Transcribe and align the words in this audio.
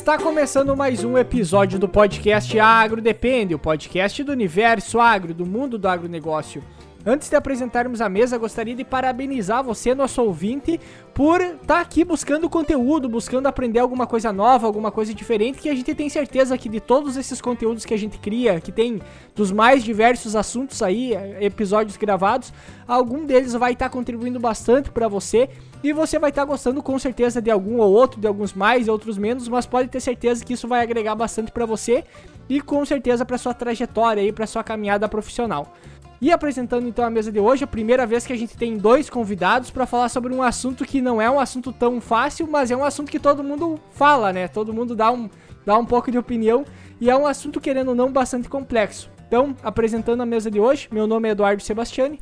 Está 0.00 0.16
começando 0.16 0.74
mais 0.74 1.04
um 1.04 1.18
episódio 1.18 1.78
do 1.78 1.86
podcast 1.86 2.58
Agro 2.58 3.02
Depende, 3.02 3.54
o 3.54 3.58
podcast 3.58 4.24
do 4.24 4.32
universo 4.32 4.98
agro, 4.98 5.34
do 5.34 5.44
mundo 5.44 5.76
do 5.76 5.86
agronegócio. 5.86 6.64
Antes 7.04 7.28
de 7.28 7.36
apresentarmos 7.36 8.00
a 8.00 8.08
mesa, 8.08 8.38
gostaria 8.38 8.74
de 8.74 8.82
parabenizar 8.82 9.62
você, 9.62 9.94
nosso 9.94 10.22
ouvinte, 10.22 10.80
por 11.14 11.42
estar 11.42 11.66
tá 11.66 11.80
aqui 11.80 12.02
buscando 12.02 12.48
conteúdo, 12.48 13.10
buscando 13.10 13.46
aprender 13.46 13.78
alguma 13.78 14.06
coisa 14.06 14.32
nova, 14.32 14.66
alguma 14.66 14.90
coisa 14.90 15.12
diferente, 15.12 15.58
que 15.58 15.68
a 15.68 15.74
gente 15.74 15.94
tem 15.94 16.08
certeza 16.08 16.56
que 16.56 16.70
de 16.70 16.80
todos 16.80 17.18
esses 17.18 17.38
conteúdos 17.38 17.84
que 17.84 17.92
a 17.92 17.98
gente 17.98 18.18
cria, 18.18 18.58
que 18.58 18.72
tem 18.72 19.02
dos 19.36 19.52
mais 19.52 19.84
diversos 19.84 20.34
assuntos 20.34 20.82
aí, 20.82 21.12
episódios 21.40 21.98
gravados, 21.98 22.54
algum 22.88 23.26
deles 23.26 23.52
vai 23.52 23.74
estar 23.74 23.90
tá 23.90 23.92
contribuindo 23.92 24.40
bastante 24.40 24.90
para 24.90 25.08
você 25.08 25.50
e 25.82 25.92
você 25.92 26.18
vai 26.18 26.30
estar 26.30 26.42
tá 26.42 26.46
gostando 26.46 26.82
com 26.82 26.98
certeza 26.98 27.40
de 27.40 27.50
algum 27.50 27.78
ou 27.78 27.92
outro, 27.92 28.20
de 28.20 28.26
alguns 28.26 28.52
mais 28.52 28.86
e 28.86 28.90
outros 28.90 29.16
menos, 29.16 29.48
mas 29.48 29.66
pode 29.66 29.88
ter 29.88 30.00
certeza 30.00 30.44
que 30.44 30.52
isso 30.52 30.68
vai 30.68 30.82
agregar 30.82 31.14
bastante 31.14 31.50
para 31.50 31.64
você 31.64 32.04
e 32.48 32.60
com 32.60 32.84
certeza 32.84 33.24
para 33.24 33.38
sua 33.38 33.54
trajetória 33.54 34.22
aí, 34.22 34.32
para 34.32 34.46
sua 34.46 34.62
caminhada 34.62 35.08
profissional. 35.08 35.74
E 36.20 36.30
apresentando 36.30 36.86
então 36.86 37.02
a 37.02 37.08
mesa 37.08 37.32
de 37.32 37.40
hoje, 37.40 37.64
a 37.64 37.66
primeira 37.66 38.06
vez 38.06 38.26
que 38.26 38.32
a 38.32 38.36
gente 38.36 38.54
tem 38.54 38.76
dois 38.76 39.08
convidados 39.08 39.70
para 39.70 39.86
falar 39.86 40.10
sobre 40.10 40.34
um 40.34 40.42
assunto 40.42 40.84
que 40.84 41.00
não 41.00 41.20
é 41.20 41.30
um 41.30 41.40
assunto 41.40 41.72
tão 41.72 41.98
fácil, 41.98 42.46
mas 42.46 42.70
é 42.70 42.76
um 42.76 42.84
assunto 42.84 43.10
que 43.10 43.18
todo 43.18 43.42
mundo 43.42 43.80
fala, 43.92 44.30
né? 44.30 44.46
Todo 44.46 44.74
mundo 44.74 44.94
dá 44.94 45.10
um, 45.10 45.30
dá 45.64 45.78
um 45.78 45.86
pouco 45.86 46.10
de 46.10 46.18
opinião 46.18 46.66
e 47.00 47.08
é 47.08 47.16
um 47.16 47.26
assunto, 47.26 47.58
querendo 47.58 47.88
ou 47.88 47.94
não, 47.94 48.12
bastante 48.12 48.50
complexo. 48.50 49.10
Então, 49.26 49.56
apresentando 49.62 50.20
a 50.20 50.26
mesa 50.26 50.50
de 50.50 50.60
hoje, 50.60 50.88
meu 50.92 51.06
nome 51.06 51.28
é 51.28 51.32
Eduardo 51.32 51.62
Sebastiani. 51.62 52.20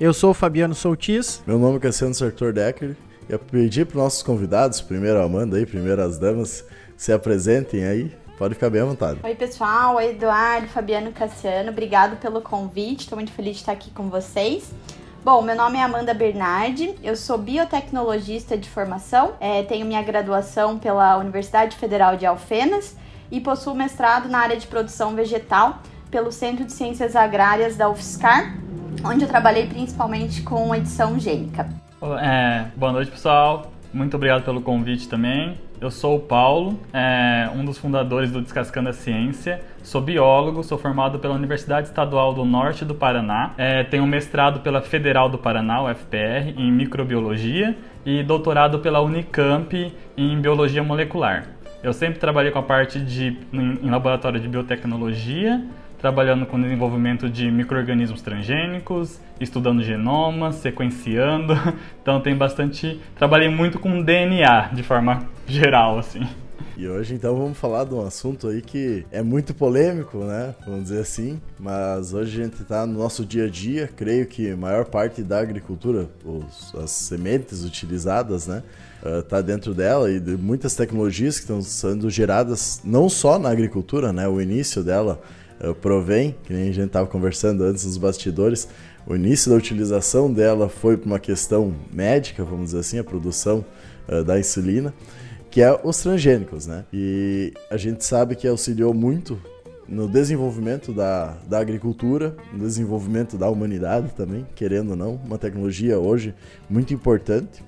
Eu 0.00 0.14
sou 0.14 0.30
o 0.30 0.34
Fabiano 0.34 0.74
Soutis. 0.74 1.42
Meu 1.46 1.58
nome 1.58 1.76
é 1.76 1.80
Cassiano 1.80 2.14
Sartor 2.14 2.52
Decker. 2.52 2.96
E 3.28 3.32
eu 3.32 3.38
pedi 3.38 3.84
para 3.84 3.96
os 3.96 4.02
nossos 4.02 4.22
convidados, 4.22 4.80
primeiro 4.80 5.20
a 5.20 5.24
Amanda 5.24 5.56
aí, 5.56 5.66
primeiro 5.66 6.00
as 6.00 6.18
damas, 6.18 6.64
se 6.96 7.12
apresentem 7.12 7.84
aí 7.84 8.16
Pode 8.38 8.54
ficar 8.54 8.70
bem 8.70 8.80
à 8.80 8.84
vontade. 8.84 9.18
Oi, 9.24 9.34
pessoal. 9.34 9.96
Oi, 9.96 10.10
Eduardo, 10.10 10.68
Fabiano, 10.68 11.10
Cassiano. 11.10 11.70
Obrigado 11.70 12.18
pelo 12.18 12.40
convite. 12.40 13.00
Estou 13.00 13.16
muito 13.16 13.32
feliz 13.32 13.54
de 13.54 13.62
estar 13.62 13.72
aqui 13.72 13.90
com 13.90 14.08
vocês. 14.08 14.72
Bom, 15.24 15.42
meu 15.42 15.56
nome 15.56 15.76
é 15.76 15.82
Amanda 15.82 16.14
Bernardi, 16.14 16.94
eu 17.02 17.16
sou 17.16 17.36
biotecnologista 17.36 18.56
de 18.56 18.70
formação, 18.70 19.32
é, 19.40 19.64
tenho 19.64 19.84
minha 19.84 20.00
graduação 20.00 20.78
pela 20.78 21.18
Universidade 21.18 21.76
Federal 21.76 22.16
de 22.16 22.24
Alfenas 22.24 22.96
e 23.28 23.40
possuo 23.40 23.74
mestrado 23.74 24.28
na 24.28 24.38
área 24.38 24.56
de 24.56 24.68
produção 24.68 25.16
vegetal 25.16 25.82
pelo 26.10 26.32
Centro 26.32 26.64
de 26.64 26.72
Ciências 26.72 27.14
Agrárias 27.14 27.76
da 27.76 27.88
UFSCar, 27.88 28.54
onde 29.04 29.24
eu 29.24 29.28
trabalhei 29.28 29.66
principalmente 29.66 30.42
com 30.42 30.74
edição 30.74 31.18
gênica. 31.18 31.68
É, 32.20 32.66
boa 32.76 32.92
noite, 32.92 33.10
pessoal. 33.10 33.72
Muito 33.92 34.16
obrigado 34.16 34.44
pelo 34.44 34.60
convite 34.60 35.08
também. 35.08 35.58
Eu 35.80 35.90
sou 35.90 36.16
o 36.16 36.20
Paulo, 36.20 36.78
é, 36.92 37.48
um 37.54 37.64
dos 37.64 37.78
fundadores 37.78 38.30
do 38.30 38.42
Descascando 38.42 38.88
a 38.88 38.92
Ciência. 38.92 39.62
Sou 39.82 40.00
biólogo, 40.00 40.62
sou 40.64 40.76
formado 40.76 41.18
pela 41.20 41.34
Universidade 41.34 41.86
Estadual 41.86 42.34
do 42.34 42.44
Norte 42.44 42.84
do 42.84 42.94
Paraná. 42.94 43.52
É, 43.56 43.84
tenho 43.84 44.06
mestrado 44.06 44.60
pela 44.60 44.82
Federal 44.82 45.28
do 45.28 45.38
Paraná, 45.38 45.84
UFPR, 45.84 46.52
em 46.56 46.70
microbiologia 46.72 47.76
e 48.04 48.22
doutorado 48.22 48.80
pela 48.80 49.00
Unicamp 49.00 49.92
em 50.16 50.40
biologia 50.40 50.82
molecular. 50.82 51.46
Eu 51.82 51.92
sempre 51.92 52.18
trabalhei 52.18 52.50
com 52.50 52.58
a 52.58 52.62
parte 52.62 52.98
de 52.98 53.38
em 53.52 53.88
laboratório 53.88 54.40
de 54.40 54.48
biotecnologia 54.48 55.64
trabalhando 55.98 56.46
com 56.46 56.60
desenvolvimento 56.60 57.28
de 57.28 57.50
micro-organismos 57.50 58.22
transgênicos, 58.22 59.20
estudando 59.40 59.82
genomas, 59.82 60.56
sequenciando. 60.56 61.54
Então 62.00 62.22
tem 62.22 62.34
bastante. 62.34 62.98
Trabalhei 63.16 63.50
muito 63.50 63.78
com 63.78 64.02
DNA 64.02 64.70
de 64.72 64.82
forma 64.82 65.28
geral, 65.46 65.98
assim. 65.98 66.26
E 66.74 66.88
hoje 66.88 67.14
então 67.14 67.36
vamos 67.36 67.58
falar 67.58 67.84
de 67.84 67.92
um 67.92 68.06
assunto 68.06 68.48
aí 68.48 68.62
que 68.62 69.04
é 69.10 69.20
muito 69.20 69.52
polêmico, 69.52 70.18
né? 70.18 70.54
Vamos 70.64 70.84
dizer 70.84 71.00
assim. 71.00 71.40
Mas 71.58 72.14
hoje 72.14 72.40
a 72.40 72.44
gente 72.44 72.62
está 72.62 72.86
no 72.86 72.96
nosso 72.96 73.26
dia 73.26 73.44
a 73.46 73.50
dia. 73.50 73.90
Creio 73.94 74.26
que 74.26 74.52
a 74.52 74.56
maior 74.56 74.84
parte 74.84 75.22
da 75.22 75.40
agricultura, 75.40 76.08
os, 76.24 76.74
as 76.76 76.90
sementes 76.90 77.64
utilizadas, 77.64 78.46
né? 78.46 78.62
está 79.20 79.38
uh, 79.38 79.42
dentro 79.42 79.74
dela 79.74 80.10
e 80.10 80.18
de 80.18 80.36
muitas 80.36 80.74
tecnologias 80.74 81.36
que 81.36 81.42
estão 81.42 81.62
sendo 81.62 82.10
geradas 82.10 82.80
não 82.84 83.08
só 83.08 83.38
na 83.38 83.50
agricultura, 83.50 84.12
né? 84.12 84.26
O 84.28 84.40
início 84.40 84.82
dela 84.82 85.20
provém, 85.80 86.36
que 86.44 86.52
nem 86.52 86.68
a 86.68 86.72
gente 86.72 86.86
estava 86.86 87.06
conversando 87.06 87.64
antes 87.64 87.84
nos 87.84 87.96
bastidores, 87.96 88.68
o 89.06 89.14
início 89.16 89.50
da 89.50 89.56
utilização 89.56 90.32
dela 90.32 90.68
foi 90.68 90.96
por 90.96 91.06
uma 91.06 91.18
questão 91.18 91.74
médica, 91.92 92.44
vamos 92.44 92.66
dizer 92.66 92.80
assim, 92.80 92.98
a 92.98 93.04
produção 93.04 93.64
uh, 94.08 94.22
da 94.22 94.38
insulina, 94.38 94.92
que 95.50 95.62
é 95.62 95.80
os 95.82 95.98
transgênicos, 95.98 96.66
né? 96.66 96.84
E 96.92 97.52
a 97.70 97.76
gente 97.76 98.04
sabe 98.04 98.36
que 98.36 98.46
auxiliou 98.46 98.92
muito 98.92 99.40
no 99.88 100.06
desenvolvimento 100.06 100.92
da, 100.92 101.38
da 101.48 101.58
agricultura, 101.58 102.36
no 102.52 102.66
desenvolvimento 102.66 103.38
da 103.38 103.48
humanidade 103.48 104.12
também, 104.14 104.46
querendo 104.54 104.90
ou 104.90 104.96
não, 104.96 105.14
uma 105.14 105.38
tecnologia 105.38 105.98
hoje 105.98 106.34
muito 106.68 106.92
importante 106.92 107.64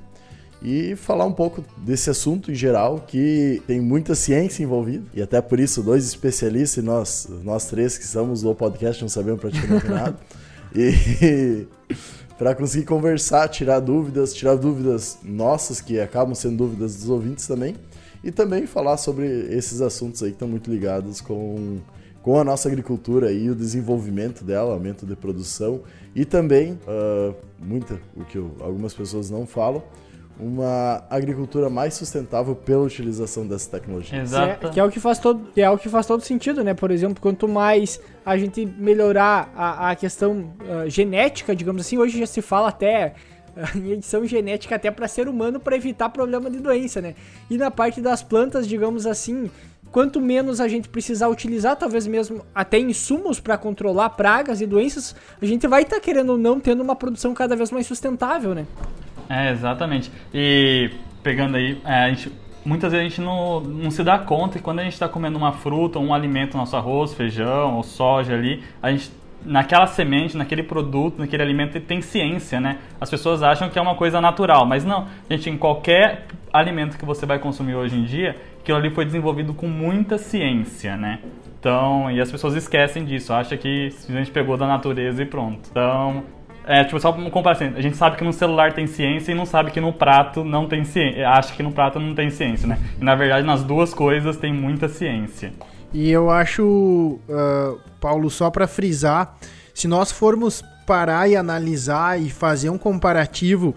e 0.62 0.94
falar 0.94 1.24
um 1.24 1.32
pouco 1.32 1.64
desse 1.78 2.10
assunto 2.10 2.50
em 2.50 2.54
geral, 2.54 3.04
que 3.06 3.62
tem 3.66 3.80
muita 3.80 4.14
ciência 4.14 4.62
envolvida, 4.62 5.04
e 5.14 5.22
até 5.22 5.40
por 5.40 5.58
isso 5.58 5.82
dois 5.82 6.04
especialistas 6.04 6.82
e 6.82 6.86
nós, 6.86 7.28
nós 7.42 7.66
três 7.66 7.96
que 7.96 8.06
somos 8.06 8.42
do 8.42 8.54
podcast 8.54 9.00
não 9.02 9.08
sabemos 9.08 9.40
praticamente 9.40 9.88
nada. 9.88 10.16
E 10.74 11.66
para 12.36 12.54
conseguir 12.54 12.84
conversar, 12.84 13.48
tirar 13.48 13.80
dúvidas, 13.80 14.32
tirar 14.34 14.56
dúvidas 14.56 15.18
nossas 15.22 15.80
que 15.80 16.00
acabam 16.00 16.34
sendo 16.34 16.56
dúvidas 16.56 16.96
dos 16.96 17.08
ouvintes 17.08 17.46
também, 17.46 17.74
e 18.22 18.30
também 18.30 18.66
falar 18.66 18.98
sobre 18.98 19.26
esses 19.54 19.80
assuntos 19.80 20.22
aí 20.22 20.30
que 20.30 20.36
estão 20.36 20.48
muito 20.48 20.70
ligados 20.70 21.20
com 21.20 21.78
com 22.22 22.38
a 22.38 22.44
nossa 22.44 22.68
agricultura 22.68 23.32
e 23.32 23.48
o 23.50 23.54
desenvolvimento 23.54 24.44
dela, 24.44 24.74
aumento 24.74 25.06
de 25.06 25.16
produção 25.16 25.80
e 26.14 26.24
também 26.24 26.72
uh, 26.72 27.34
muita 27.58 27.98
o 28.14 28.24
que 28.24 28.36
eu, 28.36 28.54
algumas 28.60 28.92
pessoas 28.92 29.30
não 29.30 29.46
falam, 29.46 29.82
uma 30.40 31.04
agricultura 31.10 31.68
mais 31.68 31.94
sustentável 31.94 32.54
pela 32.54 32.82
utilização 32.82 33.46
dessa 33.46 33.70
tecnologia. 33.70 34.20
Exato. 34.20 34.66
É, 34.66 34.70
que 34.70 34.80
é 34.80 34.84
o 34.84 34.90
que 34.90 34.98
faz 34.98 35.18
todo, 35.18 35.52
que 35.52 35.60
é 35.60 35.68
o 35.70 35.76
que 35.76 35.88
faz 35.88 36.06
todo 36.06 36.22
sentido, 36.22 36.64
né? 36.64 36.74
Por 36.74 36.90
exemplo, 36.90 37.20
quanto 37.20 37.46
mais 37.46 38.00
a 38.24 38.36
gente 38.36 38.64
melhorar 38.64 39.52
a, 39.54 39.90
a 39.90 39.96
questão 39.96 40.52
uh, 40.60 40.88
genética, 40.88 41.54
digamos 41.54 41.82
assim, 41.82 41.98
hoje 41.98 42.18
já 42.18 42.26
se 42.26 42.40
fala 42.40 42.68
até 42.68 43.14
uh, 43.56 43.76
em 43.78 43.92
edição 43.92 44.24
genética 44.24 44.76
até 44.76 44.90
para 44.90 45.06
ser 45.06 45.28
humano 45.28 45.60
para 45.60 45.76
evitar 45.76 46.08
problema 46.08 46.50
de 46.50 46.58
doença, 46.58 47.00
né? 47.00 47.14
E 47.50 47.58
na 47.58 47.70
parte 47.70 48.00
das 48.00 48.22
plantas, 48.22 48.66
digamos 48.66 49.06
assim, 49.06 49.50
quanto 49.90 50.20
menos 50.20 50.60
a 50.60 50.68
gente 50.68 50.88
precisar 50.88 51.28
utilizar, 51.28 51.76
talvez 51.76 52.06
mesmo 52.06 52.44
até 52.54 52.78
insumos 52.78 53.40
para 53.40 53.58
controlar 53.58 54.10
pragas 54.10 54.60
e 54.60 54.66
doenças, 54.66 55.14
a 55.40 55.44
gente 55.44 55.66
vai 55.66 55.82
estar 55.82 55.96
tá 55.96 56.00
querendo 56.02 56.30
ou 56.30 56.38
não 56.38 56.58
tendo 56.58 56.82
uma 56.82 56.96
produção 56.96 57.34
cada 57.34 57.54
vez 57.54 57.70
mais 57.70 57.86
sustentável, 57.86 58.54
né? 58.54 58.66
É, 59.30 59.52
exatamente. 59.52 60.10
E 60.34 60.90
pegando 61.22 61.56
aí, 61.56 61.80
é, 61.84 62.08
gente, 62.08 62.32
muitas 62.64 62.90
vezes 62.90 63.06
a 63.06 63.08
gente 63.08 63.20
não, 63.20 63.60
não 63.60 63.90
se 63.90 64.02
dá 64.02 64.18
conta 64.18 64.58
que 64.58 64.64
quando 64.64 64.80
a 64.80 64.82
gente 64.82 64.94
está 64.94 65.08
comendo 65.08 65.38
uma 65.38 65.52
fruta, 65.52 66.00
um 66.00 66.12
alimento, 66.12 66.56
nosso 66.56 66.76
arroz, 66.76 67.14
feijão 67.14 67.76
ou 67.76 67.84
soja 67.84 68.34
ali, 68.34 68.64
a 68.82 68.90
gente 68.90 69.12
naquela 69.44 69.86
semente, 69.86 70.36
naquele 70.36 70.62
produto, 70.62 71.18
naquele 71.18 71.42
alimento 71.42 71.80
tem 71.80 72.02
ciência, 72.02 72.60
né? 72.60 72.78
As 73.00 73.08
pessoas 73.08 73.42
acham 73.42 73.70
que 73.70 73.78
é 73.78 73.82
uma 73.82 73.94
coisa 73.94 74.20
natural, 74.20 74.66
mas 74.66 74.84
não. 74.84 75.06
Gente, 75.30 75.48
em 75.48 75.56
qualquer 75.56 76.26
alimento 76.52 76.98
que 76.98 77.04
você 77.04 77.24
vai 77.24 77.38
consumir 77.38 77.74
hoje 77.74 77.96
em 77.96 78.04
dia, 78.04 78.36
aquilo 78.60 78.78
ali 78.78 78.90
foi 78.90 79.04
desenvolvido 79.04 79.54
com 79.54 79.66
muita 79.66 80.18
ciência, 80.18 80.96
né? 80.96 81.20
Então, 81.58 82.10
e 82.10 82.20
as 82.20 82.30
pessoas 82.30 82.54
esquecem 82.54 83.04
disso, 83.04 83.32
acham 83.32 83.56
que 83.56 83.88
a 84.08 84.12
gente 84.12 84.30
pegou 84.30 84.56
da 84.56 84.66
natureza 84.66 85.22
e 85.22 85.26
pronto. 85.26 85.68
Então, 85.70 86.24
é, 86.70 86.84
tipo, 86.84 87.00
só 87.00 87.10
uma 87.10 87.30
comparação. 87.30 87.72
A 87.74 87.80
gente 87.80 87.96
sabe 87.96 88.16
que 88.16 88.22
no 88.22 88.32
celular 88.32 88.72
tem 88.72 88.86
ciência 88.86 89.32
e 89.32 89.34
não 89.34 89.44
sabe 89.44 89.72
que 89.72 89.80
no 89.80 89.92
prato 89.92 90.44
não 90.44 90.68
tem 90.68 90.84
ciência. 90.84 91.28
Acha 91.28 91.52
que 91.52 91.64
no 91.64 91.72
prato 91.72 91.98
não 91.98 92.14
tem 92.14 92.30
ciência, 92.30 92.68
né? 92.68 92.78
E 93.00 93.04
na 93.04 93.16
verdade, 93.16 93.44
nas 93.44 93.64
duas 93.64 93.92
coisas 93.92 94.36
tem 94.36 94.54
muita 94.54 94.88
ciência. 94.88 95.52
E 95.92 96.08
eu 96.08 96.30
acho, 96.30 96.62
uh, 97.28 97.80
Paulo, 98.00 98.30
só 98.30 98.50
para 98.50 98.68
frisar, 98.68 99.36
se 99.74 99.88
nós 99.88 100.12
formos 100.12 100.62
parar 100.86 101.28
e 101.28 101.34
analisar 101.34 102.20
e 102.20 102.30
fazer 102.30 102.70
um 102.70 102.78
comparativo 102.78 103.74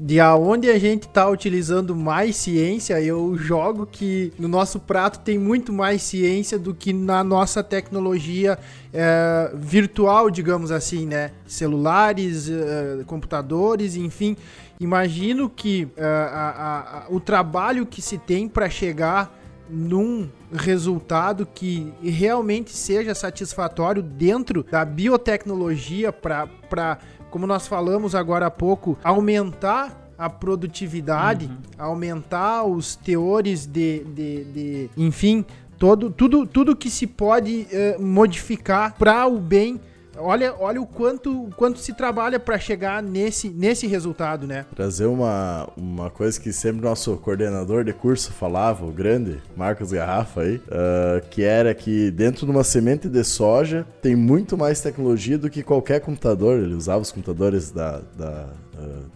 de 0.00 0.20
aonde 0.20 0.70
a 0.70 0.78
gente 0.78 1.08
está 1.08 1.28
utilizando 1.28 1.96
mais 1.96 2.36
ciência, 2.36 3.00
eu 3.02 3.36
jogo 3.36 3.84
que 3.84 4.32
no 4.38 4.46
nosso 4.46 4.78
prato 4.78 5.18
tem 5.18 5.36
muito 5.36 5.72
mais 5.72 6.02
ciência 6.02 6.56
do 6.56 6.72
que 6.72 6.92
na 6.92 7.24
nossa 7.24 7.64
tecnologia 7.64 8.56
é, 8.94 9.50
virtual, 9.56 10.30
digamos 10.30 10.70
assim, 10.70 11.04
né? 11.04 11.32
Celulares, 11.48 12.48
é, 12.48 13.02
computadores, 13.06 13.96
enfim. 13.96 14.36
Imagino 14.78 15.50
que 15.50 15.88
é, 15.96 16.04
a, 16.04 17.06
a, 17.08 17.12
o 17.12 17.18
trabalho 17.18 17.84
que 17.84 18.00
se 18.00 18.18
tem 18.18 18.48
para 18.48 18.70
chegar 18.70 19.36
num 19.68 20.28
resultado 20.52 21.44
que 21.44 21.92
realmente 22.02 22.70
seja 22.70 23.14
satisfatório 23.16 24.00
dentro 24.00 24.62
da 24.62 24.84
biotecnologia 24.84 26.12
para 26.12 26.98
como 27.30 27.46
nós 27.46 27.66
falamos 27.66 28.14
agora 28.14 28.46
há 28.46 28.50
pouco, 28.50 28.98
aumentar 29.02 30.12
a 30.18 30.28
produtividade, 30.28 31.46
uhum. 31.46 31.56
aumentar 31.78 32.64
os 32.64 32.96
teores 32.96 33.66
de, 33.66 34.02
de, 34.04 34.44
de, 34.44 34.90
enfim, 34.96 35.44
todo, 35.78 36.10
tudo, 36.10 36.44
tudo 36.44 36.74
que 36.74 36.90
se 36.90 37.06
pode 37.06 37.68
uh, 37.70 38.02
modificar 38.02 38.94
para 38.98 39.26
o 39.26 39.38
bem 39.38 39.80
Olha, 40.18 40.54
olha 40.58 40.80
o 40.80 40.86
quanto, 40.86 41.48
quanto 41.56 41.78
se 41.78 41.92
trabalha 41.92 42.38
para 42.40 42.58
chegar 42.58 43.02
nesse, 43.02 43.48
nesse 43.48 43.86
resultado, 43.86 44.46
né? 44.46 44.66
Trazer 44.74 45.06
uma, 45.06 45.68
uma 45.76 46.10
coisa 46.10 46.40
que 46.40 46.52
sempre 46.52 46.82
nosso 46.82 47.16
coordenador 47.18 47.84
de 47.84 47.92
curso 47.92 48.32
falava, 48.32 48.84
o 48.84 48.90
grande 48.90 49.40
Marcos 49.56 49.92
Garrafa 49.92 50.42
aí, 50.42 50.56
uh, 50.56 51.26
que 51.30 51.42
era 51.42 51.74
que 51.74 52.10
dentro 52.10 52.44
de 52.46 52.52
uma 52.52 52.64
semente 52.64 53.08
de 53.08 53.24
soja 53.24 53.86
tem 54.02 54.16
muito 54.16 54.56
mais 54.56 54.80
tecnologia 54.80 55.38
do 55.38 55.48
que 55.48 55.62
qualquer 55.62 56.00
computador. 56.00 56.58
Ele 56.58 56.74
usava 56.74 57.00
os 57.00 57.12
computadores 57.12 57.70
da, 57.70 58.00
da, 58.16 58.48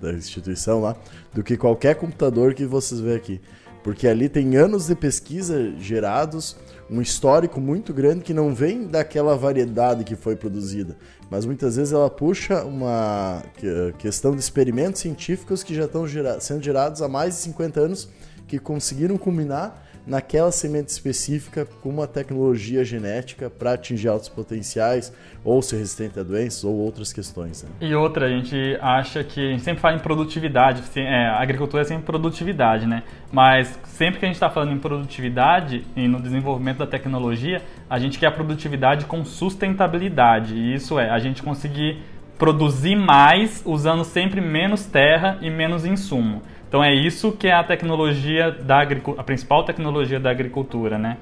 da 0.00 0.12
instituição 0.12 0.80
lá, 0.80 0.96
do 1.32 1.42
que 1.42 1.56
qualquer 1.56 1.94
computador 1.96 2.54
que 2.54 2.64
vocês 2.64 3.00
vê 3.00 3.14
aqui. 3.14 3.40
Porque 3.82 4.06
ali 4.06 4.28
tem 4.28 4.56
anos 4.56 4.86
de 4.86 4.94
pesquisa 4.94 5.72
gerados 5.78 6.56
um 6.92 7.00
histórico 7.00 7.58
muito 7.58 7.94
grande 7.94 8.20
que 8.20 8.34
não 8.34 8.54
vem 8.54 8.86
daquela 8.86 9.34
variedade 9.34 10.04
que 10.04 10.14
foi 10.14 10.36
produzida, 10.36 10.94
mas 11.30 11.46
muitas 11.46 11.76
vezes 11.76 11.90
ela 11.90 12.10
puxa 12.10 12.62
uma 12.64 13.42
questão 13.98 14.32
de 14.32 14.40
experimentos 14.40 15.00
científicos 15.00 15.62
que 15.62 15.74
já 15.74 15.86
estão 15.86 16.04
sendo 16.38 16.62
gerados 16.62 17.00
há 17.00 17.08
mais 17.08 17.34
de 17.34 17.40
50 17.40 17.80
anos 17.80 18.08
que 18.46 18.58
conseguiram 18.58 19.16
culminar 19.16 19.82
naquela 20.06 20.50
semente 20.50 20.90
específica 20.90 21.66
com 21.80 21.88
uma 21.88 22.06
tecnologia 22.06 22.84
genética 22.84 23.48
para 23.48 23.74
atingir 23.74 24.08
altos 24.08 24.28
potenciais, 24.28 25.12
ou 25.44 25.62
ser 25.62 25.76
resistente 25.76 26.18
a 26.18 26.22
doenças, 26.22 26.64
ou 26.64 26.74
outras 26.74 27.12
questões. 27.12 27.62
Né? 27.62 27.70
E 27.80 27.94
outra, 27.94 28.26
a 28.26 28.28
gente 28.28 28.76
acha 28.80 29.22
que 29.22 29.40
a 29.40 29.50
gente 29.50 29.62
sempre 29.62 29.80
fala 29.80 29.96
em 29.96 30.00
produtividade, 30.00 30.82
é, 30.96 31.26
a 31.26 31.40
agricultura 31.40 31.82
é 31.82 31.84
sempre 31.84 32.04
produtividade, 32.04 32.86
né? 32.86 33.02
Mas 33.30 33.78
sempre 33.84 34.18
que 34.18 34.24
a 34.24 34.28
gente 34.28 34.36
está 34.36 34.50
falando 34.50 34.72
em 34.72 34.78
produtividade 34.78 35.84
e 35.96 36.06
no 36.06 36.20
desenvolvimento 36.20 36.78
da 36.78 36.86
tecnologia, 36.86 37.62
a 37.88 37.98
gente 37.98 38.18
quer 38.18 38.26
a 38.26 38.32
produtividade 38.32 39.06
com 39.06 39.24
sustentabilidade. 39.24 40.54
E 40.54 40.74
isso 40.74 40.98
é 40.98 41.10
a 41.10 41.18
gente 41.18 41.42
conseguir 41.42 42.02
produzir 42.38 42.96
mais 42.96 43.62
usando 43.64 44.04
sempre 44.04 44.40
menos 44.40 44.84
terra 44.84 45.38
e 45.40 45.48
menos 45.48 45.84
insumo. 45.84 46.42
Então 46.72 46.82
é 46.82 46.94
isso 46.94 47.32
que 47.32 47.48
é 47.48 47.52
a 47.52 47.62
tecnologia 47.62 48.50
da 48.50 48.80
a 48.80 49.22
principal 49.22 49.62
tecnologia 49.62 50.18
da 50.18 50.30
agricultura, 50.30 50.96
né? 50.96 51.18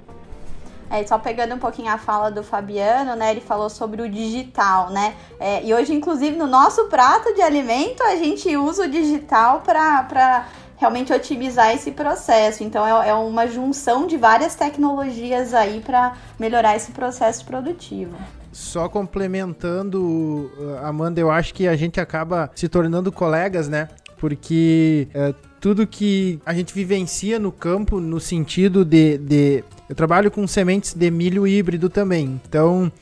É, 0.88 1.04
só 1.04 1.18
pegando 1.18 1.56
um 1.56 1.58
pouquinho 1.58 1.90
a 1.92 1.98
fala 1.98 2.30
do 2.30 2.44
Fabiano, 2.44 3.16
né? 3.16 3.32
Ele 3.32 3.40
falou 3.40 3.68
sobre 3.68 4.00
o 4.00 4.08
digital, 4.08 4.90
né? 4.90 5.12
É, 5.40 5.64
e 5.64 5.74
hoje, 5.74 5.92
inclusive, 5.92 6.36
no 6.36 6.46
nosso 6.46 6.84
prato 6.84 7.34
de 7.34 7.42
alimento, 7.42 8.00
a 8.00 8.14
gente 8.14 8.56
usa 8.56 8.84
o 8.84 8.88
digital 8.88 9.62
para 9.62 10.46
realmente 10.76 11.12
otimizar 11.12 11.74
esse 11.74 11.90
processo. 11.90 12.62
Então, 12.62 12.86
é, 12.86 13.08
é 13.08 13.14
uma 13.14 13.48
junção 13.48 14.06
de 14.06 14.16
várias 14.16 14.54
tecnologias 14.54 15.52
aí 15.52 15.80
para 15.80 16.14
melhorar 16.38 16.76
esse 16.76 16.92
processo 16.92 17.44
produtivo. 17.44 18.16
Só 18.52 18.88
complementando, 18.88 20.50
Amanda, 20.82 21.20
eu 21.20 21.30
acho 21.30 21.54
que 21.54 21.68
a 21.68 21.76
gente 21.76 22.00
acaba 22.00 22.50
se 22.54 22.68
tornando 22.68 23.10
colegas, 23.12 23.68
né? 23.68 23.88
Porque 24.20 25.08
é, 25.14 25.34
tudo 25.58 25.86
que 25.86 26.38
a 26.44 26.52
gente 26.52 26.74
vivencia 26.74 27.38
no 27.38 27.50
campo, 27.50 27.98
no 27.98 28.20
sentido 28.20 28.84
de, 28.84 29.16
de. 29.16 29.64
Eu 29.88 29.96
trabalho 29.96 30.30
com 30.30 30.46
sementes 30.46 30.92
de 30.92 31.10
milho 31.10 31.46
híbrido 31.46 31.88
também, 31.88 32.38
então 32.46 32.92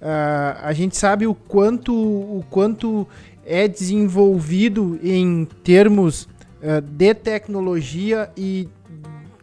uh, 0.00 0.58
a 0.62 0.72
gente 0.72 0.96
sabe 0.96 1.26
o 1.26 1.34
quanto, 1.34 1.94
o 1.94 2.42
quanto 2.48 3.06
é 3.44 3.68
desenvolvido 3.68 4.98
em 5.02 5.46
termos 5.62 6.22
uh, 6.22 6.80
de 6.80 7.14
tecnologia 7.14 8.30
e 8.34 8.66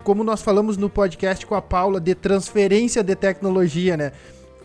como 0.04 0.24
nós 0.24 0.42
falamos 0.42 0.78
no 0.78 0.90
podcast 0.90 1.46
com 1.46 1.54
a 1.54 1.62
Paula, 1.62 2.02
de 2.02 2.16
transferência 2.16 3.04
de 3.04 3.16
tecnologia, 3.16 3.96
né? 3.96 4.12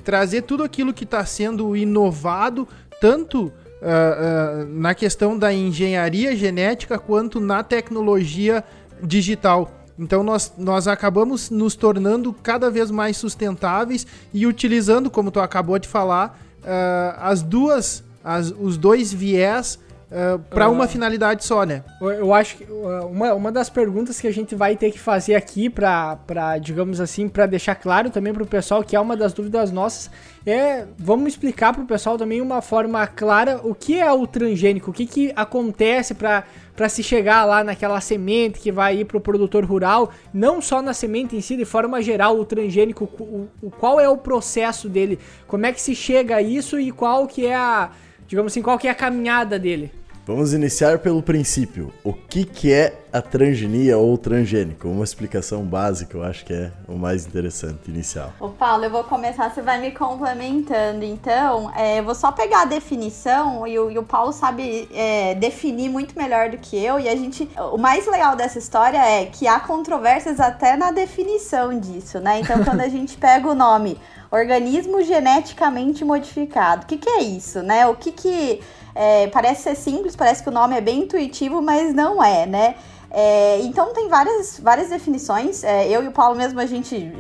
Trazer 0.03 0.43
tudo 0.43 0.63
aquilo 0.63 0.95
que 0.95 1.05
está 1.05 1.25
sendo 1.27 1.77
inovado, 1.77 2.67
tanto 3.01 3.53
uh, 3.85 4.67
na 4.69 4.95
questão 4.95 5.39
da 5.39 5.53
engenharia 5.53 6.35
genética 6.35 6.99
quanto 6.99 7.39
na 7.39 7.63
tecnologia 7.63 8.65
digital. 9.03 9.71
Então 9.99 10.23
nós, 10.23 10.53
nós 10.59 10.89
acabamos 10.89 11.51
nos 11.51 11.77
tornando 11.77 12.33
cada 12.33 12.71
vez 12.71 12.91
mais 12.91 13.17
sustentáveis 13.17 14.07
e 14.33 14.47
utilizando, 14.47 15.11
como 15.11 15.31
tu 15.31 15.39
acabou 15.39 15.79
de 15.79 15.87
falar, 15.87 16.41
uh, 16.63 17.19
as 17.19 17.43
duas, 17.43 18.03
as, 18.23 18.53
os 18.59 18.77
dois 18.77 19.13
viés 19.13 19.79
uh, 20.15 20.39
para 20.39 20.69
uma 20.69 20.87
finalidade 20.87 21.45
só, 21.45 21.65
né? 21.65 21.83
Eu 22.01 22.33
acho 22.33 22.57
que 22.57 22.67
uma, 23.11 23.35
uma 23.35 23.53
das 23.53 23.69
perguntas 23.69 24.21
que 24.21 24.27
a 24.27 24.33
gente 24.33 24.55
vai 24.55 24.77
ter 24.77 24.91
que 24.91 24.99
fazer 24.99 25.35
aqui 25.35 25.69
para, 25.69 26.59
digamos 26.61 27.01
assim, 27.01 27.29
para 27.29 27.47
deixar 27.47 27.75
claro 27.75 28.11
também 28.11 28.33
para 28.33 28.43
o 28.43 28.47
pessoal 28.47 28.83
que 28.83 28.95
é 28.95 29.01
uma 29.01 29.17
das 29.17 29.33
dúvidas 29.33 29.71
nossas 29.71 30.11
é, 30.47 30.87
vamos 30.99 31.29
explicar 31.29 31.73
para 31.73 31.83
o 31.83 31.87
pessoal 31.87 32.19
também 32.19 32.41
uma 32.41 32.61
forma 32.61 33.07
clara 33.07 33.61
o 33.65 33.75
que 33.75 33.99
é 33.99 34.13
o 34.13 34.27
transgênico, 34.27 34.91
o 34.91 34.95
que, 34.95 35.07
que 35.07 35.33
acontece 35.35 36.15
para 36.15 36.45
para 36.77 36.89
se 36.89 37.03
chegar 37.03 37.45
lá 37.45 37.63
naquela 37.63 38.01
semente 38.01 38.59
que 38.59 38.73
vai 38.73 38.97
ir 38.97 39.05
para 39.05 39.17
o 39.17 39.21
produtor 39.21 39.65
rural, 39.65 40.11
não 40.33 40.61
só 40.61 40.83
na 40.83 40.93
semente 40.93 41.37
em 41.37 41.41
si, 41.41 41.57
de 41.57 41.65
forma 41.65 42.03
geral, 42.03 42.37
o 42.37 42.45
transgênico, 42.45 43.05
o, 43.05 43.49
o, 43.63 43.71
qual 43.71 44.01
é 44.01 44.09
o 44.09 44.17
processo 44.17 44.89
dele, 44.89 45.19
como 45.47 45.65
é 45.67 45.73
que 45.73 45.81
se 45.81 45.95
chega 45.95 46.37
a 46.37 46.43
isso 46.43 46.79
e 46.81 46.91
qual 46.91 47.29
que 47.29 47.47
é 47.47 47.55
a, 47.55 47.91
digamos 48.27 48.53
assim, 48.53 48.61
qual 48.61 48.77
que 48.77 48.89
é 48.89 48.91
a 48.91 48.95
caminhada 48.95 49.57
dele. 49.57 49.93
Vamos 50.27 50.55
iniciar 50.55 51.01
pelo 51.01 51.23
princípio. 51.23 51.93
O 52.03 52.11
que, 52.15 52.47
que 52.47 52.73
é 52.73 53.03
a 53.13 53.21
transgenia 53.21 53.99
ou 53.99 54.17
transgênico? 54.17 54.89
Uma 54.89 55.05
explicação 55.05 55.63
básica, 55.63 56.17
eu 56.17 56.23
acho 56.23 56.47
que 56.47 56.55
é 56.55 56.73
o 56.89 56.95
mais 56.95 57.27
interessante, 57.27 57.91
inicial. 57.91 58.33
Ô 58.41 58.49
Paulo, 58.49 58.85
eu 58.85 58.91
vou 58.91 59.05
começar, 59.05 59.51
você 59.51 59.61
vai 59.61 59.79
me 59.79 59.91
complementando. 59.91 61.05
Então, 61.05 61.71
é, 61.77 61.99
eu 61.99 62.05
vou 62.05 62.15
só 62.15 62.33
pegar 62.33 62.63
a 62.63 62.65
definição 62.65 63.67
e 63.67 63.79
o, 63.79 63.91
e 63.91 63.99
o 63.99 64.03
Paulo 64.03 64.33
sabe 64.33 64.89
é, 64.95 65.35
definir 65.35 65.91
muito 65.91 66.17
melhor 66.19 66.49
do 66.49 66.57
que 66.57 66.83
eu. 66.83 66.99
E 66.99 67.07
a 67.07 67.15
gente. 67.15 67.47
O 67.75 67.77
mais 67.77 68.07
legal 68.07 68.35
dessa 68.35 68.59
história 68.59 68.99
é 68.99 69.27
que 69.27 69.47
há 69.47 69.61
controvérsias 69.61 70.41
até 70.41 70.75
na 70.75 70.91
definição 70.91 71.79
disso, 71.79 72.19
né? 72.19 72.41
Então, 72.41 72.65
quando 72.65 72.81
a 72.81 72.89
gente 72.89 73.19
pega 73.19 73.47
o 73.47 73.55
nome 73.55 73.99
organismo 74.31 75.03
geneticamente 75.03 76.03
modificado, 76.03 76.85
o 76.85 76.87
que, 76.87 76.97
que 76.97 77.09
é 77.09 77.23
isso, 77.23 77.63
né? 77.63 77.87
O 77.87 77.95
que 77.95 78.11
que 78.11 78.61
é, 78.95 79.27
parece 79.29 79.63
ser 79.63 79.75
simples, 79.75 80.15
parece 80.15 80.43
que 80.43 80.49
o 80.49 80.53
nome 80.53 80.77
é 80.77 80.81
bem 80.81 81.01
intuitivo, 81.01 81.61
mas 81.61 81.93
não 81.93 82.23
é, 82.23 82.47
né? 82.47 82.77
É, 83.11 83.61
então 83.61 83.93
tem 83.93 84.09
várias, 84.09 84.59
várias 84.59 84.89
definições. 84.89 85.63
É, 85.65 85.89
eu 85.89 86.03
e 86.03 86.09
o 86.09 86.13
Paulo 86.13 86.37
mesmo 86.37 86.61
a 86.61 86.67
gente 86.67 87.13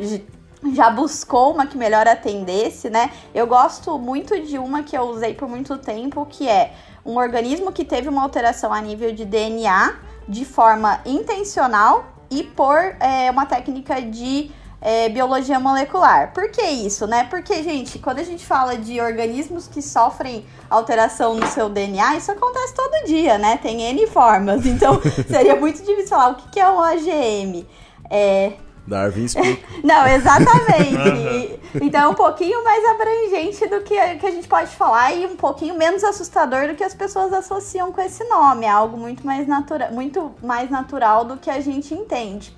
já 0.72 0.90
buscou 0.90 1.52
uma 1.52 1.66
que 1.66 1.76
melhor 1.76 2.06
atendesse, 2.08 2.90
né? 2.90 3.10
Eu 3.34 3.46
gosto 3.46 3.98
muito 3.98 4.40
de 4.40 4.58
uma 4.58 4.82
que 4.82 4.96
eu 4.96 5.02
usei 5.02 5.34
por 5.34 5.48
muito 5.48 5.76
tempo, 5.78 6.26
que 6.26 6.48
é 6.48 6.72
um 7.04 7.16
organismo 7.16 7.70
que 7.70 7.84
teve 7.84 8.08
uma 8.08 8.22
alteração 8.22 8.72
a 8.72 8.80
nível 8.80 9.12
de 9.12 9.24
DNA 9.24 9.94
de 10.28 10.44
forma 10.44 11.00
intencional 11.04 12.06
e 12.30 12.42
por 12.42 12.78
é, 12.98 13.30
uma 13.30 13.46
técnica 13.46 14.00
de 14.00 14.50
é, 14.84 15.08
biologia 15.08 15.58
molecular. 15.58 16.30
Por 16.34 16.50
que 16.50 16.62
isso, 16.62 17.06
né? 17.06 17.26
Porque, 17.30 17.62
gente, 17.62 17.98
quando 17.98 18.18
a 18.18 18.22
gente 18.22 18.44
fala 18.44 18.76
de 18.76 19.00
organismos 19.00 19.66
que 19.66 19.80
sofrem 19.80 20.44
alteração 20.68 21.34
no 21.34 21.46
seu 21.46 21.70
DNA, 21.70 22.16
isso 22.16 22.30
acontece 22.30 22.74
todo 22.74 23.06
dia, 23.06 23.38
né? 23.38 23.56
Tem 23.56 23.80
N 23.80 24.06
formas. 24.06 24.66
Então, 24.74 25.00
seria 25.28 25.54
muito 25.54 25.78
difícil 25.78 26.08
falar 26.08 26.30
o 26.30 26.34
que 26.34 26.58
é 26.58 26.68
um 26.68 26.80
AGM. 26.80 27.64
É, 28.10 28.54
Darwin 28.86 29.24
explica. 29.24 29.66
Não, 29.82 30.06
exatamente. 30.06 31.60
então 31.80 32.02
é 32.02 32.08
um 32.08 32.14
pouquinho 32.14 32.62
mais 32.64 32.84
abrangente 32.84 33.66
do 33.68 33.80
que, 33.82 33.94
que 34.16 34.26
a 34.26 34.30
gente 34.30 34.48
pode 34.48 34.70
falar 34.74 35.12
e 35.14 35.24
um 35.24 35.36
pouquinho 35.36 35.78
menos 35.78 36.02
assustador 36.02 36.66
do 36.66 36.74
que 36.74 36.84
as 36.84 36.92
pessoas 36.92 37.32
associam 37.32 37.92
com 37.92 38.00
esse 38.00 38.24
nome. 38.24 38.66
É 38.66 38.68
algo 38.68 38.96
muito 38.96 39.24
mais, 39.24 39.46
natura 39.46 39.90
muito 39.90 40.34
mais 40.42 40.70
natural 40.70 41.24
do 41.24 41.36
que 41.36 41.48
a 41.48 41.60
gente 41.60 41.94
entende. 41.94 42.54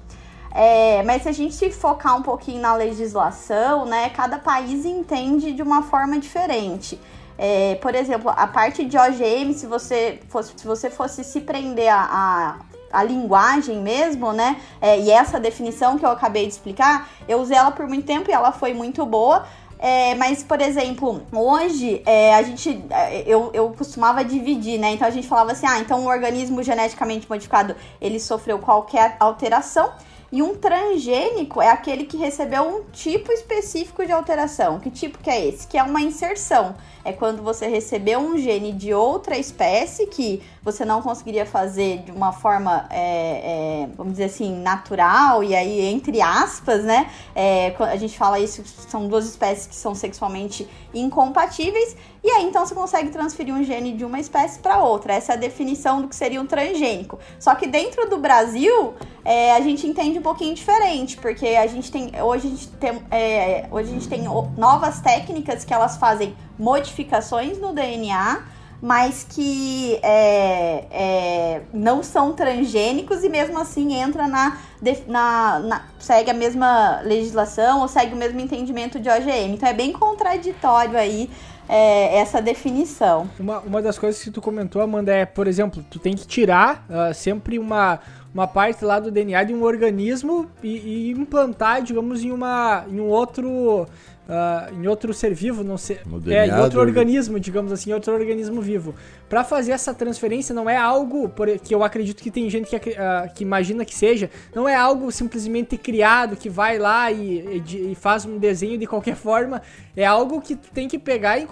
É, 0.56 1.02
mas 1.02 1.22
se 1.22 1.28
a 1.28 1.32
gente 1.32 1.70
focar 1.70 2.16
um 2.16 2.22
pouquinho 2.22 2.62
na 2.62 2.74
legislação, 2.74 3.84
né, 3.84 4.08
cada 4.08 4.38
país 4.38 4.86
entende 4.86 5.52
de 5.52 5.62
uma 5.62 5.82
forma 5.82 6.18
diferente. 6.18 6.98
É, 7.36 7.74
por 7.74 7.94
exemplo, 7.94 8.30
a 8.34 8.46
parte 8.46 8.82
de 8.86 8.96
OGM, 8.96 9.52
se 9.52 9.66
você 9.66 10.18
fosse, 10.30 10.54
se 10.56 10.66
você 10.66 10.88
fosse 10.88 11.22
se 11.22 11.42
prender 11.42 11.92
a, 11.92 12.00
a 12.00 12.56
a 12.90 13.02
linguagem 13.02 13.82
mesmo, 13.82 14.32
né? 14.32 14.56
É, 14.80 14.98
e 14.98 15.10
essa 15.10 15.38
definição 15.38 15.98
que 15.98 16.06
eu 16.06 16.10
acabei 16.10 16.46
de 16.46 16.52
explicar, 16.52 17.10
eu 17.28 17.38
usei 17.40 17.56
ela 17.56 17.70
por 17.70 17.86
muito 17.86 18.06
tempo 18.06 18.30
e 18.30 18.32
ela 18.32 18.52
foi 18.52 18.72
muito 18.72 19.04
boa. 19.04 19.44
É, 19.78 20.14
mas, 20.14 20.42
por 20.42 20.62
exemplo, 20.62 21.22
hoje 21.30 22.00
é, 22.06 22.34
a 22.34 22.42
gente. 22.42 22.82
É, 22.88 23.24
eu, 23.26 23.50
eu 23.52 23.68
costumava 23.76 24.24
dividir, 24.24 24.78
né? 24.78 24.92
Então 24.92 25.06
a 25.06 25.10
gente 25.10 25.28
falava 25.28 25.52
assim: 25.52 25.66
ah, 25.66 25.78
então 25.78 26.04
o 26.04 26.08
organismo 26.08 26.62
geneticamente 26.62 27.28
modificado 27.28 27.76
ele 28.00 28.18
sofreu 28.18 28.58
qualquer 28.58 29.16
alteração 29.20 29.92
E 30.32 30.42
um 30.42 30.56
transgênico 30.56 31.62
é 31.62 31.70
aquele 31.70 32.04
que 32.04 32.16
recebeu 32.16 32.62
um 32.62 32.84
tipo 32.90 33.32
específico 33.32 34.04
de 34.04 34.12
alteração. 34.12 34.80
Que 34.80 34.90
tipo 34.90 35.18
que 35.18 35.30
é 35.30 35.46
esse? 35.46 35.66
Que 35.66 35.78
é 35.78 35.82
uma 35.82 36.00
inserção. 36.00 36.74
É 37.06 37.12
quando 37.12 37.40
você 37.40 37.68
recebeu 37.68 38.18
um 38.18 38.36
gene 38.36 38.72
de 38.72 38.92
outra 38.92 39.38
espécie 39.38 40.08
que 40.08 40.42
você 40.60 40.84
não 40.84 41.00
conseguiria 41.00 41.46
fazer 41.46 41.98
de 41.98 42.10
uma 42.10 42.32
forma, 42.32 42.88
é, 42.90 43.84
é, 43.84 43.88
vamos 43.96 44.14
dizer 44.14 44.24
assim, 44.24 44.52
natural, 44.60 45.44
e 45.44 45.54
aí, 45.54 45.82
entre 45.86 46.20
aspas, 46.20 46.82
né? 46.82 47.08
É, 47.32 47.72
a 47.78 47.94
gente 47.94 48.18
fala 48.18 48.40
isso, 48.40 48.60
são 48.88 49.06
duas 49.06 49.24
espécies 49.24 49.68
que 49.68 49.76
são 49.76 49.94
sexualmente 49.94 50.68
incompatíveis, 50.92 51.96
e 52.24 52.28
aí 52.28 52.44
então 52.44 52.66
você 52.66 52.74
consegue 52.74 53.10
transferir 53.10 53.54
um 53.54 53.62
gene 53.62 53.92
de 53.92 54.04
uma 54.04 54.18
espécie 54.18 54.58
para 54.58 54.82
outra. 54.82 55.14
Essa 55.14 55.34
é 55.34 55.36
a 55.36 55.38
definição 55.38 56.02
do 56.02 56.08
que 56.08 56.16
seria 56.16 56.40
um 56.40 56.46
transgênico. 56.46 57.20
Só 57.38 57.54
que 57.54 57.68
dentro 57.68 58.10
do 58.10 58.18
Brasil, 58.18 58.94
é, 59.24 59.54
a 59.54 59.60
gente 59.60 59.86
entende 59.86 60.18
um 60.18 60.22
pouquinho 60.22 60.52
diferente, 60.52 61.16
porque 61.18 61.46
a 61.46 61.68
gente 61.68 61.92
tem. 61.92 62.10
Hoje 62.20 62.48
a 62.48 62.50
gente 62.50 62.68
tem, 62.68 63.02
é, 63.12 63.68
hoje 63.70 63.90
a 63.90 63.92
gente 63.92 64.08
tem 64.08 64.24
novas 64.56 65.00
técnicas 65.00 65.64
que 65.64 65.72
elas 65.72 65.96
fazem 65.96 66.34
modificações 66.58 67.58
no 67.58 67.72
DNA 67.72 68.56
mas 68.80 69.26
que 69.28 69.98
é, 70.02 70.84
é, 70.90 71.62
não 71.72 72.02
são 72.02 72.32
transgênicos 72.32 73.24
e 73.24 73.28
mesmo 73.28 73.58
assim 73.58 73.94
entra 73.94 74.28
na, 74.28 74.58
na, 75.06 75.58
na, 75.60 75.84
segue 75.98 76.30
a 76.30 76.34
mesma 76.34 77.00
legislação 77.00 77.80
ou 77.80 77.88
segue 77.88 78.14
o 78.14 78.16
mesmo 78.16 78.38
entendimento 78.40 79.00
de 79.00 79.08
OGM. 79.08 79.54
Então 79.54 79.68
é 79.68 79.72
bem 79.72 79.92
contraditório 79.92 80.98
aí 80.98 81.30
é, 81.68 82.18
essa 82.18 82.40
definição. 82.40 83.28
Uma, 83.38 83.60
uma 83.60 83.82
das 83.82 83.98
coisas 83.98 84.22
que 84.22 84.30
tu 84.30 84.40
comentou, 84.40 84.82
Amanda, 84.82 85.12
é, 85.12 85.24
por 85.24 85.46
exemplo, 85.46 85.84
tu 85.90 85.98
tem 85.98 86.14
que 86.14 86.26
tirar 86.26 86.86
uh, 86.88 87.14
sempre 87.14 87.58
uma, 87.58 87.98
uma 88.32 88.46
parte 88.46 88.84
lá 88.84 89.00
do 89.00 89.10
DNA 89.10 89.44
de 89.44 89.54
um 89.54 89.62
organismo 89.62 90.46
e, 90.62 90.76
e 91.08 91.10
implantar, 91.12 91.82
digamos, 91.82 92.22
em, 92.22 92.30
uma, 92.30 92.84
em 92.88 93.00
um 93.00 93.08
outro 93.08 93.86
uh, 94.28 94.74
em 94.74 94.86
outro 94.86 95.12
ser 95.14 95.32
vivo, 95.34 95.62
não 95.62 95.76
sei, 95.76 95.98
é, 96.26 96.46
em 96.46 96.60
outro 96.60 96.80
organismo, 96.80 97.38
digamos 97.38 97.72
assim, 97.72 97.92
outro 97.92 98.12
organismo 98.12 98.60
vivo. 98.60 98.94
Para 99.28 99.42
fazer 99.42 99.72
essa 99.72 99.94
transferência 99.94 100.54
não 100.54 100.68
é 100.68 100.76
algo 100.76 101.28
por, 101.28 101.48
que 101.58 101.74
eu 101.74 101.82
acredito 101.82 102.22
que 102.22 102.30
tem 102.30 102.48
gente 102.50 102.68
que, 102.68 102.90
uh, 102.90 103.34
que 103.34 103.42
imagina 103.42 103.84
que 103.84 103.94
seja, 103.94 104.30
não 104.54 104.68
é 104.68 104.74
algo 104.74 105.10
simplesmente 105.10 105.76
criado 105.76 106.36
que 106.36 106.48
vai 106.48 106.78
lá 106.78 107.10
e, 107.10 107.62
e, 107.66 107.92
e, 107.92 107.94
faz 107.94 108.24
um 108.24 108.38
desenho 108.38 108.78
de 108.78 108.86
qualquer 108.86 109.16
forma, 109.16 109.62
é 109.96 110.04
algo 110.04 110.40
que 110.40 110.54
tu 110.56 110.70
tem 110.72 110.88
que 110.88 110.98
pegar 110.98 111.38
e 111.38 111.46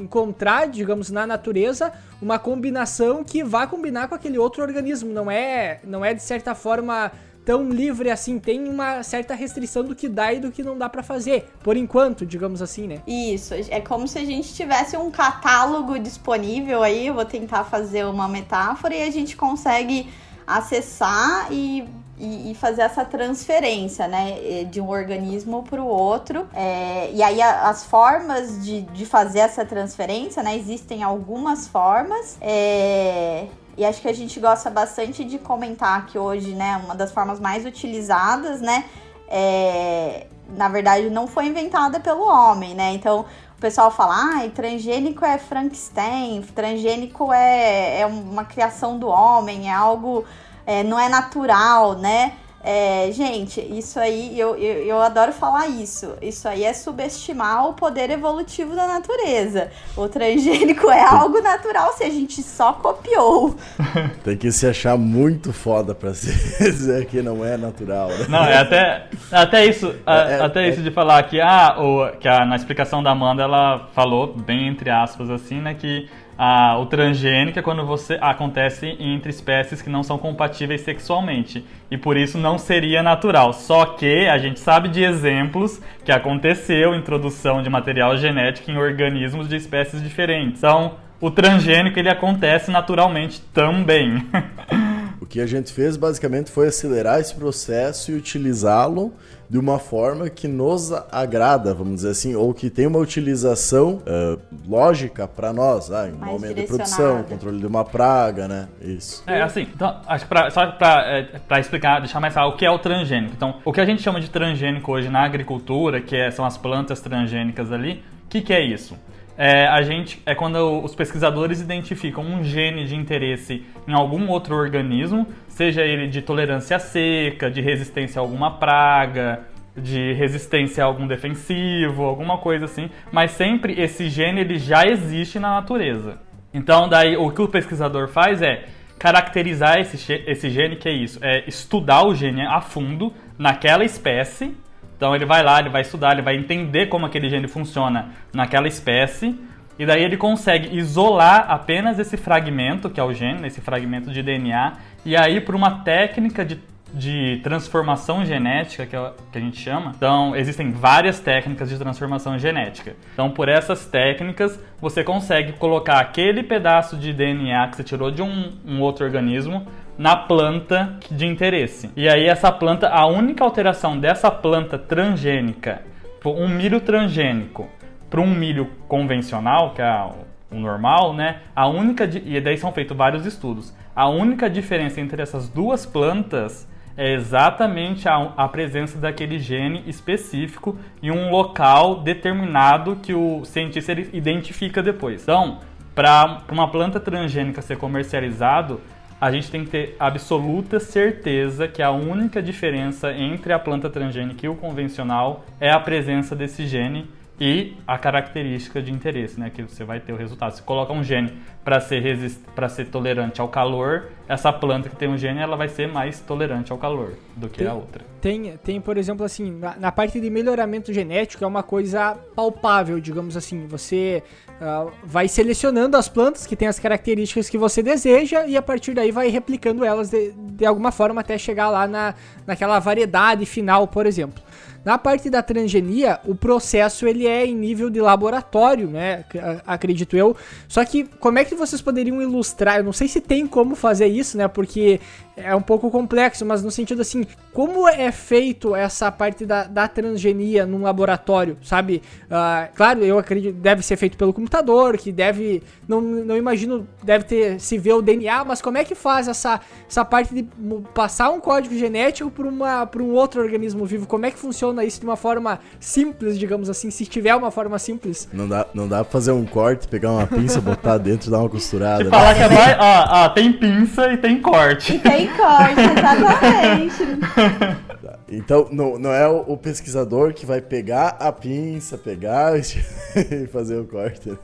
encontrar, 0.00 0.68
digamos, 0.68 1.10
na 1.10 1.26
natureza 1.26 1.92
uma 2.20 2.38
combinação 2.38 3.22
que 3.22 3.44
vá 3.44 3.66
combinar 3.66 4.08
com 4.08 4.14
aquele 4.14 4.38
outro 4.38 4.62
organismo, 4.62 5.12
não 5.12 5.30
é, 5.30 5.80
não 5.84 6.04
é 6.04 6.14
de 6.14 6.22
certa 6.22 6.54
forma 6.54 7.12
tão 7.46 7.70
livre 7.70 8.10
assim, 8.10 8.40
tem 8.40 8.68
uma 8.68 9.04
certa 9.04 9.32
restrição 9.32 9.84
do 9.84 9.94
que 9.94 10.08
dá 10.08 10.32
e 10.32 10.40
do 10.40 10.50
que 10.50 10.64
não 10.64 10.76
dá 10.76 10.88
para 10.88 11.00
fazer, 11.00 11.48
por 11.62 11.76
enquanto, 11.76 12.26
digamos 12.26 12.60
assim, 12.60 12.88
né? 12.88 13.00
Isso, 13.06 13.54
é 13.54 13.80
como 13.80 14.08
se 14.08 14.18
a 14.18 14.24
gente 14.24 14.52
tivesse 14.52 14.96
um 14.96 15.12
catálogo 15.12 15.96
disponível 15.96 16.82
aí, 16.82 17.06
eu 17.06 17.14
vou 17.14 17.24
tentar 17.24 17.62
fazer 17.62 18.04
uma 18.04 18.26
metáfora 18.26 18.96
e 18.96 19.02
a 19.04 19.10
gente 19.12 19.36
consegue 19.36 20.08
acessar 20.44 21.46
e 21.52 21.88
e, 22.18 22.56
fazer 22.58 22.80
essa 22.80 23.04
transferência, 23.04 24.08
né, 24.08 24.64
de 24.64 24.80
um 24.80 24.88
organismo 24.88 25.62
para 25.62 25.82
o 25.82 25.86
outro. 25.86 26.48
É, 26.54 27.10
e 27.12 27.22
aí 27.22 27.42
as 27.42 27.84
formas 27.84 28.64
de, 28.64 28.80
de 28.80 29.04
fazer 29.04 29.40
essa 29.40 29.66
transferência, 29.66 30.42
né, 30.42 30.56
existem 30.56 31.02
algumas 31.02 31.68
formas. 31.68 32.38
É, 32.40 33.46
e 33.76 33.84
acho 33.84 34.00
que 34.00 34.08
a 34.08 34.12
gente 34.12 34.40
gosta 34.40 34.70
bastante 34.70 35.24
de 35.24 35.38
comentar 35.38 36.06
que 36.06 36.18
hoje, 36.18 36.54
né, 36.54 36.80
uma 36.84 36.94
das 36.94 37.12
formas 37.12 37.38
mais 37.38 37.66
utilizadas, 37.66 38.60
né, 38.60 38.84
é, 39.28 40.26
na 40.48 40.68
verdade 40.68 41.10
não 41.10 41.26
foi 41.26 41.46
inventada 41.46 42.00
pelo 42.00 42.26
homem, 42.26 42.74
né? 42.74 42.92
Então 42.92 43.26
o 43.56 43.60
pessoal 43.60 43.90
fala, 43.90 44.14
ah, 44.14 44.50
transgênico 44.54 45.24
é 45.24 45.38
Frankenstein, 45.38 46.42
transgênico 46.54 47.32
é, 47.32 48.00
é 48.00 48.06
uma 48.06 48.44
criação 48.44 48.98
do 48.98 49.08
homem, 49.08 49.68
é 49.68 49.72
algo, 49.72 50.24
é, 50.66 50.82
não 50.82 50.98
é 50.98 51.08
natural, 51.08 51.94
né? 51.94 52.34
É, 52.68 53.12
gente, 53.12 53.60
isso 53.60 53.96
aí, 54.00 54.36
eu, 54.36 54.56
eu, 54.56 54.84
eu, 54.84 55.00
adoro 55.00 55.32
falar 55.32 55.68
isso. 55.68 56.14
Isso 56.20 56.48
aí 56.48 56.64
é 56.64 56.72
subestimar 56.72 57.68
o 57.68 57.74
poder 57.74 58.10
evolutivo 58.10 58.74
da 58.74 58.88
natureza. 58.88 59.70
O 59.96 60.08
transgênico 60.08 60.90
é 60.90 61.00
algo 61.00 61.40
natural 61.40 61.92
se 61.92 62.02
a 62.02 62.10
gente 62.10 62.42
só 62.42 62.72
copiou. 62.72 63.54
Tem 64.24 64.36
que 64.36 64.50
se 64.50 64.66
achar 64.66 64.98
muito 64.98 65.52
foda 65.52 65.94
pra 65.94 66.10
dizer 66.58 67.06
que 67.06 67.22
não 67.22 67.44
é 67.44 67.56
natural. 67.56 68.08
Né? 68.08 68.26
Não, 68.28 68.44
é 68.44 68.58
até, 68.58 69.06
até 69.30 69.64
isso, 69.64 69.94
é, 70.04 70.32
é, 70.32 70.40
até 70.40 70.68
isso 70.68 70.82
de 70.82 70.90
falar 70.90 71.22
que, 71.22 71.40
ah, 71.40 71.76
o, 71.78 72.18
que 72.18 72.26
a, 72.26 72.44
na 72.44 72.56
explicação 72.56 73.00
da 73.00 73.12
Amanda 73.12 73.44
ela 73.44 73.86
falou, 73.94 74.34
bem 74.34 74.66
entre 74.66 74.90
aspas 74.90 75.30
assim, 75.30 75.60
né, 75.60 75.74
que 75.74 76.08
ah, 76.38 76.78
o 76.78 76.86
transgênico 76.86 77.58
é 77.58 77.62
quando 77.62 77.84
você 77.86 78.18
acontece 78.20 78.94
entre 79.00 79.30
espécies 79.30 79.80
que 79.80 79.88
não 79.88 80.02
são 80.02 80.18
compatíveis 80.18 80.82
sexualmente 80.82 81.64
e 81.90 81.96
por 81.96 82.16
isso 82.16 82.36
não 82.36 82.58
seria 82.58 83.02
natural. 83.02 83.52
Só 83.52 83.86
que 83.86 84.26
a 84.28 84.36
gente 84.36 84.60
sabe 84.60 84.88
de 84.88 85.02
exemplos 85.02 85.80
que 86.04 86.12
aconteceu 86.12 86.94
introdução 86.94 87.62
de 87.62 87.70
material 87.70 88.16
genético 88.16 88.70
em 88.70 88.76
organismos 88.76 89.48
de 89.48 89.56
espécies 89.56 90.02
diferentes. 90.02 90.58
Então, 90.58 90.94
o 91.20 91.30
transgênico 91.30 91.98
ele 91.98 92.10
acontece 92.10 92.70
naturalmente 92.70 93.40
também. 93.52 94.22
o 95.20 95.26
que 95.26 95.40
a 95.40 95.46
gente 95.46 95.72
fez 95.72 95.96
basicamente 95.96 96.50
foi 96.50 96.68
acelerar 96.68 97.20
esse 97.20 97.34
processo 97.34 98.10
e 98.10 98.14
utilizá-lo 98.14 99.12
de 99.48 99.58
uma 99.58 99.78
forma 99.78 100.28
que 100.28 100.48
nos 100.48 100.92
agrada, 101.10 101.72
vamos 101.72 101.96
dizer 101.96 102.10
assim, 102.10 102.34
ou 102.34 102.52
que 102.52 102.68
tem 102.68 102.86
uma 102.86 102.98
utilização 102.98 104.02
uh, 104.02 104.40
lógica 104.68 105.28
para 105.28 105.52
nós, 105.52 105.90
ah, 105.90 106.08
um 106.20 106.24
aumento 106.24 106.54
de 106.54 106.66
produção, 106.66 107.22
controle 107.22 107.60
de 107.60 107.66
uma 107.66 107.84
praga, 107.84 108.48
né? 108.48 108.68
Isso. 108.80 109.22
É, 109.26 109.40
assim, 109.42 109.62
então, 109.62 110.00
acho 110.06 110.24
que 110.24 110.28
pra, 110.28 110.50
só 110.50 110.66
para 110.66 111.04
é, 111.06 111.60
explicar, 111.60 112.00
deixar 112.00 112.20
mais 112.20 112.34
claro, 112.34 112.50
o 112.50 112.56
que 112.56 112.66
é 112.66 112.70
o 112.70 112.78
transgênico. 112.78 113.34
Então, 113.36 113.60
o 113.64 113.72
que 113.72 113.80
a 113.80 113.86
gente 113.86 114.02
chama 114.02 114.20
de 114.20 114.28
transgênico 114.28 114.90
hoje 114.90 115.08
na 115.08 115.24
agricultura, 115.24 116.00
que 116.00 116.16
é, 116.16 116.30
são 116.30 116.44
as 116.44 116.58
plantas 116.58 117.00
transgênicas 117.00 117.70
ali, 117.70 118.02
o 118.24 118.28
que, 118.28 118.40
que 118.40 118.52
é 118.52 118.60
isso? 118.60 118.96
É, 119.38 119.66
a 119.66 119.82
gente 119.82 120.20
é 120.24 120.34
quando 120.34 120.82
os 120.82 120.94
pesquisadores 120.94 121.60
identificam 121.60 122.24
um 122.24 122.42
gene 122.42 122.86
de 122.86 122.96
interesse 122.96 123.66
em 123.86 123.92
algum 123.92 124.28
outro 124.28 124.54
organismo, 124.54 125.26
seja 125.46 125.82
ele 125.82 126.08
de 126.08 126.22
tolerância 126.22 126.78
seca, 126.78 127.50
de 127.50 127.60
resistência 127.60 128.18
a 128.18 128.22
alguma 128.22 128.58
praga, 128.58 129.46
de 129.76 130.14
resistência 130.14 130.82
a 130.82 130.86
algum 130.86 131.06
defensivo, 131.06 132.04
alguma 132.04 132.38
coisa 132.38 132.64
assim, 132.64 132.88
mas 133.12 133.32
sempre 133.32 133.78
esse 133.78 134.08
gene 134.08 134.40
ele 134.40 134.58
já 134.58 134.86
existe 134.86 135.38
na 135.38 135.50
natureza. 135.50 136.18
Então, 136.54 136.88
daí 136.88 137.16
o 137.16 137.30
que 137.30 137.42
o 137.42 137.48
pesquisador 137.48 138.08
faz 138.08 138.40
é 138.40 138.64
caracterizar 138.98 139.78
esse, 139.78 140.12
esse 140.26 140.48
gene, 140.48 140.76
que 140.76 140.88
é 140.88 140.92
isso, 140.92 141.18
é 141.22 141.44
estudar 141.46 142.06
o 142.06 142.14
gene 142.14 142.40
a 142.40 142.62
fundo 142.62 143.12
naquela 143.38 143.84
espécie 143.84 144.56
então 144.96 145.14
ele 145.14 145.26
vai 145.26 145.42
lá, 145.42 145.60
ele 145.60 145.68
vai 145.68 145.82
estudar, 145.82 146.12
ele 146.12 146.22
vai 146.22 146.36
entender 146.36 146.86
como 146.86 147.06
aquele 147.06 147.28
gene 147.28 147.46
funciona 147.46 148.10
naquela 148.32 148.66
espécie, 148.66 149.38
e 149.78 149.84
daí 149.84 150.02
ele 150.02 150.16
consegue 150.16 150.74
isolar 150.76 151.46
apenas 151.50 151.98
esse 151.98 152.16
fragmento, 152.16 152.88
que 152.88 152.98
é 152.98 153.04
o 153.04 153.12
gene, 153.12 153.46
esse 153.46 153.60
fragmento 153.60 154.10
de 154.10 154.22
DNA, 154.22 154.72
e 155.04 155.14
aí 155.14 155.40
por 155.40 155.54
uma 155.54 155.82
técnica 155.84 156.46
de, 156.46 156.58
de 156.94 157.40
transformação 157.42 158.24
genética, 158.24 158.86
que, 158.86 158.96
é, 158.96 159.12
que 159.30 159.36
a 159.36 159.40
gente 159.40 159.60
chama. 159.60 159.92
Então 159.94 160.34
existem 160.34 160.72
várias 160.72 161.20
técnicas 161.20 161.68
de 161.68 161.78
transformação 161.78 162.38
genética. 162.38 162.96
Então 163.12 163.30
por 163.30 163.50
essas 163.50 163.84
técnicas 163.84 164.58
você 164.80 165.04
consegue 165.04 165.52
colocar 165.52 166.00
aquele 166.00 166.42
pedaço 166.42 166.96
de 166.96 167.12
DNA 167.12 167.68
que 167.68 167.76
você 167.76 167.84
tirou 167.84 168.10
de 168.10 168.22
um, 168.22 168.52
um 168.66 168.80
outro 168.80 169.04
organismo 169.04 169.66
na 169.98 170.16
planta 170.16 170.98
de 171.10 171.26
interesse. 171.26 171.90
E 171.96 172.08
aí 172.08 172.26
essa 172.26 172.52
planta, 172.52 172.88
a 172.88 173.06
única 173.06 173.42
alteração 173.42 173.98
dessa 173.98 174.30
planta 174.30 174.78
transgênica, 174.78 175.82
um 176.24 176.48
milho 176.48 176.80
transgênico, 176.80 177.68
para 178.10 178.20
um 178.20 178.26
milho 178.26 178.68
convencional, 178.88 179.72
que 179.74 179.82
é 179.82 180.10
o 180.50 180.58
normal, 180.58 181.14
né? 181.14 181.42
A 181.54 181.68
única 181.68 182.04
e 182.04 182.40
daí 182.40 182.58
são 182.58 182.72
feitos 182.72 182.96
vários 182.96 183.26
estudos. 183.26 183.74
A 183.94 184.08
única 184.08 184.48
diferença 184.50 185.00
entre 185.00 185.22
essas 185.22 185.48
duas 185.48 185.86
plantas 185.86 186.68
é 186.96 187.12
exatamente 187.12 188.08
a, 188.08 188.32
a, 188.36 188.48
presença 188.48 188.98
daquele 188.98 189.38
gene 189.38 189.84
específico 189.86 190.78
em 191.02 191.10
um 191.10 191.30
local 191.30 192.00
determinado 192.00 192.96
que 192.96 193.12
o 193.12 193.44
cientista 193.44 193.92
identifica 193.92 194.82
depois. 194.82 195.22
Então, 195.22 195.60
para 195.94 196.42
uma 196.50 196.70
planta 196.70 196.98
transgênica 196.98 197.60
ser 197.60 197.76
comercializado, 197.76 198.80
a 199.20 199.30
gente 199.30 199.50
tem 199.50 199.64
que 199.64 199.70
ter 199.70 199.96
absoluta 199.98 200.78
certeza 200.78 201.66
que 201.66 201.82
a 201.82 201.90
única 201.90 202.42
diferença 202.42 203.12
entre 203.12 203.52
a 203.52 203.58
planta 203.58 203.88
transgênica 203.88 204.44
e 204.44 204.48
o 204.48 204.54
convencional 204.54 205.44
é 205.58 205.70
a 205.70 205.80
presença 205.80 206.36
desse 206.36 206.66
gene 206.66 207.08
e 207.38 207.76
a 207.86 207.98
característica 207.98 208.80
de 208.80 208.90
interesse, 208.90 209.38
né, 209.38 209.50
que 209.50 209.62
você 209.62 209.84
vai 209.84 210.00
ter 210.00 210.12
o 210.12 210.16
resultado. 210.16 210.52
Se 210.52 210.62
coloca 210.62 210.92
um 210.92 211.02
gene 211.02 211.32
para 211.64 211.80
ser 211.80 212.00
resist... 212.00 212.40
para 212.54 212.68
ser 212.68 212.86
tolerante 212.86 213.40
ao 213.40 213.48
calor, 213.48 214.10
essa 214.28 214.52
planta 214.52 214.88
que 214.88 214.96
tem 214.96 215.08
um 215.08 215.18
gene 215.18 215.40
ela 215.40 215.56
vai 215.56 215.68
ser 215.68 215.86
mais 215.86 216.20
tolerante 216.20 216.72
ao 216.72 216.78
calor. 216.78 217.14
do 217.36 217.48
que 217.48 217.58
Tem- 217.58 217.66
a 217.66 217.74
outra. 217.74 218.04
Tem, 218.20 218.56
tem, 218.64 218.80
por 218.80 218.96
exemplo, 218.96 219.24
assim, 219.24 219.52
na, 219.52 219.76
na 219.76 219.92
parte 219.92 220.20
de 220.20 220.28
melhoramento 220.30 220.92
genético 220.92 221.44
é 221.44 221.46
uma 221.46 221.62
coisa 221.62 222.16
palpável, 222.34 222.98
digamos 222.98 223.36
assim. 223.36 223.68
Você 223.68 224.20
ah, 224.60 224.86
vai 225.04 225.28
selecionando 225.28 225.96
as 225.96 226.08
plantas 226.08 226.46
que 226.46 226.56
têm 226.56 226.66
as 226.66 226.78
características 226.78 227.48
que 227.48 227.58
você 227.58 227.82
deseja 227.82 228.46
e 228.46 228.56
a 228.56 228.62
partir 228.62 228.94
daí 228.94 229.12
vai 229.12 229.28
replicando 229.28 229.84
elas 229.84 230.10
de, 230.10 230.32
de 230.32 230.66
alguma 230.66 230.90
forma 230.90 231.20
até 231.20 231.38
chegar 231.38 231.68
lá 231.68 231.86
na, 231.86 232.14
naquela 232.46 232.78
variedade 232.80 233.46
final, 233.46 233.86
por 233.86 234.06
exemplo. 234.06 234.42
Na 234.86 234.96
parte 234.96 235.28
da 235.28 235.42
transgenia, 235.42 236.20
o 236.24 236.32
processo 236.32 237.08
ele 237.08 237.26
é 237.26 237.44
em 237.44 237.56
nível 237.56 237.90
de 237.90 238.00
laboratório, 238.00 238.86
né? 238.88 239.24
Acredito 239.66 240.16
eu. 240.16 240.36
Só 240.68 240.84
que 240.84 241.02
como 241.18 241.40
é 241.40 241.44
que 241.44 241.56
vocês 241.56 241.82
poderiam 241.82 242.22
ilustrar? 242.22 242.76
Eu 242.76 242.84
não 242.84 242.92
sei 242.92 243.08
se 243.08 243.20
tem 243.20 243.48
como 243.48 243.74
fazer 243.74 244.06
isso, 244.06 244.38
né? 244.38 244.46
Porque 244.46 245.00
é 245.36 245.54
um 245.54 245.60
pouco 245.60 245.90
complexo, 245.90 246.46
mas 246.46 246.62
no 246.62 246.70
sentido 246.70 247.02
assim, 247.02 247.26
como 247.52 247.86
é 247.86 248.10
feito 248.10 248.74
essa 248.74 249.12
parte 249.12 249.44
da, 249.44 249.64
da 249.64 249.86
transgenia 249.86 250.64
num 250.64 250.82
laboratório, 250.82 251.58
sabe? 251.62 252.02
Ah, 252.30 252.68
claro, 252.74 253.04
eu 253.04 253.18
acredito 253.18 253.54
deve 253.54 253.82
ser 253.82 253.96
feito 253.96 254.16
pelo 254.16 254.32
computador, 254.32 254.96
que 254.96 255.12
deve, 255.12 255.62
não, 255.86 256.00
não 256.00 256.36
imagino, 256.36 256.86
deve 257.02 257.24
ter 257.24 257.60
se 257.60 257.76
ver 257.76 257.92
o 257.92 258.02
DNA, 258.02 258.44
mas 258.44 258.62
como 258.62 258.78
é 258.78 258.84
que 258.84 258.94
faz 258.94 259.28
essa, 259.28 259.60
essa 259.88 260.04
parte 260.04 260.34
de 260.34 260.46
passar 260.94 261.30
um 261.30 261.40
código 261.40 261.76
genético 261.76 262.30
para 262.30 262.48
uma 262.48 262.86
para 262.86 263.02
um 263.02 263.12
outro 263.12 263.42
organismo 263.42 263.84
vivo? 263.84 264.06
Como 264.06 264.24
é 264.24 264.30
que 264.30 264.38
funciona 264.38 264.84
isso 264.84 265.00
de 265.00 265.06
uma 265.06 265.16
forma 265.16 265.60
simples, 265.78 266.38
digamos 266.38 266.70
assim, 266.70 266.90
se 266.90 267.04
tiver 267.04 267.34
uma 267.34 267.50
forma 267.50 267.78
simples? 267.78 268.28
Não 268.32 268.48
dá, 268.48 268.66
não 268.72 268.88
dá 268.88 269.04
pra 269.04 269.12
fazer 269.12 269.32
um 269.32 269.44
corte, 269.44 269.86
pegar 269.86 270.12
uma 270.12 270.26
pinça, 270.26 270.60
botar 270.60 270.96
dentro 270.98 271.28
e 271.28 271.30
dar 271.30 271.40
uma 271.40 271.48
costurada. 271.48 272.04
Te 272.04 272.10
né? 272.10 272.10
falar 272.10 272.34
que 272.34 272.42
é 272.42 272.48
mais. 272.48 272.76
Ó, 272.86 273.24
ó, 273.24 273.28
tem 273.30 273.52
pinça 273.52 274.12
e 274.12 274.16
tem 274.16 274.40
corte. 274.40 274.98
Tem 274.98 275.25
corte, 275.28 275.80
exatamente. 275.80 277.86
Então, 278.28 278.68
não, 278.72 278.98
não 278.98 279.12
é 279.12 279.26
o, 279.28 279.56
pesquisador 279.56 280.34
que 280.34 280.44
vai 280.44 280.60
pegar 280.60 281.16
a 281.20 281.30
pinça, 281.30 281.96
pegar 281.96 282.54
e 282.58 283.46
fazer 283.46 283.76
o 283.78 283.84
corte. 283.84 284.30
né? 284.30 284.36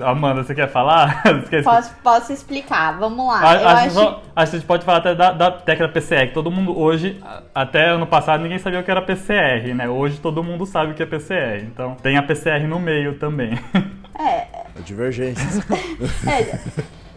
Amanda, 0.00 0.42
você 0.42 0.54
quer 0.54 0.70
falar? 0.70 1.22
Posso, 1.62 1.94
posso 2.02 2.32
explicar, 2.32 2.98
vamos 2.98 3.26
lá. 3.26 3.40
A- 3.50 3.54
Eu 3.60 3.68
acho, 3.68 3.76
que 3.80 3.86
acho 3.86 3.94
só- 3.94 4.22
acho 4.34 4.50
que 4.50 4.56
a 4.56 4.58
gente 4.58 4.66
pode 4.66 4.84
falar 4.86 4.98
até 4.98 5.14
da, 5.14 5.32
da 5.32 5.50
técnica 5.50 5.92
PCR, 5.92 6.28
que 6.28 6.34
todo 6.34 6.50
mundo 6.50 6.78
hoje, 6.78 7.20
até 7.54 7.90
ano 7.90 8.06
passado, 8.06 8.42
ninguém 8.42 8.58
sabia 8.58 8.80
o 8.80 8.84
que 8.84 8.90
era 8.90 9.02
PCR, 9.02 9.74
né? 9.74 9.86
Hoje 9.88 10.18
todo 10.18 10.42
mundo 10.42 10.64
sabe 10.64 10.92
o 10.92 10.94
que 10.94 11.02
é 11.02 11.06
PCR. 11.06 11.62
Então 11.62 11.94
tem 11.96 12.16
a 12.16 12.22
PCR 12.22 12.66
no 12.66 12.80
meio 12.80 13.18
também. 13.18 13.58
É, 14.18 14.46
Divergências. 14.82 15.58
é, 16.26 16.58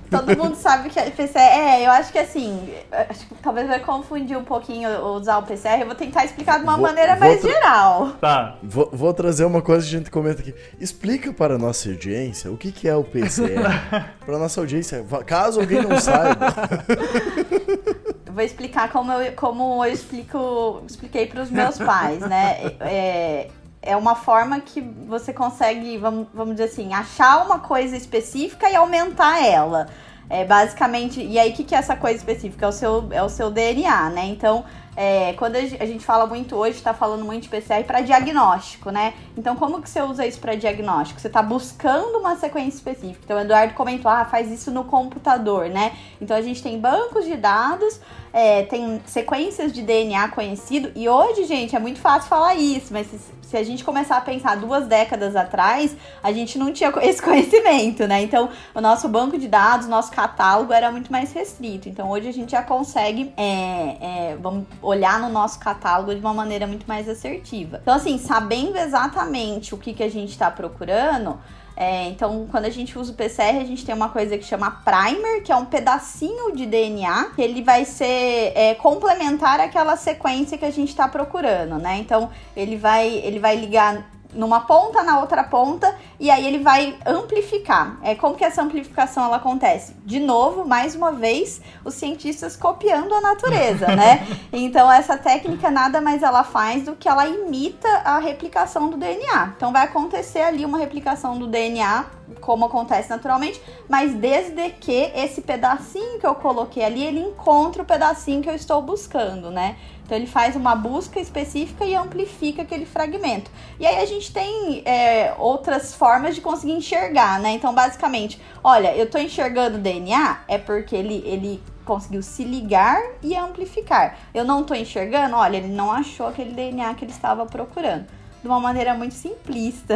todo 0.09 0.37
mundo 0.37 0.55
sabe 0.55 0.89
que 0.89 0.99
é 0.99 1.09
PCR. 1.09 1.39
É, 1.39 1.85
eu 1.85 1.91
acho 1.91 2.11
que 2.11 2.17
assim, 2.19 2.73
acho 3.09 3.25
que 3.27 3.35
talvez 3.35 3.67
vai 3.67 3.79
confundir 3.79 4.37
um 4.37 4.43
pouquinho 4.43 4.89
usar 5.15 5.37
o 5.37 5.43
PCR. 5.43 5.81
Eu 5.81 5.85
vou 5.87 5.95
tentar 5.95 6.25
explicar 6.25 6.57
de 6.57 6.63
uma 6.63 6.73
Vou- 6.73 6.81
maneira 6.81 7.15
vou 7.15 7.27
mais 7.27 7.41
geral. 7.41 8.09
Tá. 8.21 8.55
Vou, 8.63 8.89
vou 8.91 9.13
trazer 9.13 9.45
uma 9.45 9.61
coisa 9.61 9.87
que 9.87 9.95
a 9.95 9.97
gente 9.99 10.11
comenta 10.11 10.41
aqui. 10.41 10.53
Explica 10.79 11.31
para 11.33 11.55
a 11.55 11.57
nossa 11.57 11.89
audiência 11.89 12.51
o 12.51 12.57
que, 12.57 12.71
que 12.71 12.87
é 12.87 12.95
o 12.95 13.03
PCR. 13.03 13.63
para 14.25 14.35
a 14.35 14.39
nossa 14.39 14.59
audiência, 14.59 15.05
caso 15.25 15.59
alguém 15.59 15.81
não 15.81 15.99
saiba. 15.99 16.47
Vou 18.31 18.43
explicar 18.43 18.89
como 18.91 19.11
eu, 19.11 19.33
como 19.33 19.83
eu 19.83 19.91
explico, 19.91 20.83
expliquei 20.87 21.25
para 21.25 21.41
os 21.41 21.49
meus 21.49 21.77
pais, 21.77 22.19
né? 22.21 22.73
É, 22.79 23.47
é 23.81 23.95
uma 23.95 24.15
forma 24.15 24.59
que 24.59 24.81
você 24.81 25.31
consegue, 25.33 25.97
vamos, 25.97 26.27
vamos 26.33 26.55
dizer 26.55 26.65
assim, 26.65 26.93
achar 26.93 27.45
uma 27.45 27.59
coisa 27.59 27.95
específica 27.95 28.69
e 28.69 28.75
aumentar 28.75 29.43
ela. 29.45 29.87
É 30.29 30.45
basicamente, 30.45 31.21
e 31.21 31.39
aí 31.39 31.51
o 31.51 31.53
que, 31.55 31.63
que 31.63 31.73
é 31.73 31.77
essa 31.77 31.95
coisa 31.95 32.17
específica? 32.17 32.65
É 32.65 32.69
o 32.69 32.71
seu, 32.71 33.07
é 33.11 33.23
o 33.23 33.29
seu 33.29 33.49
DNA, 33.49 34.11
né? 34.11 34.25
Então, 34.25 34.63
é, 34.95 35.33
quando 35.33 35.55
a 35.55 35.61
gen- 35.61 35.77
a 35.79 35.85
gente 35.85 36.03
fala 36.05 36.25
muito 36.25 36.55
hoje, 36.55 36.77
está 36.77 36.93
falando 36.93 37.23
muito 37.23 37.43
de 37.43 37.49
PCR 37.49 37.83
para 37.85 38.01
diagnóstico, 38.01 38.89
né? 38.91 39.13
Então, 39.37 39.55
como 39.55 39.81
que 39.81 39.89
você 39.89 40.01
usa 40.01 40.25
isso 40.25 40.39
para 40.39 40.55
diagnóstico? 40.55 41.19
Você 41.19 41.27
está 41.27 41.41
buscando 41.41 42.17
uma 42.19 42.35
sequência 42.35 42.77
específica. 42.77 43.19
Então, 43.23 43.37
o 43.37 43.39
Eduardo 43.39 43.73
comentou, 43.73 44.11
ah, 44.11 44.25
faz 44.25 44.51
isso 44.51 44.71
no 44.71 44.83
computador, 44.83 45.69
né? 45.69 45.93
Então, 46.21 46.35
a 46.35 46.41
gente 46.41 46.61
tem 46.61 46.79
bancos 46.79 47.25
de 47.25 47.35
dados, 47.37 47.99
é, 48.33 48.63
tem 48.63 49.01
sequências 49.05 49.71
de 49.71 49.81
DNA 49.81 50.27
conhecido, 50.29 50.91
e 50.95 51.07
hoje, 51.07 51.45
gente, 51.45 51.75
é 51.75 51.79
muito 51.79 51.99
fácil 51.99 52.29
falar 52.29 52.55
isso, 52.55 52.91
mas 52.93 53.07
se, 53.07 53.19
se 53.41 53.57
a 53.57 53.63
gente 53.63 53.83
começar 53.83 54.17
a 54.17 54.21
pensar 54.21 54.55
duas 54.57 54.85
décadas 54.85 55.35
atrás, 55.35 55.95
a 56.21 56.31
gente 56.31 56.57
não 56.59 56.71
tinha 56.71 56.93
esse 57.01 57.21
conhecimento, 57.21 58.05
né? 58.07 58.21
Então, 58.21 58.49
o 58.75 58.81
nosso 58.81 59.07
banco 59.07 59.37
de 59.37 59.47
dados, 59.47 59.87
nosso 59.87 60.11
catálogo 60.11 60.71
era 60.73 60.91
muito 60.91 61.11
mais 61.11 61.31
restrito. 61.33 61.89
Então, 61.89 62.09
hoje 62.09 62.27
a 62.27 62.33
gente 62.33 62.51
já 62.51 62.61
consegue, 62.61 63.33
é, 63.37 64.31
é, 64.33 64.37
vamos 64.39 64.65
olhar 64.89 65.19
no 65.19 65.29
nosso 65.29 65.59
catálogo 65.59 66.13
de 66.13 66.19
uma 66.19 66.33
maneira 66.33 66.67
muito 66.67 66.85
mais 66.87 67.07
assertiva. 67.07 67.79
Então, 67.81 67.93
assim, 67.93 68.17
sabendo 68.17 68.77
exatamente 68.77 69.73
o 69.73 69.77
que, 69.77 69.93
que 69.93 70.03
a 70.03 70.09
gente 70.09 70.31
está 70.31 70.49
procurando, 70.51 71.39
é, 71.81 72.09
então, 72.09 72.45
quando 72.51 72.65
a 72.65 72.69
gente 72.69 72.99
usa 72.99 73.13
o 73.13 73.15
PCR, 73.15 73.57
a 73.57 73.63
gente 73.63 73.85
tem 73.85 73.95
uma 73.95 74.09
coisa 74.09 74.37
que 74.37 74.43
chama 74.43 74.69
primer, 74.69 75.43
que 75.43 75.49
é 75.49 75.55
um 75.55 75.63
pedacinho 75.63 76.53
de 76.53 76.65
DNA, 76.65 77.31
que 77.33 77.41
ele 77.41 77.63
vai 77.63 77.85
ser 77.85 78.51
é, 78.53 78.75
complementar 78.75 79.61
àquela 79.61 79.95
sequência 79.95 80.57
que 80.57 80.65
a 80.65 80.71
gente 80.71 80.89
está 80.89 81.07
procurando, 81.07 81.77
né? 81.77 81.97
Então, 81.97 82.29
ele 82.53 82.75
vai, 82.75 83.07
ele 83.07 83.39
vai 83.39 83.55
ligar 83.55 84.05
numa 84.33 84.61
ponta 84.61 85.03
na 85.03 85.19
outra 85.19 85.43
ponta 85.43 85.95
e 86.19 86.29
aí 86.29 86.45
ele 86.45 86.59
vai 86.59 86.97
amplificar. 87.05 87.97
É 88.03 88.13
como 88.15 88.35
que 88.35 88.43
essa 88.43 88.61
amplificação 88.61 89.25
ela 89.25 89.37
acontece? 89.37 89.95
De 90.05 90.19
novo, 90.19 90.65
mais 90.65 90.95
uma 90.95 91.11
vez, 91.11 91.61
os 91.83 91.95
cientistas 91.95 92.55
copiando 92.55 93.13
a 93.13 93.21
natureza, 93.21 93.87
né? 93.95 94.25
Então 94.53 94.91
essa 94.91 95.17
técnica 95.17 95.71
nada 95.71 96.01
mais 96.01 96.21
ela 96.23 96.43
faz 96.43 96.83
do 96.83 96.95
que 96.95 97.09
ela 97.09 97.27
imita 97.27 97.89
a 98.03 98.19
replicação 98.19 98.89
do 98.89 98.97
DNA. 98.97 99.53
Então 99.55 99.71
vai 99.71 99.83
acontecer 99.85 100.41
ali 100.41 100.65
uma 100.65 100.77
replicação 100.77 101.37
do 101.37 101.47
DNA 101.47 102.18
como 102.41 102.65
acontece 102.65 103.09
naturalmente, 103.09 103.61
mas 103.87 104.13
desde 104.13 104.69
que 104.71 105.11
esse 105.15 105.41
pedacinho 105.41 106.19
que 106.19 106.25
eu 106.25 106.35
coloquei 106.35 106.83
ali, 106.83 107.03
ele 107.03 107.19
encontre 107.19 107.81
o 107.81 107.85
pedacinho 107.85 108.41
que 108.41 108.49
eu 108.49 108.55
estou 108.55 108.81
buscando, 108.81 109.51
né? 109.51 109.75
Então 110.09 110.17
ele 110.17 110.25
faz 110.25 110.55
uma 110.55 110.75
busca 110.75 111.19
específica 111.19 111.85
e 111.85 111.95
amplifica 111.95 112.63
aquele 112.63 112.85
fragmento. 112.85 113.51
E 113.79 113.85
aí 113.85 114.01
a 114.01 114.05
gente 114.07 114.33
tem 114.33 114.81
é, 114.83 115.35
outras 115.37 115.93
formas 115.93 116.33
de 116.33 116.41
conseguir 116.41 116.73
enxergar, 116.73 117.39
né? 117.39 117.51
Então, 117.51 117.75
basicamente, 117.75 118.41
olha, 118.63 118.95
eu 118.95 119.07
tô 119.07 119.19
enxergando 119.19 119.77
o 119.77 119.79
DNA, 119.79 120.39
é 120.47 120.57
porque 120.57 120.95
ele, 120.95 121.21
ele 121.27 121.61
conseguiu 121.85 122.23
se 122.23 122.43
ligar 122.43 122.99
e 123.21 123.35
amplificar. 123.35 124.17
Eu 124.33 124.43
não 124.43 124.63
tô 124.63 124.73
enxergando, 124.73 125.35
olha, 125.35 125.57
ele 125.57 125.67
não 125.67 125.91
achou 125.91 126.25
aquele 126.25 126.53
DNA 126.53 126.91
que 126.95 127.05
ele 127.05 127.11
estava 127.11 127.45
procurando. 127.45 128.07
De 128.41 128.47
uma 128.47 128.59
maneira 128.59 128.95
muito 128.95 129.13
simplista. 129.13 129.95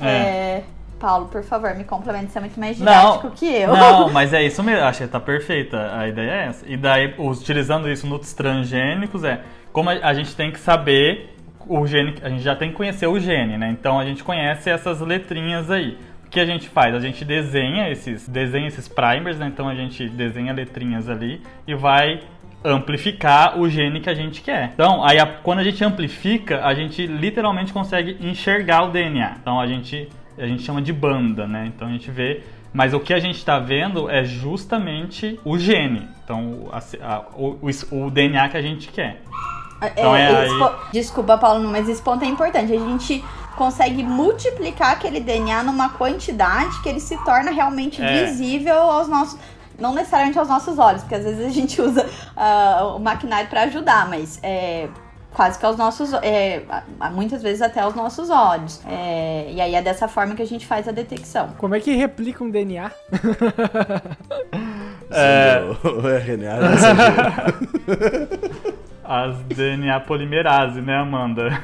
É. 0.00 0.08
É, 0.08 0.64
Paulo, 1.02 1.26
por 1.26 1.42
favor, 1.42 1.74
me 1.74 1.82
complemente, 1.82 2.30
você 2.30 2.38
é 2.38 2.40
muito 2.40 2.60
mais 2.60 2.76
didático 2.76 3.30
que 3.32 3.44
eu. 3.46 3.74
Não, 3.74 4.08
mas 4.14 4.32
é 4.32 4.40
isso 4.44 4.62
mesmo. 4.62 4.84
Acho 4.84 5.02
que 5.02 5.08
tá 5.08 5.18
perfeita. 5.18 5.98
A 5.98 6.06
ideia 6.06 6.30
é 6.30 6.46
essa. 6.46 6.64
E 6.68 6.76
daí, 6.76 7.12
utilizando 7.18 7.90
isso 7.90 8.06
nos 8.06 8.32
transgênicos, 8.32 9.24
é 9.24 9.40
como 9.72 9.90
a, 9.90 9.94
a 9.94 10.14
gente 10.14 10.34
tem 10.36 10.52
que 10.52 10.60
saber 10.60 11.34
o 11.66 11.84
gene. 11.88 12.14
A 12.22 12.28
gente 12.28 12.42
já 12.42 12.54
tem 12.54 12.70
que 12.70 12.76
conhecer 12.76 13.08
o 13.08 13.18
gene, 13.18 13.58
né? 13.58 13.68
Então 13.70 13.98
a 13.98 14.04
gente 14.04 14.22
conhece 14.22 14.70
essas 14.70 15.00
letrinhas 15.00 15.70
aí. 15.72 15.98
O 16.24 16.30
que 16.30 16.38
a 16.38 16.46
gente 16.46 16.68
faz? 16.68 16.94
A 16.94 17.00
gente 17.00 17.24
desenha 17.24 17.90
esses, 17.90 18.28
desenha 18.28 18.68
esses 18.68 18.86
primers, 18.88 19.38
né? 19.38 19.46
Então 19.48 19.68
a 19.68 19.74
gente 19.74 20.08
desenha 20.08 20.52
letrinhas 20.52 21.08
ali 21.08 21.42
e 21.66 21.74
vai 21.74 22.20
amplificar 22.64 23.58
o 23.58 23.68
gene 23.68 24.00
que 24.00 24.08
a 24.08 24.14
gente 24.14 24.40
quer. 24.40 24.70
Então, 24.72 25.04
aí 25.04 25.18
a- 25.18 25.26
quando 25.26 25.58
a 25.58 25.64
gente 25.64 25.82
amplifica, 25.84 26.64
a 26.64 26.72
gente 26.74 27.06
literalmente 27.06 27.72
consegue 27.72 28.16
enxergar 28.20 28.84
o 28.84 28.90
DNA. 28.92 29.36
Então 29.40 29.60
a 29.60 29.66
gente 29.66 30.08
a 30.38 30.46
gente 30.46 30.62
chama 30.62 30.80
de 30.82 30.92
banda, 30.92 31.46
né? 31.46 31.70
Então 31.74 31.88
a 31.88 31.90
gente 31.90 32.10
vê, 32.10 32.42
mas 32.72 32.94
o 32.94 33.00
que 33.00 33.12
a 33.12 33.18
gente 33.18 33.36
está 33.36 33.58
vendo 33.58 34.08
é 34.10 34.24
justamente 34.24 35.38
o 35.44 35.58
gene. 35.58 36.08
Então 36.24 36.68
a- 36.72 36.82
a- 37.06 37.24
o, 37.36 37.58
o- 37.62 38.06
o 38.06 38.10
DNA 38.10 38.48
que 38.48 38.56
a 38.56 38.62
gente 38.62 38.88
quer. 38.88 39.22
Então 39.96 40.14
é 40.14 40.44
esse 40.46 40.54
aí- 40.62 40.70
Desculpa, 40.92 41.36
Paulo, 41.36 41.68
mas 41.68 41.88
esse 41.88 42.00
ponto 42.00 42.24
é 42.24 42.28
importante. 42.28 42.72
A 42.72 42.78
gente 42.78 43.22
consegue 43.56 44.02
multiplicar 44.02 44.92
aquele 44.92 45.20
DNA 45.20 45.62
numa 45.64 45.90
quantidade 45.90 46.80
que 46.82 46.88
ele 46.88 47.00
se 47.00 47.16
torna 47.24 47.50
realmente 47.50 48.00
É. 48.02 48.24
visível 48.24 48.74
aos 48.76 49.08
nossos. 49.08 49.38
Não 49.78 49.92
necessariamente 49.94 50.38
aos 50.38 50.48
nossos 50.48 50.78
olhos, 50.78 51.02
porque 51.02 51.16
às 51.16 51.24
vezes 51.24 51.44
a 51.44 51.50
gente 51.50 51.80
usa 51.82 52.08
ah, 52.36 52.94
o 52.96 53.00
maquinário 53.00 53.48
para 53.50 53.62
ajudar, 53.62 54.08
mas 54.08 54.38
é, 54.42 54.88
quase 55.34 55.58
que 55.58 55.66
aos 55.66 55.76
nossos. 55.76 56.12
é, 56.14 56.62
muitas 57.12 57.42
vezes 57.42 57.60
até 57.62 57.80
aos 57.80 57.94
nossos 57.94 58.30
olhos. 58.30 58.80
É, 58.86 59.46
e 59.50 59.60
aí 59.60 59.74
é 59.74 59.82
dessa 59.82 60.08
forma 60.08 60.34
que 60.34 60.42
a 60.42 60.46
gente 60.46 60.66
faz 60.66 60.88
a 60.88 60.92
detecção. 60.92 61.48
Como 61.58 61.74
é 61.74 61.80
que 61.80 61.94
replica 61.94 62.42
um 62.44 62.50
DNA? 62.50 62.90
É. 65.14 65.60
O 65.84 66.08
RNA. 66.08 66.56
As 69.04 69.36
DNA 69.42 70.00
polimerase, 70.00 70.80
né, 70.80 70.96
Amanda? 70.96 71.50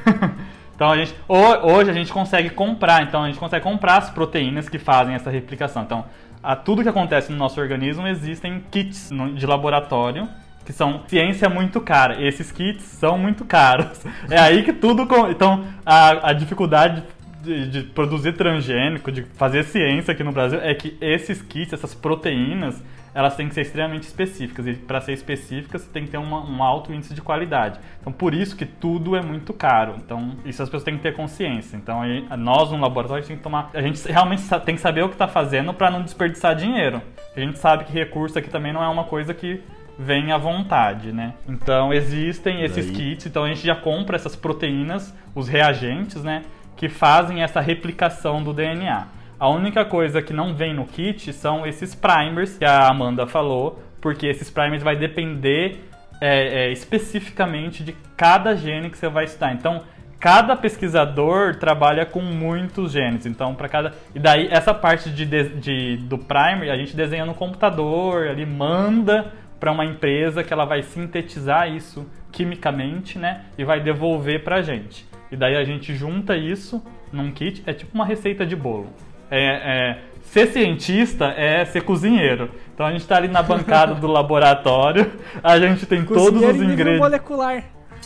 Então 0.75 0.91
a 0.91 0.95
gente 0.95 1.13
ho- 1.27 1.73
hoje 1.73 1.89
a 1.89 1.93
gente 1.93 2.09
consegue 2.13 2.49
comprar, 2.51 3.03
então 3.03 3.23
a 3.23 3.27
gente 3.27 3.37
consegue 3.37 3.61
comprar 3.61 3.97
as 3.97 4.09
proteínas 4.11 4.69
que 4.69 4.79
fazem 4.79 5.13
essa 5.13 5.29
replicação. 5.29 5.83
Então, 5.83 6.05
a 6.41 6.55
tudo 6.55 6.81
que 6.81 6.87
acontece 6.87 7.33
no 7.33 7.37
nosso 7.37 7.59
organismo 7.59 8.07
existem 8.07 8.63
kits 8.71 9.09
de 9.35 9.45
laboratório 9.45 10.25
que 10.69 10.73
são 10.73 11.01
ciência 11.07 11.49
muito 11.49 11.81
cara. 11.81 12.23
Esses 12.23 12.51
kits 12.51 12.83
são 12.83 13.17
muito 13.17 13.43
caros. 13.43 14.05
É 14.29 14.37
aí 14.37 14.61
que 14.61 14.71
tudo. 14.71 15.07
Então, 15.31 15.65
a, 15.83 16.29
a 16.29 16.33
dificuldade 16.33 17.01
de, 17.41 17.67
de, 17.69 17.83
produzir 17.83 18.33
transgênico, 18.33 19.11
de 19.11 19.23
fazer 19.33 19.63
ciência 19.63 20.11
aqui 20.11 20.23
no 20.23 20.31
Brasil, 20.31 20.59
é 20.61 20.75
que 20.75 20.95
esses 21.01 21.41
kits, 21.41 21.73
essas 21.73 21.95
proteínas, 21.95 22.83
elas 23.15 23.35
têm 23.35 23.47
que 23.47 23.55
ser 23.55 23.61
extremamente 23.61 24.03
específicas. 24.03 24.67
E 24.67 24.73
para 24.73 25.01
ser 25.01 25.13
específicas, 25.13 25.87
tem 25.87 26.05
que 26.05 26.11
ter 26.11 26.17
uma, 26.17 26.47
um 26.47 26.61
alto 26.61 26.93
índice 26.93 27.15
de 27.15 27.21
qualidade. 27.21 27.79
Então, 27.99 28.13
por 28.13 28.35
isso 28.35 28.55
que 28.55 28.65
tudo 28.65 29.15
é 29.15 29.21
muito 29.23 29.51
caro. 29.51 29.95
Então, 29.97 30.35
isso 30.45 30.61
as 30.61 30.69
pessoas 30.69 30.83
têm 30.83 30.97
que 30.97 31.01
ter 31.01 31.15
consciência. 31.15 31.77
Então, 31.77 32.03
aí, 32.03 32.27
nós 32.37 32.69
no 32.69 32.79
laboratório, 32.79 33.23
a 33.23 33.25
gente 33.25 33.29
tem 33.29 33.37
que 33.37 33.43
tomar. 33.43 33.71
A 33.73 33.81
gente 33.81 34.07
realmente 34.07 34.43
tem 34.63 34.75
que 34.75 34.81
saber 34.81 35.03
o 35.03 35.07
que 35.07 35.15
está 35.15 35.27
fazendo 35.27 35.73
para 35.73 35.89
não 35.89 36.03
desperdiçar 36.03 36.55
dinheiro. 36.55 37.01
A 37.35 37.39
gente 37.39 37.57
sabe 37.57 37.85
que 37.85 37.91
recurso 37.91 38.37
aqui 38.37 38.51
também 38.51 38.71
não 38.71 38.83
é 38.83 38.87
uma 38.87 39.05
coisa 39.05 39.33
que 39.33 39.63
vem 39.99 40.31
à 40.31 40.37
vontade, 40.37 41.11
né? 41.11 41.33
Então 41.45 41.93
existem 41.93 42.63
esses 42.63 42.85
Daí. 42.85 42.95
kits, 42.95 43.25
então 43.25 43.43
a 43.43 43.49
gente 43.49 43.67
já 43.67 43.75
compra 43.75 44.15
essas 44.15 44.33
proteínas, 44.33 45.13
os 45.35 45.49
reagentes, 45.49 46.23
né? 46.23 46.43
Que 46.77 46.87
fazem 46.87 47.43
essa 47.43 47.59
replicação 47.59 48.41
do 48.41 48.53
DNA. 48.53 49.07
A 49.37 49.49
única 49.49 49.83
coisa 49.83 50.21
que 50.21 50.31
não 50.31 50.53
vem 50.53 50.73
no 50.73 50.85
kit 50.85 51.33
são 51.33 51.67
esses 51.67 51.93
primers 51.93 52.57
que 52.57 52.63
a 52.63 52.87
Amanda 52.87 53.27
falou, 53.27 53.83
porque 53.99 54.25
esses 54.25 54.49
primers 54.49 54.81
vai 54.81 54.95
depender 54.95 55.83
é, 56.21 56.67
é, 56.67 56.71
especificamente 56.71 57.83
de 57.83 57.93
cada 58.15 58.55
gene 58.55 58.89
que 58.89 58.97
você 58.97 59.09
vai 59.09 59.25
estudar. 59.25 59.53
Então, 59.53 59.81
cada 60.17 60.55
pesquisador 60.55 61.55
trabalha 61.55 62.05
com 62.05 62.21
muitos 62.21 62.93
genes. 62.93 63.25
Então, 63.25 63.53
para 63.53 63.67
cada. 63.67 63.93
E 64.15 64.19
daí, 64.19 64.47
essa 64.49 64.73
parte 64.73 65.09
de, 65.09 65.25
de, 65.25 65.97
do 65.97 66.17
primer 66.17 66.71
a 66.71 66.77
gente 66.77 66.95
desenha 66.95 67.25
no 67.25 67.33
computador, 67.33 68.27
ali 68.27 68.45
manda 68.45 69.33
para 69.59 69.71
uma 69.71 69.85
empresa 69.85 70.43
que 70.43 70.53
ela 70.53 70.65
vai 70.65 70.81
sintetizar 70.81 71.69
isso 71.69 72.07
quimicamente, 72.31 73.17
né, 73.17 73.41
e 73.57 73.63
vai 73.63 73.79
devolver 73.79 74.43
para 74.43 74.57
a 74.57 74.61
gente. 74.61 75.05
E 75.31 75.35
daí 75.35 75.55
a 75.55 75.63
gente 75.63 75.93
junta 75.95 76.35
isso 76.35 76.83
num 77.11 77.31
kit, 77.31 77.63
é 77.65 77.73
tipo 77.73 77.93
uma 77.93 78.05
receita 78.05 78.45
de 78.45 78.55
bolo. 78.55 78.87
É, 79.29 79.39
é, 79.39 79.97
ser 80.23 80.47
cientista 80.47 81.25
é 81.25 81.65
ser 81.65 81.81
cozinheiro. 81.81 82.49
Então 82.73 82.85
a 82.85 82.91
gente 82.91 83.01
está 83.01 83.17
ali 83.17 83.27
na 83.27 83.43
bancada 83.43 83.93
do 83.95 84.07
laboratório, 84.07 85.11
a 85.43 85.59
gente 85.59 85.85
tem 85.85 86.03
cozinheiro 86.03 86.39
todos 86.39 86.55
os 86.55 86.61
ingredientes. 86.61 86.99
molecular. 86.99 87.63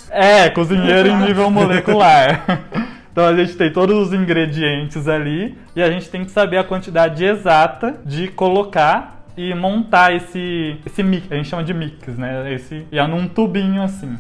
É, 0.10 0.50
cozinheiro 0.50 1.10
em 1.10 1.18
nível 1.18 1.50
molecular. 1.50 2.44
Então 3.14 3.28
a 3.28 3.36
gente 3.36 3.56
tem 3.56 3.72
todos 3.72 4.08
os 4.08 4.12
ingredientes 4.12 5.08
ali 5.08 5.56
e 5.76 5.84
a 5.84 5.92
gente 5.92 6.10
tem 6.10 6.26
que 6.26 6.32
saber 6.32 6.58
a 6.58 6.64
quantidade 6.64 7.24
exata 7.24 8.02
de 8.04 8.28
colocar 8.28 9.23
e 9.36 9.54
montar 9.54 10.14
esse, 10.16 10.80
esse 10.86 11.02
mix, 11.04 11.32
a 11.32 11.36
gente 11.36 11.50
chama 11.50 11.64
de 11.64 11.74
mix, 11.74 12.08
né? 12.18 12.54
Esse, 12.54 12.86
e 12.92 13.00
é 13.00 13.08
num 13.08 13.28
tubinho 13.28 13.82
assim. 13.82 14.18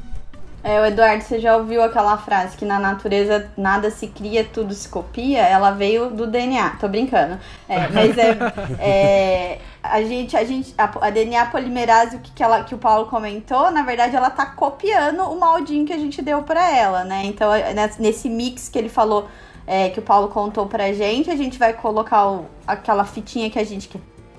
É, 0.63 0.79
o 0.79 0.85
Eduardo, 0.85 1.21
você 1.21 1.39
já 1.39 1.57
ouviu 1.57 1.83
aquela 1.83 2.17
frase 2.17 2.55
que 2.55 2.63
na 2.63 2.79
natureza 2.79 3.51
nada 3.57 3.91
se 3.91 4.07
cria, 4.07 4.45
tudo 4.45 4.73
se 4.73 4.87
copia? 4.87 5.41
Ela 5.41 5.71
veio 5.71 6.09
do 6.09 6.25
DNA, 6.25 6.77
tô 6.79 6.87
brincando. 6.87 7.37
É, 7.67 7.89
mas 7.89 8.17
é, 8.17 8.37
é, 8.79 9.59
a 9.83 10.01
gente, 10.03 10.37
a 10.37 10.43
gente, 10.45 10.73
a, 10.77 10.89
a 11.05 11.09
DNA 11.09 11.47
polimerase, 11.47 12.15
o 12.15 12.19
que, 12.19 12.31
que, 12.31 12.41
ela, 12.41 12.63
que 12.63 12.73
o 12.73 12.77
Paulo 12.77 13.07
comentou, 13.07 13.69
na 13.71 13.83
verdade 13.83 14.15
ela 14.15 14.29
tá 14.29 14.45
copiando 14.45 15.23
o 15.23 15.37
moldinho 15.37 15.85
que 15.85 15.91
a 15.91 15.97
gente 15.97 16.21
deu 16.21 16.41
para 16.43 16.73
ela, 16.73 17.03
né? 17.03 17.23
Então, 17.25 17.53
é, 17.53 17.73
nesse 17.99 18.29
mix 18.29 18.69
que 18.69 18.79
ele 18.79 18.89
falou, 18.89 19.27
é, 19.67 19.89
que 19.89 19.99
o 19.99 20.03
Paulo 20.03 20.29
contou 20.29 20.65
pra 20.65 20.93
gente, 20.93 21.29
a 21.29 21.35
gente 21.35 21.59
vai 21.59 21.73
colocar 21.73 22.29
o, 22.29 22.45
aquela 22.65 23.03
fitinha 23.03 23.49
que 23.49 23.59
a 23.59 23.65
gente 23.65 23.89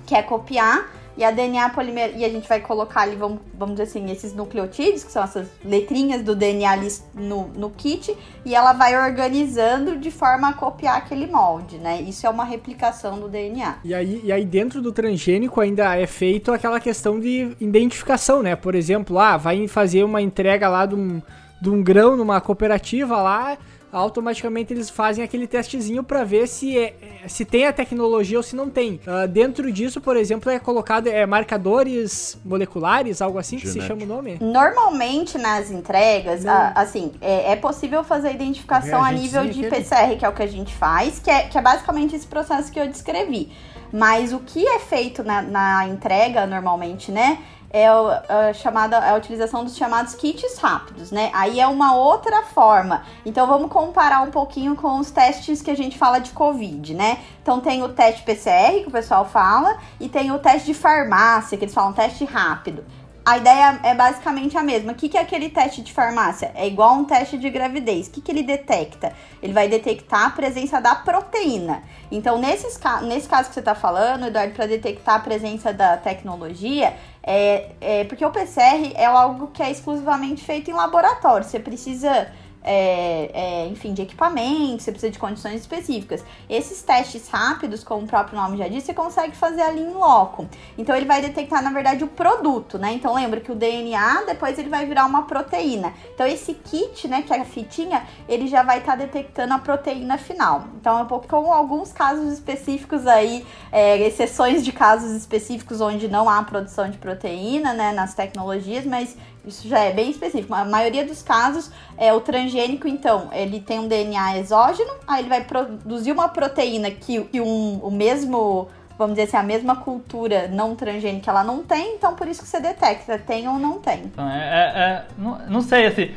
quer 0.05 0.25
copiar 0.25 0.89
e 1.17 1.23
a 1.23 1.31
DNA 1.31 1.69
polimer 1.69 2.13
e 2.17 2.25
a 2.25 2.29
gente 2.29 2.47
vai 2.47 2.59
colocar 2.59 3.01
ali, 3.01 3.15
vamos, 3.15 3.39
vamos 3.53 3.75
dizer 3.75 3.83
assim, 3.83 4.11
esses 4.11 4.33
nucleotídeos, 4.33 5.03
que 5.03 5.11
são 5.11 5.23
essas 5.23 5.47
letrinhas 5.63 6.21
do 6.21 6.35
DNA 6.35 6.69
ali 6.69 6.87
no, 7.13 7.47
no 7.49 7.69
kit, 7.69 8.15
e 8.43 8.53
ela 8.53 8.73
vai 8.73 8.97
organizando 8.97 9.97
de 9.97 10.11
forma 10.11 10.49
a 10.49 10.53
copiar 10.53 10.97
aquele 10.97 11.25
molde, 11.27 11.77
né? 11.77 12.01
Isso 12.01 12.27
é 12.27 12.29
uma 12.29 12.43
replicação 12.43 13.17
do 13.17 13.29
DNA. 13.29 13.77
E 13.83 13.93
aí, 13.93 14.21
e 14.25 14.31
aí 14.31 14.45
dentro 14.45 14.81
do 14.81 14.91
transgênico 14.91 15.61
ainda 15.61 15.95
é 15.95 16.05
feito 16.05 16.51
aquela 16.51 16.79
questão 16.79 17.19
de 17.19 17.55
identificação, 17.61 18.43
né? 18.43 18.55
Por 18.55 18.75
exemplo, 18.75 19.17
ah, 19.17 19.37
vai 19.37 19.67
fazer 19.69 20.03
uma 20.03 20.21
entrega 20.21 20.67
lá 20.67 20.85
de 20.85 20.95
um, 20.95 21.21
de 21.61 21.69
um 21.69 21.81
grão 21.81 22.17
numa 22.17 22.41
cooperativa 22.41 23.21
lá 23.21 23.57
automaticamente 23.95 24.73
eles 24.73 24.89
fazem 24.89 25.23
aquele 25.23 25.47
testezinho 25.47 26.03
para 26.03 26.23
ver 26.23 26.47
se, 26.47 26.77
é, 26.77 26.95
é, 27.23 27.27
se 27.27 27.45
tem 27.45 27.65
a 27.65 27.73
tecnologia 27.73 28.37
ou 28.37 28.43
se 28.43 28.55
não 28.55 28.69
tem. 28.69 28.99
Uh, 29.07 29.27
dentro 29.27 29.71
disso, 29.71 30.01
por 30.01 30.17
exemplo, 30.17 30.51
é 30.51 30.59
colocado 30.59 31.07
é, 31.07 31.25
marcadores 31.25 32.37
moleculares, 32.43 33.21
algo 33.21 33.39
assim 33.39 33.55
que 33.55 33.67
Genético. 33.67 33.83
se 33.83 33.87
chama 33.87 34.03
o 34.03 34.15
nome? 34.15 34.37
Normalmente 34.41 35.37
nas 35.37 35.71
entregas, 35.71 36.45
a, 36.45 36.73
assim, 36.75 37.13
é, 37.21 37.53
é, 37.53 37.55
possível 37.55 38.03
fazer 38.03 38.27
a 38.27 38.31
identificação 38.31 39.03
a 39.03 39.11
nível 39.11 39.45
de 39.47 39.67
PCR, 39.69 40.17
que 40.17 40.25
é 40.25 40.29
o 40.29 40.33
que 40.33 40.43
a 40.43 40.47
gente 40.47 40.73
faz, 40.73 41.19
que 41.19 41.31
é, 41.31 41.43
que 41.43 41.57
é 41.57 41.61
basicamente 41.61 42.15
esse 42.15 42.27
processo 42.27 42.71
que 42.71 42.79
eu 42.79 42.87
descrevi. 42.87 43.51
Mas 43.93 44.33
o 44.33 44.39
que 44.39 44.67
é 44.67 44.79
feito 44.79 45.23
na, 45.23 45.41
na 45.41 45.87
entrega 45.87 46.45
normalmente, 46.45 47.11
né? 47.11 47.39
É 47.75 47.89
a, 47.89 48.53
chamada, 48.53 48.97
a 48.97 49.15
utilização 49.15 49.65
dos 49.65 49.75
chamados 49.75 50.15
kits 50.15 50.57
rápidos, 50.59 51.11
né? 51.11 51.29
Aí 51.33 51.59
é 51.59 51.67
uma 51.67 51.93
outra 51.93 52.41
forma. 52.43 53.03
Então 53.25 53.45
vamos 53.45 53.69
comparar 53.69 54.21
um 54.21 54.31
pouquinho 54.31 54.77
com 54.77 54.97
os 54.97 55.11
testes 55.11 55.61
que 55.61 55.69
a 55.69 55.75
gente 55.75 55.97
fala 55.97 56.19
de 56.19 56.31
Covid, 56.31 56.93
né? 56.93 57.19
Então 57.41 57.59
tem 57.59 57.83
o 57.83 57.89
teste 57.89 58.23
PCR, 58.23 58.79
que 58.81 58.87
o 58.87 58.91
pessoal 58.91 59.25
fala, 59.25 59.77
e 59.99 60.07
tem 60.07 60.31
o 60.31 60.39
teste 60.39 60.67
de 60.67 60.73
farmácia, 60.73 61.57
que 61.57 61.65
eles 61.65 61.73
falam 61.73 61.91
teste 61.91 62.23
rápido. 62.23 62.81
A 63.25 63.39
ideia 63.39 63.79
é 63.81 63.95
basicamente 63.95 64.55
a 64.55 64.61
mesma. 64.61 64.91
O 64.91 64.95
que, 64.95 65.17
é 65.17 65.21
aquele 65.21 65.49
teste 65.49 65.81
de 65.81 65.91
farmácia? 65.91 66.51
É 66.53 66.67
igual 66.67 66.93
um 66.93 67.05
teste 67.05 67.39
de 67.39 67.49
gravidez. 67.49 68.07
O 68.07 68.11
que, 68.11 68.21
que 68.21 68.31
ele 68.31 68.43
detecta? 68.43 69.13
Ele 69.41 69.51
vai 69.51 69.67
detectar 69.67 70.27
a 70.27 70.29
presença 70.29 70.79
da 70.79 70.93
proteína. 70.93 71.81
Então, 72.11 72.37
nesses, 72.37 72.79
nesse 73.01 73.27
caso 73.27 73.49
que 73.49 73.55
você 73.55 73.61
está 73.61 73.73
falando, 73.73 74.27
Eduardo, 74.27 74.53
para 74.53 74.67
detectar 74.67 75.15
a 75.15 75.19
presença 75.19 75.73
da 75.73 75.97
tecnologia, 75.97 76.95
é, 77.25 77.71
é 77.81 78.03
porque 78.03 78.23
o 78.23 78.29
PCR 78.29 78.93
é 78.93 79.05
algo 79.05 79.47
que 79.47 79.63
é 79.63 79.71
exclusivamente 79.71 80.43
feito 80.43 80.69
em 80.69 80.73
laboratório. 80.73 81.45
Você 81.45 81.59
precisa 81.59 82.31
é, 82.65 83.29
é, 83.31 83.67
enfim, 83.67 83.93
de 83.93 84.01
equipamento, 84.01 84.81
você 84.81 84.91
precisa 84.91 85.11
de 85.11 85.19
condições 85.19 85.61
específicas. 85.61 86.25
Esses 86.49 86.81
testes 86.81 87.29
rápidos, 87.29 87.83
como 87.83 88.03
o 88.03 88.07
próprio 88.07 88.39
nome 88.39 88.57
já 88.57 88.67
diz, 88.67 88.83
você 88.83 88.93
consegue 88.93 89.35
fazer 89.35 89.61
ali 89.61 89.81
em 89.81 89.93
loco. 89.93 90.47
Então 90.75 90.95
ele 90.95 91.05
vai 91.05 91.21
detectar, 91.21 91.61
na 91.61 91.69
verdade, 91.69 92.03
o 92.03 92.07
produto, 92.07 92.79
né? 92.79 92.93
Então 92.93 93.13
lembra 93.13 93.39
que 93.39 93.51
o 93.51 93.55
DNA, 93.55 94.23
depois 94.25 94.57
ele 94.57 94.69
vai 94.69 94.85
virar 94.85 95.05
uma 95.05 95.23
proteína. 95.23 95.93
Então 96.13 96.25
esse 96.25 96.55
kit, 96.55 97.07
né, 97.07 97.21
que 97.21 97.31
é 97.31 97.39
a 97.39 97.45
fitinha, 97.45 98.03
ele 98.27 98.47
já 98.47 98.63
vai 98.63 98.79
estar 98.79 98.93
tá 98.93 98.97
detectando 98.97 99.53
a 99.53 99.59
proteína 99.59 100.17
final. 100.17 100.65
Então 100.81 100.97
é 100.97 101.03
um 101.03 101.07
pouco 101.07 101.27
com 101.27 101.53
alguns 101.53 101.93
casos 101.93 102.33
específicos 102.33 103.05
aí, 103.05 103.45
é, 103.71 103.99
exceções 103.99 104.65
de 104.65 104.71
casos 104.71 105.11
específicos 105.11 105.81
onde 105.81 106.07
não 106.07 106.27
há 106.27 106.41
produção 106.41 106.89
de 106.89 106.97
proteína, 106.97 107.73
né, 107.73 107.91
nas 107.91 108.15
tecnologias, 108.15 108.85
mas 108.85 109.15
isso 109.47 109.67
já 109.67 109.79
é 109.79 109.91
bem 109.91 110.09
específico. 110.09 110.53
A 110.53 110.65
maioria 110.65 111.05
dos 111.05 111.21
casos 111.21 111.71
é 111.97 112.11
o 112.13 112.21
transgênico, 112.21 112.87
então, 112.87 113.29
ele 113.31 113.59
tem 113.59 113.79
um 113.79 113.87
DNA 113.87 114.39
exógeno, 114.39 114.91
aí 115.07 115.21
ele 115.21 115.29
vai 115.29 115.43
produzir 115.43 116.11
uma 116.11 116.29
proteína 116.29 116.91
que, 116.91 117.21
que 117.25 117.41
um, 117.41 117.79
o 117.83 117.91
mesmo, 117.91 118.67
vamos 118.97 119.15
dizer 119.15 119.27
assim, 119.27 119.37
a 119.37 119.43
mesma 119.43 119.75
cultura 119.75 120.47
não 120.47 120.75
transgênica 120.75 121.31
ela 121.31 121.43
não 121.43 121.63
tem, 121.63 121.95
então 121.95 122.15
por 122.15 122.27
isso 122.27 122.41
que 122.41 122.47
você 122.47 122.59
detecta, 122.59 123.17
tem 123.17 123.47
ou 123.47 123.59
não 123.59 123.79
tem. 123.79 124.03
Então, 124.05 124.29
é, 124.29 124.37
é, 124.37 124.79
é 124.79 125.05
não, 125.17 125.39
não 125.47 125.61
sei, 125.61 125.85
assim, 125.85 126.11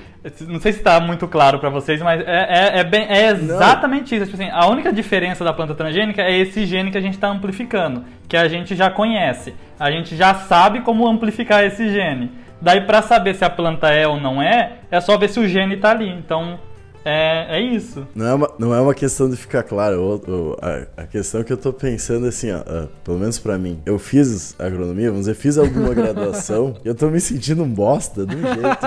não 0.48 0.60
sei 0.60 0.72
se 0.72 0.78
está 0.78 0.98
muito 1.00 1.28
claro 1.28 1.58
para 1.58 1.70
vocês, 1.70 2.02
mas 2.02 2.20
é, 2.20 2.24
é, 2.26 2.80
é, 2.80 2.84
bem, 2.84 3.06
é 3.08 3.28
exatamente 3.28 4.14
não. 4.14 4.22
isso. 4.22 4.30
Tipo 4.32 4.42
assim, 4.42 4.52
a 4.52 4.66
única 4.66 4.92
diferença 4.92 5.44
da 5.44 5.52
planta 5.52 5.74
transgênica 5.74 6.22
é 6.22 6.36
esse 6.36 6.66
gene 6.66 6.90
que 6.90 6.98
a 6.98 7.00
gente 7.00 7.14
está 7.14 7.28
amplificando, 7.28 8.04
que 8.28 8.36
a 8.36 8.48
gente 8.48 8.74
já 8.74 8.90
conhece. 8.90 9.54
A 9.78 9.90
gente 9.90 10.16
já 10.16 10.34
sabe 10.34 10.80
como 10.80 11.06
amplificar 11.06 11.64
esse 11.64 11.88
gene. 11.90 12.32
Daí, 12.60 12.80
para 12.82 13.02
saber 13.02 13.34
se 13.34 13.44
a 13.44 13.50
planta 13.50 13.88
é 13.88 14.06
ou 14.06 14.20
não 14.20 14.42
é, 14.42 14.78
é 14.90 15.00
só 15.00 15.16
ver 15.16 15.28
se 15.28 15.38
o 15.38 15.46
gene 15.46 15.76
tá 15.76 15.90
ali. 15.90 16.08
Então, 16.08 16.58
é, 17.04 17.58
é 17.58 17.60
isso. 17.60 18.06
Não 18.14 18.26
é, 18.26 18.34
uma, 18.34 18.50
não 18.58 18.74
é 18.74 18.80
uma 18.80 18.94
questão 18.94 19.30
de 19.30 19.36
ficar 19.36 19.62
claro. 19.62 20.20
A, 20.60 21.02
a, 21.02 21.06
questão 21.06 21.42
que 21.44 21.52
eu 21.52 21.56
tô 21.56 21.72
pensando 21.72 22.26
assim, 22.26 22.50
ó, 22.52 22.58
uh, 22.58 22.88
pelo 23.04 23.18
menos 23.18 23.38
para 23.38 23.56
mim. 23.56 23.80
Eu 23.86 23.98
fiz 23.98 24.54
agronomia, 24.58 25.08
vamos 25.08 25.26
dizer, 25.26 25.34
fiz 25.34 25.56
alguma 25.56 25.94
graduação 25.94 26.74
e 26.84 26.88
eu 26.88 26.94
tô 26.94 27.08
me 27.08 27.20
sentindo 27.20 27.62
um 27.62 27.68
bosta 27.68 28.22
um 28.22 28.28
jeito. 28.28 28.78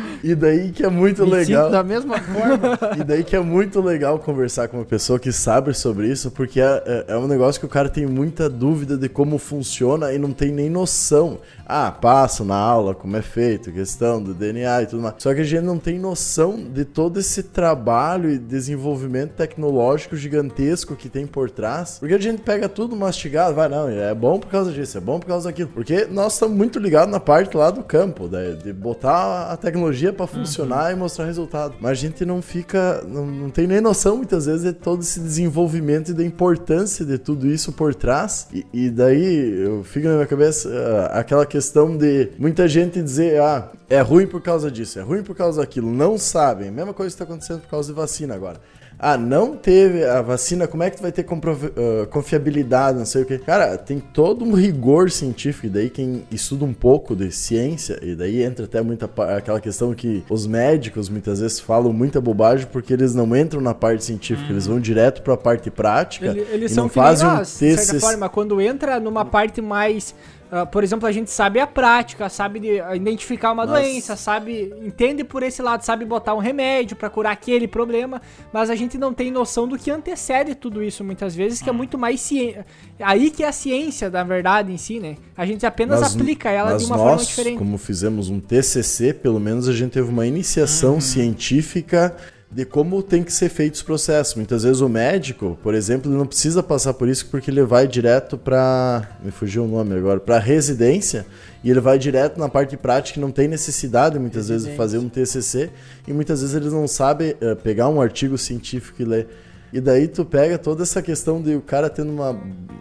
E 0.26 0.34
daí 0.34 0.72
que 0.72 0.84
é 0.84 0.88
muito 0.88 1.24
Me 1.24 1.30
legal. 1.30 1.70
da 1.70 1.84
mesma 1.84 2.18
forma. 2.18 2.76
E 2.98 3.04
daí 3.04 3.22
que 3.22 3.36
é 3.36 3.40
muito 3.40 3.80
legal 3.80 4.18
conversar 4.18 4.66
com 4.66 4.78
uma 4.78 4.84
pessoa 4.84 5.20
que 5.20 5.30
sabe 5.30 5.72
sobre 5.72 6.08
isso, 6.08 6.32
porque 6.32 6.60
é, 6.60 6.82
é, 6.84 7.04
é 7.14 7.16
um 7.16 7.28
negócio 7.28 7.60
que 7.60 7.66
o 7.66 7.68
cara 7.68 7.88
tem 7.88 8.06
muita 8.06 8.48
dúvida 8.50 8.96
de 8.96 9.08
como 9.08 9.38
funciona 9.38 10.12
e 10.12 10.18
não 10.18 10.32
tem 10.32 10.50
nem 10.50 10.68
noção. 10.68 11.38
Ah, 11.68 11.90
passo 11.90 12.44
na 12.44 12.54
aula 12.54 12.94
como 12.94 13.16
é 13.16 13.22
feito, 13.22 13.72
questão 13.72 14.22
do 14.22 14.32
DNA 14.32 14.82
e 14.82 14.86
tudo 14.86 15.02
mais. 15.02 15.16
Só 15.18 15.34
que 15.34 15.40
a 15.40 15.44
gente 15.44 15.64
não 15.64 15.78
tem 15.78 15.98
noção 15.98 16.56
de 16.56 16.84
todo 16.84 17.18
esse 17.18 17.42
trabalho 17.42 18.30
e 18.30 18.38
desenvolvimento 18.38 19.32
tecnológico 19.32 20.14
gigantesco 20.14 20.94
que 20.94 21.08
tem 21.08 21.26
por 21.26 21.50
trás. 21.50 21.96
Porque 21.98 22.14
a 22.14 22.20
gente 22.20 22.42
pega 22.42 22.68
tudo 22.68 22.94
mastigado, 22.94 23.52
vai, 23.52 23.68
não, 23.68 23.88
é 23.88 24.14
bom 24.14 24.38
por 24.38 24.48
causa 24.48 24.70
disso, 24.70 24.96
é 24.96 25.00
bom 25.00 25.18
por 25.18 25.26
causa 25.26 25.48
daquilo. 25.48 25.70
Porque 25.70 26.06
nós 26.08 26.34
estamos 26.34 26.56
muito 26.56 26.78
ligados 26.78 27.10
na 27.10 27.18
parte 27.18 27.56
lá 27.56 27.68
do 27.72 27.82
campo, 27.82 28.28
de, 28.28 28.62
de 28.62 28.72
botar 28.72 29.50
a 29.50 29.56
tecnologia 29.56 30.12
para 30.12 30.28
funcionar 30.28 30.92
e 30.92 30.94
mostrar 30.94 31.24
resultado. 31.24 31.74
Mas 31.80 31.90
a 31.90 31.94
gente 31.94 32.24
não 32.24 32.40
fica, 32.40 33.02
não, 33.08 33.26
não 33.26 33.50
tem 33.50 33.66
nem 33.66 33.80
noção 33.80 34.16
muitas 34.16 34.46
vezes 34.46 34.62
de 34.62 34.72
todo 34.72 35.02
esse 35.02 35.18
desenvolvimento 35.18 36.12
e 36.12 36.14
da 36.14 36.24
importância 36.24 37.04
de 37.04 37.18
tudo 37.18 37.48
isso 37.48 37.72
por 37.72 37.92
trás. 37.92 38.46
E, 38.52 38.64
e 38.72 38.88
daí 38.88 39.64
eu 39.64 39.82
fico 39.82 40.06
na 40.06 40.14
minha 40.14 40.26
cabeça 40.26 40.70
ah, 40.70 41.18
aquela 41.18 41.44
questão 41.44 41.55
de 41.96 42.30
muita 42.38 42.66
gente 42.68 43.02
dizer, 43.02 43.40
ah, 43.40 43.70
é 43.88 44.00
ruim 44.00 44.26
por 44.26 44.40
causa 44.42 44.70
disso, 44.70 44.98
é 44.98 45.02
ruim 45.02 45.22
por 45.22 45.36
causa 45.36 45.60
daquilo. 45.60 45.90
Não 45.90 46.18
sabem. 46.18 46.70
Mesma 46.70 46.92
coisa 46.94 47.10
que 47.16 47.22
está 47.22 47.24
acontecendo 47.24 47.60
por 47.60 47.68
causa 47.70 47.88
de 47.88 47.94
vacina 47.94 48.34
agora. 48.34 48.60
Ah, 48.98 49.18
não 49.18 49.54
teve 49.54 50.04
a 50.06 50.22
vacina, 50.22 50.66
como 50.66 50.82
é 50.82 50.88
que 50.88 50.96
tu 50.96 51.02
vai 51.02 51.12
ter 51.12 51.26
ah, 51.28 52.06
confiabilidade, 52.06 52.96
não 52.98 53.04
sei 53.04 53.22
o 53.22 53.26
que. 53.26 53.36
Cara, 53.36 53.76
tem 53.76 53.98
todo 54.00 54.42
um 54.42 54.54
rigor 54.54 55.10
científico, 55.10 55.66
e 55.66 55.68
daí 55.68 55.90
quem 55.90 56.24
estuda 56.30 56.64
um 56.64 56.72
pouco 56.72 57.14
de 57.14 57.30
ciência, 57.30 57.98
e 58.02 58.14
daí 58.14 58.42
entra 58.42 58.64
até 58.64 58.80
muita 58.80 59.04
aquela 59.36 59.60
questão 59.60 59.92
que 59.92 60.24
os 60.30 60.46
médicos 60.46 61.10
muitas 61.10 61.40
vezes 61.40 61.60
falam 61.60 61.92
muita 61.92 62.22
bobagem 62.22 62.66
porque 62.72 62.90
eles 62.92 63.14
não 63.14 63.36
entram 63.36 63.60
na 63.60 63.74
parte 63.74 64.02
científica, 64.02 64.50
eles 64.50 64.66
vão 64.66 64.80
direto 64.80 65.20
pra 65.20 65.36
parte 65.36 65.70
prática 65.70 66.28
Ele- 66.28 66.46
eles 66.50 66.72
são 66.72 66.84
não 66.84 66.88
nem 66.88 66.94
fazem 66.94 67.28
um 67.28 67.32
nós, 67.34 67.58
de 67.58 67.76
certa 67.76 68.00
forma, 68.00 68.28
quando 68.30 68.58
entra 68.62 68.98
numa 68.98 69.26
parte 69.26 69.60
mais. 69.60 70.14
Ah, 70.50 70.64
por 70.66 70.84
exemplo, 70.84 71.06
a 71.08 71.12
gente 71.12 71.30
sabe 71.30 71.58
a 71.60 71.66
prática, 71.66 72.28
sabe 72.28 72.60
de- 72.60 72.80
ah, 72.80 72.94
identificar 72.94 73.52
uma 73.52 73.66
doença, 73.66 74.16
sabe. 74.16 74.72
Entende 74.84 75.24
por 75.24 75.42
esse 75.42 75.60
lado, 75.62 75.82
sabe 75.82 76.04
botar 76.04 76.34
um 76.34 76.38
remédio 76.38 76.96
pra 76.96 77.10
curar 77.10 77.32
aquele 77.32 77.66
problema, 77.66 78.20
mas 78.52 78.70
a 78.70 78.74
gente 78.74 78.96
não 78.98 79.12
tem 79.12 79.30
noção 79.30 79.66
do 79.66 79.76
que 79.78 79.90
antecede 79.90 80.54
tudo 80.54 80.82
isso 80.82 81.02
muitas 81.04 81.34
vezes, 81.34 81.60
que 81.60 81.68
é 81.68 81.72
muito 81.72 81.98
mais 81.98 82.20
ciência. 82.20 82.64
Aí 83.00 83.30
que 83.30 83.42
é 83.42 83.48
a 83.48 83.52
ciência, 83.52 84.08
na 84.08 84.22
verdade, 84.24 84.72
em 84.72 84.76
si, 84.76 85.00
né? 85.00 85.16
A 85.36 85.44
gente 85.44 85.66
apenas 85.66 86.00
Mas- 86.00 86.14
aplica 86.14 86.50
ela 86.50 86.76
de 86.76 86.84
uma 86.84 86.96
nós, 86.96 87.06
forma 87.06 87.24
diferente. 87.24 87.58
Como 87.58 87.76
fizemos 87.78 88.28
um 88.28 88.40
TCC, 88.40 89.12
pelo 89.12 89.40
menos 89.40 89.68
a 89.68 89.72
gente 89.72 89.92
teve 89.92 90.08
uma 90.08 90.26
iniciação 90.26 90.94
Uhum. 90.94 91.00
científica 91.00 92.16
de 92.56 92.64
como 92.64 93.02
tem 93.02 93.22
que 93.22 93.30
ser 93.30 93.50
feitos 93.50 93.80
os 93.80 93.82
processos. 93.84 94.34
Muitas 94.34 94.62
vezes 94.62 94.80
o 94.80 94.88
médico, 94.88 95.58
por 95.62 95.74
exemplo, 95.74 96.10
ele 96.10 96.16
não 96.16 96.26
precisa 96.26 96.62
passar 96.62 96.94
por 96.94 97.06
isso 97.06 97.26
porque 97.26 97.50
ele 97.50 97.62
vai 97.62 97.86
direto 97.86 98.38
para, 98.38 99.06
me 99.22 99.30
fugiu 99.30 99.64
o 99.64 99.68
nome 99.68 99.94
agora, 99.94 100.18
para 100.18 100.38
residência 100.38 101.26
e 101.62 101.70
ele 101.70 101.80
vai 101.80 101.98
direto 101.98 102.40
na 102.40 102.48
parte 102.48 102.74
prática 102.74 103.18
e 103.18 103.20
não 103.20 103.30
tem 103.30 103.46
necessidade 103.46 104.18
muitas 104.18 104.48
vezes 104.48 104.70
de 104.70 104.74
fazer 104.74 104.96
um 104.96 105.06
TCC 105.06 105.68
e 106.08 106.14
muitas 106.14 106.40
vezes 106.40 106.56
eles 106.56 106.72
não 106.72 106.88
sabem 106.88 107.34
eh, 107.38 107.54
pegar 107.56 107.90
um 107.90 108.00
artigo 108.00 108.38
científico 108.38 109.02
e 109.02 109.04
ler. 109.04 109.28
E 109.72 109.80
daí 109.80 110.08
tu 110.08 110.24
pega 110.24 110.58
toda 110.58 110.82
essa 110.82 111.02
questão 111.02 111.42
de 111.42 111.54
o 111.54 111.60
cara 111.60 111.90
tendo 111.90 112.12
uma, 112.12 112.38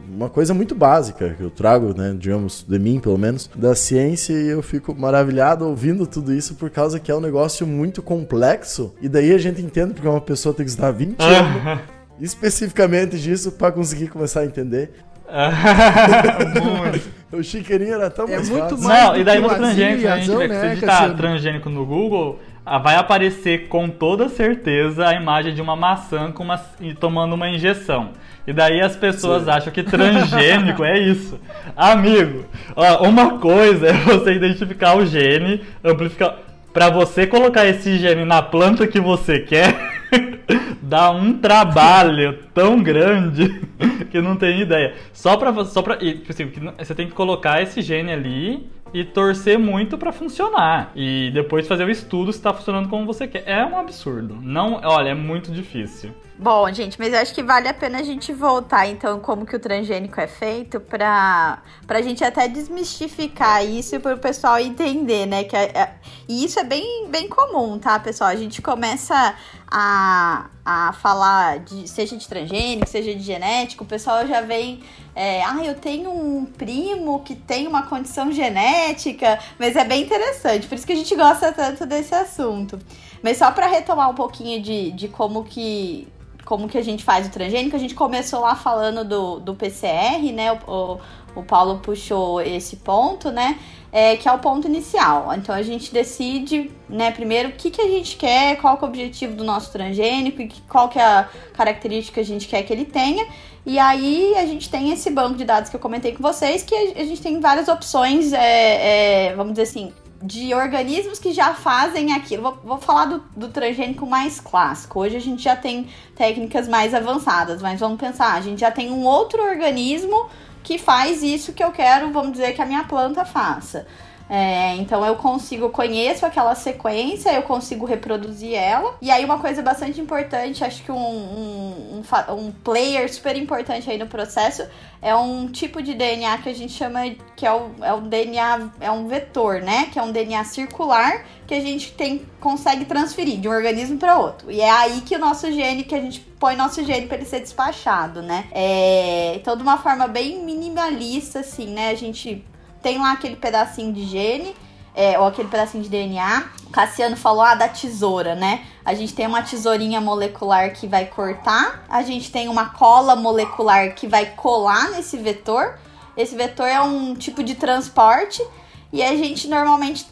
uma 0.07 0.29
coisa 0.29 0.53
muito 0.53 0.73
básica 0.75 1.35
que 1.37 1.43
eu 1.43 1.49
trago, 1.49 1.93
né, 1.97 2.15
digamos, 2.17 2.65
de 2.67 2.79
mim 2.79 2.99
pelo 2.99 3.17
menos, 3.17 3.49
da 3.55 3.75
ciência 3.75 4.33
e 4.33 4.47
eu 4.47 4.61
fico 4.61 4.95
maravilhado 4.95 5.65
ouvindo 5.65 6.05
tudo 6.07 6.33
isso 6.33 6.55
por 6.55 6.69
causa 6.69 6.99
que 6.99 7.11
é 7.11 7.15
um 7.15 7.21
negócio 7.21 7.65
muito 7.67 8.01
complexo 8.01 8.93
e 9.01 9.09
daí 9.09 9.33
a 9.33 9.37
gente 9.37 9.61
entende 9.61 9.93
porque 9.93 10.07
uma 10.07 10.21
pessoa 10.21 10.53
tem 10.53 10.65
que 10.65 10.69
estudar 10.69 10.91
20 10.91 11.21
anos 11.21 11.95
especificamente 12.19 13.19
disso 13.19 13.51
para 13.51 13.71
conseguir 13.71 14.07
começar 14.07 14.41
a 14.41 14.45
entender. 14.45 14.91
O 17.31 17.43
chiqueirinho 17.43 17.95
era 17.95 18.09
tão 18.09 18.25
É 18.25 18.35
mais 18.35 18.49
muito 18.49 18.77
fácil. 18.77 18.87
mais 18.87 19.03
Não, 19.03 19.17
e 19.17 19.23
daí 19.25 19.41
no 19.41 19.49
transgênico, 19.49 20.03
e 20.03 20.07
a 20.07 20.17
gente 20.17 20.29
azão, 20.29 20.37
vê 20.37 20.47
que 20.47 20.85
né, 20.85 21.13
transgênico 21.17 21.69
no 21.69 21.85
Google, 21.85 22.39
ah, 22.39 22.54
vai 22.81 22.95
aparecer 22.95 23.67
com 23.67 23.87
toda 23.87 24.27
certeza 24.27 25.07
a 25.07 25.13
imagem 25.13 25.53
de 25.53 25.61
uma 25.61 25.75
maçã 25.75 26.31
com 26.31 26.43
uma, 26.43 26.59
e 26.81 26.93
tomando 26.93 27.33
uma 27.33 27.47
injeção. 27.47 28.09
E 28.47 28.53
daí 28.53 28.81
as 28.81 28.95
pessoas 28.95 29.47
acham 29.47 29.71
que 29.71 29.83
transgênico 29.83 30.83
é 30.83 30.99
isso. 30.99 31.39
Amigo, 31.75 32.45
ó, 32.75 33.07
uma 33.07 33.37
coisa 33.37 33.87
é 33.89 33.93
você 33.93 34.33
identificar 34.33 34.95
o 34.95 35.05
gene, 35.05 35.61
amplificar. 35.83 36.37
Pra 36.73 36.89
você 36.89 37.25
colocar 37.25 37.65
esse 37.65 37.97
gene 37.97 38.25
na 38.25 38.41
planta 38.41 38.85
que 38.85 38.99
você 38.99 39.39
quer, 39.39 39.73
dá 40.81 41.09
um 41.09 41.37
trabalho 41.37 42.39
tão 42.53 42.83
grande 42.83 43.61
que 44.11 44.21
não 44.21 44.35
tem 44.35 44.59
ideia. 44.59 44.93
Só 45.13 45.37
pra 45.37 45.51
você. 45.51 45.71
Só 45.71 45.81
pra, 45.81 45.97
e, 46.01 46.15
tipo 46.15 46.31
assim, 46.31 46.51
você 46.77 46.93
tem 46.93 47.07
que 47.07 47.13
colocar 47.13 47.61
esse 47.61 47.81
gene 47.81 48.11
ali 48.11 48.69
e 48.93 49.03
torcer 49.03 49.59
muito 49.59 49.97
pra 49.97 50.11
funcionar. 50.11 50.91
E 50.95 51.31
depois 51.33 51.67
fazer 51.67 51.83
o 51.85 51.89
estudo 51.89 52.31
se 52.31 52.41
tá 52.41 52.53
funcionando 52.53 52.87
como 52.89 53.05
você 53.05 53.27
quer. 53.27 53.43
É 53.45 53.65
um 53.65 53.77
absurdo. 53.77 54.37
Não, 54.41 54.79
olha, 54.83 55.09
é 55.09 55.13
muito 55.15 55.51
difícil. 55.51 56.11
Bom, 56.37 56.69
gente, 56.73 56.99
mas 56.99 57.13
eu 57.13 57.19
acho 57.19 57.33
que 57.33 57.41
vale 57.41 57.67
a 57.69 57.73
pena 57.73 57.99
a 57.99 58.03
gente 58.03 58.33
voltar, 58.33 58.87
então, 58.87 59.21
como 59.21 59.45
que 59.45 59.55
o 59.55 59.59
transgênico 59.59 60.19
é 60.19 60.27
feito, 60.27 60.81
pra, 60.81 61.59
pra 61.87 62.01
gente 62.01 62.25
até 62.25 62.45
desmistificar 62.49 63.65
isso 63.65 63.95
e 63.95 63.99
pro 63.99 64.17
pessoal 64.17 64.59
entender, 64.59 65.25
né? 65.25 65.45
Que 65.45 65.55
é- 65.55 65.71
é- 65.73 65.93
e 66.27 66.43
isso 66.43 66.59
é 66.59 66.65
bem, 66.65 67.07
bem 67.09 67.29
comum, 67.29 67.79
tá, 67.79 67.97
pessoal? 67.99 68.29
A 68.29 68.35
gente 68.35 68.61
começa 68.61 69.33
a, 69.71 70.47
a 70.65 70.91
falar, 70.93 71.59
de, 71.59 71.87
seja 71.87 72.17
de 72.17 72.27
transgênico, 72.27 72.89
seja 72.89 73.13
de 73.13 73.21
genético, 73.21 73.83
o 73.83 73.87
pessoal 73.87 74.25
já 74.25 74.41
vem. 74.41 74.81
É, 75.15 75.43
ah, 75.43 75.63
eu 75.63 75.75
tenho 75.75 76.09
um 76.09 76.45
primo 76.45 77.21
que 77.21 77.35
tem 77.35 77.67
uma 77.67 77.83
condição 77.83 78.31
genética, 78.31 79.37
mas 79.59 79.75
é 79.75 79.85
bem 79.85 80.01
interessante, 80.01 80.67
por 80.67 80.75
isso 80.75 80.87
que 80.87 80.93
a 80.93 80.95
gente 80.95 81.15
gosta 81.15 81.51
tanto 81.51 81.85
desse 81.85 82.15
assunto. 82.15 82.79
Mas 83.21 83.37
só 83.37 83.51
para 83.51 83.67
retomar 83.67 84.09
um 84.09 84.15
pouquinho 84.15 84.61
de, 84.61 84.91
de 84.91 85.07
como 85.07 85.43
que 85.43 86.07
como 86.45 86.69
que 86.69 86.77
a 86.77 86.83
gente 86.83 87.03
faz 87.03 87.25
o 87.25 87.31
transgênico, 87.31 87.75
a 87.75 87.79
gente 87.79 87.95
começou 87.95 88.39
lá 88.41 88.55
falando 88.55 89.03
do, 89.03 89.39
do 89.39 89.55
PCR, 89.55 90.31
né? 90.31 90.51
O, 90.53 90.57
o, 90.67 90.99
o 91.37 91.43
Paulo 91.43 91.79
puxou 91.79 92.39
esse 92.39 92.75
ponto, 92.77 93.31
né? 93.31 93.59
É, 93.97 94.17
que 94.17 94.27
é 94.27 94.31
o 94.33 94.39
ponto 94.39 94.67
inicial. 94.67 95.33
Então 95.37 95.55
a 95.55 95.61
gente 95.61 95.93
decide, 95.93 96.69
né, 96.89 97.11
primeiro 97.11 97.47
o 97.47 97.51
que, 97.53 97.71
que 97.71 97.81
a 97.81 97.87
gente 97.87 98.17
quer, 98.17 98.57
qual 98.57 98.77
que 98.77 98.83
é 98.83 98.87
o 98.87 98.89
objetivo 98.89 99.37
do 99.37 99.43
nosso 99.45 99.71
transgênico 99.71 100.41
e 100.41 100.49
qual 100.67 100.89
que 100.89 100.99
é 100.99 101.01
a 101.01 101.29
característica 101.53 102.15
que 102.15 102.19
a 102.19 102.25
gente 102.25 102.45
quer 102.45 102.61
que 102.63 102.73
ele 102.73 102.83
tenha. 102.83 103.25
E 103.65 103.79
aí 103.79 104.35
a 104.35 104.45
gente 104.45 104.69
tem 104.69 104.91
esse 104.91 105.09
banco 105.09 105.37
de 105.37 105.45
dados 105.45 105.69
que 105.69 105.77
eu 105.77 105.79
comentei 105.79 106.11
com 106.11 106.21
vocês, 106.21 106.61
que 106.61 106.75
a 106.75 107.05
gente 107.05 107.21
tem 107.21 107.39
várias 107.39 107.69
opções, 107.69 108.33
é, 108.33 109.27
é, 109.29 109.33
vamos 109.33 109.53
dizer 109.53 109.63
assim, 109.63 109.93
de 110.21 110.53
organismos 110.53 111.17
que 111.17 111.31
já 111.31 111.53
fazem 111.53 112.11
aquilo. 112.11 112.43
Vou, 112.43 112.57
vou 112.65 112.77
falar 112.77 113.05
do, 113.05 113.23
do 113.33 113.47
transgênico 113.47 114.05
mais 114.05 114.41
clássico. 114.41 114.99
Hoje 114.99 115.15
a 115.15 115.21
gente 115.21 115.41
já 115.41 115.55
tem 115.55 115.87
técnicas 116.15 116.67
mais 116.67 116.93
avançadas, 116.93 117.61
mas 117.61 117.79
vamos 117.79 117.97
pensar, 117.97 118.33
a 118.33 118.41
gente 118.41 118.59
já 118.59 118.71
tem 118.71 118.91
um 118.91 119.05
outro 119.05 119.41
organismo 119.41 120.29
que 120.65 120.79
faz 120.79 121.21
isso 121.21 121.53
que 121.53 121.63
eu 121.63 121.71
quero, 121.71 122.11
vamos 122.11 122.31
dizer, 122.31 122.53
que 122.53 122.61
a 122.61 122.65
minha 122.65 122.83
planta 122.83 123.23
faça. 123.23 123.85
É, 124.29 124.75
então 124.75 125.05
eu 125.05 125.15
consigo, 125.15 125.69
conheço 125.69 126.25
aquela 126.25 126.55
sequência, 126.55 127.31
eu 127.31 127.43
consigo 127.43 127.85
reproduzir 127.85 128.53
ela. 128.55 128.95
E 129.01 129.11
aí 129.11 129.23
uma 129.23 129.39
coisa 129.39 129.61
bastante 129.61 130.01
importante, 130.01 130.63
acho 130.63 130.83
que 130.83 130.91
um, 130.91 130.97
um, 130.97 132.03
um 132.29 132.51
player 132.51 133.11
super 133.13 133.35
importante 133.37 133.89
aí 133.89 133.97
no 133.97 134.07
processo 134.07 134.67
é 135.01 135.15
um 135.15 135.47
tipo 135.47 135.81
de 135.81 135.93
DNA 135.93 136.39
que 136.39 136.49
a 136.49 136.53
gente 136.53 136.73
chama 136.73 137.01
que 137.35 137.45
é 137.45 137.53
o, 137.53 137.71
é 137.81 137.93
o 137.93 138.01
DNA, 138.01 138.71
é 138.79 138.89
um 138.89 139.07
vetor, 139.07 139.61
né? 139.61 139.87
Que 139.91 139.99
é 139.99 140.01
um 140.01 140.11
DNA 140.11 140.43
circular 140.43 141.25
que 141.45 141.53
a 141.53 141.61
gente 141.61 141.91
tem, 141.91 142.25
consegue 142.39 142.85
transferir 142.85 143.39
de 143.39 143.47
um 143.47 143.51
organismo 143.51 143.99
para 143.99 144.17
outro. 144.17 144.51
E 144.51 144.59
é 144.61 144.71
aí 144.71 145.01
que 145.01 145.15
o 145.15 145.19
nosso 145.19 145.51
gene, 145.51 145.83
que 145.83 145.93
a 145.93 146.01
gente 146.01 146.21
põe 146.39 146.55
nosso 146.55 146.83
gene 146.83 147.05
para 147.05 147.17
ele 147.17 147.25
ser 147.25 147.39
despachado, 147.39 148.23
né? 148.23 148.47
É, 148.51 149.35
então, 149.35 149.55
de 149.55 149.61
uma 149.61 149.77
forma 149.77 150.07
bem 150.07 150.43
minimalista, 150.43 151.41
assim, 151.41 151.67
né? 151.67 151.89
A 151.89 151.95
gente 151.95 152.43
tem 152.85 152.99
lá 152.99 153.13
aquele 153.13 153.35
pedacinho 153.35 153.91
de 153.91 154.05
gene, 154.05 154.55
é, 154.93 155.17
ou 155.17 155.25
aquele 155.25 155.47
pedacinho 155.47 155.81
de 155.81 155.89
DNA. 155.89 156.43
O 156.67 156.69
Cassiano 156.69 157.17
falou, 157.17 157.41
ah, 157.41 157.55
da 157.55 157.67
tesoura, 157.67 158.35
né? 158.35 158.63
A 158.85 158.93
gente 158.93 159.11
tem 159.15 159.25
uma 159.25 159.41
tesourinha 159.41 159.99
molecular 159.99 160.71
que 160.71 160.85
vai 160.85 161.07
cortar, 161.07 161.83
a 161.89 162.03
gente 162.03 162.31
tem 162.31 162.47
uma 162.47 162.69
cola 162.69 163.15
molecular 163.15 163.95
que 163.95 164.05
vai 164.05 164.27
colar 164.35 164.91
nesse 164.91 165.17
vetor. 165.17 165.79
Esse 166.15 166.35
vetor 166.35 166.67
é 166.67 166.79
um 166.79 167.15
tipo 167.15 167.43
de 167.43 167.55
transporte 167.55 168.45
e 168.93 169.01
a 169.01 169.17
gente 169.17 169.47
normalmente 169.47 170.05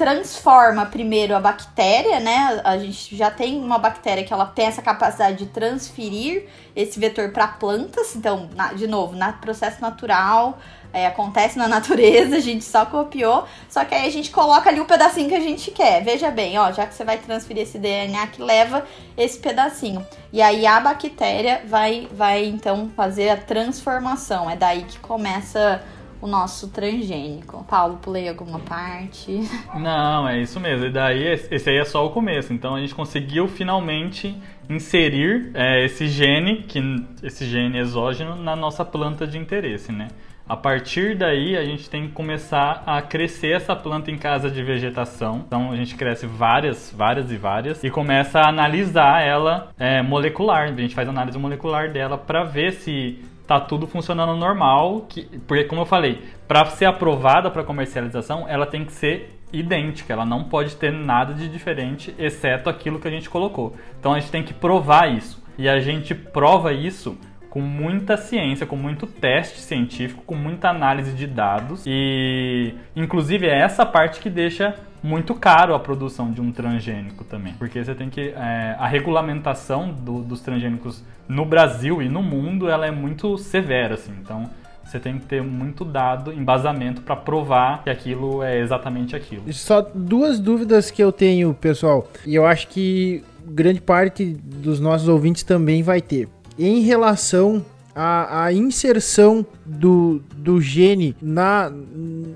transforma 0.00 0.86
primeiro 0.86 1.36
a 1.36 1.40
bactéria, 1.40 2.18
né? 2.20 2.58
A 2.64 2.78
gente 2.78 3.14
já 3.14 3.30
tem 3.30 3.62
uma 3.62 3.76
bactéria 3.76 4.24
que 4.24 4.32
ela 4.32 4.46
tem 4.46 4.64
essa 4.64 4.80
capacidade 4.80 5.36
de 5.36 5.46
transferir 5.50 6.46
esse 6.74 6.98
vetor 6.98 7.28
para 7.32 7.46
plantas. 7.46 8.16
Então, 8.16 8.48
na, 8.56 8.72
de 8.72 8.86
novo, 8.86 9.14
no 9.14 9.32
processo 9.34 9.78
natural, 9.82 10.58
é, 10.90 11.06
acontece 11.06 11.58
na 11.58 11.68
natureza, 11.68 12.36
a 12.36 12.40
gente 12.40 12.64
só 12.64 12.86
copiou, 12.86 13.44
só 13.68 13.84
que 13.84 13.94
aí 13.94 14.06
a 14.06 14.10
gente 14.10 14.30
coloca 14.30 14.70
ali 14.70 14.80
o 14.80 14.86
pedacinho 14.86 15.28
que 15.28 15.34
a 15.34 15.40
gente 15.40 15.70
quer. 15.70 16.02
Veja 16.02 16.30
bem, 16.30 16.58
ó, 16.58 16.72
já 16.72 16.86
que 16.86 16.94
você 16.94 17.04
vai 17.04 17.18
transferir 17.18 17.64
esse 17.64 17.78
DNA 17.78 18.26
que 18.28 18.40
leva 18.40 18.86
esse 19.18 19.38
pedacinho. 19.38 20.06
E 20.32 20.40
aí 20.40 20.66
a 20.66 20.80
bactéria 20.80 21.60
vai, 21.66 22.08
vai 22.10 22.46
então 22.46 22.90
fazer 22.96 23.28
a 23.28 23.36
transformação. 23.36 24.48
É 24.48 24.56
daí 24.56 24.82
que 24.84 24.98
começa 24.98 25.82
o 26.20 26.26
nosso 26.26 26.68
transgênico. 26.68 27.64
Paulo, 27.68 27.98
pulei 28.00 28.28
alguma 28.28 28.58
parte? 28.58 29.40
Não, 29.74 30.28
é 30.28 30.40
isso 30.40 30.60
mesmo. 30.60 30.86
E 30.86 30.90
daí, 30.90 31.22
esse 31.50 31.70
aí 31.70 31.76
é 31.76 31.84
só 31.84 32.04
o 32.06 32.10
começo. 32.10 32.52
Então 32.52 32.74
a 32.74 32.80
gente 32.80 32.94
conseguiu 32.94 33.48
finalmente 33.48 34.36
inserir 34.68 35.50
é, 35.54 35.84
esse 35.84 36.08
gene, 36.08 36.62
que, 36.62 36.80
esse 37.22 37.44
gene 37.44 37.78
exógeno, 37.78 38.36
na 38.36 38.54
nossa 38.54 38.84
planta 38.84 39.26
de 39.26 39.38
interesse, 39.38 39.90
né? 39.90 40.08
A 40.50 40.56
partir 40.56 41.16
daí, 41.16 41.56
a 41.56 41.64
gente 41.64 41.88
tem 41.88 42.08
que 42.08 42.12
começar 42.12 42.82
a 42.84 43.00
crescer 43.00 43.52
essa 43.52 43.76
planta 43.76 44.10
em 44.10 44.18
casa 44.18 44.50
de 44.50 44.60
vegetação. 44.64 45.44
Então, 45.46 45.70
a 45.70 45.76
gente 45.76 45.94
cresce 45.94 46.26
várias, 46.26 46.92
várias 46.92 47.30
e 47.30 47.36
várias 47.36 47.84
e 47.84 47.88
começa 47.88 48.40
a 48.40 48.48
analisar 48.48 49.22
ela 49.22 49.70
é, 49.78 50.02
molecular. 50.02 50.64
A 50.64 50.74
gente 50.74 50.92
faz 50.92 51.08
análise 51.08 51.38
molecular 51.38 51.92
dela 51.92 52.18
para 52.18 52.42
ver 52.42 52.72
se 52.72 53.20
tá 53.50 53.58
tudo 53.58 53.86
funcionando 53.86 54.36
normal. 54.36 55.06
Que, 55.08 55.24
porque, 55.46 55.64
como 55.64 55.82
eu 55.82 55.86
falei, 55.86 56.22
para 56.46 56.64
ser 56.66 56.84
aprovada 56.84 57.50
para 57.50 57.64
comercialização, 57.64 58.46
ela 58.48 58.64
tem 58.64 58.84
que 58.84 58.92
ser 58.92 59.40
idêntica, 59.52 60.12
ela 60.12 60.24
não 60.24 60.44
pode 60.44 60.76
ter 60.76 60.92
nada 60.92 61.34
de 61.34 61.48
diferente, 61.48 62.14
exceto 62.16 62.70
aquilo 62.70 63.00
que 63.00 63.08
a 63.08 63.10
gente 63.10 63.28
colocou. 63.28 63.74
Então 63.98 64.12
a 64.14 64.20
gente 64.20 64.30
tem 64.30 64.44
que 64.44 64.54
provar 64.54 65.10
isso. 65.10 65.42
E 65.58 65.68
a 65.68 65.80
gente 65.80 66.14
prova 66.14 66.72
isso 66.72 67.18
com 67.50 67.60
muita 67.60 68.16
ciência, 68.16 68.64
com 68.64 68.76
muito 68.76 69.08
teste 69.08 69.58
científico, 69.58 70.22
com 70.24 70.36
muita 70.36 70.68
análise 70.68 71.12
de 71.12 71.26
dados 71.26 71.82
e 71.84 72.72
inclusive 72.94 73.48
é 73.48 73.58
essa 73.58 73.84
parte 73.84 74.20
que 74.20 74.30
deixa 74.30 74.76
muito 75.02 75.34
caro 75.34 75.74
a 75.74 75.80
produção 75.80 76.30
de 76.30 76.40
um 76.40 76.52
transgênico 76.52 77.24
também, 77.24 77.54
porque 77.54 77.82
você 77.82 77.94
tem 77.94 78.08
que 78.08 78.28
é, 78.28 78.76
a 78.78 78.86
regulamentação 78.86 79.92
do, 79.92 80.22
dos 80.22 80.40
transgênicos 80.40 81.02
no 81.30 81.44
Brasil 81.44 82.02
e 82.02 82.08
no 82.08 82.22
mundo 82.22 82.68
ela 82.68 82.86
é 82.86 82.90
muito 82.90 83.38
severa, 83.38 83.94
assim, 83.94 84.12
então 84.20 84.50
você 84.84 84.98
tem 84.98 85.18
que 85.20 85.26
ter 85.26 85.40
muito 85.40 85.84
dado, 85.84 86.32
embasamento 86.32 87.00
para 87.02 87.14
provar 87.14 87.84
que 87.84 87.90
aquilo 87.90 88.42
é 88.42 88.58
exatamente 88.58 89.14
aquilo. 89.14 89.50
Só 89.52 89.80
duas 89.94 90.40
dúvidas 90.40 90.90
que 90.90 91.02
eu 91.02 91.12
tenho, 91.12 91.54
pessoal, 91.54 92.08
e 92.26 92.34
eu 92.34 92.44
acho 92.44 92.66
que 92.66 93.22
grande 93.46 93.80
parte 93.80 94.24
dos 94.24 94.80
nossos 94.80 95.06
ouvintes 95.06 95.44
também 95.44 95.82
vai 95.82 96.00
ter 96.00 96.28
em 96.58 96.80
relação 96.80 97.64
à, 97.94 98.46
à 98.46 98.52
inserção 98.52 99.46
do, 99.64 100.20
do 100.34 100.60
gene 100.60 101.14
na, 101.22 101.72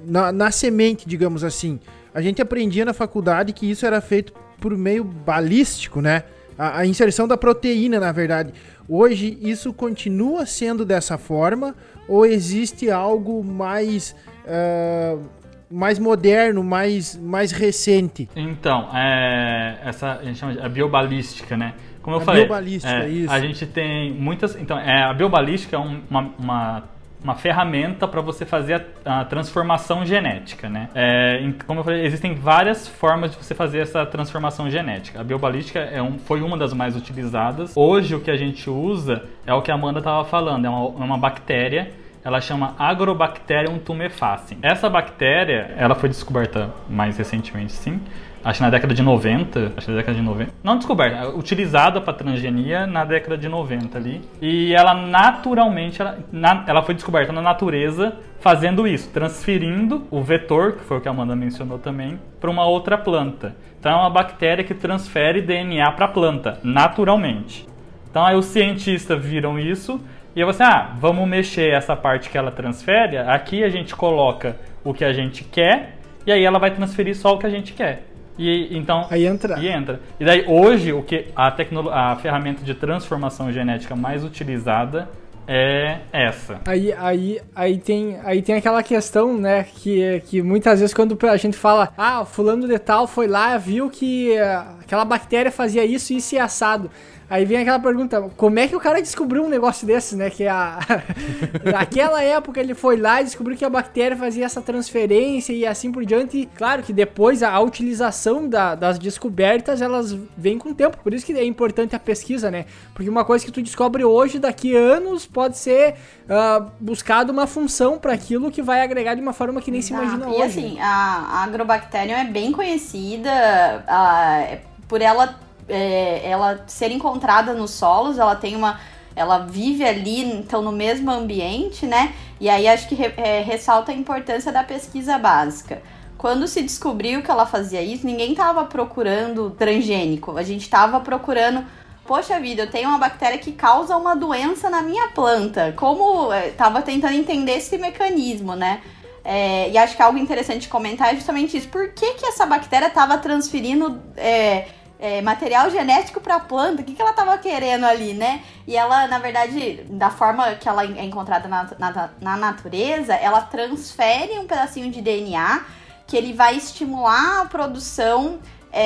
na, 0.06 0.30
na 0.30 0.50
semente, 0.52 1.08
digamos 1.08 1.42
assim. 1.42 1.80
A 2.14 2.22
gente 2.22 2.40
aprendia 2.40 2.84
na 2.84 2.94
faculdade 2.94 3.52
que 3.52 3.68
isso 3.68 3.84
era 3.84 4.00
feito 4.00 4.32
por 4.60 4.76
meio 4.76 5.02
balístico, 5.02 6.00
né? 6.00 6.22
A, 6.56 6.78
a, 6.78 6.86
inserção 6.86 7.26
da 7.26 7.36
proteína, 7.36 7.98
na 7.98 8.12
verdade. 8.12 8.54
Hoje 8.88 9.38
isso 9.40 9.72
continua 9.72 10.46
sendo 10.46 10.84
dessa 10.84 11.16
forma 11.16 11.74
ou 12.08 12.26
existe 12.26 12.90
algo 12.90 13.42
mais 13.42 14.14
uh, 14.44 15.22
mais 15.70 15.98
moderno, 15.98 16.62
mais, 16.62 17.16
mais 17.16 17.50
recente? 17.50 18.28
Então, 18.36 18.88
é, 18.94 19.78
essa 19.84 20.18
a 20.20 20.24
gente 20.24 20.38
chama 20.38 20.52
de 20.52 20.60
a 20.60 20.68
biobalística, 20.68 21.56
né? 21.56 21.74
Como 22.00 22.16
eu 22.16 22.20
a 22.20 22.24
falei, 22.24 22.42
biobalística, 22.42 23.04
é, 23.04 23.08
isso. 23.08 23.32
a 23.32 23.40
gente 23.40 23.66
tem 23.66 24.12
muitas. 24.12 24.54
Então, 24.56 24.78
é, 24.78 25.02
a 25.02 25.12
biobalística 25.12 25.74
é 25.74 25.78
uma, 25.78 26.32
uma, 26.38 26.84
uma 27.24 27.34
ferramenta 27.34 28.06
para 28.06 28.20
você 28.20 28.44
fazer 28.44 28.84
a, 29.04 29.20
a, 29.20 29.24
transformação 29.24 30.04
genética, 30.04 30.68
né? 30.68 30.90
É, 30.94 31.42
como 31.66 31.80
eu 31.80 31.84
falei, 31.84 32.04
existem 32.04 32.34
várias 32.34 32.86
formas 32.86 33.30
de 33.30 33.38
você 33.38 33.54
fazer 33.54 33.78
essa 33.78 34.04
transformação 34.04 34.70
genética. 34.70 35.20
A 35.20 35.24
biobalística 35.24 35.80
é 35.80 36.02
um, 36.02 36.18
foi 36.18 36.42
uma 36.42 36.58
das 36.58 36.74
mais 36.74 36.94
utilizadas. 36.94 37.72
Hoje, 37.74 38.14
o 38.14 38.20
que 38.20 38.30
a 38.30 38.36
gente 38.36 38.68
usa 38.68 39.24
é 39.46 39.54
o 39.54 39.62
que 39.62 39.72
a 39.72 39.74
Amanda 39.74 40.00
estava 40.00 40.22
falando, 40.26 40.66
é 40.66 40.68
uma, 40.68 41.02
é 41.02 41.04
uma 41.04 41.18
bactéria 41.18 41.90
ela 42.24 42.40
chama 42.40 42.74
Agrobacterium 42.78 43.78
tumefaciens. 43.78 44.58
Essa 44.62 44.88
bactéria, 44.88 45.74
ela 45.76 45.94
foi 45.94 46.08
descoberta 46.08 46.70
mais 46.88 47.18
recentemente, 47.18 47.74
sim, 47.74 48.00
acho 48.44 48.62
na 48.62 48.70
década 48.70 48.94
de 48.94 49.02
90, 49.02 49.72
acho 49.76 49.90
na 49.90 49.96
década 49.96 50.16
de 50.16 50.22
90. 50.22 50.52
Não 50.62 50.76
descoberta, 50.76 51.28
utilizada 51.30 52.00
para 52.00 52.12
transgenia 52.12 52.86
na 52.86 53.04
década 53.04 53.38
de 53.38 53.48
90 53.48 53.96
ali. 53.96 54.20
E 54.40 54.74
ela 54.74 54.92
naturalmente, 54.94 56.00
ela, 56.00 56.18
na, 56.30 56.64
ela 56.66 56.82
foi 56.82 56.94
descoberta 56.94 57.32
na 57.32 57.40
natureza 57.40 58.14
fazendo 58.40 58.86
isso, 58.86 59.10
transferindo 59.10 60.06
o 60.10 60.20
vetor, 60.20 60.72
que 60.72 60.84
foi 60.84 60.98
o 60.98 61.00
que 61.00 61.08
a 61.08 61.10
Amanda 61.10 61.34
mencionou 61.34 61.78
também, 61.78 62.20
para 62.38 62.50
uma 62.50 62.66
outra 62.66 62.98
planta. 62.98 63.56
Então 63.80 63.90
é 63.90 63.96
uma 63.96 64.10
bactéria 64.10 64.62
que 64.62 64.74
transfere 64.74 65.40
DNA 65.40 65.90
para 65.92 66.04
a 66.04 66.08
planta, 66.08 66.58
naturalmente. 66.62 67.66
Então 68.10 68.24
aí 68.24 68.36
os 68.36 68.44
cientistas 68.46 69.24
viram 69.24 69.58
isso 69.58 70.00
e 70.36 70.40
eu 70.40 70.48
assim, 70.48 70.62
ah, 70.62 70.94
vamos 70.98 71.28
mexer 71.28 71.72
essa 71.72 71.94
parte 71.94 72.28
que 72.28 72.36
ela 72.36 72.50
transfere, 72.50 73.18
aqui 73.18 73.62
a 73.62 73.68
gente 73.68 73.94
coloca 73.94 74.56
o 74.82 74.92
que 74.92 75.04
a 75.04 75.12
gente 75.12 75.44
quer, 75.44 75.98
e 76.26 76.32
aí 76.32 76.44
ela 76.44 76.58
vai 76.58 76.72
transferir 76.72 77.16
só 77.16 77.34
o 77.34 77.38
que 77.38 77.46
a 77.46 77.50
gente 77.50 77.72
quer. 77.72 78.13
E 78.38 78.76
então 78.76 79.06
aí 79.10 79.26
entra. 79.26 79.58
E 79.58 79.68
entra. 79.68 80.00
E 80.18 80.24
daí 80.24 80.44
hoje 80.46 80.92
o 80.92 81.02
que 81.02 81.26
a 81.36 81.54
a 81.92 82.16
ferramenta 82.16 82.64
de 82.64 82.74
transformação 82.74 83.52
genética 83.52 83.94
mais 83.94 84.24
utilizada 84.24 85.08
é 85.46 86.00
essa. 86.12 86.60
Aí, 86.66 86.92
aí, 86.92 87.40
aí, 87.54 87.78
tem, 87.78 88.18
aí 88.24 88.42
tem 88.42 88.54
aquela 88.54 88.82
questão, 88.82 89.36
né, 89.36 89.64
que, 89.64 90.22
que 90.26 90.42
muitas 90.42 90.80
vezes 90.80 90.94
quando 90.94 91.18
a 91.28 91.36
gente 91.36 91.56
fala, 91.56 91.92
ah, 91.96 92.24
fulano 92.24 92.66
de 92.66 92.78
tal 92.78 93.06
foi 93.06 93.26
lá, 93.26 93.56
viu 93.58 93.90
que 93.90 94.36
aquela 94.80 95.04
bactéria 95.04 95.52
fazia 95.52 95.84
isso, 95.84 96.12
isso 96.12 96.34
e 96.34 96.38
assado. 96.38 96.90
Aí 97.28 97.44
vem 97.44 97.58
aquela 97.58 97.78
pergunta, 97.78 98.20
como 98.36 98.58
é 98.58 98.68
que 98.68 98.76
o 98.76 98.80
cara 98.80 99.00
descobriu 99.00 99.44
um 99.44 99.48
negócio 99.48 99.86
desse, 99.86 100.14
né? 100.14 100.28
Que 100.28 100.46
a... 100.46 100.78
naquela 101.64 102.22
época 102.22 102.60
ele 102.60 102.74
foi 102.74 102.96
lá 102.96 103.20
e 103.20 103.24
descobriu 103.24 103.56
que 103.56 103.64
a 103.64 103.70
bactéria 103.70 104.16
fazia 104.16 104.44
essa 104.44 104.60
transferência 104.60 105.52
e 105.52 105.66
assim 105.66 105.90
por 105.90 106.04
diante. 106.04 106.48
Claro 106.54 106.82
que 106.82 106.92
depois 106.92 107.42
a, 107.42 107.50
a 107.50 107.60
utilização 107.60 108.48
da, 108.48 108.74
das 108.74 108.98
descobertas, 108.98 109.80
elas 109.80 110.16
vêm 110.36 110.58
com 110.58 110.70
o 110.70 110.74
tempo. 110.74 110.98
Por 110.98 111.14
isso 111.14 111.24
que 111.24 111.32
é 111.32 111.44
importante 111.44 111.96
a 111.96 111.98
pesquisa, 111.98 112.50
né? 112.50 112.66
Porque 112.92 113.08
uma 113.08 113.24
coisa 113.24 113.44
que 113.44 113.50
tu 113.50 113.62
descobre 113.62 114.04
hoje, 114.04 114.38
daqui 114.38 114.76
anos, 114.76 115.24
pode 115.26 115.56
ser 115.56 115.94
uh, 116.24 116.70
buscado 116.78 117.32
uma 117.32 117.46
função 117.46 117.98
para 117.98 118.12
aquilo 118.12 118.50
que 118.50 118.60
vai 118.60 118.82
agregar 118.82 119.14
de 119.14 119.22
uma 119.22 119.32
forma 119.32 119.60
que 119.60 119.70
nem 119.70 119.80
se 119.80 119.92
imagina 119.92 120.26
e 120.26 120.28
hoje. 120.28 120.38
E 120.38 120.42
assim, 120.42 120.80
a, 120.80 120.86
a 120.86 121.44
Agrobacterium 121.44 122.16
é 122.16 122.24
bem 122.24 122.52
conhecida 122.52 123.84
uh, 123.88 124.58
por 124.86 125.00
ela 125.00 125.38
é, 125.68 126.28
ela 126.28 126.64
ser 126.66 126.90
encontrada 126.90 127.52
nos 127.52 127.70
solos, 127.70 128.18
ela 128.18 128.36
tem 128.36 128.56
uma. 128.56 128.80
Ela 129.16 129.38
vive 129.38 129.84
ali, 129.84 130.22
então, 130.22 130.60
no 130.60 130.72
mesmo 130.72 131.10
ambiente, 131.10 131.86
né? 131.86 132.12
E 132.40 132.48
aí 132.48 132.66
acho 132.66 132.88
que 132.88 132.96
re, 132.96 133.14
é, 133.16 133.40
ressalta 133.42 133.92
a 133.92 133.94
importância 133.94 134.50
da 134.50 134.64
pesquisa 134.64 135.16
básica. 135.18 135.80
Quando 136.18 136.48
se 136.48 136.62
descobriu 136.62 137.22
que 137.22 137.30
ela 137.30 137.46
fazia 137.46 137.80
isso, 137.80 138.04
ninguém 138.04 138.32
estava 138.32 138.64
procurando 138.64 139.50
transgênico. 139.50 140.36
A 140.36 140.42
gente 140.42 140.62
estava 140.62 140.98
procurando 140.98 141.64
poxa 142.04 142.38
vida, 142.38 142.62
eu 142.62 142.70
tenho 142.70 142.88
uma 142.88 142.98
bactéria 142.98 143.38
que 143.38 143.52
causa 143.52 143.96
uma 143.96 144.14
doença 144.14 144.68
na 144.70 144.82
minha 144.82 145.08
planta. 145.08 145.72
Como 145.76 146.32
é, 146.32 146.50
tava 146.50 146.82
tentando 146.82 147.14
entender 147.14 147.52
esse 147.52 147.76
mecanismo, 147.78 148.54
né? 148.54 148.80
É, 149.24 149.70
e 149.70 149.78
acho 149.78 149.96
que 149.96 150.02
algo 150.02 150.18
interessante 150.18 150.62
de 150.62 150.68
comentar 150.68 151.12
é 151.12 151.16
justamente 151.16 151.56
isso. 151.56 151.68
Por 151.68 151.88
que, 151.88 152.14
que 152.14 152.26
essa 152.26 152.44
bactéria 152.44 152.88
estava 152.88 153.16
transferindo 153.16 154.00
é, 154.16 154.66
é, 155.04 155.20
material 155.20 155.68
genético 155.68 156.18
para 156.18 156.36
a 156.36 156.40
planta, 156.40 156.80
o 156.80 156.84
que, 156.84 156.94
que 156.94 157.02
ela 157.02 157.10
estava 157.10 157.36
querendo 157.36 157.84
ali, 157.84 158.14
né? 158.14 158.42
E 158.66 158.74
ela, 158.74 159.06
na 159.06 159.18
verdade, 159.18 159.84
da 159.90 160.08
forma 160.08 160.54
que 160.54 160.66
ela 160.66 160.82
é 160.82 161.04
encontrada 161.04 161.46
na, 161.46 161.68
na, 161.78 162.10
na 162.18 162.36
natureza, 162.38 163.14
ela 163.14 163.42
transfere 163.42 164.38
um 164.38 164.46
pedacinho 164.46 164.90
de 164.90 165.02
DNA 165.02 165.62
que 166.06 166.16
ele 166.16 166.32
vai 166.32 166.56
estimular 166.56 167.42
a 167.42 167.44
produção 167.44 168.38
é, 168.72 168.84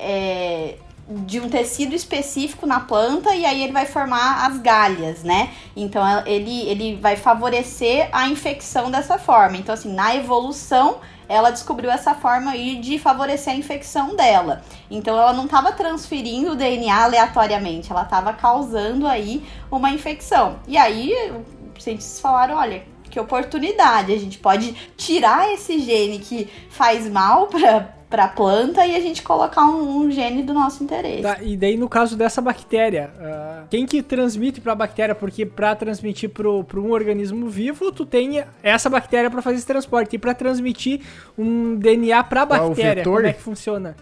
é, 0.00 0.78
de 1.10 1.40
um 1.40 1.50
tecido 1.50 1.94
específico 1.94 2.66
na 2.66 2.80
planta 2.80 3.34
e 3.34 3.44
aí 3.44 3.62
ele 3.62 3.72
vai 3.74 3.84
formar 3.84 4.46
as 4.46 4.58
galhas, 4.58 5.22
né? 5.22 5.50
Então 5.76 6.02
ele, 6.24 6.62
ele 6.70 6.96
vai 6.96 7.16
favorecer 7.16 8.08
a 8.12 8.30
infecção 8.30 8.90
dessa 8.90 9.18
forma. 9.18 9.58
Então, 9.58 9.74
assim, 9.74 9.92
na 9.92 10.16
evolução 10.16 11.00
ela 11.28 11.50
descobriu 11.50 11.90
essa 11.90 12.14
forma 12.14 12.52
aí 12.52 12.76
de 12.76 12.98
favorecer 12.98 13.52
a 13.52 13.56
infecção 13.56 14.16
dela. 14.16 14.62
Então 14.90 15.16
ela 15.16 15.32
não 15.32 15.44
estava 15.44 15.72
transferindo 15.72 16.52
o 16.52 16.56
DNA 16.56 17.04
aleatoriamente, 17.04 17.92
ela 17.92 18.02
estava 18.02 18.32
causando 18.32 19.06
aí 19.06 19.44
uma 19.70 19.90
infecção. 19.90 20.58
E 20.66 20.76
aí 20.76 21.14
os 21.76 21.84
cientistas 21.84 22.20
falaram, 22.20 22.56
olha, 22.56 22.82
que 23.10 23.18
oportunidade. 23.18 24.12
A 24.12 24.18
gente 24.18 24.38
pode 24.38 24.72
tirar 24.96 25.52
esse 25.52 25.78
gene 25.80 26.18
que 26.18 26.48
faz 26.70 27.08
mal 27.08 27.46
para 27.46 27.97
para 28.08 28.24
a 28.24 28.28
planta 28.28 28.86
e 28.86 28.96
a 28.96 29.00
gente 29.00 29.22
colocar 29.22 29.64
um, 29.66 29.98
um, 29.98 30.10
gene 30.10 30.42
do 30.42 30.54
nosso 30.54 30.82
interesse. 30.82 31.22
Tá, 31.22 31.38
e 31.42 31.56
daí 31.56 31.76
no 31.76 31.88
caso 31.88 32.16
dessa 32.16 32.40
bactéria, 32.40 33.10
uh, 33.18 33.68
quem 33.68 33.84
que 33.84 34.02
transmite 34.02 34.60
para 34.60 34.72
a 34.72 34.76
bactéria? 34.76 35.14
Porque 35.14 35.44
para 35.44 35.74
transmitir 35.74 36.30
para 36.30 36.48
um 36.48 36.90
organismo 36.90 37.48
vivo, 37.48 37.92
tu 37.92 38.06
tem 38.06 38.42
essa 38.62 38.88
bactéria 38.88 39.30
para 39.30 39.42
fazer 39.42 39.56
esse 39.56 39.66
transporte. 39.66 40.16
E 40.16 40.18
para 40.18 40.32
transmitir 40.32 41.02
um 41.36 41.76
DNA 41.76 42.24
para 42.24 42.42
a 42.42 42.46
bactéria, 42.46 43.04
como 43.04 43.26
é 43.26 43.32
que 43.32 43.42
funciona? 43.42 43.94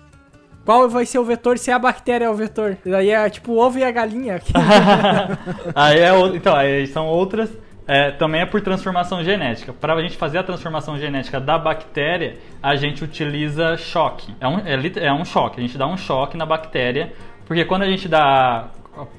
Qual 0.65 0.89
vai 0.89 1.07
ser 1.07 1.19
o 1.19 1.25
vetor 1.25 1.59
se 1.59 1.71
a 1.71 1.79
bactéria 1.79 2.25
é 2.25 2.31
o 2.31 2.35
vetor? 2.35 2.77
Daí 2.85 3.11
é 3.11 3.31
tipo 3.31 3.53
o 3.53 3.59
ovo 3.59 3.79
e 3.79 3.85
a 3.85 3.91
galinha. 3.91 4.41
aí 5.75 5.99
é, 6.01 6.11
então, 6.35 6.55
aí 6.55 6.87
são 6.89 7.07
outras 7.07 7.49
é, 7.87 8.11
também 8.11 8.41
é 8.41 8.47
por 8.47 8.61
transformação 8.61 9.23
genética. 9.23 9.73
Para 9.73 9.95
a 9.95 10.03
gente 10.03 10.17
fazer 10.17 10.39
a 10.39 10.43
transformação 10.43 10.99
genética 10.99 11.39
da 11.41 11.57
bactéria, 11.59 12.37
a 12.63 12.75
gente 12.75 13.05
utiliza 13.05 13.77
choque. 13.77 14.35
É 14.41 14.49
um, 14.49 14.59
é, 14.59 15.07
é 15.07 15.13
um 15.13 15.25
choque. 15.25 15.61
A 15.61 15.63
gente 15.63 15.79
dá 15.79 15.87
um 15.87 15.97
choque 15.97 16.37
na 16.37 16.45
bactéria, 16.45 17.13
porque 17.47 17.65
quando 17.65 17.83
a 17.83 17.87
gente 17.89 18.09
dá 18.09 18.71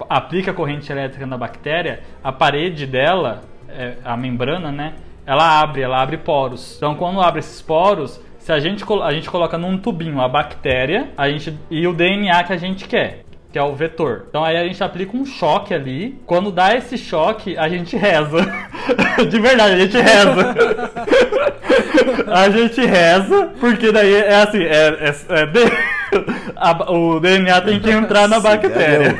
aplica 0.09 0.53
corrente 0.53 0.91
elétrica 0.91 1.25
na 1.25 1.37
bactéria, 1.37 2.01
a 2.23 2.31
parede 2.31 2.85
dela, 2.85 3.43
é, 3.69 3.95
a 4.03 4.17
membrana, 4.17 4.71
né? 4.71 4.93
Ela 5.25 5.61
abre, 5.61 5.81
ela 5.81 6.01
abre 6.01 6.17
poros. 6.17 6.77
Então, 6.77 6.95
quando 6.95 7.21
abre 7.21 7.39
esses 7.39 7.61
poros, 7.61 8.19
se 8.39 8.51
a 8.51 8.59
gente, 8.59 8.83
a 9.03 9.11
gente 9.11 9.29
coloca 9.29 9.57
num 9.57 9.77
tubinho 9.77 10.21
a 10.21 10.27
bactéria 10.27 11.09
a 11.17 11.29
gente, 11.29 11.57
e 11.69 11.85
o 11.85 11.93
DNA 11.93 12.43
que 12.43 12.53
a 12.53 12.57
gente 12.57 12.87
quer 12.87 13.26
que 13.57 13.59
é 13.59 13.63
o 13.63 13.73
vetor. 13.73 14.25
Então 14.29 14.45
aí 14.45 14.55
a 14.55 14.63
gente 14.67 14.83
aplica 14.83 15.17
um 15.17 15.25
choque 15.25 15.73
ali. 15.73 16.15
Quando 16.27 16.51
dá 16.51 16.75
esse 16.75 16.95
choque, 16.95 17.57
a 17.57 17.67
gente 17.67 17.97
reza. 17.97 18.45
De 19.27 19.39
verdade, 19.39 19.73
a 19.73 19.79
gente 19.79 19.97
reza. 19.97 20.55
a 22.31 22.49
gente 22.51 22.85
reza, 22.85 23.49
porque 23.59 23.91
daí 23.91 24.13
é 24.13 24.35
assim, 24.35 24.61
é, 24.61 25.09
é, 25.09 25.41
é 25.41 25.45
de... 25.47 25.59
a, 26.55 26.91
o 26.91 27.19
DNA 27.19 27.59
tem 27.61 27.79
que 27.79 27.89
entrar 27.89 28.27
na 28.27 28.39
bactéria. 28.39 29.17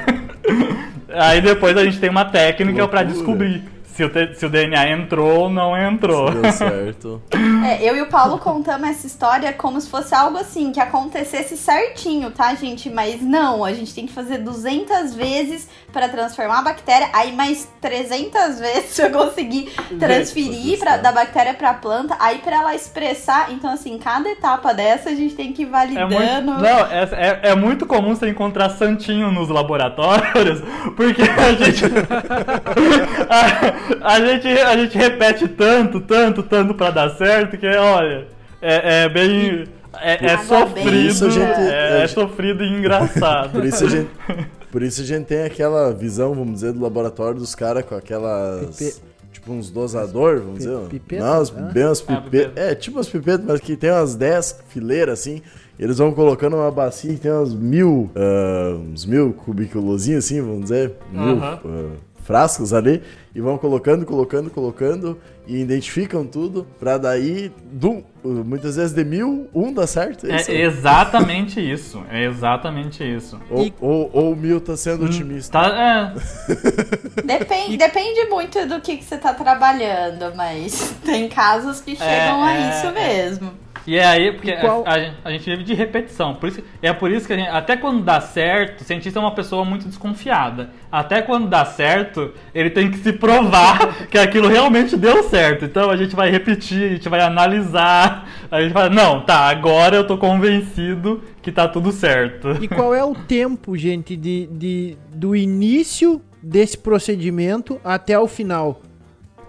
aí 1.15 1.41
depois 1.41 1.75
a 1.75 1.83
gente 1.83 1.99
tem 1.99 2.11
uma 2.11 2.25
técnica 2.25 2.87
para 2.87 3.01
descobrir 3.01 3.63
se 3.97 4.03
o, 4.03 4.11
se 4.35 4.45
o 4.45 4.49
DNA 4.49 4.91
entrou 4.91 5.39
ou 5.39 5.49
não 5.49 5.75
entrou. 5.75 6.31
Se 6.31 6.37
deu 6.37 6.51
certo. 6.51 7.21
É, 7.67 7.83
eu 7.83 7.95
e 7.95 8.01
o 8.01 8.05
Paulo 8.05 8.37
contamos 8.37 8.87
essa 8.87 9.07
história 9.07 9.51
como 9.53 9.81
se 9.81 9.89
fosse 9.89 10.13
algo 10.13 10.37
assim, 10.37 10.71
que 10.71 10.79
acontecesse 10.79 11.57
certinho, 11.57 12.29
tá, 12.29 12.53
gente? 12.53 12.91
Mas 12.91 13.23
não, 13.23 13.65
a 13.65 13.73
gente 13.73 13.95
tem 13.95 14.05
que 14.05 14.13
fazer 14.13 14.37
200 14.37 15.15
vezes 15.15 15.67
para 15.91 16.07
transformar 16.07 16.59
a 16.59 16.61
bactéria, 16.61 17.09
aí 17.11 17.35
mais 17.35 17.67
300 17.81 18.59
vezes 18.59 18.93
pra 18.95 19.09
conseguir 19.09 19.71
transferir 19.97 20.77
pra, 20.77 20.97
da 20.97 21.11
bactéria 21.11 21.55
pra 21.55 21.73
planta, 21.73 22.15
aí 22.19 22.37
para 22.37 22.57
ela 22.57 22.75
expressar. 22.75 23.51
Então, 23.51 23.71
assim, 23.71 23.97
cada 23.97 24.29
etapa 24.29 24.75
dessa 24.75 25.09
a 25.09 25.15
gente 25.15 25.33
tem 25.33 25.53
que 25.53 25.63
ir 25.63 25.65
validando. 25.65 26.13
É 26.13 26.41
muito, 26.41 26.61
não, 26.61 26.85
é, 26.85 27.09
é, 27.13 27.39
é 27.49 27.55
muito 27.55 27.87
comum 27.87 28.13
você 28.13 28.29
encontrar 28.29 28.69
santinho 28.69 29.31
nos 29.31 29.49
laboratórios, 29.49 30.61
porque 30.95 31.23
a 31.23 31.53
gente. 31.53 31.85
a 34.01 34.19
gente, 34.19 34.47
a 34.47 34.77
gente 34.77 34.97
repete 34.97 35.47
tanto, 35.47 35.99
tanto, 35.99 36.43
tanto 36.43 36.73
para 36.73 36.91
dar 36.91 37.09
certo 37.11 37.57
que, 37.57 37.67
olha, 37.67 38.27
é, 38.61 39.03
é 39.03 39.09
bem. 39.09 39.65
É, 39.99 40.33
é 40.33 40.37
sofrido, 40.39 41.31
gente, 41.31 41.59
é, 41.59 42.03
é, 42.03 42.07
sofrido 42.07 42.63
e 42.63 42.67
engraçado. 42.67 43.51
Por 43.51 43.65
isso, 43.65 43.85
a 43.85 43.89
gente, 43.89 44.09
por 44.71 44.83
isso 44.83 45.01
a 45.01 45.05
gente 45.05 45.25
tem 45.25 45.43
aquela 45.43 45.91
visão, 45.91 46.33
vamos 46.33 46.55
dizer, 46.55 46.73
do 46.73 46.81
laboratório 46.81 47.39
dos 47.39 47.55
caras 47.55 47.83
com 47.85 47.95
aquelas. 47.95 48.77
Pipe... 48.77 49.07
Tipo 49.31 49.51
uns 49.51 49.69
dosador, 49.69 50.39
vamos 50.39 50.59
dizer. 50.59 50.77
Pipeta? 50.89 51.23
Não, 51.23 51.41
as, 51.41 51.49
bem 51.49 51.85
umas 51.85 52.01
pipetas. 52.01 52.51
É, 52.55 52.73
tipo 52.73 52.97
umas 52.97 53.07
pipetas, 53.07 53.45
mas 53.45 53.59
que 53.59 53.75
tem 53.75 53.91
umas 53.91 54.15
10 54.15 54.63
fileiras 54.69 55.19
assim. 55.19 55.41
Eles 55.79 55.99
vão 55.99 56.11
colocando 56.11 56.55
uma 56.55 56.71
bacia 56.71 57.13
que 57.13 57.19
tem 57.19 57.31
umas 57.31 57.53
mil. 57.53 58.09
Uh, 58.15 58.79
uns 58.91 59.05
mil 59.05 59.33
cubiculozinhos 59.33 60.25
assim, 60.25 60.41
vamos 60.41 60.63
dizer. 60.63 60.93
Mil. 61.11 61.35
Uh 61.35 61.39
-huh. 61.39 61.65
uh, 61.65 61.91
frascos 62.27 62.73
ali 62.73 63.01
e 63.33 63.39
vão 63.39 63.57
colocando, 63.57 64.05
colocando, 64.05 64.49
colocando 64.49 65.17
e 65.47 65.61
identificam 65.61 66.25
tudo 66.25 66.67
para 66.77 66.97
daí, 66.97 67.49
do, 67.71 68.03
muitas 68.21 68.75
vezes 68.75 68.93
de 68.93 69.05
mil, 69.05 69.47
um 69.55 69.73
dá 69.73 69.87
certo. 69.87 70.27
É, 70.27 70.41
é 70.41 70.61
exatamente 70.63 71.61
isso. 71.61 72.03
É 72.09 72.25
exatamente 72.25 73.01
isso. 73.01 73.39
Ou, 73.49 73.63
e... 73.63 73.73
ou, 73.79 74.09
ou 74.11 74.33
o 74.33 74.35
mil 74.35 74.59
tá 74.59 74.75
sendo 74.75 75.05
hum, 75.05 75.07
otimista. 75.07 75.53
Tá, 75.53 76.13
é. 76.49 77.21
depende, 77.23 77.77
depende 77.77 78.25
muito 78.25 78.65
do 78.67 78.81
que, 78.81 78.97
que 78.97 79.05
você 79.05 79.17
tá 79.17 79.33
trabalhando, 79.33 80.35
mas 80.35 80.93
tem 81.05 81.29
casos 81.29 81.79
que 81.79 81.95
chegam 81.95 82.45
é, 82.45 82.51
a 82.51 82.57
é, 82.57 82.69
isso 82.69 82.87
é. 82.87 82.91
mesmo. 82.91 83.53
E 83.87 83.95
é 83.95 84.05
aí, 84.05 84.33
porque 84.33 84.51
qual... 84.57 84.83
a, 84.85 85.13
a, 85.23 85.31
gente 85.31 85.49
vive 85.49 85.63
de 85.63 85.73
repetição. 85.73 86.35
Por 86.35 86.49
isso, 86.49 86.61
é 86.81 86.91
por 86.91 87.09
isso 87.09 87.25
que 87.25 87.33
gente, 87.33 87.47
até 87.47 87.77
quando 87.77 88.03
dá 88.03 88.19
certo, 88.19 88.81
o 88.81 88.83
cientista 88.83 89.17
é 89.17 89.21
uma 89.21 89.33
pessoa 89.33 89.63
muito 89.63 89.87
desconfiada. 89.87 90.71
Até 90.91 91.21
quando 91.21 91.47
dá 91.47 91.63
certo, 91.63 92.33
ele 92.53 92.69
tem 92.69 92.91
que 92.91 92.97
se 92.97 93.13
provar 93.13 94.07
que 94.11 94.17
aquilo 94.17 94.49
realmente 94.49 94.97
deu 94.97 95.23
certo. 95.23 95.63
Então 95.63 95.89
a 95.89 95.95
gente 95.95 96.17
vai 96.17 96.29
repetir, 96.29 96.83
a 96.83 96.89
gente 96.89 97.07
vai 97.07 97.21
analisar, 97.21 98.27
a 98.51 98.61
gente 98.61 98.73
vai, 98.73 98.89
não, 98.89 99.21
tá, 99.21 99.47
agora 99.47 99.95
eu 99.95 100.05
tô 100.05 100.17
convencido 100.17 101.23
que 101.41 101.49
tá 101.49 101.65
tudo 101.65 101.93
certo. 101.93 102.61
E 102.61 102.67
qual 102.67 102.93
é 102.93 103.05
o 103.05 103.15
tempo, 103.25 103.77
gente, 103.77 104.17
de, 104.17 104.47
de 104.47 104.97
do 105.13 105.33
início 105.33 106.21
desse 106.43 106.77
procedimento 106.77 107.79
até 107.85 108.19
o 108.19 108.27
final? 108.27 108.81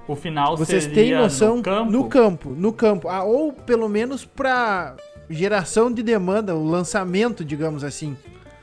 O 0.08 0.16
final 0.16 0.56
Vocês 0.56 0.86
têm 0.86 1.14
noção 1.14 1.56
no 1.56 1.62
campo? 1.62 1.92
No 1.92 2.08
campo, 2.08 2.50
no 2.50 2.72
campo. 2.72 3.08
Ah, 3.08 3.22
ou 3.22 3.52
pelo 3.52 3.88
menos 3.88 4.24
para 4.24 4.96
geração 5.28 5.92
de 5.92 6.02
demanda, 6.02 6.54
o 6.54 6.64
lançamento, 6.64 7.44
digamos 7.44 7.84
assim. 7.84 8.16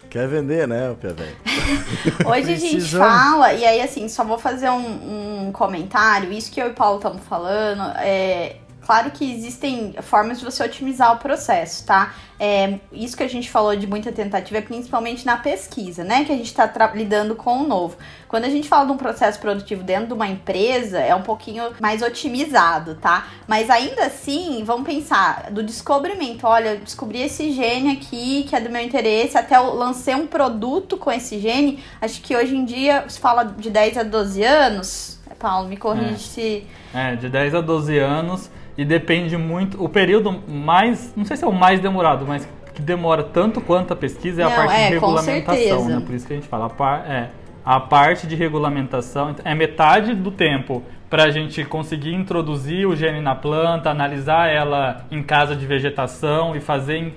Quer 0.10 0.28
vender, 0.28 0.68
né, 0.68 0.89
o 0.89 0.96
Hoje 2.30 2.54
a 2.54 2.56
gente 2.56 2.82
fala, 2.82 3.54
e 3.54 3.66
aí 3.66 3.82
assim, 3.82 4.08
só 4.08 4.24
vou 4.24 4.39
fazer 4.39 4.70
um, 4.70 5.48
um 5.48 5.52
comentário, 5.52 6.32
isso 6.32 6.52
que 6.52 6.62
eu 6.62 6.68
e 6.68 6.72
o 6.72 6.74
Paulo 6.74 6.98
estamos 6.98 7.22
falando, 7.24 7.84
é, 7.98 8.56
Claro 8.86 9.09
que 9.09 9.33
existem 9.33 9.95
formas 10.03 10.38
de 10.38 10.45
você 10.45 10.63
otimizar 10.63 11.11
o 11.11 11.17
processo, 11.17 11.83
tá? 11.88 12.13
É, 12.39 12.77
isso 12.91 13.17
que 13.17 13.23
a 13.23 13.27
gente 13.27 13.49
falou 13.49 13.75
de 13.75 13.88
muita 13.88 14.11
tentativa 14.11 14.59
é 14.59 14.61
principalmente 14.61 15.25
na 15.25 15.38
pesquisa, 15.38 16.03
né? 16.03 16.23
Que 16.23 16.31
a 16.31 16.36
gente 16.36 16.47
está 16.47 16.71
lidando 16.93 17.33
com 17.33 17.63
o 17.63 17.67
novo. 17.67 17.97
Quando 18.27 18.45
a 18.45 18.49
gente 18.49 18.67
fala 18.67 18.86
de 18.86 18.91
um 18.91 18.97
processo 18.97 19.39
produtivo 19.39 19.81
dentro 19.81 20.07
de 20.07 20.13
uma 20.13 20.27
empresa, 20.27 20.99
é 20.99 21.15
um 21.15 21.23
pouquinho 21.23 21.63
mais 21.79 22.03
otimizado, 22.03 22.93
tá? 22.95 23.25
Mas 23.47 23.71
ainda 23.71 24.05
assim, 24.05 24.63
vamos 24.63 24.86
pensar 24.86 25.49
do 25.49 25.63
descobrimento. 25.63 26.45
Olha, 26.45 26.75
eu 26.75 26.79
descobri 26.79 27.23
esse 27.23 27.51
gene 27.53 27.93
aqui 27.93 28.43
que 28.43 28.55
é 28.55 28.61
do 28.61 28.69
meu 28.69 28.83
interesse, 28.83 29.36
até 29.36 29.57
eu 29.57 29.73
lancei 29.73 30.13
um 30.13 30.27
produto 30.27 30.95
com 30.95 31.11
esse 31.11 31.39
gene. 31.39 31.83
Acho 31.99 32.21
que 32.21 32.36
hoje 32.36 32.55
em 32.55 32.63
dia 32.63 33.03
se 33.07 33.19
fala 33.19 33.45
de 33.45 33.71
10 33.71 33.97
a 33.97 34.03
12 34.03 34.43
anos. 34.43 35.19
Paulo, 35.39 35.67
me 35.67 35.75
corrige 35.75 36.13
é. 36.13 36.17
se. 36.17 36.67
É, 36.93 37.15
de 37.15 37.29
10 37.29 37.55
a 37.55 37.61
12 37.61 37.97
anos 37.97 38.49
e 38.78 38.84
depende 38.84 39.38
muito. 39.38 39.84
O 39.84 39.89
período 39.89 40.32
mais. 40.47 41.13
Não 41.15 41.26
sei 41.26 41.38
se 41.38 41.43
é 41.43 41.47
o 41.47 41.53
mais 41.53 41.80
demorado, 41.80 42.26
mas 42.28 42.47
que 42.73 42.82
demora 42.82 43.23
tanto 43.23 43.61
quanto 43.61 43.93
a 43.93 43.95
pesquisa 43.95 44.41
é 44.41 44.45
não, 44.45 44.51
a 44.51 44.55
parte 44.55 44.73
é, 44.73 44.88
de 44.88 44.93
regulamentação, 44.93 45.88
né? 45.88 46.03
Por 46.05 46.15
isso 46.15 46.28
que 46.28 46.34
a 46.34 46.36
gente 46.36 46.47
fala. 46.47 46.65
A, 46.65 46.69
par, 46.69 47.09
é, 47.09 47.30
a 47.63 47.80
parte 47.80 48.28
de 48.28 48.36
regulamentação 48.36 49.36
é 49.43 49.55
metade 49.55 50.13
do 50.13 50.30
tempo 50.30 50.84
para 51.09 51.23
a 51.23 51.30
gente 51.32 51.63
conseguir 51.63 52.13
introduzir 52.13 52.86
o 52.86 52.95
gene 52.95 53.21
na 53.21 53.36
planta, 53.36 53.89
analisar 53.89 54.49
ela 54.49 55.05
em 55.09 55.23
casa 55.23 55.55
de 55.55 55.65
vegetação 55.65 56.55
e 56.55 56.59
fazer 56.59 57.13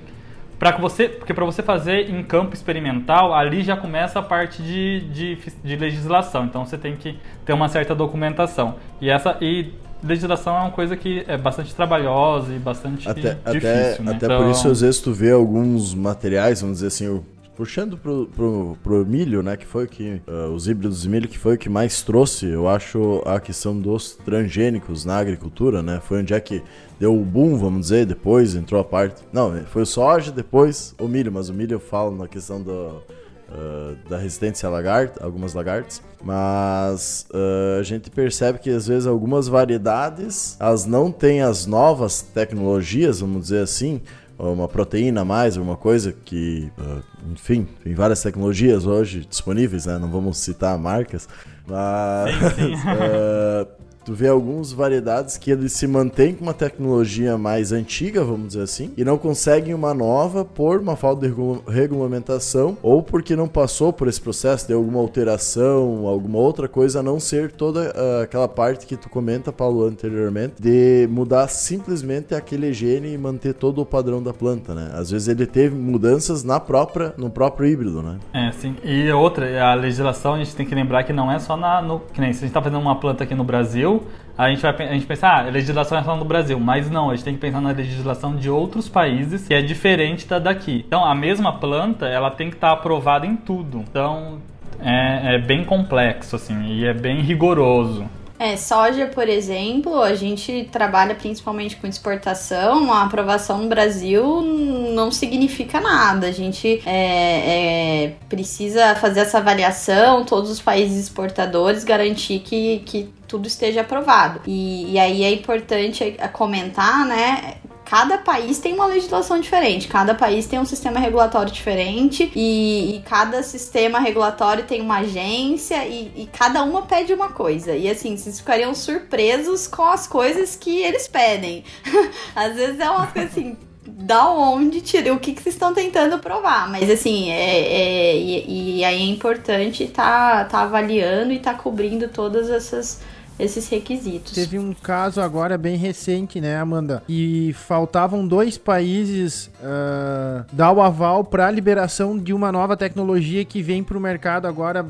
para 0.58 0.76
você, 0.76 1.08
porque 1.08 1.32
para 1.32 1.44
você 1.44 1.62
fazer 1.62 2.10
em 2.10 2.22
campo 2.22 2.52
experimental, 2.52 3.32
ali 3.32 3.62
já 3.62 3.76
começa 3.76 4.18
a 4.18 4.22
parte 4.22 4.60
de, 4.60 5.00
de, 5.12 5.38
de, 5.62 5.76
legislação. 5.76 6.44
Então 6.44 6.64
você 6.64 6.76
tem 6.76 6.96
que 6.96 7.16
ter 7.44 7.52
uma 7.52 7.68
certa 7.68 7.94
documentação. 7.94 8.74
E 9.00 9.08
essa 9.08 9.36
e 9.40 9.72
legislação 10.02 10.56
é 10.56 10.60
uma 10.60 10.70
coisa 10.70 10.96
que 10.96 11.24
é 11.26 11.36
bastante 11.36 11.74
trabalhosa 11.74 12.54
e 12.54 12.58
bastante 12.58 13.08
até, 13.08 13.34
difícil, 13.34 13.68
até, 13.68 14.02
né? 14.02 14.12
Até 14.12 14.26
então... 14.26 14.42
por 14.42 14.50
isso, 14.50 14.68
às 14.68 14.80
vezes, 14.80 15.00
tu 15.00 15.12
vê 15.12 15.32
alguns 15.32 15.94
materiais, 15.94 16.60
vamos 16.60 16.76
dizer 16.78 16.88
assim, 16.88 17.22
puxando 17.58 17.98
pro, 17.98 18.26
pro, 18.28 18.78
pro 18.84 19.04
milho, 19.04 19.42
né, 19.42 19.56
que 19.56 19.66
foi 19.66 19.88
que 19.88 20.22
uh, 20.28 20.52
os 20.54 20.68
híbridos 20.68 21.02
de 21.02 21.08
milho 21.08 21.26
que 21.26 21.36
foi 21.36 21.56
o 21.56 21.58
que 21.58 21.68
mais 21.68 22.02
trouxe, 22.02 22.46
eu 22.46 22.68
acho, 22.68 23.20
a 23.26 23.40
questão 23.40 23.76
dos 23.76 24.12
transgênicos 24.12 25.04
na 25.04 25.18
agricultura, 25.18 25.82
né, 25.82 26.00
foi 26.00 26.20
onde 26.20 26.32
é 26.32 26.38
que 26.38 26.62
deu 27.00 27.20
o 27.20 27.24
boom, 27.24 27.58
vamos 27.58 27.80
dizer, 27.80 28.06
depois 28.06 28.54
entrou 28.54 28.80
a 28.80 28.84
parte, 28.84 29.24
não, 29.32 29.52
foi 29.64 29.82
o 29.82 29.86
soja, 29.86 30.30
depois 30.30 30.94
o 31.00 31.08
milho, 31.08 31.32
mas 31.32 31.48
o 31.48 31.52
milho 31.52 31.74
eu 31.74 31.80
falo 31.80 32.16
na 32.16 32.28
questão 32.28 32.62
do 32.62 33.02
uh, 33.50 33.96
da 34.08 34.18
resistência 34.18 34.68
a 34.68 34.70
lagarta, 34.70 35.24
algumas 35.24 35.54
lagartas, 35.54 36.02
mas 36.22 37.26
uh, 37.32 37.80
a 37.80 37.82
gente 37.82 38.10
percebe 38.10 38.58
que 38.58 38.70
às 38.70 38.86
vezes 38.86 39.06
algumas 39.06 39.48
variedades 39.48 40.56
elas 40.60 40.84
não 40.84 41.10
têm 41.10 41.42
as 41.42 41.66
novas 41.66 42.22
tecnologias, 42.22 43.20
vamos 43.20 43.42
dizer 43.42 43.62
assim, 43.62 44.00
uma 44.38 44.68
proteína 44.68 45.22
a 45.22 45.24
mais, 45.24 45.56
alguma 45.56 45.76
coisa 45.76 46.12
que, 46.12 46.70
uh, 46.78 47.02
enfim, 47.32 47.66
tem 47.82 47.94
várias 47.94 48.22
tecnologias 48.22 48.86
hoje 48.86 49.26
disponíveis, 49.28 49.86
né? 49.86 49.98
Não 49.98 50.10
vamos 50.10 50.38
citar 50.38 50.78
marcas, 50.78 51.28
mas 51.66 52.54
sim, 52.54 52.76
sim. 52.76 53.78
tu 54.08 54.14
vê 54.14 54.28
algumas 54.28 54.72
variedades 54.72 55.36
que 55.36 55.50
eles 55.50 55.72
se 55.72 55.86
mantêm 55.86 56.34
com 56.34 56.42
uma 56.42 56.54
tecnologia 56.54 57.36
mais 57.36 57.72
antiga, 57.72 58.24
vamos 58.24 58.48
dizer 58.48 58.62
assim, 58.62 58.90
e 58.96 59.04
não 59.04 59.18
conseguem 59.18 59.74
uma 59.74 59.92
nova 59.92 60.46
por 60.46 60.80
uma 60.80 60.96
falta 60.96 61.28
de 61.28 61.34
regulamentação 61.70 62.78
ou 62.82 63.02
porque 63.02 63.36
não 63.36 63.46
passou 63.46 63.92
por 63.92 64.08
esse 64.08 64.18
processo 64.18 64.66
de 64.66 64.72
alguma 64.72 64.98
alteração, 64.98 66.06
alguma 66.06 66.38
outra 66.38 66.66
coisa, 66.66 67.00
a 67.00 67.02
não 67.02 67.20
ser 67.20 67.52
toda 67.52 67.90
uh, 67.90 68.22
aquela 68.22 68.48
parte 68.48 68.86
que 68.86 68.96
tu 68.96 69.10
comenta, 69.10 69.52
Paulo, 69.52 69.84
anteriormente, 69.84 70.54
de 70.58 71.06
mudar 71.10 71.46
simplesmente 71.48 72.34
aquele 72.34 72.72
gene 72.72 73.12
e 73.12 73.18
manter 73.18 73.52
todo 73.52 73.82
o 73.82 73.84
padrão 73.84 74.22
da 74.22 74.32
planta, 74.32 74.74
né? 74.74 74.90
Às 74.94 75.10
vezes 75.10 75.28
ele 75.28 75.44
teve 75.44 75.76
mudanças 75.76 76.42
na 76.42 76.58
própria, 76.58 77.12
no 77.18 77.28
próprio 77.28 77.66
híbrido, 77.66 78.02
né? 78.02 78.16
É, 78.32 78.50
sim. 78.52 78.74
E 78.82 79.12
outra, 79.12 79.62
a 79.62 79.74
legislação 79.74 80.32
a 80.32 80.38
gente 80.38 80.56
tem 80.56 80.64
que 80.64 80.74
lembrar 80.74 81.04
que 81.04 81.12
não 81.12 81.30
é 81.30 81.38
só 81.38 81.58
na. 81.58 81.82
No, 81.82 82.00
que 82.00 82.22
nem 82.22 82.32
se 82.32 82.38
a 82.38 82.40
gente 82.40 82.50
está 82.50 82.62
fazendo 82.62 82.80
uma 82.80 82.96
planta 82.96 83.24
aqui 83.24 83.34
no 83.34 83.44
Brasil, 83.44 83.97
a 84.36 84.48
gente 84.50 84.62
vai 84.62 84.70
a 84.70 84.92
gente 84.92 85.06
pensa, 85.06 85.26
ah, 85.26 85.40
a 85.40 85.50
legislação 85.50 85.98
é 85.98 86.02
só 86.02 86.16
no 86.16 86.24
Brasil. 86.24 86.60
Mas 86.60 86.88
não, 86.88 87.10
a 87.10 87.16
gente 87.16 87.24
tem 87.24 87.34
que 87.34 87.40
pensar 87.40 87.60
na 87.60 87.72
legislação 87.72 88.36
de 88.36 88.48
outros 88.48 88.88
países 88.88 89.48
que 89.48 89.52
é 89.52 89.60
diferente 89.60 90.26
da 90.26 90.38
daqui. 90.38 90.84
Então, 90.86 91.04
a 91.04 91.14
mesma 91.14 91.58
planta, 91.58 92.06
ela 92.06 92.30
tem 92.30 92.48
que 92.48 92.56
estar 92.56 92.68
tá 92.68 92.74
aprovada 92.74 93.26
em 93.26 93.34
tudo. 93.34 93.84
Então, 93.90 94.38
é, 94.80 95.34
é 95.34 95.38
bem 95.38 95.64
complexo, 95.64 96.36
assim, 96.36 96.66
e 96.66 96.84
é 96.86 96.94
bem 96.94 97.20
rigoroso. 97.20 98.06
É, 98.38 98.56
soja, 98.56 99.06
por 99.06 99.28
exemplo, 99.28 100.00
a 100.00 100.14
gente 100.14 100.68
trabalha 100.70 101.14
principalmente 101.14 101.76
com 101.76 101.88
exportação. 101.88 102.92
A 102.92 103.02
aprovação 103.02 103.58
no 103.58 103.68
Brasil 103.68 104.40
não 104.42 105.10
significa 105.10 105.80
nada. 105.80 106.28
A 106.28 106.30
gente 106.30 106.80
é, 106.86 108.04
é, 108.04 108.14
precisa 108.28 108.94
fazer 108.94 109.20
essa 109.20 109.38
avaliação, 109.38 110.24
todos 110.24 110.50
os 110.50 110.60
países 110.60 111.04
exportadores 111.04 111.82
garantir 111.82 112.38
que, 112.38 112.78
que 112.86 113.12
tudo 113.26 113.48
esteja 113.48 113.80
aprovado. 113.80 114.40
E, 114.46 114.92
e 114.92 114.98
aí 114.98 115.24
é 115.24 115.32
importante 115.32 116.16
comentar, 116.32 117.06
né, 117.06 117.56
cada 117.88 118.18
país 118.18 118.58
tem 118.58 118.74
uma 118.74 118.84
legislação 118.84 119.40
diferente, 119.40 119.88
cada 119.88 120.14
país 120.14 120.46
tem 120.46 120.58
um 120.58 120.64
sistema 120.66 121.00
regulatório 121.00 121.50
diferente 121.50 122.30
e, 122.36 122.96
e 122.96 123.00
cada 123.00 123.42
sistema 123.42 123.98
regulatório 123.98 124.64
tem 124.64 124.82
uma 124.82 124.98
agência 124.98 125.86
e, 125.86 126.12
e, 126.14 126.26
cada 126.30 126.62
uma 126.64 126.82
pede 126.82 127.14
uma 127.14 127.30
coisa. 127.30 127.74
E 127.74 127.88
assim, 127.88 128.14
vocês 128.14 128.40
ficariam 128.40 128.74
surpresos 128.74 129.66
com 129.66 129.84
as 129.84 130.06
coisas 130.06 130.54
que 130.54 130.82
eles 130.82 131.08
pedem. 131.08 131.64
Às 132.36 132.56
vezes 132.56 132.78
é 132.78 132.90
uma 132.90 133.06
coisa 133.06 133.28
assim. 133.28 133.56
Da 133.86 134.28
onde 134.28 134.82
tira 134.82 135.14
o 135.14 135.18
que, 135.18 135.32
que 135.32 135.42
vocês 135.42 135.54
estão 135.54 135.72
tentando 135.72 136.18
provar? 136.18 136.70
Mas 136.70 136.90
assim, 136.90 137.30
é, 137.30 138.12
é 138.12 138.16
e, 138.16 138.80
e, 138.80 138.84
aí 138.84 139.00
é 139.00 139.06
importante 139.06 139.88
tá, 139.88 140.44
tá 140.44 140.60
avaliando 140.60 141.32
e 141.32 141.38
tá 141.38 141.54
cobrindo 141.54 142.06
todas 142.06 142.50
essas 142.50 143.00
esses 143.38 143.68
requisitos. 143.68 144.32
Teve 144.32 144.58
um 144.58 144.72
caso 144.72 145.20
agora 145.20 145.56
bem 145.56 145.76
recente, 145.76 146.40
né, 146.40 146.56
Amanda? 146.56 147.02
E 147.08 147.52
faltavam 147.54 148.26
dois 148.26 148.58
países 148.58 149.50
uh, 149.60 150.44
dar 150.52 150.72
o 150.72 150.80
aval 150.80 151.24
para 151.24 151.46
a 151.46 151.50
liberação 151.50 152.18
de 152.18 152.32
uma 152.32 152.50
nova 152.50 152.76
tecnologia 152.76 153.44
que 153.44 153.62
vem 153.62 153.82
para 153.84 153.96
o 153.96 154.00
mercado 154.00 154.46
agora 154.46 154.86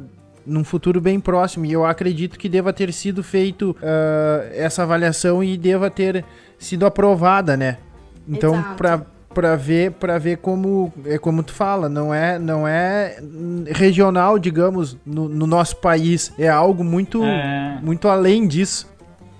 num 0.46 0.64
futuro 0.64 1.00
bem 1.00 1.20
próximo. 1.20 1.66
E 1.66 1.72
eu 1.72 1.84
acredito 1.84 2.38
que 2.38 2.48
deva 2.48 2.72
ter 2.72 2.92
sido 2.92 3.22
feito 3.22 3.72
uh, 3.72 4.50
essa 4.54 4.82
avaliação 4.82 5.44
e 5.44 5.56
deva 5.56 5.90
ter 5.90 6.24
sido 6.58 6.86
aprovada, 6.86 7.56
né? 7.56 7.78
Então, 8.26 8.62
para 8.76 9.06
para 9.34 9.56
ver 9.56 9.92
para 9.92 10.18
ver 10.18 10.38
como 10.38 10.92
é 11.04 11.18
como 11.18 11.42
tu 11.42 11.52
fala 11.52 11.88
não 11.88 12.12
é 12.12 12.38
não 12.38 12.66
é 12.66 13.18
regional 13.66 14.38
digamos 14.38 14.96
no, 15.04 15.28
no 15.28 15.46
nosso 15.46 15.76
país 15.76 16.32
é 16.38 16.48
algo 16.48 16.82
muito 16.82 17.22
é... 17.22 17.78
muito 17.82 18.08
além 18.08 18.46
disso 18.46 18.88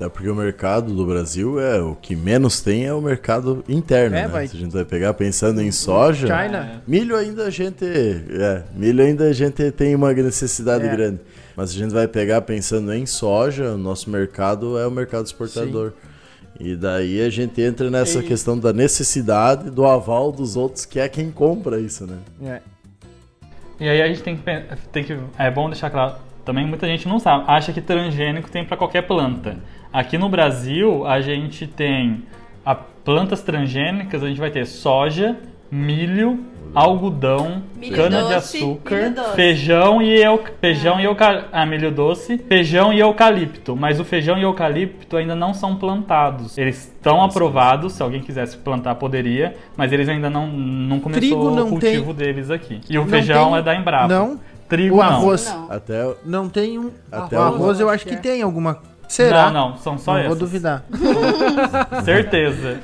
é 0.01 0.09
porque 0.09 0.29
o 0.29 0.35
mercado 0.35 0.95
do 0.95 1.05
Brasil 1.05 1.59
é 1.59 1.81
o 1.81 1.97
que 1.97 2.15
menos 2.15 2.61
tem 2.61 2.87
é 2.87 2.95
o 2.95 3.01
mercado 3.01 3.65
interno, 3.69 4.15
é, 4.15 4.23
né? 4.23 4.29
Vai... 4.29 4.47
Se 4.47 4.57
a 4.57 4.61
gente 4.61 4.71
vai 4.71 4.85
pegar 4.85 5.13
pensando 5.15 5.61
em 5.61 5.73
soja, 5.73 6.29
China. 6.29 6.83
milho 6.87 7.17
ainda 7.17 7.47
a 7.47 7.51
gente, 7.51 7.85
é, 7.85 8.63
milho 8.77 9.03
ainda 9.03 9.25
a 9.25 9.33
gente 9.33 9.73
tem 9.73 9.97
uma 9.97 10.13
necessidade 10.13 10.87
é. 10.87 10.89
grande. 10.89 11.19
Mas 11.57 11.71
se 11.71 11.77
a 11.77 11.81
gente 11.81 11.93
vai 11.93 12.07
pegar 12.07 12.43
pensando 12.43 12.95
em 12.95 13.05
soja, 13.07 13.73
o 13.73 13.77
nosso 13.77 14.09
mercado 14.09 14.79
é 14.79 14.87
o 14.87 14.91
mercado 14.91 15.27
exportador. 15.27 15.91
Sim. 15.91 16.09
E 16.59 16.75
daí 16.75 17.23
a 17.23 17.31
gente 17.31 17.61
entra 17.61 17.91
nessa 17.91 18.19
e... 18.19 18.23
questão 18.23 18.59
da 18.59 18.73
necessidade 18.73 19.71
do 19.71 19.87
aval 19.87 20.33
dos 20.33 20.57
outros, 20.57 20.85
que 20.85 20.99
é 20.99 21.09
quem 21.09 21.31
compra 21.31 21.79
isso, 21.81 22.07
né? 22.07 22.19
É. 22.43 22.61
E 23.81 23.89
aí 23.89 24.03
a 24.03 24.09
gente 24.09 24.23
tem 24.23 24.37
que, 24.37 24.43
tem 24.91 25.05
que. 25.05 25.17
É 25.39 25.51
bom 25.51 25.71
deixar 25.71 25.89
claro. 25.91 26.17
Também 26.45 26.67
muita 26.67 26.87
gente 26.87 27.07
não 27.07 27.21
sabe. 27.21 27.45
Acha 27.47 27.73
que 27.73 27.81
transgênico 27.81 28.51
tem 28.51 28.65
para 28.65 28.77
qualquer 28.77 29.03
planta. 29.03 29.57
Aqui 29.93 30.19
no 30.19 30.29
Brasil, 30.29 31.07
a 31.07 31.21
gente 31.21 31.67
tem 31.67 32.25
a 32.65 32.75
plantas 32.75 33.43
transgênicas, 33.43 34.23
a 34.23 34.29
gente 34.29 34.41
vai 34.41 34.51
ter 34.51 34.67
soja, 34.67 35.37
milho, 35.71 36.45
algodão, 36.75 37.63
cana-de-açúcar, 37.95 39.13
feijão 39.35 40.03
e 40.03 40.21
eu, 40.21 40.43
feijão 40.61 40.97
ah. 40.97 41.03
e 41.03 41.05
euca, 41.05 41.45
ah, 41.53 41.67
milho 41.67 41.91
doce, 41.91 42.39
feijão 42.39 42.93
e 42.93 43.01
eucalipto. 43.01 43.77
Mas 43.77 43.99
o 44.01 44.05
feijão 44.05 44.39
e 44.39 44.43
eucalipto 44.43 45.17
ainda 45.17 45.35
não 45.35 45.55
são 45.55 45.77
plantados. 45.77 46.57
Eles 46.57 46.85
estão 46.85 47.23
aprovados, 47.23 47.93
se 47.95 48.03
alguém 48.03 48.21
quisesse 48.21 48.57
plantar 48.57 48.95
poderia, 48.97 49.57
mas 49.77 49.93
eles 49.93 50.09
ainda 50.09 50.29
não 50.29 50.47
não 50.49 51.01
começou 51.01 51.21
Trigo 51.21 51.51
não 51.51 51.67
o 51.67 51.71
cultivo 51.71 52.15
tem... 52.15 52.27
deles 52.27 52.51
aqui. 52.51 52.81
E 52.89 52.99
o 52.99 53.03
não 53.03 53.09
feijão 53.09 53.51
tem... 53.51 53.59
é 53.59 53.63
da 53.63 53.75
Embrapa. 53.75 54.09
Não. 54.09 54.41
Trigo 54.69 54.97
o 54.97 55.03
arroz 55.03 55.51
não. 55.51 55.73
Até 55.73 56.15
não 56.27 56.49
tem 56.49 56.79
um 56.79 56.91
até 57.11 57.39
o 57.39 57.43
arroz 57.43 57.81
eu 57.81 57.89
acho 57.89 58.05
que 58.05 58.17
tem 58.17 58.43
alguma 58.43 58.83
Será? 59.09 59.51
Não, 59.51 59.71
não, 59.71 59.77
são 59.79 59.97
só 59.99 60.13
não 60.13 60.19
essas. 60.19 60.29
vou 60.29 60.39
duvidar. 60.39 60.85
Certeza. 62.05 62.79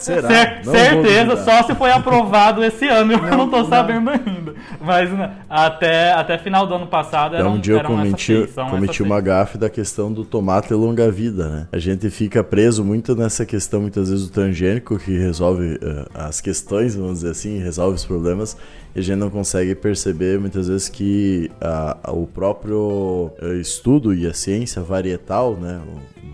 Será? 0.00 0.28
Cer 0.28 0.64
certeza, 0.64 1.36
só 1.44 1.62
se 1.62 1.74
foi 1.74 1.90
aprovado 1.92 2.64
esse 2.64 2.86
ano, 2.88 3.12
eu 3.12 3.18
não, 3.18 3.38
não 3.38 3.48
tô 3.48 3.64
sabendo 3.64 4.10
ainda. 4.10 4.54
Mas 4.80 5.10
né, 5.10 5.32
até, 5.48 6.12
até 6.12 6.36
final 6.36 6.66
do 6.66 6.74
ano 6.74 6.86
passado 6.86 7.36
era 7.36 7.48
um 7.48 7.58
dia 7.58 7.74
eu 7.74 7.84
cometi, 7.84 8.48
cometi 8.68 9.02
uma 9.02 9.20
gafe 9.20 9.56
da 9.56 9.70
questão 9.70 10.12
do 10.12 10.24
tomate 10.24 10.74
longa-vida, 10.74 11.48
né? 11.48 11.68
A 11.72 11.78
gente 11.78 12.10
fica 12.10 12.42
preso 12.42 12.84
muito 12.84 13.14
nessa 13.14 13.46
questão, 13.46 13.80
muitas 13.80 14.10
vezes, 14.10 14.26
do 14.26 14.32
transgênico, 14.32 14.98
que 14.98 15.16
resolve 15.16 15.74
uh, 15.76 16.08
as 16.12 16.40
questões, 16.40 16.96
vamos 16.96 17.20
dizer 17.20 17.30
assim, 17.30 17.58
resolve 17.58 17.94
os 17.94 18.04
problemas 18.04 18.56
e 18.94 19.00
a 19.00 19.02
gente 19.02 19.18
não 19.18 19.30
consegue 19.30 19.74
perceber 19.74 20.38
muitas 20.40 20.68
vezes 20.68 20.88
que 20.88 21.50
a, 21.60 22.10
o 22.12 22.26
próprio 22.26 23.30
eh, 23.40 23.54
estudo 23.56 24.14
e 24.14 24.26
a 24.26 24.34
ciência 24.34 24.82
varietal, 24.82 25.54
né, 25.54 25.67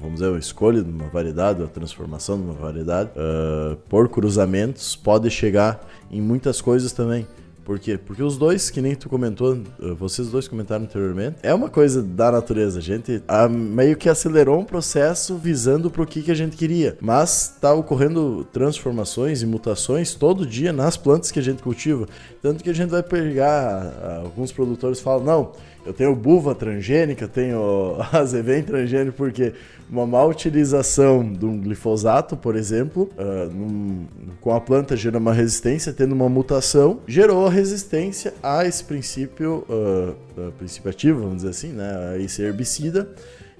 vamos 0.01 0.21
dizer, 0.21 0.35
a 0.35 0.39
escolha 0.39 0.83
de 0.83 0.91
uma 0.91 1.09
variedade, 1.09 1.63
a 1.63 1.67
transformação 1.67 2.37
de 2.37 2.45
uma 2.45 2.55
variedade, 2.55 3.11
uh, 3.11 3.77
por 3.89 4.09
cruzamentos, 4.09 4.95
pode 4.97 5.31
chegar 5.31 5.81
em 6.11 6.21
muitas 6.21 6.61
coisas 6.61 6.93
também. 6.93 7.27
Por 7.65 7.79
quê? 7.79 7.97
Porque 7.97 8.23
os 8.23 8.37
dois, 8.37 8.69
que 8.69 8.81
nem 8.81 8.95
tu 8.95 9.09
comentou, 9.09 9.55
eh, 9.55 9.95
vocês 9.99 10.29
dois 10.29 10.47
comentaram 10.47 10.85
anteriormente, 10.85 11.37
é 11.43 11.55
uma 11.55 11.71
coisa 11.71 12.03
da 12.03 12.31
natureza. 12.31 12.79
A 12.79 12.83
gente 12.83 13.23
a, 13.27 13.49
meio 13.49 13.97
que 13.97 14.09
acelerou 14.09 14.61
um 14.61 14.65
processo 14.65 15.37
visando 15.37 15.91
pro 15.91 16.07
que, 16.07 16.23
que 16.23 16.31
a 16.31 16.35
gente 16.35 16.57
queria. 16.57 16.99
Mas 17.01 17.57
tá 17.59 17.73
ocorrendo 17.73 18.47
transformações 18.53 19.41
e 19.41 19.47
mutações 19.47 20.15
todo 20.15 20.47
dia 20.47 20.75
nas 20.75 20.99
plantas 20.99 21.31
que 21.31 21.39
a 21.39 21.43
gente 21.43 21.63
cultiva. 21.63 22.07
Tanto 22.43 22.63
que 22.63 22.69
a 22.69 22.75
gente 22.75 22.91
vai 22.91 23.03
pegar, 23.03 24.21
alguns 24.23 24.53
produtores 24.53 25.01
falam, 25.01 25.25
não, 25.25 25.53
eu 25.85 25.93
tenho 25.93 26.15
buva 26.15 26.55
transgênica, 26.55 27.29
tenho 27.29 27.97
azevém 28.13 28.63
transgênico, 28.63 29.17
porque 29.17 29.53
uma 29.91 30.07
má 30.07 30.25
utilização 30.25 31.31
de 31.31 31.45
um 31.45 31.61
glifosato, 31.61 32.37
por 32.37 32.57
exemplo, 32.57 33.11
uh, 33.19 33.53
num, 33.53 34.07
com 34.41 34.55
a 34.55 34.61
planta 34.61 34.97
gera 34.97 35.19
uma 35.19 35.33
resistência, 35.33 35.93
tendo 35.93 36.13
uma 36.13 36.29
mutação, 36.29 37.01
gerou 37.07 37.47
a 37.47 37.51
resistência 37.51 38.35
a 38.43 38.65
esse 38.65 38.83
princípio, 38.83 39.65
uh, 39.69 40.53
princípio 40.53 40.91
ativo, 40.91 41.21
vamos 41.21 41.37
dizer 41.37 41.51
assim, 41.51 41.69
né, 41.69 42.15
a 42.15 42.19
esse 42.19 42.43
herbicida, 42.43 43.09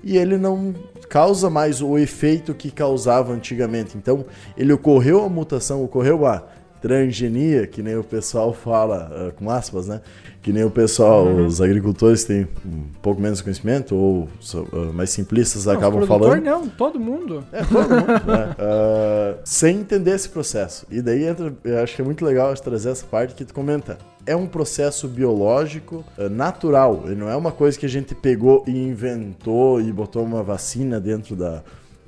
e 0.03 0.19
ele 0.19 0.37
não 0.37 0.75
causa 1.09 1.49
mais 1.49 1.81
o 1.81 1.97
efeito 1.97 2.55
que 2.55 2.71
causava 2.71 3.33
antigamente. 3.33 3.97
Então, 3.97 4.27
ele 4.57 4.73
ocorreu 4.73 5.25
a 5.25 5.29
mutação, 5.29 5.83
ocorreu 5.83 6.27
a 6.27 6.43
transgenia, 6.85 7.67
que 7.67 7.83
nem 7.83 7.97
o 7.97 8.05
pessoal 8.05 8.53
fala, 8.53 9.11
uh, 9.11 9.33
com 9.33 9.49
aspas, 9.49 9.89
né? 9.89 10.03
que 10.43 10.53
nem 10.53 10.63
o 10.63 10.71
pessoal, 10.71 11.25
uhum. 11.25 11.47
os 11.47 11.63
agricultores 11.63 12.25
têm 12.25 12.47
um 12.63 12.85
pouco 13.01 13.23
menos 13.23 13.41
conhecimento 13.41 13.97
ou 13.97 14.29
uh, 14.53 14.93
mais 14.93 15.09
simplistas 15.09 15.65
não, 15.65 15.73
acabam 15.73 16.07
falando. 16.07 16.45
Não, 16.45 16.69
todo 16.69 17.01
mundo. 17.01 17.43
É, 17.51 17.65
todo 17.65 17.89
mundo. 17.89 18.27
né? 18.29 18.55
uh, 18.59 19.41
sem 19.47 19.79
entender 19.79 20.11
esse 20.11 20.29
processo. 20.29 20.87
E 20.91 21.01
daí 21.01 21.25
entra, 21.25 21.55
eu 21.65 21.83
acho 21.83 21.97
que 21.97 22.03
é 22.03 22.05
muito 22.05 22.23
legal 22.23 22.53
trazer 22.57 22.91
essa 22.91 23.07
parte 23.07 23.35
que 23.35 23.47
tu 23.47 23.55
comenta. 23.55 23.97
É 24.27 24.37
um 24.37 24.47
processo 24.47 25.09
biológico 25.09 26.05
natural. 26.31 27.05
Ele 27.07 27.15
não 27.15 27.31
é 27.31 27.37
uma 27.37 27.53
coisa 27.53 27.79
que 27.79 27.87
a 27.87 27.89
gente 27.89 28.15
pegou 28.15 28.63
e 28.67 28.71
inventou 28.73 29.81
e 29.81 29.91
botou 29.91 30.23
uma 30.23 30.43
vacina 30.43 31.01
dentro 31.01 31.35
da, 31.35 31.63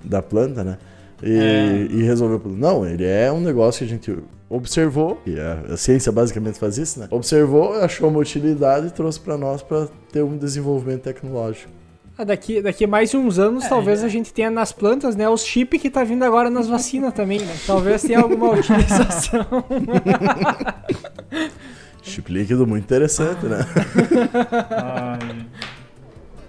da 0.04 0.20
planta, 0.20 0.62
né? 0.62 0.76
E, 1.22 1.32
é. 1.32 1.88
e 1.90 2.02
resolveu 2.02 2.36
o 2.36 2.40
problema. 2.40 2.72
Não, 2.72 2.86
ele 2.86 3.04
é 3.04 3.30
um 3.32 3.40
negócio 3.40 3.78
que 3.80 3.84
a 3.84 3.96
gente 3.96 4.16
observou, 4.48 5.20
e 5.26 5.38
a, 5.38 5.72
a, 5.72 5.76
ciência 5.76 6.12
basicamente 6.12 6.58
faz 6.58 6.78
isso, 6.78 7.00
né? 7.00 7.08
Observou, 7.10 7.74
achou 7.74 8.08
uma 8.08 8.20
utilidade 8.20 8.86
e 8.86 8.90
trouxe 8.90 9.18
para 9.18 9.36
nós 9.36 9.62
para 9.62 9.88
ter 10.12 10.22
um 10.22 10.36
desenvolvimento 10.36 11.02
tecnológico. 11.02 11.70
Ah, 12.18 12.24
daqui, 12.24 12.62
daqui 12.62 12.86
mais 12.86 13.12
uns 13.12 13.38
anos, 13.38 13.64
É, 13.64 13.68
talvez 13.68 14.02
é. 14.02 14.06
a 14.06 14.08
gente 14.08 14.32
tenha 14.32 14.50
nas 14.50 14.72
plantas, 14.72 15.14
né, 15.16 15.28
os 15.28 15.44
chip 15.44 15.78
que 15.78 15.90
tá 15.90 16.02
vindo 16.02 16.22
agora 16.22 16.48
nas 16.48 16.66
vacinas 16.68 17.12
também, 17.12 17.40
né? 17.40 17.54
Talvez 17.66 18.02
tenha 18.02 18.20
alguma 18.20 18.52
utilização. 18.58 19.44
Chip 22.02 22.32
líquido 22.32 22.66
muito 22.66 22.84
interessante, 22.84 23.44
né? 23.44 23.58
Ai. 24.70 25.46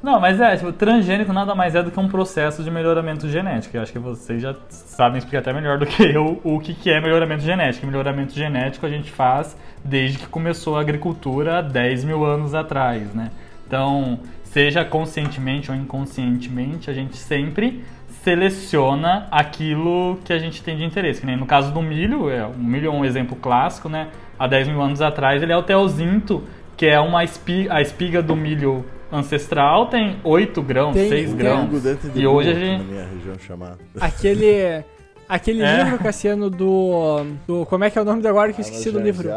Não, 0.01 0.19
mas 0.19 0.39
é, 0.39 0.55
tipo, 0.55 0.71
transgênico 0.71 1.33
nada 1.33 1.55
mais 1.55 1.73
é 1.73 1.81
do 1.81 1.89
que 1.89 1.99
um 1.99 2.07
processo 2.07 2.63
de 2.63 2.69
melhoramento 2.69 3.27
genético. 3.27 3.75
Eu 3.75 3.81
acho 3.81 3.91
que 3.91 3.99
vocês 3.99 4.41
já 4.41 4.55
sabem 4.69 5.17
explicar 5.17 5.39
até 5.39 5.53
melhor 5.53 5.77
do 5.77 5.85
que 5.85 6.03
eu 6.03 6.39
o 6.43 6.59
que, 6.59 6.73
que 6.73 6.91
é 6.91 7.01
melhoramento 7.01 7.43
genético. 7.43 7.87
Melhoramento 7.87 8.33
genético 8.33 8.85
a 8.85 8.89
gente 8.89 9.11
faz 9.11 9.57
desde 9.83 10.19
que 10.19 10.27
começou 10.27 10.77
a 10.77 10.81
agricultura 10.81 11.59
há 11.59 11.61
10 11.61 12.03
mil 12.03 12.23
anos 12.23 12.53
atrás, 12.53 13.13
né? 13.13 13.31
Então, 13.65 14.19
seja 14.43 14.85
conscientemente 14.85 15.71
ou 15.71 15.77
inconscientemente, 15.77 16.89
a 16.89 16.93
gente 16.93 17.17
sempre 17.17 17.83
seleciona 18.23 19.27
aquilo 19.31 20.19
que 20.23 20.31
a 20.31 20.39
gente 20.39 20.61
tem 20.61 20.77
de 20.77 20.83
interesse. 20.83 21.21
Que 21.21 21.25
nem 21.25 21.37
no 21.37 21.45
caso 21.45 21.71
do 21.73 21.81
milho, 21.81 22.29
é, 22.29 22.45
o 22.45 22.53
milho 22.57 22.87
é 22.87 22.91
um 22.91 23.03
exemplo 23.03 23.35
clássico, 23.35 23.89
né? 23.89 24.09
Há 24.37 24.47
10 24.47 24.67
mil 24.67 24.81
anos 24.81 25.01
atrás 25.01 25.41
ele 25.41 25.51
é 25.51 25.57
o 25.57 25.63
teozinto, 25.63 26.43
que 26.75 26.85
é 26.85 26.99
uma 26.99 27.23
espiga, 27.23 27.73
a 27.73 27.81
espiga 27.81 28.21
do 28.21 28.35
milho 28.35 28.85
ancestral 29.11 29.87
tem 29.87 30.17
8 30.23 30.61
grãos, 30.61 30.93
Tem- 30.93 31.09
6 31.09 31.29
tem- 31.29 31.37
grãos. 31.37 31.61
Trigo 31.69 31.79
dentro 31.79 32.09
de 32.09 32.19
E 32.19 32.27
hoje 32.27 32.49
a 32.49 32.53
gente- 32.53 32.77
Na 32.79 32.83
minha 32.83 33.05
região 33.07 33.39
chamada. 33.39 33.77
Aquele. 33.99 34.83
Aquele 35.29 35.61
É. 35.61 35.83
livro, 35.83 35.97
Cassiano, 35.99 36.49
do, 36.49 37.25
do. 37.45 37.65
Como 37.65 37.83
é 37.83 37.89
que 37.89 37.99
é 37.99 38.01
o 38.01 38.05
nome 38.05 38.25
agora 38.25 38.53
que 38.53 38.61
eu 38.61 38.63
esqueci 38.63 38.89
do 38.89 38.97
livro? 38.99 39.29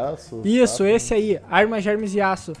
Isso, 0.45 0.85
esse 0.85 1.13
aí, 1.13 1.37
Armas, 1.49 1.83
Germes 1.83 2.15
e 2.15 2.21
Aço. 2.21 2.53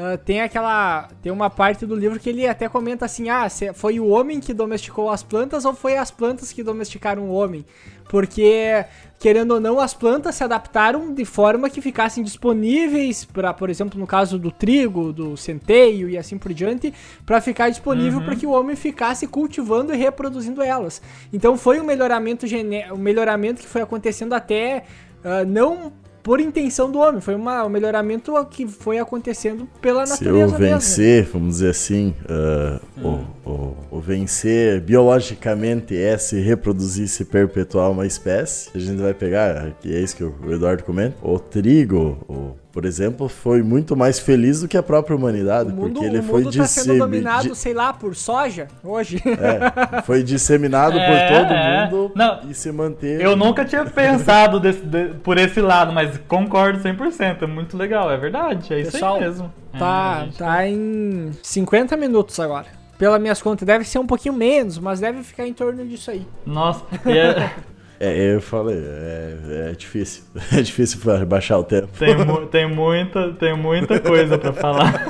Ah, 0.00 0.16
tem 0.16 0.40
aquela. 0.40 1.08
Tem 1.20 1.32
uma 1.32 1.50
parte 1.50 1.84
do 1.84 1.96
livro 1.96 2.20
que 2.20 2.28
ele 2.28 2.46
até 2.46 2.68
comenta 2.68 3.04
assim: 3.04 3.28
ah, 3.30 3.48
foi 3.74 3.98
o 3.98 4.06
homem 4.06 4.38
que 4.38 4.54
domesticou 4.54 5.10
as 5.10 5.24
plantas 5.24 5.64
ou 5.64 5.74
foi 5.74 5.96
as 5.96 6.08
plantas 6.08 6.52
que 6.52 6.62
domesticaram 6.62 7.24
o 7.24 7.32
homem? 7.32 7.66
Porque, 8.08 8.84
querendo 9.18 9.54
ou 9.54 9.60
não, 9.60 9.80
as 9.80 9.92
plantas 9.94 10.36
se 10.36 10.44
adaptaram 10.44 11.12
de 11.12 11.24
forma 11.24 11.68
que 11.68 11.80
ficassem 11.80 12.22
disponíveis 12.22 13.24
para, 13.24 13.52
por 13.52 13.68
exemplo, 13.68 13.98
no 13.98 14.06
caso 14.06 14.38
do 14.38 14.52
trigo, 14.52 15.12
do 15.12 15.36
centeio 15.36 16.08
e 16.08 16.16
assim 16.16 16.38
por 16.38 16.54
diante, 16.54 16.94
para 17.26 17.40
ficar 17.40 17.68
disponível 17.68 18.22
para 18.22 18.36
que 18.36 18.46
o 18.46 18.50
homem 18.50 18.76
ficasse 18.76 19.26
cultivando 19.26 19.92
e 19.92 19.96
reproduzindo 19.96 20.62
elas. 20.62 21.02
Então 21.32 21.58
foi 21.58 21.80
um 21.80 21.84
melhoramento 21.84 22.46
gene... 22.46 22.84
um 22.92 22.98
melhoramento 22.98 23.60
que 23.62 23.68
foi 23.68 23.82
acontecendo 23.82 24.32
até 24.32 24.84
ah, 25.24 25.44
não 25.44 25.92
por 26.22 26.40
intenção 26.40 26.90
do 26.90 26.98
homem, 26.98 27.20
foi 27.20 27.34
uma, 27.34 27.64
um 27.64 27.68
melhoramento 27.68 28.32
que 28.50 28.66
foi 28.66 28.98
acontecendo 28.98 29.68
pela 29.80 30.06
Se 30.06 30.24
eu 30.24 30.32
natureza 30.32 30.58
mesmo. 30.58 30.74
vencer, 30.74 31.24
vamos 31.32 31.56
dizer 31.56 31.70
assim, 31.70 32.14
ah, 32.28 32.80
o, 33.02 33.50
o, 33.50 33.76
o 33.90 34.00
vencer 34.00 34.80
biologicamente 34.80 35.96
é 35.96 36.16
se 36.18 36.40
reproduzir, 36.40 37.08
se 37.08 37.24
perpetuar 37.24 37.90
uma 37.90 38.06
espécie, 38.06 38.70
a 38.74 38.78
gente 38.78 39.00
vai 39.00 39.14
pegar, 39.14 39.72
que 39.80 39.94
é 39.94 40.00
isso 40.00 40.16
que 40.16 40.24
o 40.24 40.34
Eduardo 40.52 40.84
comenta, 40.84 41.16
o 41.22 41.38
trigo, 41.38 42.18
o, 42.28 42.56
por 42.78 42.84
exemplo, 42.84 43.28
foi 43.28 43.60
muito 43.60 43.96
mais 43.96 44.20
feliz 44.20 44.60
do 44.60 44.68
que 44.68 44.76
a 44.76 44.82
própria 44.84 45.16
humanidade, 45.16 45.72
O 45.72 45.74
mundo, 45.74 45.94
porque 45.94 46.04
ele 46.06 46.20
o 46.20 46.22
foi 46.22 46.44
mundo 46.44 46.56
tá 46.56 46.64
sendo 46.64 46.82
dissemi- 46.84 46.98
dominado, 47.00 47.48
di- 47.48 47.56
sei 47.56 47.74
lá, 47.74 47.92
por 47.92 48.14
soja 48.14 48.68
hoje. 48.84 49.20
é, 49.26 50.02
foi 50.06 50.22
disseminado 50.22 50.96
É, 50.96 51.06
por 51.28 51.36
todo 51.40 51.52
é. 51.52 51.84
mundo 51.90 52.12
Não, 52.14 52.38
e 52.48 52.54
se 52.54 52.70
manteve. 52.70 53.20
Eu 53.20 53.34
nunca 53.34 53.64
tinha 53.64 53.84
pensado 53.84 54.60
desse- 54.60 54.80
de- 54.82 55.08
por 55.24 55.36
esse 55.38 55.60
lado, 55.60 55.92
mas 55.92 56.16
concordo 56.28 56.78
100%. 56.78 57.42
É 57.42 57.46
muito 57.48 57.76
legal, 57.76 58.12
é 58.12 58.16
verdade. 58.16 58.72
É 58.72 58.80
isso 58.80 58.92
Pessoal, 58.92 59.16
aí 59.16 59.22
mesmo. 59.22 59.52
Tá, 59.76 60.18
É, 60.20 60.24
gente. 60.26 60.38
tá 60.38 60.68
em 60.68 61.32
50 61.42 61.96
minutos 61.96 62.38
agora. 62.38 62.66
Pelas 62.96 63.20
minhas 63.20 63.42
contas, 63.42 63.66
deve 63.66 63.84
ser 63.84 63.98
um 63.98 64.06
pouquinho 64.06 64.34
menos, 64.34 64.78
mas 64.78 64.98
deve 65.00 65.22
ficar 65.24 65.46
em 65.46 65.52
torno 65.52 65.84
disso 65.84 66.10
aí. 66.12 66.24
Nossa, 66.46 66.84
e 67.06 67.18
é- 67.18 67.50
É, 68.00 68.34
eu 68.34 68.40
falei, 68.40 68.76
é, 68.78 69.70
é 69.70 69.72
difícil. 69.76 70.22
É 70.56 70.62
difícil 70.62 71.00
para 71.00 71.24
baixar 71.26 71.58
o 71.58 71.64
tempo. 71.64 71.88
tem, 71.98 72.16
mu- 72.16 72.46
tem, 72.46 72.68
muita, 72.72 73.32
tem 73.32 73.56
muita 73.56 73.98
coisa 74.00 74.38
pra 74.38 74.52
falar. 74.52 75.04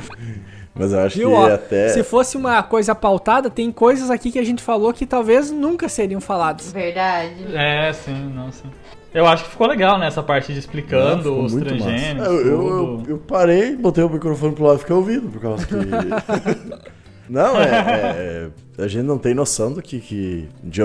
Mas 0.74 0.92
eu 0.92 0.98
acho 1.00 1.16
Viu, 1.18 1.28
que 1.28 1.34
ó, 1.36 1.54
até. 1.54 1.88
Se 1.90 2.02
fosse 2.02 2.36
uma 2.36 2.60
coisa 2.60 2.92
pautada, 2.96 3.48
tem 3.48 3.70
coisas 3.70 4.10
aqui 4.10 4.32
que 4.32 4.38
a 4.40 4.44
gente 4.44 4.60
falou 4.60 4.92
que 4.92 5.06
talvez 5.06 5.48
nunca 5.52 5.88
seriam 5.88 6.20
faladas. 6.20 6.72
Verdade. 6.72 7.46
É, 7.54 7.92
sim, 7.92 8.32
não, 8.34 8.50
sim. 8.50 8.68
Eu 9.14 9.24
acho 9.26 9.44
que 9.44 9.50
ficou 9.50 9.68
legal 9.68 9.96
nessa 10.00 10.20
parte 10.20 10.52
de 10.52 10.58
explicando 10.58 11.40
os 11.44 11.52
muito 11.52 11.72
massa. 11.72 11.84
transgênicos. 11.86 12.26
Eu, 12.26 12.40
eu, 12.44 13.02
eu 13.06 13.18
parei, 13.18 13.76
botei 13.76 14.02
o 14.02 14.08
microfone 14.10 14.52
pro 14.56 14.64
lado 14.64 14.76
e 14.78 14.80
fiquei 14.80 14.96
ouvindo, 14.96 15.30
por 15.30 15.40
causa 15.40 15.64
que. 15.64 15.74
não, 17.28 17.60
é, 17.60 18.50
é- 18.78 18.82
A 18.84 18.88
gente 18.88 19.04
não 19.04 19.18
tem 19.18 19.34
noção 19.34 19.72
do 19.72 19.80
que. 19.80 20.00
que 20.00 20.48
de- 20.62 20.82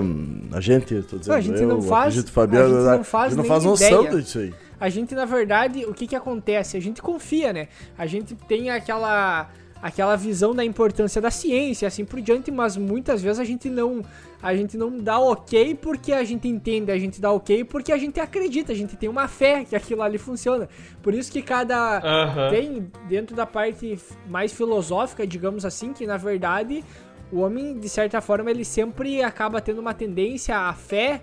a 0.53 0.59
gente, 0.61 1.01
tô 1.03 1.17
dizendo, 1.17 1.27
Não, 1.29 1.35
a 1.35 1.41
gente 1.41 1.61
eu, 1.61 1.67
não 1.67 1.81
faz- 1.81 2.13
acredito, 2.13 2.31
Fabiano, 2.31 2.65
a 2.65 2.69
gente 2.69 2.85
não 2.85 2.97
né? 2.99 3.03
faz 3.03 3.25
a 3.25 3.27
gente 3.29 3.37
não 3.37 3.43
nem 3.43 3.49
faz 3.51 3.63
noção 3.63 4.03
ideia. 4.05 4.21
disso 4.21 4.39
aí. 4.39 4.53
A 4.79 4.89
gente, 4.89 5.13
na 5.15 5.25
verdade, 5.25 5.85
o 5.85 5.93
que 5.93 6.07
que 6.07 6.15
acontece? 6.15 6.77
A 6.77 6.79
gente 6.79 7.01
confia, 7.01 7.51
né? 7.51 7.67
A 7.97 8.05
gente 8.05 8.35
tem 8.35 8.69
aquela 8.69 9.49
aquela 9.81 10.15
visão 10.17 10.53
da 10.53 10.63
importância 10.63 11.21
da 11.21 11.31
ciência, 11.31 11.87
assim 11.87 12.03
por 12.03 12.19
diante, 12.21 12.51
mas 12.51 12.75
muitas 12.75 13.21
vezes 13.21 13.39
a 13.39 13.45
gente 13.45 13.69
não 13.69 14.03
a 14.41 14.55
gente 14.55 14.77
não 14.77 14.97
dá 14.97 15.19
ok 15.19 15.75
porque 15.75 16.13
a 16.13 16.23
gente 16.23 16.47
entende, 16.47 16.91
a 16.91 16.97
gente 16.97 17.19
dá 17.19 17.31
ok 17.31 17.63
porque 17.63 17.91
a 17.91 17.97
gente 17.97 18.19
acredita, 18.19 18.71
a 18.71 18.75
gente 18.75 18.95
tem 18.95 19.09
uma 19.09 19.27
fé 19.27 19.65
que 19.65 19.75
aquilo 19.75 20.01
ali 20.01 20.17
funciona. 20.17 20.69
Por 21.01 21.13
isso 21.13 21.31
que 21.31 21.41
cada 21.41 21.99
Aham. 21.99 22.49
tem 22.49 22.91
dentro 23.07 23.35
da 23.35 23.45
parte 23.45 23.99
mais 24.27 24.53
filosófica, 24.53 25.27
digamos 25.27 25.65
assim, 25.65 25.91
que 25.93 26.07
na 26.07 26.17
verdade 26.17 26.83
o 27.31 27.41
homem, 27.41 27.77
de 27.79 27.87
certa 27.87 28.21
forma, 28.21 28.49
ele 28.49 28.65
sempre 28.65 29.21
acaba 29.21 29.61
tendo 29.61 29.79
uma 29.79 29.93
tendência 29.93 30.57
à 30.57 30.73
fé, 30.73 31.21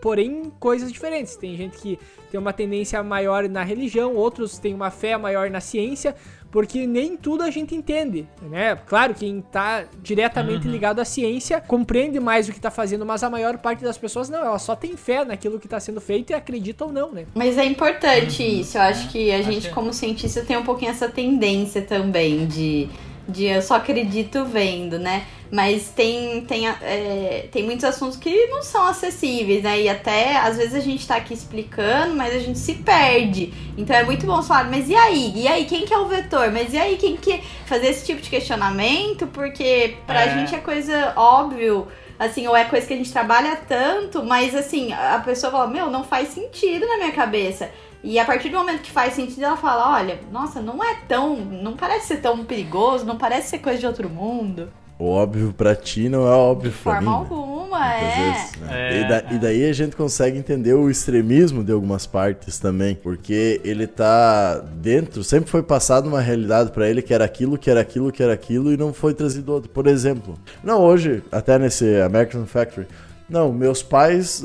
porém 0.00 0.44
coisas 0.60 0.92
diferentes. 0.92 1.34
Tem 1.34 1.56
gente 1.56 1.76
que 1.76 1.98
tem 2.30 2.38
uma 2.38 2.52
tendência 2.52 3.02
maior 3.02 3.48
na 3.48 3.64
religião, 3.64 4.14
outros 4.14 4.58
têm 4.58 4.72
uma 4.72 4.90
fé 4.90 5.16
maior 5.16 5.50
na 5.50 5.60
ciência, 5.60 6.14
porque 6.50 6.86
nem 6.86 7.16
tudo 7.16 7.42
a 7.44 7.50
gente 7.50 7.74
entende, 7.74 8.26
né? 8.42 8.76
Claro, 8.86 9.14
quem 9.14 9.40
tá 9.40 9.84
diretamente 10.02 10.66
ligado 10.66 11.00
à 11.00 11.04
ciência 11.04 11.60
compreende 11.60 12.18
mais 12.18 12.48
o 12.48 12.52
que 12.52 12.60
tá 12.60 12.70
fazendo, 12.70 13.06
mas 13.06 13.22
a 13.22 13.30
maior 13.30 13.58
parte 13.58 13.84
das 13.84 13.96
pessoas 13.96 14.28
não, 14.28 14.40
ela 14.40 14.58
só 14.58 14.74
tem 14.74 14.96
fé 14.96 15.24
naquilo 15.24 15.58
que 15.60 15.68
tá 15.68 15.78
sendo 15.78 16.00
feito 16.00 16.30
e 16.30 16.34
acredita 16.34 16.84
ou 16.84 16.92
não, 16.92 17.12
né? 17.12 17.26
Mas 17.34 17.56
é 17.56 17.64
importante 17.64 18.42
isso. 18.42 18.76
Eu 18.78 18.82
acho 18.82 19.08
que 19.10 19.30
a 19.32 19.38
Acho 19.38 19.52
gente, 19.52 19.68
que- 19.68 19.74
como 19.74 19.92
cientista, 19.92 20.42
tem 20.44 20.56
um 20.56 20.64
pouquinho 20.64 20.90
essa 20.90 21.08
tendência 21.08 21.82
também 21.82 22.46
de, 22.46 22.88
de 23.30 23.46
eu 23.46 23.62
só 23.62 23.76
acredito 23.76 24.44
vendo, 24.44 24.98
né? 24.98 25.24
Mas 25.52 25.88
tem, 25.88 26.42
tem, 26.42 26.68
é, 26.68 27.48
tem 27.50 27.64
muitos 27.64 27.84
assuntos 27.84 28.16
que 28.16 28.46
não 28.46 28.62
são 28.62 28.86
acessíveis, 28.86 29.64
né? 29.64 29.80
E 29.82 29.88
até 29.88 30.36
às 30.36 30.56
vezes 30.56 30.74
a 30.74 30.80
gente 30.80 31.04
tá 31.06 31.16
aqui 31.16 31.34
explicando, 31.34 32.14
mas 32.14 32.34
a 32.34 32.38
gente 32.38 32.58
se 32.58 32.74
perde. 32.74 33.52
Então 33.76 33.96
é 33.96 34.04
muito 34.04 34.24
bom 34.24 34.40
falar, 34.42 34.70
mas 34.70 34.88
e 34.88 34.94
aí? 34.94 35.32
E 35.34 35.48
aí, 35.48 35.64
quem 35.64 35.84
que 35.84 35.92
é 35.92 35.98
o 35.98 36.06
vetor? 36.06 36.52
Mas 36.52 36.72
e 36.72 36.78
aí, 36.78 36.96
quem 36.96 37.16
que. 37.16 37.40
Fazer 37.66 37.88
esse 37.88 38.06
tipo 38.06 38.20
de 38.20 38.30
questionamento, 38.30 39.26
porque 39.28 39.96
pra 40.06 40.22
É. 40.26 40.38
gente 40.38 40.54
é 40.54 40.58
coisa 40.58 41.12
óbvio 41.16 41.88
assim, 42.18 42.46
ou 42.46 42.54
é 42.54 42.64
coisa 42.66 42.86
que 42.86 42.92
a 42.92 42.96
gente 42.96 43.10
trabalha 43.10 43.56
tanto, 43.66 44.22
mas 44.22 44.54
assim, 44.54 44.92
a 44.92 45.20
pessoa 45.24 45.50
fala, 45.50 45.66
meu, 45.66 45.90
não 45.90 46.04
faz 46.04 46.28
sentido 46.28 46.86
na 46.86 46.98
minha 46.98 47.12
cabeça. 47.12 47.70
E 48.02 48.18
a 48.18 48.24
partir 48.24 48.48
do 48.48 48.56
momento 48.56 48.80
que 48.80 48.90
faz 48.90 49.12
sentido, 49.14 49.42
ela 49.44 49.56
fala, 49.56 49.96
olha, 49.98 50.18
nossa, 50.32 50.60
não 50.62 50.82
é 50.82 50.96
tão. 51.06 51.36
não 51.36 51.76
parece 51.76 52.06
ser 52.08 52.16
tão 52.22 52.44
perigoso, 52.44 53.04
não 53.04 53.16
parece 53.18 53.50
ser 53.50 53.58
coisa 53.58 53.78
de 53.78 53.86
outro 53.86 54.08
mundo. 54.08 54.68
O 54.98 55.06
óbvio 55.08 55.54
pra 55.56 55.74
ti 55.74 56.10
não 56.10 56.26
é 56.26 56.30
óbvio 56.30 56.70
De 56.70 56.76
pra 56.78 57.00
mim. 57.00 57.06
forma 57.06 57.10
né? 57.10 57.16
alguma, 57.18 57.78
Muitas 57.78 58.02
é. 58.02 58.32
vezes, 58.32 58.56
né? 58.60 58.68
É, 58.70 59.00
e, 59.00 59.08
da- 59.08 59.16
é. 59.16 59.26
e 59.34 59.38
daí 59.38 59.64
a 59.70 59.72
gente 59.72 59.96
consegue 59.96 60.36
entender 60.36 60.74
o 60.74 60.90
extremismo 60.90 61.64
de 61.64 61.72
algumas 61.72 62.06
partes 62.06 62.58
também, 62.58 62.94
porque 62.94 63.60
ele 63.64 63.86
tá 63.86 64.58
dentro, 64.74 65.24
sempre 65.24 65.48
foi 65.50 65.62
passado 65.62 66.06
uma 66.06 66.20
realidade 66.20 66.70
pra 66.72 66.86
ele 66.86 67.00
que 67.00 67.14
era 67.14 67.24
aquilo, 67.24 67.56
que 67.56 67.70
era 67.70 67.80
aquilo, 67.80 68.12
que 68.12 68.22
era 68.22 68.34
aquilo 68.34 68.70
e 68.72 68.76
não 68.76 68.92
foi 68.92 69.14
trazido 69.14 69.52
outro. 69.54 69.70
Por 69.70 69.86
exemplo, 69.86 70.38
não 70.62 70.80
hoje, 70.82 71.22
até 71.32 71.58
nesse 71.58 71.98
American 72.02 72.44
Factory, 72.44 72.86
não, 73.30 73.52
meus 73.52 73.82
pais 73.82 74.42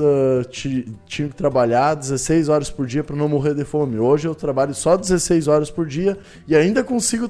ti- 0.51 0.88
tinham 1.05 1.29
que 1.29 1.36
trabalhar 1.36 1.95
16 1.95 2.47
horas 2.49 2.69
por 2.69 2.86
dia 2.86 3.03
pra 3.03 3.15
não 3.15 3.27
morrer 3.27 3.53
de 3.55 3.65
fome. 3.65 3.97
Hoje 3.97 4.27
eu 4.27 4.36
trabalho 4.36 4.73
só 4.73 4.95
16 4.95 5.47
horas 5.47 5.71
por 5.71 5.88
dia 5.88 6.17
e 6.47 6.55
ainda 6.55 6.83
consigo 6.83 7.27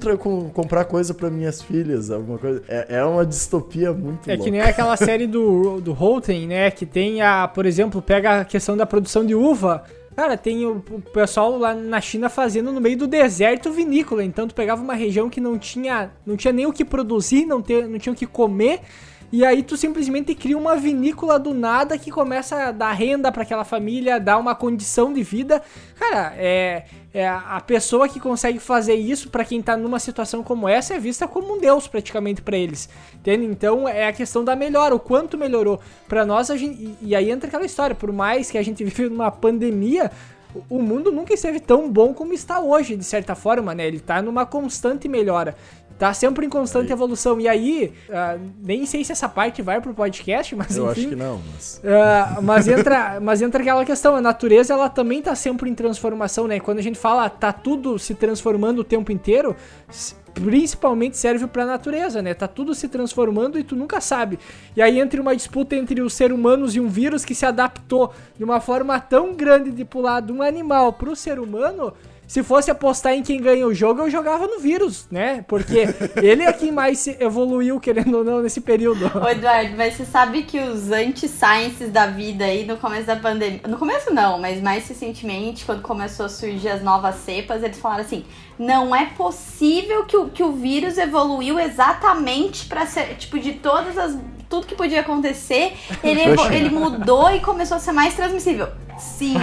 comprar 0.53 0.86
coisa 0.86 1.14
pra 1.14 1.30
minhas 1.30 1.62
filhas, 1.62 2.12
alguma 2.12 2.38
coisa. 2.38 2.62
É, 2.68 2.97
é 2.97 3.03
uma 3.06 3.26
distopia 3.26 3.93
muito 3.93 4.30
É 4.30 4.34
louca. 4.34 4.43
que 4.43 4.51
nem 4.51 4.62
aquela 4.62 4.95
série 4.97 5.26
do, 5.28 5.80
do 5.80 5.93
Holten, 5.93 6.47
né? 6.47 6.70
Que 6.70 6.86
tem 6.86 7.22
a, 7.22 7.47
por 7.47 7.66
exemplo, 7.66 8.01
pega 8.01 8.41
a 8.41 8.45
questão 8.45 8.76
da 8.76 8.86
produção 8.86 9.26
de 9.26 9.34
uva. 9.34 9.84
Cara, 10.16 10.38
tem 10.38 10.66
o, 10.66 10.82
o 10.91 11.01
pessoal 11.01 11.58
lá 11.58 11.74
na 11.74 11.99
China 11.99 12.30
fazendo 12.30 12.72
no 12.72 12.80
meio 12.80 12.97
do 12.97 13.06
deserto 13.08 13.70
vinícola. 13.72 14.24
Então 14.24 14.47
tu 14.47 14.56
pegava 14.56 14.82
uma 14.82 14.93
região 14.93 15.30
que 15.30 15.41
não 15.41 15.58
tinha, 15.58 16.12
não 16.26 16.38
tinha 16.38 16.53
nem 16.53 16.66
o 16.66 16.72
que 16.72 16.86
produzir, 16.86 17.45
não, 17.45 17.62
ter, 17.62 17.86
não 17.88 17.99
tinha 17.99 18.14
o 18.14 18.16
que 18.16 18.26
comer. 18.26 18.80
E 19.32 19.44
aí 19.44 19.64
tu 19.64 19.76
simplesmente 19.76 20.34
cria 20.36 20.58
uma 20.58 20.76
vinícola 20.76 21.38
do 21.40 21.54
nada 21.54 21.98
que 21.98 22.12
começa 22.12 22.68
a 22.68 22.72
dar 22.72 22.92
renda 22.92 23.32
para 23.32 23.44
aquela 23.44 23.64
família, 23.64 24.20
dar 24.20 24.38
uma 24.38 24.56
condição 24.56 25.12
de 25.12 25.24
vida. 25.24 25.62
Cara, 26.00 26.34
é, 26.38 26.86
é 27.14 27.28
a 27.28 27.60
pessoa 27.66 28.08
que 28.08 28.20
consegue 28.20 28.60
fazer 28.60 28.96
isso 28.96 29.30
para 29.30 29.44
quem 29.44 29.62
tá 29.62 29.76
numa 29.76 30.00
situação 30.00 30.44
como 30.44 30.68
essa 30.70 30.94
é 30.94 31.00
vista 31.00 31.28
como 31.28 31.56
um 31.56 31.60
deus 31.60 31.88
praticamente 31.88 32.42
para 32.42 32.58
eles. 32.58 32.88
Entende? 33.14 33.46
Então 33.46 33.88
é 33.88 34.08
a 34.08 34.14
questão 34.14 34.44
da 34.44 34.56
melhora, 34.56 34.96
o 34.96 35.00
quanto 35.00 35.38
melhorou 35.38 35.80
para 36.08 36.26
nós 36.26 36.50
a 36.50 36.58
gente, 36.58 36.96
e, 37.02 37.16
aí 37.16 37.32
entra 37.32 37.48
aquela 37.48 37.66
história, 37.66 37.96
por 37.96 38.12
mais 38.12 38.52
que 38.52 38.58
a 38.58 38.64
gente 38.64 38.84
vive 38.86 39.10
numa 39.10 39.32
pandemia, 39.32 40.12
o 40.70 40.82
mundo 40.82 41.12
nunca 41.12 41.34
esteve 41.34 41.60
tão 41.60 41.92
bom 41.92 42.14
como 42.14 42.34
está 42.34 42.60
hoje, 42.60 42.96
de 42.96 43.04
certa 43.04 43.36
forma, 43.36 43.76
né? 43.76 43.86
Ele 43.88 44.00
tá 44.00 44.22
numa 44.22 44.46
constante 44.46 45.08
melhora. 45.08 45.56
Tá 45.98 46.14
sempre 46.14 46.46
em 46.46 46.50
constante 46.50 46.88
aí. 46.88 46.91
evolução. 46.91 47.39
E 47.39 47.48
aí, 47.48 47.93
uh, 48.10 48.39
nem 48.62 48.86
sei 48.86 49.04
se 49.04 49.12
essa 49.12 49.30
parte 49.30 49.62
vai 49.62 49.80
pro 49.80 49.93
podcast, 49.93 50.56
mas 50.56 50.76
Eu 50.76 50.91
enfim. 50.91 51.02
acho 51.02 51.10
que 51.10 51.16
não, 51.16 51.41
mas... 51.54 51.82
Uh, 51.84 52.41
mas, 52.41 52.68
entra, 52.68 53.20
mas 53.22 53.41
entra 53.41 53.62
aquela 53.62 53.86
questão, 53.86 54.16
a 54.16 54.22
natureza, 54.22 54.74
ela 54.74 54.89
também 54.89 55.22
tá 55.22 55.34
sempre 55.36 55.70
em 55.70 55.76
transformação, 55.76 56.48
né? 56.48 56.60
Quando 56.60 56.80
a 56.80 56.84
gente 56.84 57.00
fala, 57.00 57.30
tá 57.30 57.54
tudo 57.54 57.98
se 57.98 58.14
transformando 58.14 58.80
o 58.80 58.84
tempo 58.84 59.12
inteiro, 59.12 59.56
principalmente 60.34 61.16
serve 61.18 61.48
para 61.48 61.64
a 61.64 61.66
natureza, 61.66 62.22
né? 62.22 62.34
Tá 62.34 62.48
tudo 62.48 62.76
se 62.76 62.89
transformando 62.89 63.58
e 63.58 63.64
tu 63.64 63.76
nunca 63.76 64.02
sabe. 64.02 64.38
E 64.76 64.82
aí 64.82 65.00
entra 65.00 65.22
uma 65.22 65.36
disputa 65.36 65.76
entre 65.76 66.02
os 66.02 66.14
seres 66.14 66.36
humanos 66.36 66.76
e 66.76 66.80
um 66.80 66.89
vírus 66.89 67.24
que 67.24 67.34
se 67.34 67.46
adaptou 67.46 68.14
de 68.38 68.43
uma 68.43 68.60
forma 68.60 69.00
tão 69.00 69.34
grande 69.34 69.72
de 69.72 69.86
pular 69.86 70.20
de 70.20 70.34
um 70.34 70.41
animal 70.41 70.91
pro 70.91 71.16
ser 71.16 71.39
humano 71.39 71.93
se 72.28 72.44
fosse 72.44 72.72
apostar 72.72 73.14
em 73.14 73.24
quem 73.24 73.42
ganha 73.42 73.68
o 73.68 73.74
jogo, 73.74 74.02
eu 74.02 74.10
jogava 74.10 74.48
no 74.48 74.60
vírus, 74.60 75.08
né? 75.12 75.44
Porque 75.48 75.88
ele 76.22 76.44
é 76.44 76.54
quem 76.54 76.72
mais 76.72 77.08
evoluiu, 77.08 77.80
querendo 77.80 78.18
ou 78.18 78.24
não, 78.24 78.42
nesse 78.42 78.62
período. 78.62 79.06
Ô, 79.18 79.30
Eduardo, 79.30 79.76
mas 79.78 79.94
você 79.96 80.06
sabe 80.06 80.44
que 80.44 80.60
os 80.60 80.92
anti-sciences 80.92 81.92
da 81.92 82.08
vida 82.08 82.46
aí 82.46 82.66
no 82.66 82.78
começo 82.78 83.06
da 83.06 83.16
pandemia. 83.16 83.62
No 83.68 83.78
começo 83.78 84.14
não, 84.14 84.40
mas 84.40 84.62
mais 84.62 84.88
recentemente, 84.88 85.66
quando 85.66 85.82
começou 85.82 86.26
a 86.26 86.30
surgir 86.30 86.70
as 86.70 86.82
novas 86.82 87.16
cepas, 87.16 87.64
eles 87.64 87.80
falaram 87.80 88.04
assim: 88.04 88.26
não 88.58 88.96
é 88.96 89.08
possível 89.08 90.06
que 90.06 90.16
o, 90.16 90.30
que 90.30 90.44
o 90.44 90.54
vírus 90.54 90.98
evoluiu 90.98 91.60
exatamente 91.60 92.66
para 92.66 92.86
ser, 92.86 93.16
tipo, 93.18 93.38
de 93.38 93.54
todas 93.54 93.98
as. 93.98 94.18
Tudo 94.56 94.68
que 94.68 94.76
podia 94.76 95.01
acontecer, 95.01 95.74
ele, 96.01 96.22
ele 96.53 96.70
mudou 96.70 97.30
e 97.30 97.41
começou 97.41 97.76
a 97.76 97.80
ser 97.82 97.91
mais 97.91 98.14
transmissível. 98.14 98.70
Sim, 98.97 99.36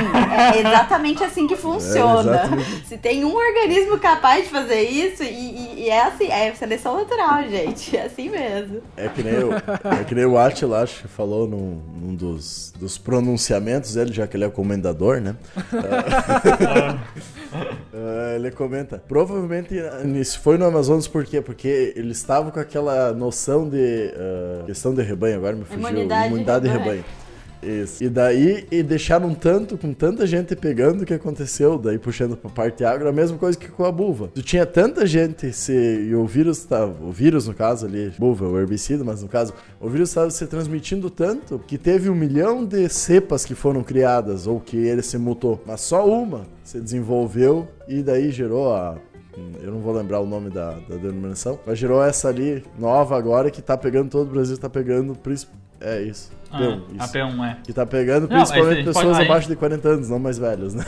é 0.55 0.61
exatamente 0.61 1.23
assim 1.23 1.47
que 1.47 1.57
funciona. 1.57 2.43
É 2.45 2.87
Se 2.87 2.97
tem 2.97 3.25
um 3.25 3.35
organismo 3.35 3.99
capaz 3.99 4.45
de 4.45 4.51
fazer 4.51 4.83
isso, 4.83 5.23
e, 5.23 5.27
e, 5.27 5.75
e, 5.85 5.91
é 5.91 6.03
assim, 6.05 6.31
é 6.31 6.55
seleção 6.55 6.97
natural, 6.97 7.43
gente. 7.49 7.97
É 7.97 8.07
assim 8.07 8.31
mesmo. 8.31 8.81
É 8.97 9.09
que 9.09 9.23
nem 9.23 9.45
o, 9.45 9.53
é 9.53 10.05
que 10.05 10.15
nem 10.15 10.25
o 10.25 10.39
Attila, 10.39 10.83
acho 10.83 11.03
que 11.03 11.09
falou 11.09 11.47
num, 11.47 11.81
num 12.01 12.15
dos, 12.15 12.73
dos 12.79 12.97
pronunciamentos 12.97 13.95
dele, 13.95 14.13
já 14.13 14.27
que 14.27 14.37
ele 14.37 14.45
é 14.45 14.49
comendador, 14.49 15.21
né? 15.21 15.37
Uh, 17.93 18.35
ele 18.37 18.51
comenta. 18.51 19.03
Provavelmente 19.07 19.75
isso 20.19 20.41
foi 20.41 20.57
no 20.57 20.65
Amazonas 20.65 21.07
por 21.07 21.25
quê? 21.25 21.41
Porque 21.41 21.93
ele 21.95 22.13
estava 22.13 22.51
com 22.51 22.61
aquela 22.61 23.13
noção 23.13 23.69
de 23.69 24.15
uh, 24.15 24.65
questão 24.65 24.95
de 24.95 25.02
rebanho, 25.03 25.37
agora 25.37 25.57
me 25.57 25.65
fugiu. 25.65 25.81
Imunidade, 25.81 26.29
Imunidade 26.29 26.65
de 26.65 26.71
rebanho. 26.71 26.91
rebanho. 27.03 27.23
Isso. 27.63 28.03
E 28.03 28.09
daí, 28.09 28.67
e 28.73 28.83
deixaram 28.83 29.33
tanto, 29.35 29.79
com 29.79 29.95
tanta 29.95 30.27
gente 30.27 30.57
pegando 30.57 31.03
o 31.03 31.07
que 31.07 31.15
aconteceu, 31.15 31.79
daí 31.79 31.97
puxando 31.97 32.37
pra 32.37 32.51
parte 32.51 32.85
agro, 32.85 33.09
a 33.09 33.13
mesma 33.13 33.39
coisa 33.39 33.57
que 33.57 33.69
com 33.69 33.85
a 33.85 33.93
buva. 33.93 34.29
Tu 34.35 34.43
tinha 34.43 34.67
tanta 34.67 35.07
gente 35.07 35.53
se, 35.53 35.73
e 35.73 36.15
o 36.15 36.27
vírus 36.27 36.65
tava, 36.65 36.93
o 37.05 37.13
vírus 37.13 37.47
no 37.47 37.55
caso 37.55 37.87
ali, 37.87 38.13
buva, 38.19 38.49
o 38.49 38.59
herbicida, 38.59 39.05
mas 39.05 39.23
no 39.23 39.29
caso, 39.29 39.55
o 39.81 39.89
vírus 39.89 40.09
estava 40.09 40.29
se 40.31 40.45
transmitindo 40.47 41.09
tanto 41.09 41.61
que 41.61 41.79
teve 41.79 42.11
um 42.11 42.15
milhão 42.15 42.65
de 42.65 42.89
cepas 42.89 43.45
que 43.45 43.55
foram 43.55 43.85
criadas, 43.85 44.47
ou 44.47 44.59
que 44.59 44.77
ele 44.77 45.03
se 45.03 45.17
mutou, 45.17 45.63
mas 45.65 45.83
só 45.83 46.05
uma 46.05 46.47
se 46.65 46.81
desenvolveu 46.81 47.69
e 47.87 48.03
daí 48.03 48.33
gerou 48.33 48.75
a 48.75 48.97
eu 49.63 49.73
não 49.73 49.81
vou 49.81 49.95
lembrar 49.95 50.21
o 50.21 50.27
nome 50.27 50.51
da, 50.51 50.73
da 50.73 50.97
denominação, 50.97 51.59
mas 51.67 51.79
gerou 51.79 52.03
essa 52.03 52.29
ali 52.29 52.63
nova 52.79 53.17
agora 53.17 53.51
que 53.51 53.63
tá 53.63 53.77
pegando 53.77 54.11
todo 54.11 54.29
o 54.29 54.31
Brasil, 54.31 54.59
tá 54.59 54.69
pegando 54.69 55.17
é 55.81 56.03
isso. 56.03 56.31
Ah, 56.51 56.61
P1, 56.61 56.77
isso. 56.77 56.97
A 56.99 57.09
P1, 57.09 57.45
é. 57.45 57.57
Que 57.65 57.73
tá 57.73 57.87
pegando 57.87 58.29
principalmente 58.29 58.79
não, 58.79 58.85
pessoas 58.85 59.17
pode, 59.17 59.29
abaixo 59.29 59.49
de 59.49 59.57
40 59.57 59.89
anos, 59.89 60.09
não 60.09 60.19
mais 60.19 60.39
velhos, 60.39 60.75
né? 60.75 60.85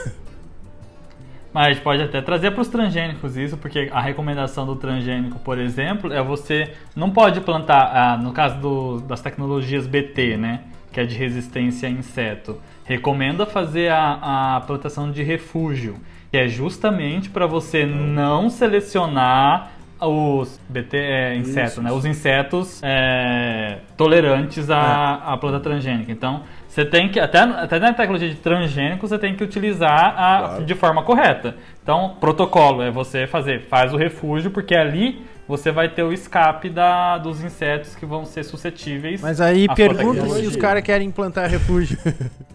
Mas 1.53 1.67
a 1.69 1.73
gente 1.73 1.83
pode 1.83 2.03
até 2.03 2.21
trazer 2.21 2.51
para 2.51 2.63
os 2.63 2.69
transgênicos 2.69 3.37
isso, 3.37 3.57
porque 3.57 3.89
a 3.93 4.01
recomendação 4.01 4.67
do 4.67 4.75
transgênico, 4.75 5.39
por 5.39 5.59
exemplo, 5.59 6.13
é 6.13 6.21
você 6.21 6.73
não 6.97 7.11
pode 7.11 7.41
plantar, 7.41 7.93
ah, 7.95 8.17
no 8.17 8.33
caso 8.33 8.59
do, 8.59 9.01
das 9.01 9.21
tecnologias 9.21 9.87
BT, 9.87 10.37
né, 10.37 10.65
que 10.93 10.99
é 10.99 11.05
de 11.05 11.15
resistência 11.17 11.89
a 11.89 11.93
inseto, 11.93 12.61
recomenda 12.85 13.47
fazer 13.47 13.89
a, 13.89 14.57
a 14.57 14.61
plantação 14.63 15.11
de 15.11 15.23
refúgio, 15.23 15.97
que 16.35 16.39
é 16.39 16.49
justamente 16.49 17.31
para 17.31 17.47
você 17.47 17.87
não 17.87 18.51
selecionar 18.51 19.71
os 20.01 20.61
BT 20.69 20.97
é 20.97 21.37
inseto, 21.37 21.69
Isso. 21.69 21.83
né? 21.83 21.93
Os 21.93 22.05
insetos 22.05 22.81
é, 22.83 23.79
tolerantes 23.97 24.69
à, 24.69 25.23
é. 25.29 25.33
à 25.33 25.37
planta 25.37 25.61
transgênica. 25.61 26.11
Então, 26.11 26.43
você 26.67 26.85
tem 26.85 27.09
que, 27.09 27.21
até, 27.21 27.39
até 27.39 27.79
na 27.79 27.93
tecnologia 27.93 28.29
de 28.29 28.35
transgênico, 28.35 29.07
você 29.07 29.17
tem 29.17 29.37
que 29.37 29.45
utilizar 29.45 30.07
a, 30.19 30.39
claro. 30.41 30.65
de 30.65 30.75
forma 30.75 31.05
correta. 31.05 31.55
Então, 31.81 32.17
protocolo 32.19 32.83
é 32.83 32.91
você 32.91 33.29
fazer, 33.29 33.69
faz 33.69 33.95
o 33.95 33.97
refúgio, 33.97 34.51
porque 34.51 34.75
ali 34.75 35.25
você 35.47 35.71
vai 35.71 35.89
ter 35.89 36.03
o 36.03 36.13
escape 36.13 36.69
da, 36.69 37.17
dos 37.17 37.45
insetos 37.45 37.95
que 37.95 38.05
vão 38.05 38.25
ser 38.25 38.43
suscetíveis. 38.43 39.21
Mas 39.21 39.41
aí 39.41 39.69
pergunta 39.73 40.29
se 40.31 40.47
os 40.49 40.57
caras 40.57 40.83
querem 40.83 41.07
implantar 41.07 41.49
refúgio. 41.49 41.97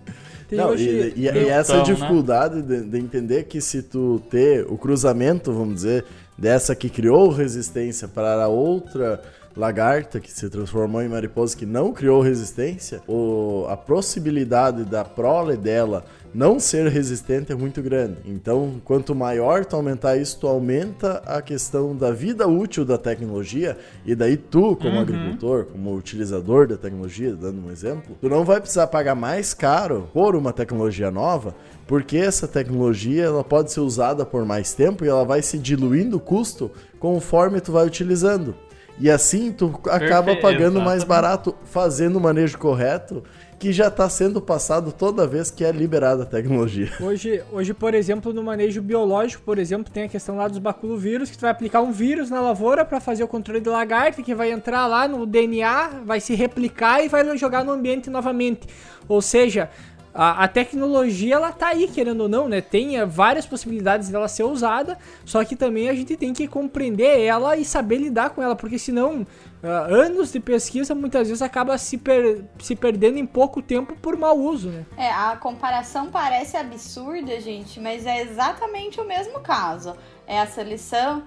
Não, 0.52 0.74
e, 0.76 1.14
e, 1.16 1.22
e, 1.26 1.28
essa 1.28 1.74
então, 1.74 1.84
dificuldade 1.84 2.56
né? 2.56 2.62
de, 2.62 2.84
de, 2.84 2.98
entender 2.98 3.44
que 3.44 3.62
se 3.62 3.84
tu 3.84 4.22
ter 4.30 4.66
o 4.68 4.78
cruzamento, 4.78 5.54
vamos 5.54 5.76
dizer, 5.76 6.06
dessa 6.38 6.76
que 6.76 6.90
criou 6.90 7.30
resistência 7.30 8.08
para 8.08 8.44
a 8.44 8.48
outra 8.48 9.22
lagarta 9.60 10.22
que 10.22 10.32
se 10.32 10.50
transformou 10.50 11.02
em 11.02 11.10
mariposa 11.10 11.56
que 11.56 11.66
não 11.66 11.92
criou 11.92 12.22
resistência, 12.22 13.02
o, 13.06 13.66
a 13.68 13.76
possibilidade 13.76 14.86
da 14.86 15.04
prole 15.04 15.58
dela 15.58 16.06
não 16.34 16.60
ser 16.60 16.88
resistente 16.88 17.52
é 17.52 17.56
muito 17.56 17.82
grande. 17.82 18.18
Então, 18.24 18.80
quanto 18.86 19.14
maior 19.14 19.66
tu 19.66 19.76
aumentar 19.76 20.16
isso, 20.16 20.40
tu 20.40 20.48
aumenta 20.48 21.22
a 21.26 21.42
questão 21.42 21.94
da 21.94 22.12
vida 22.12 22.48
útil 22.48 22.86
da 22.86 22.98
tecnologia 22.98 23.78
e 24.06 24.16
daí 24.16 24.38
tu, 24.38 24.78
como 24.78 24.96
uhum. 24.96 25.02
agricultor, 25.02 25.66
como 25.66 25.94
utilizador 25.94 26.66
da 26.66 26.78
tecnologia, 26.78 27.36
dando 27.36 27.66
um 27.66 27.72
exemplo, 27.72 28.16
tu 28.22 28.30
não 28.30 28.46
vai 28.46 28.62
precisar 28.62 28.88
pagar 28.88 29.16
mais 29.16 29.54
caro 29.54 30.08
por 30.14 30.38
uma 30.38 30.54
tecnologia 30.54 31.12
nova, 31.12 31.54
porque 31.86 32.16
essa 32.16 32.48
tecnologia 32.48 33.26
ela 33.26 33.44
pode 33.44 33.74
ser 33.74 33.82
usada 33.82 34.26
por 34.26 34.46
mais 34.46 34.74
tempo 34.74 35.04
e 35.04 35.10
ela 35.10 35.26
vai 35.26 35.42
se 35.42 35.58
diluindo 35.58 36.16
o 36.16 36.22
custo 36.22 36.72
conforme 36.98 37.60
tu 37.60 37.74
vai 37.74 37.86
utilizando. 37.86 38.56
E 39.00 39.10
assim 39.10 39.52
tu 39.52 39.80
acaba 39.86 40.26
Perfeito, 40.26 40.42
pagando 40.42 40.60
exatamente. 40.60 40.86
mais 40.86 41.04
barato 41.04 41.56
fazendo 41.64 42.18
o 42.18 42.22
manejo 42.22 42.58
correto 42.58 43.24
que 43.60 43.74
já 43.74 43.90
está 43.90 44.10
sendo 44.10 44.42
passado 44.42 44.92
toda 44.92 45.28
vez 45.28 45.52
que 45.52 45.66
é 45.66 45.72
liberada 45.72 46.24
a 46.24 46.26
tecnologia. 46.26 46.90
Hoje, 47.02 47.44
hoje, 47.52 47.74
por 47.74 47.94
exemplo, 47.94 48.34
no 48.34 48.42
manejo 48.42 48.82
biológico, 48.82 49.44
por 49.44 49.60
exemplo, 49.60 49.92
tem 49.92 50.04
a 50.04 50.08
questão 50.08 50.38
lá 50.38 50.48
dos 50.48 50.60
baculovírus, 50.60 51.30
que 51.30 51.38
tu 51.38 51.42
vai 51.42 51.52
aplicar 51.52 51.82
um 51.82 51.92
vírus 51.92 52.30
na 52.30 52.40
lavoura 52.40 52.86
para 52.86 53.02
fazer 53.02 53.22
o 53.22 53.28
controle 53.28 53.60
de 53.60 53.68
lagarta, 53.68 54.24
que 54.24 54.34
vai 54.34 54.52
entrar 54.52 54.88
lá 54.88 55.10
no 55.10 55.26
DNA, 55.26 56.04
vai 56.06 56.22
se 56.22 56.34
replicar 56.36 57.04
e 57.04 57.10
vai 57.10 57.38
jogar 57.38 57.66
no 57.66 57.74
ambiente 57.74 58.10
novamente. 58.10 58.66
Ou 59.10 59.22
seja, 59.22 59.70
a, 60.14 60.44
a, 60.44 60.48
tecnologia 60.48 61.36
ela 61.36 61.52
tá 61.52 61.68
aí, 61.68 61.88
querendo 61.88 62.22
ou 62.22 62.30
não, 62.30 62.50
né? 62.50 62.62
Tem 62.62 62.98
eh, 62.98 63.06
várias 63.06 63.46
possibilidades 63.46 64.10
dela 64.10 64.28
ser 64.28 64.44
usada, 64.44 64.98
só 65.24 65.44
que 65.46 65.56
também 65.56 65.90
a 65.90 65.94
gente 65.94 66.18
tem 66.18 66.34
que 66.34 66.48
compreender 66.48 67.22
ela 67.22 67.56
e 67.56 67.64
saber 67.64 67.98
lidar 67.98 68.32
com 68.32 68.42
ela, 68.42 68.56
porque 68.56 68.80
senão 68.80 69.22
uh, 69.64 69.68
anos 69.68 70.32
de 70.32 70.40
pesquisa 70.40 70.96
muitas 70.96 71.28
vezes 71.28 71.42
acaba 71.42 71.78
se, 71.78 71.98
per 71.98 72.44
se 72.60 72.76
perdendo 72.76 73.20
em 73.20 73.26
pouco 73.26 73.62
tempo 73.62 73.96
por 73.96 74.18
mau 74.18 74.38
uso, 74.38 74.70
né? 74.70 74.86
É, 74.98 75.12
a 75.12 75.38
comparação 75.38 76.08
parece 76.08 76.58
absurda, 76.58 77.40
gente, 77.40 77.80
mas 77.80 78.06
é 78.06 78.22
exatamente 78.22 79.00
o 79.00 79.06
mesmo 79.06 79.40
caso. 79.42 79.96
É 80.26 80.40
a 80.40 80.48
seleção 80.48 81.24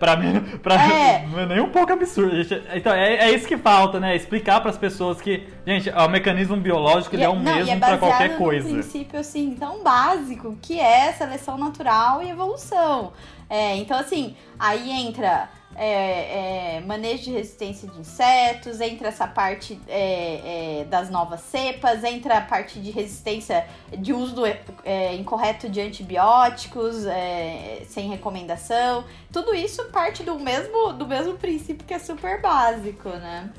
Pra 0.00 0.16
mim, 0.16 0.40
pra 0.62 0.74
é. 0.76 1.26
não 1.26 1.40
é 1.40 1.46
nem 1.46 1.60
um 1.60 1.68
pouco 1.68 1.92
absurdo. 1.92 2.34
Então, 2.74 2.94
é, 2.94 3.16
é 3.16 3.32
isso 3.32 3.46
que 3.46 3.58
falta, 3.58 4.00
né? 4.00 4.16
Explicar 4.16 4.58
para 4.62 4.70
as 4.70 4.78
pessoas 4.78 5.20
que, 5.20 5.46
gente, 5.66 5.90
o 5.90 6.08
mecanismo 6.08 6.56
biológico 6.56 7.14
ele 7.14 7.22
é, 7.22 7.26
é 7.26 7.28
o 7.28 7.34
não, 7.34 7.42
mesmo 7.42 7.70
é 7.70 7.76
para 7.76 7.98
qualquer 7.98 8.38
coisa. 8.38 8.66
É 8.66 8.70
um 8.70 8.74
princípio, 8.76 9.20
assim, 9.20 9.54
tão 9.60 9.84
básico, 9.84 10.56
que 10.62 10.80
é 10.80 11.12
seleção 11.12 11.58
natural 11.58 12.22
e 12.22 12.30
evolução. 12.30 13.12
É, 13.50 13.76
então, 13.76 13.98
assim, 13.98 14.34
aí 14.58 14.90
entra 14.90 15.50
é, 15.82 16.76
é, 16.76 16.80
manejo 16.82 17.24
de 17.24 17.30
resistência 17.30 17.88
de 17.88 17.98
insetos, 17.98 18.82
entra 18.82 19.08
essa 19.08 19.26
parte 19.26 19.80
é, 19.88 20.80
é 20.82 20.84
das 20.84 21.08
novas 21.08 21.40
cepas, 21.40 22.04
entra 22.04 22.36
a 22.36 22.40
parte 22.42 22.78
de 22.78 22.90
resistência 22.90 23.66
de 23.98 24.12
uso 24.12 24.34
do, 24.34 24.42
é, 24.84 25.14
incorreto 25.14 25.70
de 25.70 25.80
antibióticos 25.80 27.06
é, 27.06 27.82
sem 27.88 28.10
recomendação. 28.10 29.04
Tudo 29.32 29.54
isso 29.54 29.82
parte 29.86 30.22
do 30.22 30.38
mesmo, 30.38 30.92
do 30.92 31.06
mesmo 31.06 31.38
princípio 31.38 31.86
que 31.86 31.94
é 31.94 31.98
super 31.98 32.42
básico, 32.42 33.08
né? 33.08 33.50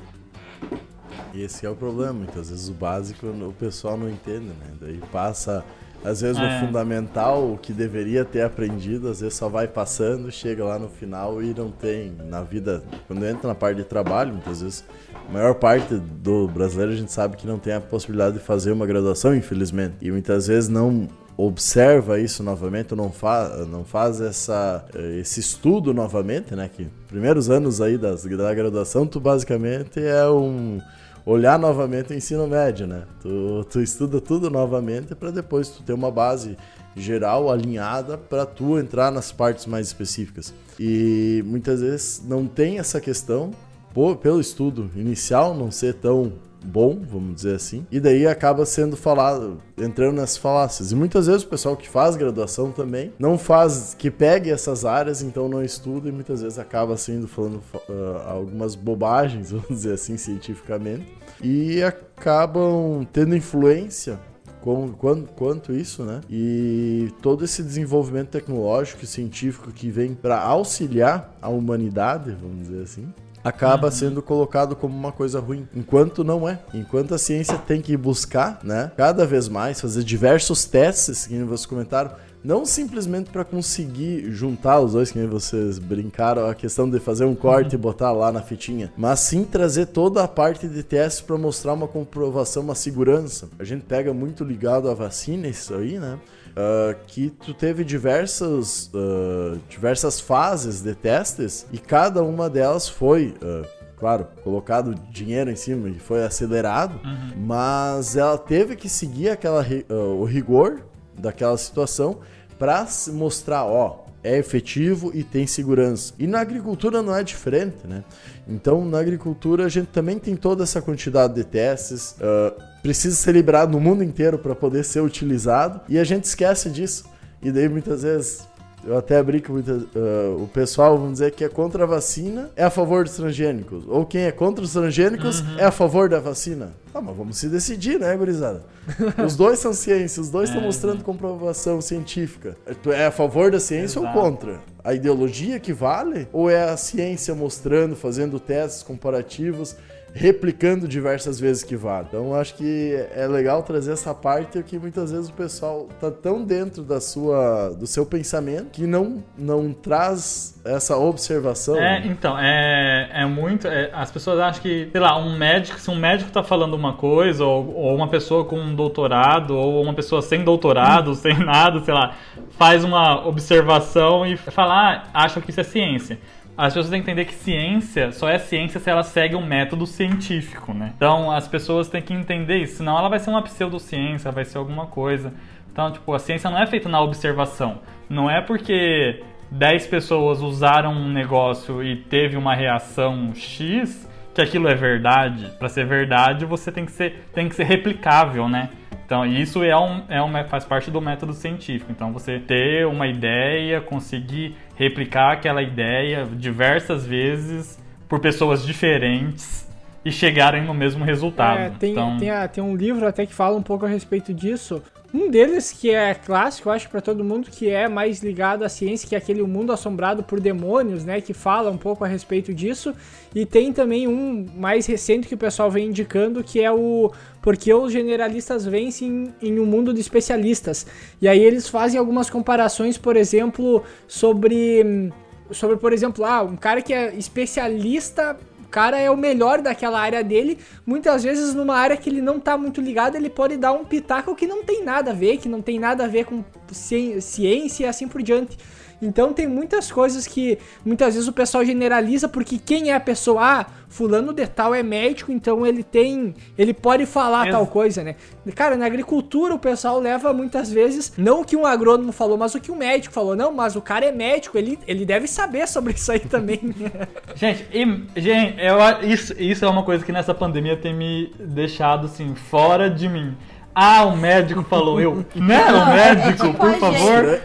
Esse 1.33 1.65
é 1.65 1.69
o 1.71 1.75
problema, 1.75 2.13
muitas 2.13 2.51
vezes 2.51 2.69
o 2.69 2.73
básico 2.73 3.25
o 3.25 3.53
pessoal 3.53 3.97
não 3.97 4.07
entende, 4.07 4.45
né? 4.45 4.75
Daí 4.79 5.01
passa, 5.11 5.65
às 6.03 6.21
vezes 6.21 6.41
É. 6.41 6.57
o 6.57 6.65
fundamental, 6.65 7.51
o 7.53 7.57
que 7.57 7.71
deveria 7.73 8.25
ter 8.25 8.41
aprendido, 8.41 9.09
às 9.09 9.21
vezes 9.21 9.35
só 9.37 9.47
vai 9.47 9.67
passando, 9.67 10.31
chega 10.31 10.63
lá 10.63 10.79
no 10.79 10.89
final 10.89 11.41
e 11.41 11.53
não 11.53 11.69
tem 11.69 12.13
na 12.27 12.41
vida, 12.41 12.83
quando 13.07 13.25
entra 13.25 13.47
na 13.47 13.55
parte 13.55 13.77
de 13.77 13.83
trabalho, 13.83 14.31
muitas 14.33 14.61
vezes 14.61 14.83
a 15.29 15.31
maior 15.31 15.55
parte 15.55 15.95
do 15.95 16.47
brasileiro 16.47 16.91
a 16.91 16.95
gente 16.95 17.11
sabe 17.11 17.37
que 17.37 17.45
não 17.47 17.59
tem 17.59 17.73
a 17.73 17.81
possibilidade 17.81 18.37
de 18.37 18.43
fazer 18.43 18.71
uma 18.71 18.85
graduação, 18.85 19.35
infelizmente. 19.35 19.95
E 20.01 20.11
muitas 20.11 20.47
vezes 20.47 20.69
não 20.69 21.07
observa 21.37 22.19
isso 22.19 22.43
novamente, 22.43 22.93
não, 22.93 23.11
fa 23.11 23.65
não 23.67 23.83
faz 23.83 24.21
essa, 24.21 24.85
eh, 24.93 25.19
esse 25.21 25.39
estudo 25.39 25.93
novamente, 25.93 26.53
né? 26.55 26.69
Que 26.71 26.87
primeiros 27.07 27.49
anos 27.49 27.81
aí 27.81 27.97
das, 27.97 28.23
da 28.25 28.53
graduação, 28.53 29.07
tu 29.07 29.19
basicamente 29.19 29.99
é 29.99 30.27
um 30.29 30.79
olhar 31.25 31.59
novamente 31.59 32.11
o 32.11 32.15
ensino 32.15 32.47
médio, 32.47 32.87
né? 32.87 33.03
Tu, 33.21 33.65
tu 33.69 33.81
estuda 33.81 34.19
tudo 34.19 34.49
novamente 34.49 35.15
para 35.15 35.31
depois 35.31 35.69
tu 35.69 35.83
ter 35.83 35.93
uma 35.93 36.11
base 36.11 36.57
geral 36.95 37.49
alinhada 37.49 38.17
para 38.17 38.45
tu 38.45 38.77
entrar 38.77 39.11
nas 39.11 39.31
partes 39.31 39.65
mais 39.65 39.87
específicas. 39.87 40.53
E 40.79 41.43
muitas 41.45 41.81
vezes 41.81 42.21
não 42.25 42.45
tem 42.45 42.79
essa 42.79 42.99
questão 42.99 43.51
por, 43.93 44.17
pelo 44.17 44.39
estudo 44.39 44.89
inicial 44.95 45.53
não 45.53 45.71
ser 45.71 45.95
tão 45.95 46.33
bom, 46.63 46.99
vamos 47.09 47.35
dizer 47.35 47.55
assim, 47.55 47.85
e 47.91 47.99
daí 47.99 48.27
acaba 48.27 48.65
sendo 48.65 48.95
falado, 48.95 49.61
entrando 49.77 50.17
nessas 50.17 50.37
falácias. 50.37 50.91
E 50.91 50.95
muitas 50.95 51.27
vezes 51.27 51.43
o 51.43 51.47
pessoal 51.47 51.75
que 51.75 51.89
faz 51.89 52.15
graduação 52.15 52.71
também 52.71 53.13
não 53.17 53.37
faz, 53.37 53.95
que 53.97 54.11
pegue 54.11 54.49
essas 54.49 54.85
áreas, 54.85 55.21
então 55.21 55.49
não 55.49 55.63
estuda 55.63 56.09
e 56.09 56.11
muitas 56.11 56.41
vezes 56.41 56.59
acaba 56.59 56.95
sendo 56.97 57.27
falando 57.27 57.61
uh, 57.89 58.27
algumas 58.27 58.75
bobagens, 58.75 59.51
vamos 59.51 59.67
dizer 59.67 59.93
assim, 59.93 60.17
cientificamente, 60.17 61.07
e 61.41 61.81
acabam 61.83 63.05
tendo 63.11 63.35
influência 63.35 64.19
com, 64.61 64.89
quanto, 64.89 65.33
quanto 65.33 65.73
isso, 65.73 66.03
né? 66.03 66.21
E 66.29 67.11
todo 67.21 67.43
esse 67.43 67.63
desenvolvimento 67.63 68.29
tecnológico 68.29 69.03
e 69.03 69.07
científico 69.07 69.71
que 69.71 69.89
vem 69.89 70.13
para 70.13 70.39
auxiliar 70.39 71.35
a 71.41 71.49
humanidade, 71.49 72.31
vamos 72.39 72.67
dizer 72.67 72.83
assim, 72.83 73.11
acaba 73.43 73.91
sendo 73.91 74.21
colocado 74.21 74.75
como 74.75 74.95
uma 74.95 75.11
coisa 75.11 75.39
ruim, 75.39 75.67
enquanto 75.75 76.23
não 76.23 76.47
é. 76.47 76.59
Enquanto 76.73 77.13
a 77.13 77.17
ciência 77.17 77.57
tem 77.57 77.81
que 77.81 77.95
buscar, 77.97 78.59
né, 78.63 78.91
cada 78.95 79.25
vez 79.25 79.47
mais 79.47 79.81
fazer 79.81 80.03
diversos 80.03 80.65
testes, 80.65 81.27
que 81.27 81.43
vocês 81.43 81.65
comentaram, 81.65 82.11
não 82.43 82.65
simplesmente 82.65 83.29
para 83.29 83.45
conseguir 83.45 84.31
juntar 84.31 84.79
os 84.79 84.93
dois, 84.93 85.11
que 85.11 85.19
nem 85.19 85.27
vocês 85.27 85.77
brincaram, 85.77 86.47
a 86.47 86.55
questão 86.55 86.89
de 86.89 86.99
fazer 86.99 87.25
um 87.25 87.35
corte 87.35 87.75
e 87.75 87.77
botar 87.77 88.11
lá 88.11 88.31
na 88.31 88.41
fitinha, 88.41 88.91
mas 88.97 89.19
sim 89.19 89.43
trazer 89.43 89.87
toda 89.87 90.23
a 90.23 90.27
parte 90.27 90.67
de 90.67 90.81
testes 90.81 91.21
para 91.21 91.37
mostrar 91.37 91.73
uma 91.73 91.87
comprovação, 91.87 92.63
uma 92.63 92.75
segurança. 92.75 93.47
A 93.59 93.63
gente 93.63 93.83
pega 93.85 94.13
muito 94.13 94.43
ligado 94.43 94.89
à 94.89 94.93
vacina 94.93 95.47
isso 95.47 95.73
aí, 95.75 95.99
né? 95.99 96.17
Uh, 96.51 96.95
que 97.07 97.29
tu 97.29 97.53
teve 97.53 97.83
diversas, 97.83 98.91
uh, 98.93 99.57
diversas 99.69 100.19
fases 100.19 100.81
de 100.81 100.93
testes 100.93 101.65
e 101.71 101.77
cada 101.77 102.21
uma 102.23 102.49
delas 102.49 102.89
foi, 102.89 103.35
uh, 103.41 103.65
claro, 103.97 104.27
colocado 104.43 104.93
dinheiro 105.11 105.49
em 105.49 105.55
cima 105.55 105.87
e 105.87 105.97
foi 105.97 106.23
acelerado, 106.25 106.99
mas 107.37 108.17
ela 108.17 108.37
teve 108.37 108.75
que 108.75 108.89
seguir 108.89 109.29
aquela, 109.29 109.65
o 109.89 110.25
rigor 110.25 110.81
daquela 111.17 111.57
situação 111.57 112.19
para 112.59 112.85
mostrar, 113.13 113.63
ó, 113.65 114.05
é 114.23 114.37
efetivo 114.37 115.11
e 115.13 115.23
tem 115.23 115.47
segurança. 115.47 116.13
E 116.19 116.27
na 116.27 116.39
agricultura 116.39 117.01
não 117.01 117.15
é 117.15 117.23
diferente, 117.23 117.87
né? 117.87 118.03
Então, 118.47 118.85
na 118.85 118.99
agricultura 118.99 119.65
a 119.65 119.69
gente 119.69 119.87
também 119.87 120.19
tem 120.19 120.35
toda 120.35 120.63
essa 120.63 120.81
quantidade 120.81 121.33
de 121.33 121.43
testes, 121.43 122.15
ah, 122.21 122.53
precisa 122.81 123.15
ser 123.15 123.33
liberado 123.33 123.71
no 123.71 123.79
mundo 123.79 124.03
inteiro 124.03 124.37
para 124.37 124.55
poder 124.55 124.83
ser 124.83 125.01
utilizado 125.01 125.81
e 125.87 125.97
a 125.97 126.03
gente 126.03 126.25
esquece 126.25 126.69
disso. 126.69 127.05
E 127.41 127.51
daí 127.51 127.67
muitas 127.67 128.03
vezes 128.03 128.47
eu 128.85 128.97
até 128.97 129.21
brinco 129.21 129.51
muito, 129.51 129.89
ah, 129.95 130.35
o 130.41 130.47
pessoal, 130.47 130.97
vamos 130.97 131.13
dizer, 131.13 131.31
que 131.31 131.43
é 131.43 131.49
contra 131.49 131.83
a 131.83 131.87
vacina 131.87 132.49
é 132.55 132.63
a 132.63 132.69
favor 132.69 133.03
dos 133.03 133.15
transgênicos. 133.15 133.83
Ou 133.87 134.05
quem 134.05 134.23
é 134.23 134.31
contra 134.31 134.63
os 134.63 134.73
transgênicos 134.73 135.43
é 135.57 135.65
a 135.65 135.71
favor 135.71 136.09
da 136.09 136.19
vacina. 136.19 136.73
Ah, 136.93 136.99
mas 137.01 137.15
vamos 137.15 137.37
se 137.37 137.47
decidir, 137.47 137.99
né, 137.99 138.15
gurizada? 138.17 138.63
Os 139.25 139.35
dois 139.35 139.59
são 139.59 139.71
ciência, 139.73 140.21
os 140.21 140.29
dois 140.29 140.49
estão 140.49 140.61
É, 140.61 140.65
mostrando 140.65 141.03
comprovação 141.03 141.79
científica. 141.79 142.57
Tu 142.83 142.91
é 142.91 143.05
a 143.05 143.11
favor 143.11 143.49
da 143.51 143.59
ciência 143.59 143.99
Exato. 143.99 144.17
ou 144.17 144.23
contra? 144.23 144.59
A 144.83 144.93
ideologia 144.93 145.59
que 145.59 145.71
vale? 145.71 146.27
Ou 146.33 146.49
é 146.49 146.63
a 146.69 146.75
ciência 146.75 147.33
mostrando, 147.35 147.95
fazendo 147.95 148.39
testes 148.39 148.83
comparativos, 148.83 149.75
replicando 150.13 150.87
diversas 150.87 151.39
vezes 151.39 151.63
que 151.63 151.75
vale? 151.75 152.07
Então 152.09 152.33
acho 152.33 152.55
que 152.55 152.93
é 153.15 153.27
legal 153.27 153.63
trazer 153.63 153.93
essa 153.93 154.13
parte 154.13 154.61
que 154.63 154.77
muitas 154.77 155.11
vezes 155.11 155.29
o 155.29 155.33
pessoal 155.33 155.87
tá 155.99 156.11
tão 156.11 156.43
dentro 156.43 156.83
da 156.83 156.99
sua, 156.99 157.69
do 157.69 157.87
seu 157.87 158.05
pensamento 158.05 158.71
que 158.71 158.85
não, 158.85 159.23
não 159.37 159.73
traz 159.73 160.59
essa 160.65 160.97
observação. 160.97 161.75
É, 161.75 161.99
né? 161.99 162.03
então, 162.05 162.37
é, 162.37 163.09
é 163.13 163.25
muito. 163.25 163.67
é, 163.67 163.89
as 163.93 164.11
pessoas 164.11 164.39
acham 164.39 164.61
que, 164.61 164.89
sei 164.91 165.01
lá, 165.01 165.17
um 165.17 165.37
médico, 165.37 165.79
se 165.79 165.89
um 165.89 165.95
médico 165.95 166.31
tá 166.31 166.43
falando 166.43 166.73
uma 166.73 166.93
coisa, 166.93 167.43
ou, 167.43 167.73
ou 167.73 167.95
uma 167.95 168.07
pessoa 168.07 168.45
com 168.45 168.59
um 168.59 168.75
doutorado, 168.75 169.55
ou 169.55 169.81
uma 169.81 169.93
pessoa 169.93 170.21
sem 170.21 170.43
doutorado, 170.43 171.15
sem 171.15 171.37
nada, 171.37 171.79
sei 171.81 171.93
lá, 171.93 172.15
faz 172.57 172.83
uma 172.83 173.25
observação 173.27 174.25
e 174.25 174.37
fala, 174.37 175.03
ah, 175.13 175.23
acham 175.25 175.41
que 175.41 175.49
isso 175.49 175.61
é 175.61 175.63
ciência. 175.63 176.19
As 176.61 176.75
pessoas 176.75 176.91
têm 176.91 177.01
que 177.01 177.09
entender 177.09 177.25
que 177.25 177.33
ciência 177.33 178.11
só 178.11 178.29
é 178.29 178.37
ciência 178.37 178.79
se 178.79 178.87
ela 178.87 179.01
segue 179.01 179.35
um 179.35 179.43
método 179.43 179.87
científico, 179.87 180.75
né? 180.75 180.93
Então 180.95 181.31
as 181.31 181.47
pessoas 181.47 181.89
têm 181.89 182.03
que 182.03 182.13
entender 182.13 182.57
isso, 182.57 182.77
senão 182.77 182.95
ela 182.99 183.09
vai 183.09 183.17
ser 183.17 183.31
uma 183.31 183.41
pseudociência, 183.41 184.31
vai 184.31 184.45
ser 184.45 184.59
alguma 184.59 184.85
coisa. 184.85 185.33
Então, 185.71 185.91
tipo, 185.91 186.13
a 186.13 186.19
ciência 186.19 186.51
não 186.51 186.61
é 186.61 186.67
feita 186.67 186.87
na 186.87 187.01
observação. 187.01 187.79
Não 188.07 188.29
é 188.29 188.41
porque 188.41 189.23
10 189.49 189.87
pessoas 189.87 190.41
usaram 190.41 190.93
um 190.93 191.09
negócio 191.09 191.83
e 191.83 191.95
teve 191.95 192.37
uma 192.37 192.53
reação 192.53 193.33
X 193.33 194.07
que 194.31 194.39
aquilo 194.39 194.67
é 194.67 194.75
verdade. 194.75 195.51
Para 195.57 195.67
ser 195.67 195.87
verdade, 195.87 196.45
você 196.45 196.71
tem 196.71 196.85
que 196.85 196.91
ser, 196.91 197.23
tem 197.33 197.49
que 197.49 197.55
ser 197.55 197.63
replicável, 197.63 198.47
né? 198.47 198.69
Então, 199.11 199.25
isso 199.25 199.61
é 199.61 199.77
um, 199.77 200.03
é 200.07 200.23
um, 200.23 200.31
faz 200.47 200.63
parte 200.63 200.89
do 200.89 201.01
método 201.01 201.33
científico. 201.33 201.91
Então, 201.91 202.13
você 202.13 202.39
ter 202.39 202.87
uma 202.87 203.05
ideia, 203.07 203.81
conseguir 203.81 204.55
replicar 204.77 205.33
aquela 205.33 205.61
ideia 205.61 206.25
diversas 206.33 207.05
vezes 207.05 207.77
por 208.07 208.21
pessoas 208.21 208.65
diferentes 208.65 209.67
e 210.05 210.13
chegarem 210.13 210.63
no 210.63 210.73
mesmo 210.73 211.03
resultado. 211.03 211.59
É, 211.59 211.69
tem, 211.77 211.91
então, 211.91 212.17
tem, 212.17 212.29
a- 212.29 212.47
tem 212.47 212.63
um 212.63 212.73
livro 212.73 213.05
até 213.05 213.25
que 213.25 213.33
fala 213.33 213.57
um 213.57 213.61
pouco 213.61 213.85
a 213.85 213.89
respeito 213.89 214.33
disso. 214.33 214.81
Um 215.13 215.29
deles 215.29 215.73
que 215.73 215.93
é 215.93 216.13
clássico, 216.13 216.69
eu 216.69 216.73
acho, 216.73 216.89
pra 216.89 217.01
todo 217.01 217.21
mundo, 217.21 217.49
que 217.51 217.69
é 217.69 217.89
mais 217.89 218.23
ligado 218.23 218.63
à 218.63 218.69
ciência, 218.69 219.09
que 219.09 219.13
é 219.13 219.17
aquele 219.17 219.43
Mundo 219.43 219.73
Assombrado 219.73 220.23
por 220.23 220.39
Demônios, 220.39 221.03
né? 221.03 221.19
Que 221.19 221.33
fala 221.33 221.69
um 221.69 221.75
pouco 221.77 222.05
a 222.05 222.07
respeito 222.07 222.53
disso. 222.53 222.95
E 223.35 223.45
tem 223.45 223.73
também 223.73 224.07
um 224.07 224.47
mais 224.55 224.85
recente 224.85 225.27
que 225.27 225.35
o 225.35 225.37
pessoal 225.37 225.69
vem 225.69 225.87
indicando, 225.89 226.41
que 226.41 226.61
é 226.63 226.71
o 226.71 227.11
Porque 227.41 227.73
os 227.73 227.91
Generalistas 227.91 228.65
Vencem 228.65 229.33
em 229.41 229.59
um 229.59 229.65
Mundo 229.65 229.93
de 229.93 229.99
Especialistas. 229.99 230.85
E 231.21 231.27
aí 231.27 231.43
eles 231.43 231.67
fazem 231.67 231.99
algumas 231.99 232.29
comparações, 232.29 232.97
por 232.97 233.15
exemplo, 233.15 233.83
sobre... 234.07 235.11
Sobre, 235.51 235.75
por 235.75 235.91
exemplo, 235.91 236.23
ah, 236.23 236.43
um 236.43 236.55
cara 236.55 236.81
que 236.81 236.93
é 236.93 237.13
especialista 237.15 238.37
o 238.63 238.69
cara 238.71 238.97
é 238.97 239.11
o 239.11 239.17
melhor 239.17 239.61
daquela 239.61 239.99
área 239.99 240.23
dele. 240.23 240.57
Muitas 240.85 241.23
vezes, 241.23 241.53
numa 241.53 241.75
área 241.75 241.97
que 241.97 242.09
ele 242.09 242.21
não 242.21 242.39
tá 242.39 242.57
muito 242.57 242.79
ligado, 242.79 243.15
ele 243.17 243.29
pode 243.29 243.57
dar 243.57 243.73
um 243.73 243.83
pitaco 243.83 244.33
que 244.33 244.47
não 244.47 244.63
tem 244.63 244.81
nada 244.81 245.11
a 245.11 245.13
ver, 245.13 245.39
que 245.39 245.49
não 245.49 245.61
tem 245.61 245.77
nada 245.77 246.05
a 246.05 246.07
ver 246.07 246.23
com 246.23 246.41
ci- 246.71 247.19
ciência 247.19 247.83
e 247.83 247.87
assim 247.87 248.07
por 248.07 248.23
diante. 248.23 248.57
Então 249.01 249.33
tem 249.33 249.47
muitas 249.47 249.91
coisas 249.91 250.27
que 250.27 250.57
muitas 250.85 251.15
vezes 251.15 251.27
o 251.27 251.33
pessoal 251.33 251.65
generaliza 251.65 252.29
porque 252.29 252.57
quem 252.57 252.91
é 252.91 252.95
a 252.95 252.99
pessoa, 252.99 253.41
ah, 253.41 253.65
fulano 253.89 254.31
de 254.31 254.45
tal 254.47 254.73
é 254.75 254.83
médico, 254.83 255.31
então 255.31 255.65
ele 255.65 255.83
tem, 255.83 256.33
ele 256.57 256.73
pode 256.73 257.05
falar 257.05 257.49
tal 257.49 257.65
coisa, 257.67 258.03
né? 258.03 258.15
Cara, 258.55 258.77
na 258.77 258.85
agricultura 258.85 259.53
o 259.53 259.59
pessoal 259.59 259.99
leva 259.99 260.31
muitas 260.33 260.71
vezes 260.71 261.13
não 261.17 261.41
o 261.41 261.45
que 261.45 261.55
um 261.55 261.65
agrônomo 261.65 262.11
falou, 262.11 262.37
mas 262.37 262.55
o 262.55 262.59
que 262.61 262.71
um 262.71 262.75
médico 262.75 263.13
falou. 263.13 263.35
Não, 263.35 263.51
mas 263.51 263.75
o 263.75 263.81
cara 263.81 264.05
é 264.05 264.11
médico, 264.11 264.57
ele, 264.57 264.77
ele 264.87 265.05
deve 265.05 265.27
saber 265.27 265.67
sobre 265.67 265.93
isso 265.93 266.11
aí 266.11 266.19
também. 266.19 266.59
Gente, 267.35 267.65
e- 267.73 268.21
gente 268.21 268.55
eu, 268.59 269.09
isso, 269.09 269.33
isso 269.37 269.65
é 269.65 269.67
uma 269.67 269.83
coisa 269.83 270.05
que 270.05 270.11
nessa 270.11 270.33
pandemia 270.33 270.77
tem 270.77 270.93
me 270.93 271.33
deixado 271.39 272.05
assim, 272.05 272.35
fora 272.35 272.89
de 272.89 273.09
mim. 273.09 273.35
Ah, 273.73 274.03
o 274.05 274.17
médico 274.17 274.63
falou, 274.63 274.99
eu. 274.99 275.25
Não, 275.35 275.45
Não, 275.47 275.87
o 275.87 275.93
é- 275.93 276.09
é 276.09 276.15
médico, 276.15 276.47
tipo 276.47 276.57
por 276.59 276.73
favor. 276.75 277.39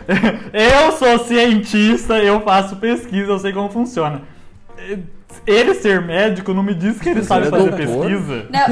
Eu 0.53 0.93
sou 0.93 1.18
cientista, 1.27 2.18
eu 2.18 2.41
faço 2.41 2.77
pesquisa, 2.77 3.31
eu 3.31 3.39
sei 3.39 3.53
como 3.53 3.68
funciona. 3.70 4.22
Ele 5.47 5.74
ser 5.74 6.01
médico 6.01 6.53
não 6.55 6.62
me 6.62 6.74
diz 6.74 6.99
que 6.99 7.09
ele 7.11 7.18
Mas 7.20 7.27
sabe 7.29 7.47
é 7.47 7.51
fazer 7.51 7.70
doutor. 7.70 7.77
pesquisa. 7.87 8.47
Não, 8.51 8.66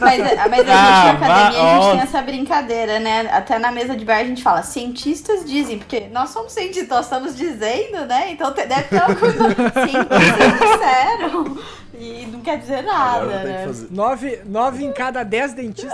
mas, 0.00 0.18
mas 0.50 0.60
a 0.60 0.64
gente 0.64 0.70
Ah, 0.70 1.04
na 1.04 1.10
academia 1.12 1.28
vá- 1.28 1.48
a 1.48 1.80
gente 1.82 1.90
tem 1.92 2.00
essa 2.00 2.22
brincadeira, 2.22 2.98
né? 2.98 3.28
Até 3.30 3.58
na 3.58 3.70
mesa 3.70 3.94
de 3.96 4.04
bar 4.04 4.16
a 4.18 4.24
gente 4.24 4.42
fala, 4.42 4.62
cientistas 4.62 5.44
dizem, 5.44 5.78
porque 5.78 6.08
nós 6.12 6.30
somos 6.30 6.52
cientistas, 6.52 6.88
nós 6.88 7.04
estamos 7.06 7.36
dizendo, 7.36 8.06
né? 8.06 8.30
Então 8.32 8.52
deve 8.52 8.82
ter 8.84 8.98
alguma 9.02 9.30
cientistas 9.86 10.58
disseram. 10.60 11.58
E 11.98 12.40
quer 12.44 12.58
dizer 12.58 12.82
nada, 12.82 13.16
Agora 13.22 13.38
tem 13.38 13.40
que 13.46 13.58
né? 13.58 13.66
fazer. 13.66 13.86
Nove, 13.90 14.40
nove 14.44 14.84
em 14.84 14.92
cada 14.92 15.22
dez 15.22 15.52
dentistas. 15.54 15.92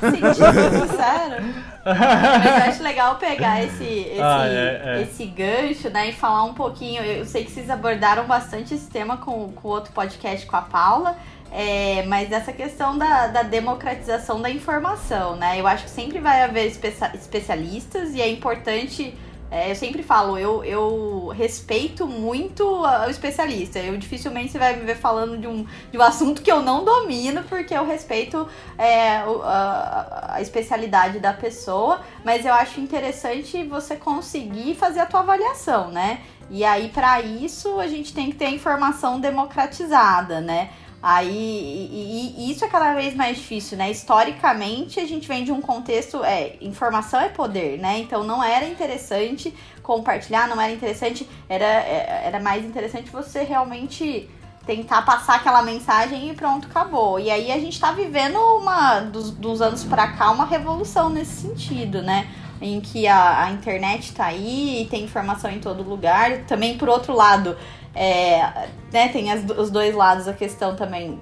Sentido 0.00 0.34
sincero. 0.88 1.44
Mas 1.84 2.46
eu 2.64 2.70
acho 2.70 2.82
legal 2.82 3.16
pegar 3.16 3.62
esse, 3.62 3.84
esse, 3.84 4.20
Ah, 4.20 4.46
é, 4.46 4.82
é. 4.98 5.02
esse 5.02 5.26
gancho, 5.26 5.90
né? 5.90 6.08
E 6.08 6.12
falar 6.12 6.44
um 6.44 6.54
pouquinho. 6.54 7.02
Eu 7.02 7.24
sei 7.26 7.44
que 7.44 7.50
vocês 7.50 7.68
abordaram 7.70 8.26
bastante 8.26 8.74
esse 8.74 8.88
tema 8.90 9.16
com 9.18 9.52
com 9.52 9.68
o 9.68 9.70
outro 9.70 9.92
podcast 9.92 10.46
com 10.46 10.56
a 10.56 10.62
Paula. 10.62 11.16
é, 11.52 12.02
mas 12.08 12.32
essa 12.32 12.52
questão 12.52 12.98
da, 12.98 13.28
da 13.28 13.42
democratização 13.42 14.40
da 14.42 14.50
informação, 14.50 15.36
né? 15.36 15.60
Eu 15.60 15.66
acho 15.66 15.84
que 15.84 15.90
sempre 15.90 16.18
vai 16.18 16.42
haver 16.42 16.66
especia- 16.66 17.12
especialistas 17.14 18.14
e 18.14 18.20
é 18.20 18.28
importante. 18.28 19.14
É, 19.54 19.70
eu 19.70 19.76
sempre 19.76 20.02
falo, 20.02 20.36
eu, 20.36 20.64
eu 20.64 21.28
respeito 21.28 22.08
muito 22.08 22.64
o 22.64 23.08
especialista. 23.08 23.78
Eu 23.78 23.96
dificilmente 23.96 24.50
você 24.50 24.58
vai 24.58 24.74
me 24.74 24.84
ver 24.84 24.96
falando 24.96 25.38
de 25.38 25.46
um, 25.46 25.64
de 25.92 25.96
um 25.96 26.02
assunto 26.02 26.42
que 26.42 26.50
eu 26.50 26.60
não 26.60 26.84
domino, 26.84 27.44
porque 27.44 27.72
eu 27.72 27.86
respeito 27.86 28.48
é, 28.76 29.18
a, 29.18 30.34
a 30.34 30.42
especialidade 30.42 31.20
da 31.20 31.32
pessoa, 31.32 32.00
mas 32.24 32.44
eu 32.44 32.52
acho 32.52 32.80
interessante 32.80 33.62
você 33.62 33.94
conseguir 33.94 34.74
fazer 34.74 34.98
a 34.98 35.06
tua 35.06 35.20
avaliação, 35.20 35.88
né? 35.88 36.22
E 36.50 36.64
aí, 36.64 36.88
para 36.88 37.20
isso, 37.20 37.78
a 37.78 37.86
gente 37.86 38.12
tem 38.12 38.30
que 38.30 38.36
ter 38.36 38.48
informação 38.48 39.20
democratizada, 39.20 40.40
né? 40.40 40.70
Aí, 41.06 41.28
e, 41.92 42.34
e- 42.38 42.50
isso 42.50 42.64
é 42.64 42.68
cada 42.68 42.94
vez 42.94 43.14
mais 43.14 43.36
difícil, 43.36 43.76
né? 43.76 43.90
Historicamente, 43.90 44.98
a 44.98 45.06
gente 45.06 45.28
vem 45.28 45.44
de 45.44 45.52
um 45.52 45.60
contexto, 45.60 46.24
é, 46.24 46.56
informação 46.62 47.20
é 47.20 47.28
poder, 47.28 47.78
né? 47.78 47.98
Então 47.98 48.24
não 48.24 48.42
era 48.42 48.66
interessante 48.66 49.54
compartilhar, 49.82 50.48
não 50.48 50.58
era 50.58 50.72
interessante, 50.72 51.28
era, 51.46 51.66
é, 51.66 52.22
era 52.24 52.40
mais 52.40 52.64
interessante 52.64 53.10
você 53.10 53.42
realmente 53.42 54.30
tentar 54.64 55.02
passar 55.02 55.34
aquela 55.34 55.60
mensagem 55.60 56.30
e 56.30 56.32
pronto, 56.32 56.68
acabou. 56.68 57.20
E 57.20 57.30
aí 57.30 57.52
a 57.52 57.60
gente 57.60 57.78
tá 57.78 57.92
vivendo 57.92 58.38
uma, 58.38 59.00
dos, 59.00 59.30
dos 59.30 59.60
anos 59.60 59.84
pra 59.84 60.08
cá, 60.12 60.30
uma 60.30 60.46
revolução 60.46 61.10
nesse 61.10 61.42
sentido, 61.42 62.00
né? 62.00 62.26
Em 62.62 62.80
que 62.80 63.06
a, 63.06 63.44
a 63.44 63.50
internet 63.50 64.14
tá 64.14 64.24
aí 64.24 64.88
tem 64.90 65.04
informação 65.04 65.50
em 65.50 65.58
todo 65.58 65.82
lugar. 65.82 66.44
Também, 66.46 66.78
por 66.78 66.88
outro 66.88 67.12
lado, 67.14 67.58
é, 67.94 68.68
né, 68.92 69.08
tem 69.08 69.30
as 69.32 69.44
os 69.50 69.70
dois 69.70 69.94
lados 69.94 70.26
a 70.28 70.32
questão 70.32 70.74
também. 70.76 71.20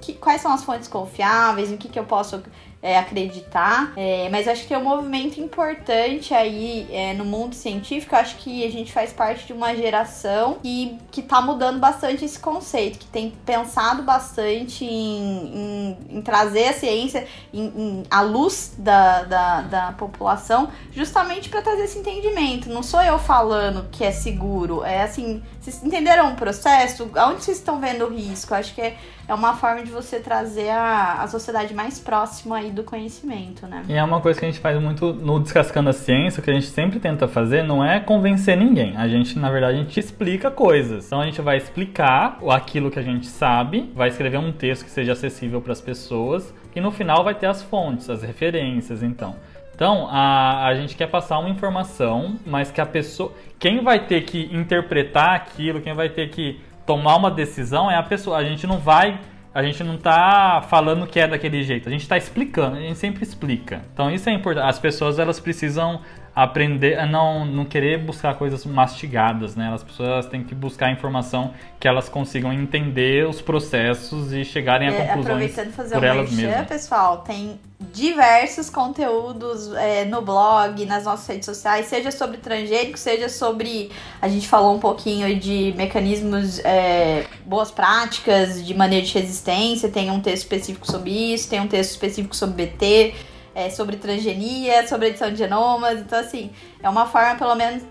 que- 0.00 0.12
quais 0.14 0.40
são 0.40 0.52
as 0.52 0.62
fontes 0.62 0.86
confiáveis, 0.86 1.70
em 1.72 1.76
que, 1.76 1.88
que 1.88 1.98
eu 1.98 2.04
posso 2.04 2.40
é, 2.82 2.98
acreditar. 2.98 3.92
É, 3.96 4.28
mas 4.30 4.46
acho 4.46 4.64
que 4.66 4.72
é 4.74 4.78
um 4.78 4.84
movimento 4.84 5.40
importante 5.40 6.32
aí 6.32 6.86
é, 6.92 7.12
no 7.14 7.24
mundo 7.24 7.54
científico. 7.54 8.14
Eu 8.14 8.20
acho 8.20 8.36
que 8.36 8.64
a 8.64 8.70
gente 8.70 8.92
faz 8.92 9.12
parte 9.12 9.46
de 9.46 9.52
uma 9.52 9.74
geração 9.74 10.58
que, 10.62 10.96
que 11.10 11.22
tá 11.22 11.40
mudando 11.40 11.80
bastante 11.80 12.24
esse 12.24 12.38
conceito, 12.38 12.98
que 12.98 13.06
tem 13.06 13.30
pensado 13.44 14.02
bastante 14.04 14.84
em, 14.84 15.96
em- 16.08 16.18
em 16.18 16.22
trazer 16.22 16.68
a 16.68 16.72
ciência 16.74 17.26
em, 17.52 17.64
em- 17.64 18.02
à 18.08 18.20
luz 18.20 18.74
da, 18.78 19.22
da, 19.24 19.60
da 19.62 19.92
população, 19.92 20.68
justamente 20.92 21.48
para 21.48 21.62
trazer 21.62 21.84
esse 21.84 21.98
entendimento. 21.98 22.68
Não 22.68 22.82
sou 22.84 23.02
eu 23.02 23.18
falando 23.18 23.88
que 23.90 24.04
é 24.04 24.12
seguro, 24.12 24.84
é 24.84 25.02
assim, 25.02 25.42
vocês 25.66 25.82
entenderam 25.84 26.32
o 26.32 26.36
processo? 26.36 27.10
Aonde 27.16 27.42
vocês 27.42 27.56
estão 27.58 27.80
vendo 27.80 28.04
o 28.06 28.08
risco? 28.08 28.54
Acho 28.54 28.72
que 28.72 28.80
é, 28.80 28.96
é 29.26 29.34
uma 29.34 29.54
forma 29.56 29.82
de 29.82 29.90
você 29.90 30.20
trazer 30.20 30.70
a, 30.70 31.22
a 31.22 31.26
sociedade 31.28 31.74
mais 31.74 31.98
próxima 31.98 32.58
aí 32.58 32.70
do 32.70 32.84
conhecimento, 32.84 33.66
né? 33.66 33.82
E 33.88 33.94
é 33.94 34.02
uma 34.04 34.20
coisa 34.20 34.38
que 34.38 34.46
a 34.46 34.48
gente 34.48 34.60
faz 34.60 34.80
muito 34.80 35.12
no 35.12 35.40
Descascando 35.40 35.90
a 35.90 35.92
Ciência, 35.92 36.40
que 36.40 36.48
a 36.50 36.54
gente 36.54 36.66
sempre 36.66 37.00
tenta 37.00 37.26
fazer, 37.26 37.64
não 37.64 37.84
é 37.84 37.98
convencer 37.98 38.56
ninguém. 38.56 38.96
A 38.96 39.08
gente, 39.08 39.36
na 39.38 39.50
verdade, 39.50 39.78
a 39.78 39.82
gente 39.82 39.98
explica 39.98 40.50
coisas. 40.52 41.06
Então 41.06 41.20
a 41.20 41.24
gente 41.24 41.40
vai 41.42 41.56
explicar 41.56 42.38
o- 42.40 42.52
aquilo 42.52 42.88
que 42.90 42.98
a 43.00 43.02
gente 43.02 43.26
sabe, 43.26 43.90
vai 43.94 44.08
escrever 44.08 44.38
um 44.38 44.52
texto 44.52 44.84
que 44.84 44.90
seja 44.90 45.12
acessível 45.14 45.60
para 45.60 45.72
as 45.72 45.80
pessoas, 45.80 46.54
e 46.76 46.80
no 46.80 46.92
final 46.92 47.24
vai 47.24 47.34
ter 47.34 47.46
as 47.46 47.62
fontes, 47.62 48.08
as 48.08 48.22
referências, 48.22 49.02
então. 49.02 49.34
Então, 49.76 50.08
a, 50.10 50.66
a 50.68 50.74
gente 50.74 50.96
quer 50.96 51.06
passar 51.06 51.38
uma 51.38 51.50
informação, 51.50 52.36
mas 52.46 52.70
que 52.70 52.80
a 52.80 52.86
pessoa. 52.86 53.32
Quem 53.58 53.84
vai 53.84 54.00
ter 54.06 54.22
que 54.22 54.48
interpretar 54.50 55.34
aquilo, 55.34 55.82
quem 55.82 55.92
vai 55.92 56.08
ter 56.08 56.30
que 56.30 56.58
tomar 56.86 57.16
uma 57.16 57.30
decisão 57.30 57.90
é 57.90 57.96
a 57.96 58.02
pessoa. 58.02 58.38
A 58.38 58.44
gente 58.44 58.66
não 58.66 58.78
vai 58.78 59.20
a 59.56 59.62
gente 59.62 59.82
não 59.82 59.96
tá 59.96 60.62
falando 60.68 61.06
que 61.06 61.18
é 61.18 61.26
daquele 61.26 61.62
jeito, 61.62 61.88
a 61.88 61.90
gente 61.90 62.06
tá 62.06 62.14
explicando, 62.18 62.76
a 62.76 62.80
gente 62.80 62.98
sempre 62.98 63.22
explica. 63.22 63.80
Então 63.90 64.10
isso 64.10 64.28
é 64.28 64.32
importante. 64.34 64.68
As 64.68 64.78
pessoas 64.78 65.18
elas 65.18 65.40
precisam 65.40 66.02
aprender 66.36 66.98
a 66.98 67.06
não, 67.06 67.46
não 67.46 67.64
querer 67.64 67.98
buscar 67.98 68.34
coisas 68.34 68.66
mastigadas, 68.66 69.56
né? 69.56 69.72
As 69.72 69.82
pessoas 69.82 70.26
têm 70.26 70.44
que 70.44 70.54
buscar 70.54 70.92
informação 70.92 71.54
que 71.80 71.88
elas 71.88 72.10
consigam 72.10 72.52
entender 72.52 73.26
os 73.26 73.40
processos 73.40 74.34
e 74.34 74.44
chegarem 74.44 74.86
a 74.86 74.92
É, 74.92 75.06
conclusões 75.06 75.26
aproveitando 75.26 75.72
fazer 75.72 75.94
por 75.94 76.04
um 76.04 76.06
elas 76.06 76.30
merchan, 76.30 76.48
mesmas. 76.48 76.68
pessoal, 76.68 77.18
tem 77.26 77.58
diversos 77.90 78.68
conteúdos 78.68 79.72
é, 79.76 80.04
no 80.04 80.20
blog, 80.20 80.84
nas 80.84 81.04
nossas 81.04 81.26
redes 81.26 81.46
sociais, 81.46 81.86
seja 81.86 82.10
sobre 82.10 82.36
transgênico, 82.36 82.98
seja 82.98 83.30
sobre. 83.30 83.90
A 84.20 84.28
gente 84.28 84.46
falou 84.46 84.76
um 84.76 84.78
pouquinho 84.78 85.34
de 85.40 85.72
mecanismos, 85.74 86.58
é, 86.66 87.24
boas 87.46 87.70
práticas, 87.70 88.62
de 88.62 88.74
manejo 88.74 89.06
de 89.06 89.18
resistência, 89.20 89.88
tem 89.88 90.10
um 90.10 90.20
texto 90.20 90.42
específico 90.42 90.86
sobre 90.86 91.10
isso, 91.10 91.48
tem 91.48 91.60
um 91.60 91.66
texto 91.66 91.92
específico 91.92 92.36
sobre 92.36 92.66
BT, 92.66 93.14
é, 93.56 93.70
sobre 93.70 93.96
transgenia, 93.96 94.86
sobre 94.86 95.08
edição 95.08 95.30
de 95.30 95.36
genomas, 95.38 95.98
então 96.00 96.18
assim, 96.18 96.50
é 96.82 96.88
uma 96.88 97.06
forma 97.06 97.34
pelo 97.36 97.54
menos. 97.54 97.82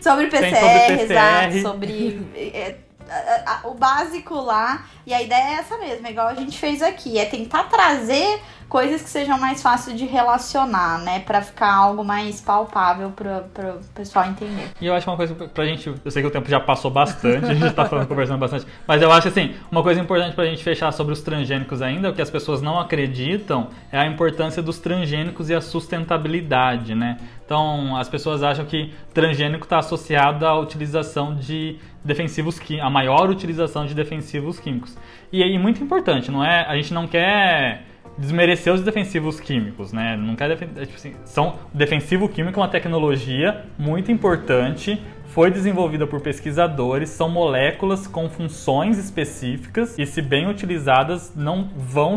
Sobre 0.00 0.28
PCR, 0.28 0.54
sobre 0.56 0.96
PCR. 0.96 1.02
exato, 1.12 1.60
sobre. 1.62 2.20
é, 2.34 2.76
a- 3.10 3.42
a- 3.64 3.68
o 3.68 3.74
básico 3.74 4.34
lá. 4.36 4.86
E 5.04 5.12
a 5.12 5.20
ideia 5.20 5.42
é 5.48 5.52
essa 5.54 5.76
mesmo, 5.78 6.06
igual 6.06 6.28
a 6.28 6.34
gente 6.34 6.56
fez 6.56 6.80
aqui. 6.80 7.18
É 7.18 7.24
tentar 7.26 7.64
trazer 7.64 8.40
coisas 8.70 9.02
que 9.02 9.10
sejam 9.10 9.36
mais 9.36 9.60
fáceis 9.60 9.98
de 9.98 10.06
relacionar, 10.06 11.00
né? 11.00 11.18
Pra 11.18 11.42
ficar 11.42 11.74
algo 11.74 12.04
mais 12.04 12.40
palpável 12.40 13.10
pra, 13.10 13.40
pra 13.52 13.74
o 13.74 13.84
pessoal 13.92 14.26
entender. 14.26 14.70
E 14.80 14.86
eu 14.86 14.94
acho 14.94 15.10
uma 15.10 15.16
coisa 15.16 15.34
pra 15.34 15.66
gente. 15.66 15.92
Eu 16.04 16.10
sei 16.10 16.22
que 16.22 16.28
o 16.28 16.30
tempo 16.30 16.48
já 16.48 16.60
passou 16.60 16.88
bastante, 16.88 17.46
a 17.46 17.54
gente 17.54 17.74
tá 17.74 17.84
falando, 17.84 18.06
conversando 18.06 18.38
bastante. 18.38 18.64
Mas 18.86 19.02
eu 19.02 19.10
acho 19.10 19.26
assim, 19.26 19.54
uma 19.70 19.82
coisa 19.82 20.00
importante 20.00 20.36
pra 20.36 20.46
gente 20.46 20.62
fechar 20.62 20.92
sobre 20.92 21.12
os 21.12 21.20
transgênicos 21.20 21.82
ainda, 21.82 22.10
o 22.10 22.14
que 22.14 22.22
as 22.22 22.30
pessoas 22.30 22.62
não 22.62 22.78
acreditam 22.78 23.68
é 23.90 23.98
a 23.98 24.06
importância 24.06 24.62
dos 24.62 24.78
transgênicos 24.78 25.50
e 25.50 25.54
a 25.54 25.60
sustentabilidade, 25.60 26.94
né? 26.94 27.16
Então, 27.44 27.96
as 27.96 28.08
pessoas 28.08 28.44
acham 28.44 28.64
que 28.64 28.94
transgênico 29.12 29.64
está 29.64 29.78
associado 29.78 30.46
à 30.46 30.56
utilização 30.56 31.34
de 31.34 31.76
defensivos 32.04 32.60
químicos, 32.60 32.86
a 32.86 32.90
maior 32.90 33.28
utilização 33.28 33.84
de 33.84 33.92
defensivos 33.92 34.60
químicos. 34.60 34.96
E 35.32 35.42
aí, 35.42 35.58
muito 35.58 35.82
importante, 35.82 36.30
não 36.30 36.44
é? 36.44 36.64
A 36.68 36.76
gente 36.76 36.94
não 36.94 37.08
quer 37.08 37.89
desmerecer 38.20 38.72
os 38.72 38.82
defensivos 38.82 39.40
químicos, 39.40 39.92
né? 39.92 40.16
Não 40.16 40.36
quer 40.36 40.48
defen- 40.50 40.68
é, 40.76 40.84
tipo 40.84 40.96
assim, 40.96 41.14
são 41.24 41.56
defensivo 41.72 42.28
químico 42.28 42.60
é 42.60 42.62
uma 42.62 42.68
tecnologia 42.68 43.64
muito 43.78 44.12
importante, 44.12 45.00
foi 45.28 45.50
desenvolvida 45.50 46.06
por 46.06 46.20
pesquisadores, 46.20 47.08
são 47.08 47.28
moléculas 47.30 48.06
com 48.06 48.28
funções 48.28 48.98
específicas 48.98 49.98
e 49.98 50.04
se 50.04 50.20
bem 50.20 50.48
utilizadas 50.48 51.32
não 51.34 51.70
vão 51.76 52.16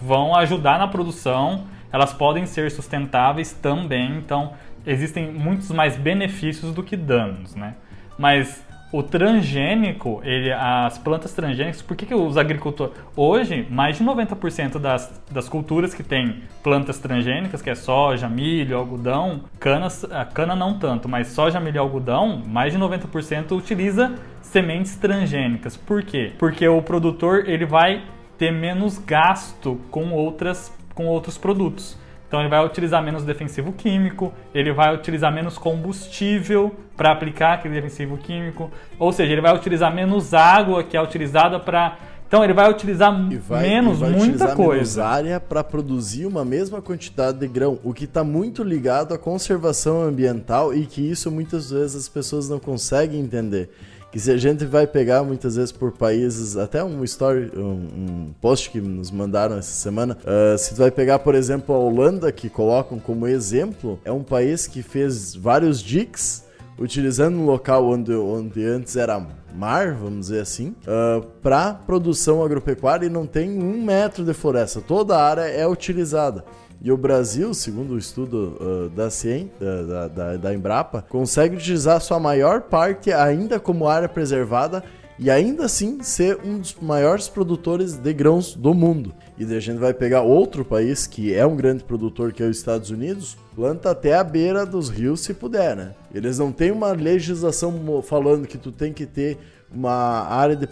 vão 0.00 0.34
ajudar 0.36 0.78
na 0.78 0.86
produção, 0.86 1.64
elas 1.92 2.12
podem 2.12 2.46
ser 2.46 2.70
sustentáveis 2.70 3.52
também, 3.52 4.16
então 4.18 4.52
existem 4.86 5.30
muitos 5.32 5.70
mais 5.70 5.96
benefícios 5.96 6.72
do 6.72 6.82
que 6.82 6.96
danos, 6.96 7.54
né? 7.54 7.74
Mas 8.18 8.62
o 8.92 9.02
transgênico, 9.02 10.20
ele, 10.22 10.52
as 10.52 10.98
plantas 10.98 11.32
transgênicas, 11.32 11.80
por 11.80 11.96
que, 11.96 12.04
que 12.04 12.14
os 12.14 12.36
agricultores. 12.36 12.94
Hoje, 13.16 13.66
mais 13.70 13.96
de 13.96 14.04
90% 14.04 14.78
das, 14.78 15.22
das 15.30 15.48
culturas 15.48 15.94
que 15.94 16.02
tem 16.02 16.42
plantas 16.62 16.98
transgênicas, 16.98 17.62
que 17.62 17.70
é 17.70 17.74
soja, 17.74 18.28
milho, 18.28 18.76
algodão, 18.76 19.44
cana, 19.58 19.88
cana 20.34 20.54
não 20.54 20.78
tanto, 20.78 21.08
mas 21.08 21.28
soja, 21.28 21.58
milho 21.58 21.76
e 21.76 21.78
algodão, 21.78 22.42
mais 22.46 22.72
de 22.72 22.78
90% 22.78 23.52
utiliza 23.56 24.14
sementes 24.42 24.94
transgênicas. 24.96 25.74
Por 25.74 26.02
quê? 26.02 26.32
Porque 26.38 26.68
o 26.68 26.82
produtor 26.82 27.48
ele 27.48 27.64
vai 27.64 28.02
ter 28.36 28.50
menos 28.50 28.98
gasto 28.98 29.80
com, 29.90 30.12
outras, 30.12 30.76
com 30.94 31.06
outros 31.06 31.38
produtos. 31.38 31.96
Então 32.32 32.40
ele 32.40 32.48
vai 32.48 32.64
utilizar 32.64 33.04
menos 33.04 33.24
defensivo 33.24 33.74
químico, 33.74 34.32
ele 34.54 34.72
vai 34.72 34.94
utilizar 34.94 35.30
menos 35.30 35.58
combustível 35.58 36.74
para 36.96 37.12
aplicar 37.12 37.52
aquele 37.52 37.74
defensivo 37.74 38.16
químico, 38.16 38.70
ou 38.98 39.12
seja, 39.12 39.30
ele 39.30 39.42
vai 39.42 39.54
utilizar 39.54 39.94
menos 39.94 40.32
água 40.32 40.82
que 40.82 40.96
é 40.96 41.02
utilizada 41.02 41.60
para. 41.60 41.98
Então 42.26 42.42
ele 42.42 42.54
vai 42.54 42.70
utilizar 42.70 43.12
vai, 43.46 43.68
menos 43.68 43.98
e 43.98 44.00
vai 44.00 44.10
muita 44.12 44.24
utilizar 44.24 44.56
menos 44.56 44.66
coisa. 44.66 45.04
área 45.04 45.38
para 45.38 45.62
produzir 45.62 46.24
uma 46.24 46.42
mesma 46.42 46.80
quantidade 46.80 47.38
de 47.38 47.46
grão, 47.46 47.78
o 47.84 47.92
que 47.92 48.04
está 48.04 48.24
muito 48.24 48.64
ligado 48.64 49.12
à 49.12 49.18
conservação 49.18 50.00
ambiental 50.00 50.72
e 50.72 50.86
que 50.86 51.02
isso 51.02 51.30
muitas 51.30 51.70
vezes 51.70 51.96
as 51.96 52.08
pessoas 52.08 52.48
não 52.48 52.58
conseguem 52.58 53.20
entender. 53.20 53.68
Que 54.12 54.20
se 54.20 54.30
a 54.30 54.36
gente 54.36 54.66
vai 54.66 54.86
pegar 54.86 55.24
muitas 55.24 55.56
vezes 55.56 55.72
por 55.72 55.90
países, 55.90 56.58
até 56.58 56.84
um 56.84 57.02
story, 57.02 57.50
um, 57.56 57.62
um 57.62 58.34
post 58.42 58.68
que 58.68 58.78
nos 58.78 59.10
mandaram 59.10 59.56
essa 59.56 59.72
semana, 59.72 60.18
ah, 60.26 60.56
se 60.58 60.74
tu 60.74 60.76
vai 60.76 60.90
pegar, 60.90 61.20
por 61.20 61.34
exemplo, 61.34 61.74
a 61.74 61.78
Holanda, 61.78 62.30
que 62.30 62.50
colocam 62.50 62.98
como 62.98 63.26
exemplo, 63.26 63.98
é 64.04 64.12
um 64.12 64.22
país 64.22 64.66
que 64.66 64.82
fez 64.82 65.34
vários 65.34 65.82
diques 65.82 66.44
utilizando 66.78 67.38
um 67.38 67.46
local 67.46 67.88
onde, 67.88 68.12
onde 68.12 68.64
antes 68.64 68.96
era 68.96 69.24
mar, 69.54 69.94
vamos 69.94 70.26
dizer 70.26 70.40
assim, 70.40 70.68
uh, 70.86 71.22
ah, 71.22 71.22
para 71.42 71.74
produção 71.74 72.44
agropecuária 72.44 73.06
e 73.06 73.10
não 73.10 73.26
tem 73.26 73.50
um 73.50 73.82
metro 73.82 74.24
de 74.24 74.34
floresta. 74.34 74.80
Toda 74.80 75.16
a 75.16 75.24
área 75.24 75.42
é 75.42 75.66
utilizada. 75.66 76.44
E 76.84 76.90
o 76.90 76.96
Brasil, 76.96 77.54
segundo 77.54 77.94
o 77.94 77.98
estudo 77.98 78.58
uh, 78.60 78.88
da, 78.90 79.08
CIEM, 79.08 79.52
da, 79.60 80.08
da, 80.08 80.36
da 80.36 80.52
Embrapa, 80.52 81.00
consegue 81.08 81.54
utilizar 81.54 82.00
sua 82.00 82.18
maior 82.18 82.62
parte 82.62 83.12
ainda 83.12 83.60
como 83.60 83.86
área 83.86 84.08
preservada 84.08 84.82
e 85.16 85.30
ainda 85.30 85.66
assim 85.66 86.02
ser 86.02 86.40
um 86.44 86.58
dos 86.58 86.74
maiores 86.82 87.28
produtores 87.28 87.96
de 87.96 88.12
grãos 88.12 88.56
do 88.56 88.74
mundo. 88.74 89.14
E 89.38 89.44
daí 89.44 89.58
a 89.58 89.60
gente 89.60 89.78
vai 89.78 89.94
pegar 89.94 90.22
outro 90.22 90.64
país 90.64 91.06
que 91.06 91.32
é 91.32 91.46
um 91.46 91.54
grande 91.54 91.84
produtor, 91.84 92.32
que 92.32 92.42
é 92.42 92.46
os 92.46 92.56
Estados 92.56 92.90
Unidos, 92.90 93.38
planta 93.54 93.92
até 93.92 94.14
a 94.14 94.24
beira 94.24 94.66
dos 94.66 94.88
rios 94.88 95.20
se 95.20 95.32
puder, 95.32 95.76
né? 95.76 95.94
Eles 96.12 96.40
não 96.40 96.50
têm 96.50 96.72
uma 96.72 96.90
legislação 96.90 98.02
falando 98.02 98.48
que 98.48 98.58
tu 98.58 98.72
tem 98.72 98.92
que 98.92 99.06
ter 99.06 99.38
uma 99.74 100.26
área 100.28 100.56
de 100.56 100.66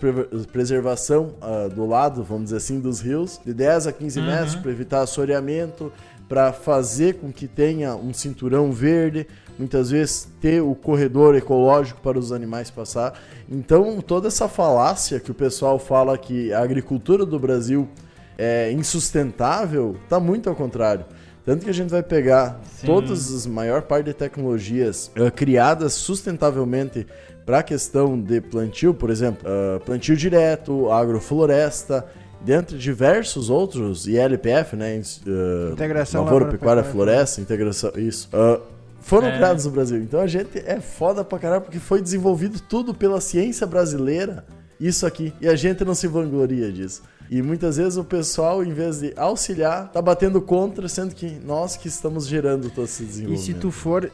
preservação 0.52 1.34
uh, 1.40 1.68
do 1.68 1.86
lado, 1.86 2.22
vamos 2.22 2.44
dizer 2.44 2.56
assim, 2.56 2.80
dos 2.80 3.00
rios, 3.00 3.40
de 3.44 3.54
10 3.54 3.86
a 3.86 3.92
15 3.92 4.20
uhum. 4.20 4.26
metros 4.26 4.54
para 4.56 4.70
evitar 4.70 5.00
assoreamento, 5.00 5.92
para 6.28 6.52
fazer 6.52 7.14
com 7.14 7.32
que 7.32 7.48
tenha 7.48 7.96
um 7.96 8.12
cinturão 8.12 8.70
verde, 8.70 9.26
muitas 9.58 9.90
vezes 9.90 10.28
ter 10.40 10.62
o 10.62 10.74
corredor 10.74 11.34
ecológico 11.34 12.00
para 12.00 12.18
os 12.18 12.30
animais 12.30 12.70
passar. 12.70 13.18
Então, 13.50 14.00
toda 14.00 14.28
essa 14.28 14.48
falácia 14.48 15.18
que 15.18 15.30
o 15.30 15.34
pessoal 15.34 15.78
fala 15.78 16.16
que 16.16 16.52
a 16.52 16.62
agricultura 16.62 17.26
do 17.26 17.38
Brasil 17.38 17.88
é 18.38 18.70
insustentável, 18.70 19.96
está 20.04 20.20
muito 20.20 20.48
ao 20.48 20.54
contrário. 20.54 21.04
Tanto 21.44 21.64
que 21.64 21.70
a 21.70 21.74
gente 21.74 21.90
vai 21.90 22.02
pegar 22.02 22.60
Sim. 22.76 22.86
todas 22.86 23.34
as 23.34 23.46
maior 23.46 23.82
parte 23.82 24.06
de 24.06 24.14
tecnologias 24.14 25.10
uh, 25.16 25.32
criadas 25.32 25.94
sustentavelmente 25.94 27.06
para 27.44 27.60
a 27.60 27.62
questão 27.62 28.20
de 28.20 28.40
plantio, 28.40 28.94
por 28.94 29.10
exemplo, 29.10 29.48
uh, 29.48 29.80
plantio 29.80 30.16
direto, 30.16 30.90
agrofloresta, 30.90 32.06
dentre 32.40 32.78
diversos 32.78 33.50
outros 33.50 34.06
ILPF, 34.06 34.76
né? 34.76 35.00
Uh, 35.26 35.72
integração 35.72 36.24
Lavoura, 36.24 36.46
Pecuária, 36.46 36.82
Floresta, 36.82 37.40
integração, 37.40 37.92
isso. 37.96 38.28
Uh, 38.28 38.60
foram 39.00 39.28
é. 39.28 39.36
criados 39.36 39.64
no 39.64 39.70
Brasil. 39.70 39.98
Então 39.98 40.20
a 40.20 40.26
gente 40.26 40.58
é 40.58 40.80
foda 40.80 41.24
pra 41.24 41.38
caralho 41.38 41.62
porque 41.62 41.78
foi 41.78 42.00
desenvolvido 42.00 42.60
tudo 42.60 42.94
pela 42.94 43.20
ciência 43.20 43.66
brasileira, 43.66 44.44
isso 44.78 45.06
aqui. 45.06 45.32
E 45.40 45.48
a 45.48 45.56
gente 45.56 45.84
não 45.84 45.94
se 45.94 46.06
vangloria 46.06 46.70
disso. 46.72 47.02
E 47.30 47.42
muitas 47.42 47.76
vezes 47.76 47.96
o 47.96 48.04
pessoal, 48.04 48.64
em 48.64 48.72
vez 48.72 48.98
de 48.98 49.12
auxiliar, 49.16 49.90
tá 49.92 50.02
batendo 50.02 50.40
contra, 50.40 50.88
sendo 50.88 51.14
que 51.14 51.38
nós 51.44 51.76
que 51.76 51.86
estamos 51.86 52.26
gerando 52.26 52.68
todo 52.70 52.84
esse 52.84 53.04
desenvolvimento. 53.04 53.48
E 53.48 53.54
se 53.54 53.54
tu 53.54 53.70
for 53.70 54.10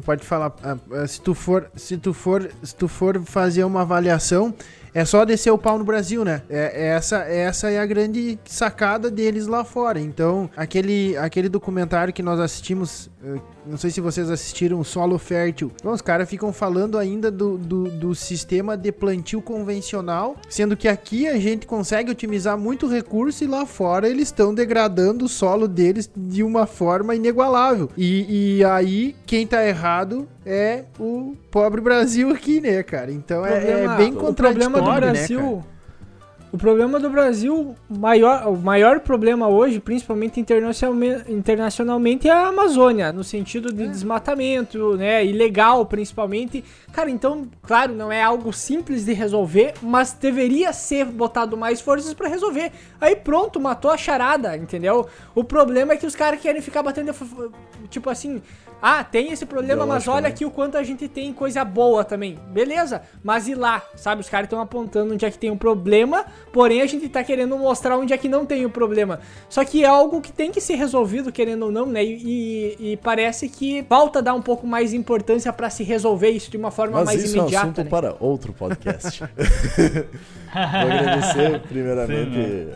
pode 0.00 0.24
falar, 0.24 0.54
ah, 0.62 1.06
se 1.06 1.20
tu 1.20 1.34
for, 1.34 1.66
se 1.74 1.96
tu 1.96 2.12
for, 2.12 2.48
se 2.62 2.74
tu 2.74 2.88
for 2.88 3.20
fazer 3.24 3.64
uma 3.64 3.82
avaliação, 3.82 4.54
é 4.94 5.04
só 5.04 5.24
descer 5.24 5.50
o 5.50 5.58
pau 5.58 5.78
no 5.78 5.84
Brasil, 5.84 6.24
né? 6.24 6.42
É, 6.48 6.84
é, 6.84 6.86
essa, 6.88 7.18
essa 7.18 7.70
é 7.70 7.78
a 7.78 7.86
grande 7.86 8.38
sacada 8.44 9.10
deles 9.10 9.46
lá 9.46 9.64
fora. 9.64 9.98
Então, 9.98 10.50
aquele, 10.56 11.16
aquele 11.16 11.48
documentário 11.48 12.12
que 12.12 12.22
nós 12.22 12.38
assistimos, 12.38 13.10
eh, 13.24 13.40
não 13.66 13.78
sei 13.78 13.90
se 13.90 14.00
vocês 14.00 14.30
assistiram, 14.30 14.82
Solo 14.84 15.18
Fértil. 15.18 15.72
Bom, 15.82 15.92
os 15.92 16.02
caras 16.02 16.28
ficam 16.28 16.52
falando 16.52 16.98
ainda 16.98 17.30
do, 17.30 17.56
do, 17.56 17.84
do, 17.84 18.14
sistema 18.14 18.76
de 18.76 18.92
plantio 18.92 19.40
convencional, 19.40 20.36
sendo 20.48 20.76
que 20.76 20.88
aqui 20.88 21.26
a 21.26 21.38
gente 21.38 21.66
consegue 21.66 22.10
otimizar 22.10 22.58
muito 22.58 22.86
recurso 22.86 23.44
e 23.44 23.46
lá 23.46 23.64
fora 23.64 24.08
eles 24.08 24.28
estão 24.28 24.54
degradando 24.54 25.24
o 25.24 25.28
solo 25.28 25.66
deles 25.66 26.10
de 26.14 26.42
uma 26.42 26.66
forma 26.66 27.14
inigualável. 27.14 27.88
E, 27.96 28.58
e 28.58 28.64
aí, 28.64 29.16
quem 29.26 29.46
tá 29.46 29.66
errado 29.66 30.28
é 30.44 30.84
o 30.98 31.34
pobre 31.50 31.80
Brasil 31.80 32.30
aqui, 32.30 32.60
né, 32.60 32.82
cara? 32.82 33.12
Então 33.12 33.46
é, 33.46 33.84
é, 33.84 33.96
bem 33.96 34.12
contraditório, 34.12 34.30
o 34.30 34.34
problema 34.34 34.81
do 34.84 35.00
Brasil, 35.00 35.40
né, 35.40 35.62
o 36.52 36.58
problema 36.58 37.00
do 37.00 37.08
Brasil, 37.08 37.74
maior, 37.88 38.46
o 38.46 38.58
maior 38.58 39.00
problema 39.00 39.48
hoje, 39.48 39.80
principalmente 39.80 40.38
internacionalmente, 40.38 42.28
é 42.28 42.30
a 42.30 42.48
Amazônia, 42.48 43.10
no 43.10 43.24
sentido 43.24 43.72
de 43.72 43.84
é. 43.84 43.86
desmatamento, 43.86 44.94
né? 44.98 45.24
Ilegal, 45.24 45.86
principalmente. 45.86 46.62
Cara, 46.92 47.08
então, 47.10 47.48
claro, 47.62 47.94
não 47.94 48.12
é 48.12 48.22
algo 48.22 48.52
simples 48.52 49.06
de 49.06 49.14
resolver, 49.14 49.72
mas 49.80 50.12
deveria 50.12 50.74
ser 50.74 51.06
botado 51.06 51.56
mais 51.56 51.80
forças 51.80 52.12
para 52.12 52.28
resolver. 52.28 52.70
Aí 53.00 53.16
pronto, 53.16 53.58
matou 53.58 53.90
a 53.90 53.96
charada, 53.96 54.54
entendeu? 54.54 55.06
O 55.34 55.42
problema 55.42 55.94
é 55.94 55.96
que 55.96 56.06
os 56.06 56.14
caras 56.14 56.38
querem 56.38 56.60
ficar 56.60 56.82
batendo, 56.82 57.14
tipo 57.88 58.10
assim, 58.10 58.42
ah, 58.84 59.04
tem 59.04 59.30
esse 59.30 59.46
problema, 59.46 59.86
mas 59.86 60.08
olha 60.08 60.26
aqui 60.26 60.44
o 60.44 60.50
quanto 60.50 60.76
a 60.76 60.82
gente 60.82 61.06
tem 61.06 61.32
coisa 61.32 61.64
boa 61.64 62.02
também. 62.02 62.36
Beleza, 62.48 63.02
mas 63.22 63.46
e 63.46 63.54
lá? 63.54 63.80
Sabe, 63.94 64.22
os 64.22 64.28
caras 64.28 64.46
estão 64.46 64.60
apontando 64.60 65.14
onde 65.14 65.24
é 65.24 65.30
que 65.30 65.38
tem 65.38 65.52
um 65.52 65.56
problema, 65.56 66.24
porém 66.52 66.82
a 66.82 66.86
gente 66.86 67.08
tá 67.08 67.22
querendo 67.22 67.56
mostrar 67.56 67.96
onde 67.96 68.12
é 68.12 68.18
que 68.18 68.28
não 68.28 68.44
tem 68.44 68.64
o 68.64 68.68
um 68.68 68.72
problema. 68.72 69.20
Só 69.48 69.64
que 69.64 69.84
é 69.84 69.86
algo 69.86 70.20
que 70.20 70.32
tem 70.32 70.50
que 70.50 70.60
ser 70.60 70.74
resolvido, 70.74 71.30
querendo 71.30 71.66
ou 71.66 71.70
não, 71.70 71.86
né? 71.86 72.04
E, 72.04 72.76
e, 72.80 72.92
e 72.92 72.96
parece 72.96 73.48
que 73.48 73.84
falta 73.88 74.20
dar 74.20 74.34
um 74.34 74.42
pouco 74.42 74.66
mais 74.66 74.92
importância 74.92 75.52
para 75.52 75.70
se 75.70 75.84
resolver 75.84 76.30
isso 76.30 76.50
de 76.50 76.56
uma 76.56 76.72
forma 76.72 76.98
mas 76.98 77.04
mais 77.04 77.22
isso 77.22 77.36
imediata. 77.36 77.54
É 77.54 77.58
um 77.58 77.62
assunto 77.70 77.84
né? 77.84 77.90
para 77.90 78.16
outro 78.18 78.52
podcast. 78.52 79.20
Vou 79.20 80.90
agradecer 80.90 81.60
primeiramente 81.70 82.34
Sim, 82.34 82.68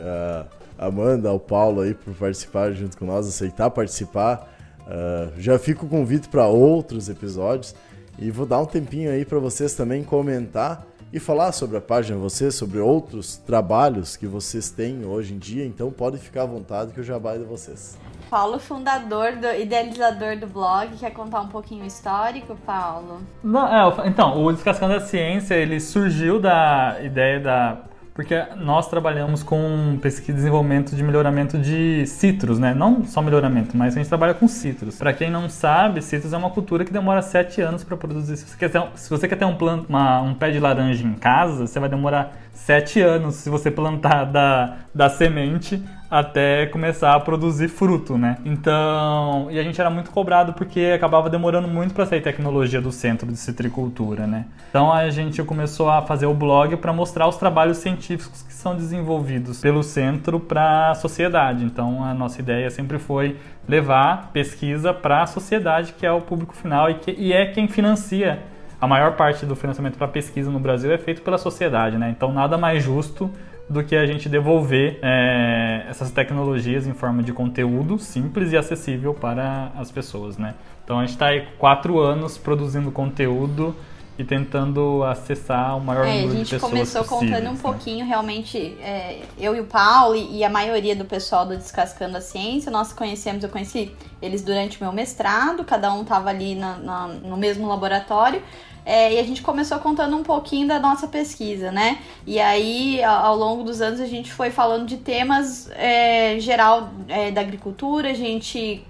a 0.78 0.86
Amanda, 0.86 1.30
ao 1.30 1.40
Paulo 1.40 1.80
aí 1.80 1.94
por 1.94 2.14
participar 2.14 2.70
junto 2.72 2.96
com 2.96 3.06
nós, 3.06 3.26
aceitar 3.26 3.70
participar. 3.70 4.55
Uh, 4.86 5.32
já 5.40 5.58
fica 5.58 5.84
o 5.84 5.88
convite 5.88 6.28
para 6.28 6.46
outros 6.46 7.08
episódios 7.08 7.74
e 8.18 8.30
vou 8.30 8.46
dar 8.46 8.60
um 8.60 8.66
tempinho 8.66 9.10
aí 9.10 9.24
para 9.24 9.38
vocês 9.38 9.74
também 9.74 10.04
comentar 10.04 10.86
e 11.12 11.20
falar 11.20 11.52
sobre 11.52 11.76
a 11.76 11.80
página 11.80 12.16
de 12.16 12.22
vocês, 12.22 12.54
sobre 12.54 12.78
outros 12.78 13.36
trabalhos 13.36 14.16
que 14.16 14.26
vocês 14.26 14.70
têm 14.70 15.04
hoje 15.04 15.34
em 15.34 15.38
dia, 15.38 15.64
então 15.64 15.90
podem 15.90 16.20
ficar 16.20 16.42
à 16.42 16.46
vontade 16.46 16.92
que 16.92 17.00
eu 17.00 17.04
já 17.04 17.18
baio 17.18 17.40
de 17.40 17.46
vocês. 17.46 17.96
Paulo, 18.28 18.58
fundador, 18.58 19.36
do, 19.36 19.46
idealizador 19.54 20.36
do 20.36 20.46
blog, 20.48 20.96
quer 20.96 21.10
contar 21.12 21.40
um 21.40 21.48
pouquinho 21.48 21.84
o 21.84 21.86
histórico, 21.86 22.56
Paulo? 22.66 23.20
Não, 23.42 23.66
é, 23.66 24.08
então, 24.08 24.44
o 24.44 24.52
Descascando 24.52 24.94
a 24.94 25.00
Ciência, 25.00 25.54
ele 25.54 25.78
surgiu 25.78 26.40
da 26.40 26.98
ideia 27.02 27.38
da 27.38 27.78
porque 28.16 28.42
nós 28.56 28.88
trabalhamos 28.88 29.42
com 29.42 29.98
pesquisa 30.00 30.32
e 30.32 30.34
desenvolvimento 30.36 30.96
de 30.96 31.02
melhoramento 31.02 31.58
de 31.58 32.06
citros, 32.06 32.58
né? 32.58 32.72
Não 32.72 33.04
só 33.04 33.20
melhoramento, 33.20 33.76
mas 33.76 33.94
a 33.94 33.98
gente 33.98 34.08
trabalha 34.08 34.32
com 34.32 34.48
citros. 34.48 34.96
Para 34.96 35.12
quem 35.12 35.30
não 35.30 35.50
sabe, 35.50 36.00
citros 36.00 36.32
é 36.32 36.36
uma 36.38 36.48
cultura 36.48 36.82
que 36.82 36.90
demora 36.90 37.20
sete 37.20 37.60
anos 37.60 37.84
para 37.84 37.94
produzir. 37.94 38.38
Se 38.38 38.46
você 38.46 38.56
quer 38.56 38.70
ter, 38.70 38.78
um, 38.78 38.88
se 38.94 39.10
você 39.10 39.28
quer 39.28 39.36
ter 39.36 39.44
um, 39.44 39.54
plant, 39.54 39.84
uma, 39.86 40.22
um 40.22 40.32
pé 40.32 40.50
de 40.50 40.58
laranja 40.58 41.06
em 41.06 41.12
casa, 41.12 41.66
você 41.66 41.78
vai 41.78 41.90
demorar 41.90 42.34
sete 42.54 43.02
anos 43.02 43.34
se 43.34 43.50
você 43.50 43.70
plantar 43.70 44.24
da, 44.24 44.76
da 44.94 45.10
semente 45.10 45.84
até 46.10 46.66
começar 46.66 47.14
a 47.14 47.20
produzir 47.20 47.68
fruto, 47.68 48.16
né? 48.16 48.38
Então, 48.44 49.48
e 49.50 49.58
a 49.58 49.62
gente 49.62 49.80
era 49.80 49.90
muito 49.90 50.10
cobrado 50.10 50.52
porque 50.52 50.92
acabava 50.94 51.28
demorando 51.28 51.66
muito 51.66 51.92
para 51.94 52.06
sair 52.06 52.20
tecnologia 52.20 52.80
do 52.80 52.92
centro 52.92 53.26
de 53.26 53.36
citricultura, 53.36 54.26
né? 54.26 54.46
Então 54.70 54.92
a 54.92 55.10
gente 55.10 55.42
começou 55.42 55.90
a 55.90 56.02
fazer 56.02 56.26
o 56.26 56.34
blog 56.34 56.76
para 56.76 56.92
mostrar 56.92 57.26
os 57.26 57.36
trabalhos 57.36 57.78
científicos 57.78 58.42
que 58.42 58.52
são 58.52 58.76
desenvolvidos 58.76 59.60
pelo 59.60 59.82
centro 59.82 60.38
para 60.38 60.90
a 60.90 60.94
sociedade. 60.94 61.64
Então 61.64 62.04
a 62.04 62.14
nossa 62.14 62.40
ideia 62.40 62.70
sempre 62.70 62.98
foi 62.98 63.36
levar 63.68 64.30
pesquisa 64.32 64.94
para 64.94 65.22
a 65.22 65.26
sociedade, 65.26 65.92
que 65.92 66.06
é 66.06 66.12
o 66.12 66.20
público 66.20 66.54
final 66.54 66.88
e, 66.88 66.94
que, 66.94 67.10
e 67.10 67.32
é 67.32 67.46
quem 67.46 67.66
financia 67.66 68.42
a 68.80 68.86
maior 68.86 69.12
parte 69.16 69.46
do 69.46 69.56
financiamento 69.56 69.96
para 69.96 70.06
pesquisa 70.06 70.50
no 70.50 70.60
Brasil 70.60 70.92
é 70.92 70.98
feito 70.98 71.22
pela 71.22 71.38
sociedade, 71.38 71.96
né? 71.96 72.10
Então 72.10 72.32
nada 72.32 72.58
mais 72.58 72.82
justo 72.82 73.30
do 73.68 73.82
que 73.82 73.96
a 73.96 74.06
gente 74.06 74.28
devolver 74.28 74.98
é, 75.02 75.86
essas 75.88 76.10
tecnologias 76.10 76.86
em 76.86 76.94
forma 76.94 77.22
de 77.22 77.32
conteúdo 77.32 77.98
simples 77.98 78.52
e 78.52 78.56
acessível 78.56 79.12
para 79.12 79.72
as 79.76 79.90
pessoas, 79.90 80.38
né? 80.38 80.54
Então 80.84 80.98
a 80.98 81.02
gente 81.02 81.14
está 81.14 81.26
aí 81.28 81.48
quatro 81.58 81.98
anos 81.98 82.38
produzindo 82.38 82.92
conteúdo 82.92 83.74
e 84.18 84.24
tentando 84.24 85.04
acessar 85.04 85.76
o 85.76 85.80
maior 85.80 86.06
é, 86.06 86.22
número 86.22 86.44
de 86.44 86.50
pessoas 86.50 86.62
possível. 86.62 86.82
A 86.82 86.84
gente 86.84 86.94
começou 86.94 87.18
contando 87.18 87.50
um 87.50 87.54
né? 87.54 87.58
pouquinho, 87.60 88.06
realmente, 88.06 88.58
é, 88.80 89.22
eu 89.38 89.54
e 89.54 89.60
o 89.60 89.64
Paulo 89.64 90.16
e, 90.16 90.42
a 90.42 90.48
maioria 90.48 90.96
do 90.96 91.04
pessoal 91.04 91.44
do 91.44 91.56
Descascando 91.56 92.16
a 92.16 92.20
Ciência, 92.20 92.70
nós 92.70 92.92
conhecemos, 92.92 93.44
eu 93.44 93.50
conheci 93.50 93.92
eles 94.22 94.42
durante 94.42 94.80
o 94.80 94.84
meu 94.84 94.92
mestrado, 94.92 95.64
cada 95.64 95.92
um 95.92 96.02
estava 96.02 96.30
ali 96.30 96.54
na, 96.54 96.78
na, 96.78 97.08
no 97.08 97.36
mesmo 97.36 97.68
laboratório, 97.68 98.42
é, 98.86 99.14
e 99.14 99.18
a 99.18 99.22
gente 99.24 99.42
começou 99.42 99.80
contando 99.80 100.16
um 100.16 100.22
pouquinho 100.22 100.68
da 100.68 100.78
nossa 100.78 101.08
pesquisa, 101.08 101.72
né? 101.72 101.98
E 102.24 102.38
aí, 102.38 103.02
ao 103.02 103.36
longo 103.36 103.64
dos 103.64 103.80
anos, 103.80 104.00
a 104.00 104.06
gente 104.06 104.32
foi 104.32 104.50
falando 104.50 104.86
de 104.86 104.98
temas 104.98 105.68
é, 105.72 106.38
geral 106.38 106.90
é, 107.08 107.32
da 107.32 107.40
agricultura, 107.40 108.10
a 108.10 108.14
gente 108.14 108.86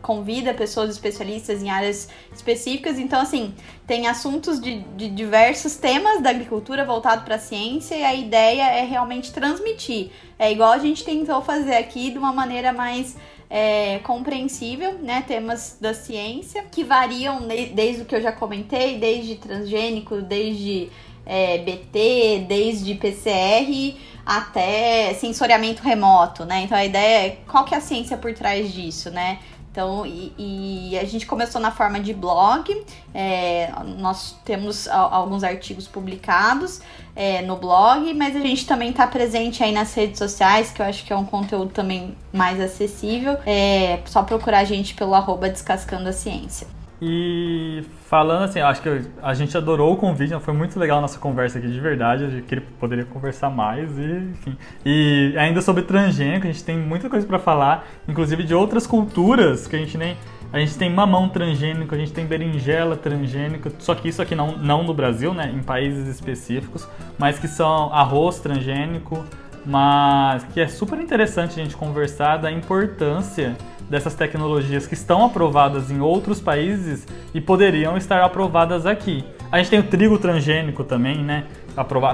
convida 0.00 0.54
pessoas 0.54 0.88
especialistas 0.88 1.62
em 1.62 1.68
áreas 1.68 2.08
específicas. 2.32 2.98
Então, 2.98 3.20
assim, 3.20 3.54
tem 3.86 4.06
assuntos 4.06 4.60
de, 4.60 4.80
de 4.96 5.10
diversos 5.10 5.74
temas 5.76 6.22
da 6.22 6.30
agricultura 6.30 6.84
voltado 6.84 7.22
para 7.24 7.34
a 7.34 7.38
ciência 7.38 7.96
e 7.96 8.04
a 8.04 8.14
ideia 8.14 8.62
é 8.70 8.84
realmente 8.84 9.30
transmitir. 9.30 10.10
É 10.38 10.50
igual 10.50 10.72
a 10.72 10.78
gente 10.78 11.04
tentou 11.04 11.42
fazer 11.42 11.74
aqui 11.74 12.10
de 12.10 12.16
uma 12.16 12.32
maneira 12.32 12.72
mais 12.72 13.16
é, 13.50 13.98
compreensível, 14.00 14.98
né? 14.98 15.22
Temas 15.26 15.78
da 15.80 15.94
ciência 15.94 16.64
que 16.70 16.84
variam 16.84 17.46
desde 17.74 18.02
o 18.02 18.04
que 18.04 18.14
eu 18.14 18.22
já 18.22 18.32
comentei, 18.32 18.98
desde 18.98 19.36
transgênico, 19.36 20.20
desde 20.20 20.90
é, 21.24 21.58
BT, 21.58 22.46
desde 22.48 22.94
PCR 22.94 23.96
até 24.24 25.14
sensoriamento 25.14 25.82
remoto, 25.82 26.44
né? 26.44 26.62
Então 26.62 26.76
a 26.76 26.84
ideia 26.84 27.26
é 27.26 27.30
qual 27.48 27.64
que 27.64 27.74
é 27.74 27.78
a 27.78 27.80
ciência 27.80 28.16
por 28.16 28.34
trás 28.34 28.72
disso, 28.72 29.10
né? 29.10 29.38
Então, 29.70 30.04
e, 30.04 30.32
e, 30.36 30.98
a 30.98 31.04
gente 31.04 31.24
começou 31.24 31.60
na 31.60 31.70
forma 31.70 32.00
de 32.00 32.12
blog. 32.12 32.84
É, 33.14 33.70
nós 33.98 34.36
temos 34.44 34.88
alguns 34.88 35.44
artigos 35.44 35.86
publicados 35.86 36.80
é, 37.18 37.42
no 37.42 37.56
blog, 37.56 38.14
mas 38.14 38.36
a 38.36 38.38
gente 38.38 38.64
também 38.64 38.90
está 38.90 39.04
presente 39.04 39.64
aí 39.64 39.72
nas 39.72 39.92
redes 39.92 40.18
sociais, 40.18 40.70
que 40.70 40.80
eu 40.80 40.86
acho 40.86 41.04
que 41.04 41.12
é 41.12 41.16
um 41.16 41.24
conteúdo 41.24 41.72
também 41.72 42.14
mais 42.32 42.60
acessível. 42.60 43.36
É 43.44 43.98
só 44.04 44.22
procurar 44.22 44.60
a 44.60 44.64
gente 44.64 44.94
pelo 44.94 45.12
arroba 45.14 45.50
Descascando 45.50 46.08
a 46.08 46.12
Ciência. 46.12 46.68
E 47.02 47.84
falando 48.06 48.44
assim, 48.44 48.60
acho 48.60 48.82
que 48.82 49.02
a 49.20 49.34
gente 49.34 49.56
adorou 49.56 49.92
o 49.94 49.96
convite, 49.96 50.32
foi 50.40 50.54
muito 50.54 50.78
legal 50.78 50.98
a 50.98 51.00
nossa 51.00 51.18
conversa 51.18 51.58
aqui 51.58 51.68
de 51.68 51.80
verdade, 51.80 52.24
eu 52.24 52.42
queria 52.42 52.64
poderia 52.78 53.04
conversar 53.04 53.50
mais 53.50 53.98
e 53.98 54.30
enfim. 54.32 54.56
E 54.84 55.34
ainda 55.36 55.60
sobre 55.60 55.82
transgênico, 55.82 56.46
a 56.46 56.50
gente 56.50 56.62
tem 56.62 56.78
muita 56.78 57.10
coisa 57.10 57.26
para 57.26 57.38
falar, 57.38 57.86
inclusive 58.08 58.44
de 58.44 58.54
outras 58.54 58.86
culturas 58.86 59.66
que 59.66 59.74
a 59.74 59.78
gente 59.78 59.98
nem 59.98 60.16
a 60.52 60.58
gente 60.58 60.76
tem 60.78 60.90
mamão 60.90 61.28
transgênico, 61.28 61.94
a 61.94 61.98
gente 61.98 62.12
tem 62.12 62.24
berinjela 62.24 62.96
transgênica, 62.96 63.70
só 63.78 63.94
que 63.94 64.08
isso 64.08 64.22
aqui 64.22 64.34
não, 64.34 64.56
não 64.56 64.82
no 64.82 64.94
Brasil, 64.94 65.34
né, 65.34 65.52
em 65.54 65.62
países 65.62 66.08
específicos, 66.08 66.88
mas 67.18 67.38
que 67.38 67.46
são 67.46 67.92
arroz 67.92 68.38
transgênico, 68.38 69.24
mas 69.64 70.44
que 70.44 70.60
é 70.60 70.66
super 70.66 70.98
interessante 70.98 71.60
a 71.60 71.62
gente 71.62 71.76
conversar 71.76 72.38
da 72.38 72.50
importância 72.50 73.56
dessas 73.90 74.14
tecnologias 74.14 74.86
que 74.86 74.94
estão 74.94 75.24
aprovadas 75.24 75.90
em 75.90 76.00
outros 76.00 76.40
países 76.40 77.06
e 77.34 77.40
poderiam 77.40 77.96
estar 77.96 78.22
aprovadas 78.22 78.86
aqui. 78.86 79.24
A 79.50 79.58
gente 79.58 79.70
tem 79.70 79.78
o 79.78 79.82
trigo 79.82 80.18
transgênico 80.18 80.84
também, 80.84 81.18
né? 81.18 81.44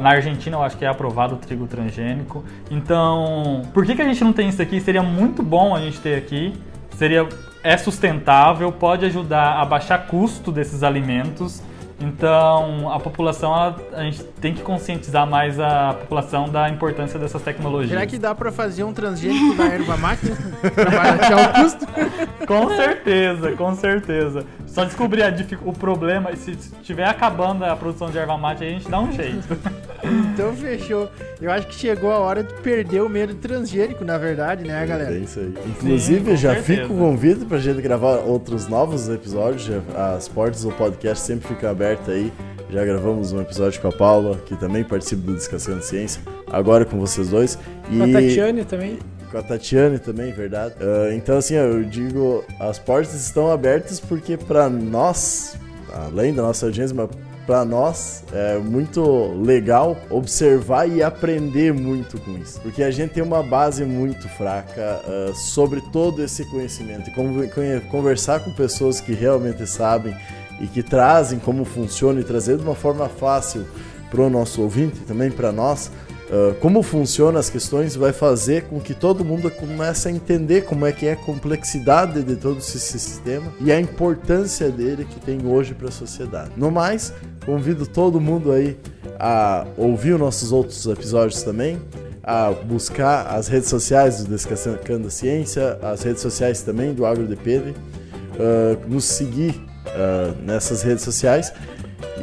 Na 0.01 0.11
Argentina 0.11 0.57
eu 0.57 0.63
acho 0.63 0.77
que 0.77 0.85
é 0.85 0.89
aprovado 0.89 1.35
o 1.35 1.39
trigo 1.39 1.67
transgênico. 1.67 2.45
Então, 2.71 3.63
por 3.73 3.85
que, 3.85 3.97
que 3.97 4.03
a 4.03 4.05
gente 4.05 4.23
não 4.23 4.33
tem 4.33 4.49
isso 4.49 4.63
aqui? 4.63 4.81
Seria 4.81 5.03
muito 5.03 5.43
bom 5.43 5.75
a 5.75 5.81
gente 5.81 5.99
ter 6.01 6.17
aqui. 6.17 6.53
Seria 6.91 7.27
é 7.65 7.77
sustentável, 7.77 8.71
pode 8.71 9.05
ajudar 9.07 9.61
a 9.61 9.65
baixar 9.65 10.07
custo 10.07 10.53
desses 10.53 10.85
alimentos 10.85 11.61
então, 12.01 12.93
a 12.93 12.99
população, 12.99 13.55
a, 13.55 13.75
a, 13.93 14.03
gente 14.05 14.25
tem 14.41 14.53
que 14.53 14.63
conscientizar 14.63 15.27
mais 15.27 15.61
a 15.61 15.95
população 15.95 16.49
da 16.49 16.69
importância 16.69 17.19
dessas 17.19 17.41
tecnologias. 17.41 17.91
Será 17.91 18.07
que 18.07 18.19
dá 18.19 18.35
para 18.35 18.51
fazer 18.51 18.83
um 18.83 18.93
transgênico 18.93 19.55
da 19.55 19.65
erva 19.65 19.97
mate 19.97 20.27
para 20.75 20.91
baratear 20.91 21.51
o 21.51 21.63
custo? 21.63 21.87
com 22.47 22.77
certeza, 22.77 23.53
com 23.53 23.75
certeza. 23.75 24.45
Só 24.67 24.85
descobrir 24.85 25.23
a, 25.23 25.33
o 25.65 25.73
problema 25.73 26.35
se 26.35 26.51
estiver 26.51 27.09
acabando 27.09 27.65
a 27.65 27.77
produção 27.77 28.11
de 28.11 28.19
erva 28.19 28.37
mate, 28.37 28.65
a 28.65 28.69
gente 28.69 28.89
dá 28.89 29.01
um 29.01 29.13
jeito. 29.13 29.57
então, 30.05 30.55
fechou. 30.57 31.09
Eu 31.41 31.51
acho 31.51 31.67
que 31.69 31.75
chegou 31.75 32.11
a 32.11 32.19
hora 32.19 32.43
de 32.43 32.53
perder 32.55 33.03
o 33.03 33.09
medo 33.09 33.35
transgênico, 33.35 34.05
na 34.05 34.19
verdade, 34.19 34.67
né, 34.67 34.85
galera? 34.87 35.15
É 35.15 35.19
isso 35.19 35.39
aí. 35.39 35.55
Inclusive, 35.67 36.31
Sim, 36.33 36.37
já 36.37 36.55
certeza. 36.55 36.83
fica 36.83 36.93
o 36.93 36.99
convite 36.99 37.45
pra 37.45 37.59
gente 37.59 37.81
gravar 37.81 38.17
outros 38.19 38.67
novos 38.69 39.09
episódios. 39.09 39.71
As 39.95 40.29
portas 40.29 40.63
do 40.63 40.73
podcast 40.73 41.25
sempre 41.25 41.49
ficam 41.49 41.71
abertas 41.71 41.85
aberta 41.85 42.13
aí. 42.13 42.33
Já 42.71 42.85
gravamos 42.85 43.33
um 43.33 43.41
episódio 43.41 43.81
com 43.81 43.89
a 43.89 43.93
Paula, 43.93 44.37
que 44.47 44.57
também 44.57 44.83
participa 44.83 45.23
do 45.23 45.35
Descansando 45.35 45.83
Ciência, 45.83 46.21
agora 46.51 46.85
com 46.85 46.99
vocês 46.99 47.29
dois. 47.29 47.59
E... 47.91 47.99
Com 47.99 48.05
a 48.05 48.21
Tatiane 48.21 48.65
também. 48.65 48.99
Com 49.31 49.39
a 49.39 49.43
Tatiane 49.43 49.99
também, 49.99 50.33
verdade. 50.33 50.75
Uh, 50.77 51.13
então, 51.15 51.37
assim, 51.37 51.55
eu 51.55 51.85
digo, 51.85 52.45
as 52.59 52.79
portas 52.79 53.15
estão 53.15 53.51
abertas 53.51 54.01
porque 54.01 54.37
para 54.37 54.69
nós, 54.69 55.57
além 55.93 56.35
da 56.35 56.43
nossa 56.43 56.67
audiência, 56.67 56.97
mas 56.97 57.09
para 57.47 57.65
nós 57.65 58.25
é 58.33 58.59
muito 58.59 59.33
legal 59.43 59.97
observar 60.11 60.89
e 60.89 61.03
aprender 61.03 61.73
muito 61.73 62.19
com 62.21 62.37
isso, 62.39 62.61
porque 62.61 62.83
a 62.83 62.91
gente 62.91 63.15
tem 63.15 63.23
uma 63.23 63.43
base 63.43 63.85
muito 63.85 64.29
fraca 64.29 65.01
uh, 65.05 65.35
sobre 65.35 65.81
todo 65.93 66.23
esse 66.23 66.45
conhecimento. 66.47 67.11
E 67.11 67.81
conversar 67.91 68.41
com 68.41 68.53
pessoas 68.53 69.01
que 69.01 69.13
realmente 69.13 69.67
sabem 69.67 70.15
e 70.61 70.67
que 70.67 70.83
trazem 70.83 71.39
como 71.39 71.65
funciona 71.65 72.21
e 72.21 72.25
trazer 72.25 72.57
de 72.57 72.63
uma 72.63 72.75
forma 72.75 73.09
fácil 73.09 73.67
para 74.11 74.23
o 74.23 74.31
nosso 74.31 74.63
ouvinte 74.63 74.99
e 74.99 75.05
também 75.05 75.31
para 75.31 75.53
nós 75.53 75.91
uh, 76.35 76.55
como 76.57 76.83
funcionam 76.83 77.39
as 77.39 77.49
questões 77.49 77.95
vai 77.95 78.13
fazer 78.13 78.65
com 78.65 78.81
que 78.81 78.93
todo 78.93 79.25
mundo 79.25 79.51
comece 79.51 80.09
a 80.09 80.11
entender 80.11 80.65
como 80.65 80.85
é 80.85 80.93
que 80.93 81.07
é 81.07 81.13
a 81.13 81.17
complexidade 81.17 82.23
de 82.23 82.37
todo 82.37 82.59
esse 82.59 82.81
sistema 82.81 83.53
e 83.61 83.71
a 83.71 83.81
importância 83.81 84.71
dele 84.71 85.05
que 85.05 85.21
tem 85.21 85.47
hoje 85.47 85.75
para 85.75 85.89
a 85.89 85.93
sociedade. 85.93 86.51
No 86.57 86.71
mais, 86.71 87.13
convido 87.47 87.87
todo 87.87 88.21
mundo 88.21 88.53
aí 88.53 88.77
a 89.19 89.67
ouvir 89.77 90.15
os 90.15 90.21
nossos 90.21 90.51
outros 90.53 90.85
episódios 90.87 91.43
também, 91.43 91.81
a 92.23 92.51
buscar 92.51 93.27
as 93.27 93.49
redes 93.49 93.69
sociais 93.69 94.25
do 94.25 94.31
Descascando 94.31 95.09
a 95.09 95.11
Ciência, 95.11 95.79
as 95.83 96.03
redes 96.03 96.23
sociais 96.23 96.63
também 96.63 96.95
do 96.95 97.05
AgroDPD, 97.05 97.71
uh, 97.71 98.89
nos 98.89 99.05
seguir 99.05 99.51
uh, 99.51 100.35
nessas 100.43 100.83
redes 100.83 101.05
sociais. 101.05 101.53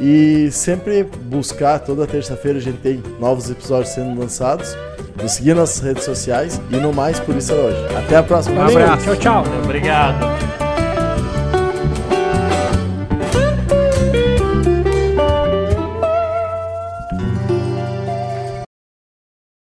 E 0.00 0.50
sempre 0.50 1.04
buscar, 1.04 1.78
toda 1.78 2.06
terça-feira 2.06 2.58
a 2.58 2.60
gente 2.60 2.78
tem 2.78 3.02
novos 3.20 3.50
episódios 3.50 3.94
sendo 3.94 4.18
lançados. 4.18 4.76
Nos 5.20 5.32
seguir 5.32 5.54
nas 5.54 5.78
redes 5.78 6.04
sociais 6.04 6.60
e 6.70 6.76
no 6.76 6.92
mais 6.92 7.20
por 7.20 7.36
isso 7.36 7.52
é 7.52 7.54
hoje. 7.54 7.96
Até 7.96 8.16
a 8.16 8.22
próxima. 8.22 8.62
Um 8.62 8.66
abraço. 8.66 9.04
Tchau, 9.04 9.16
tchau. 9.16 9.44
Obrigado. 9.62 10.61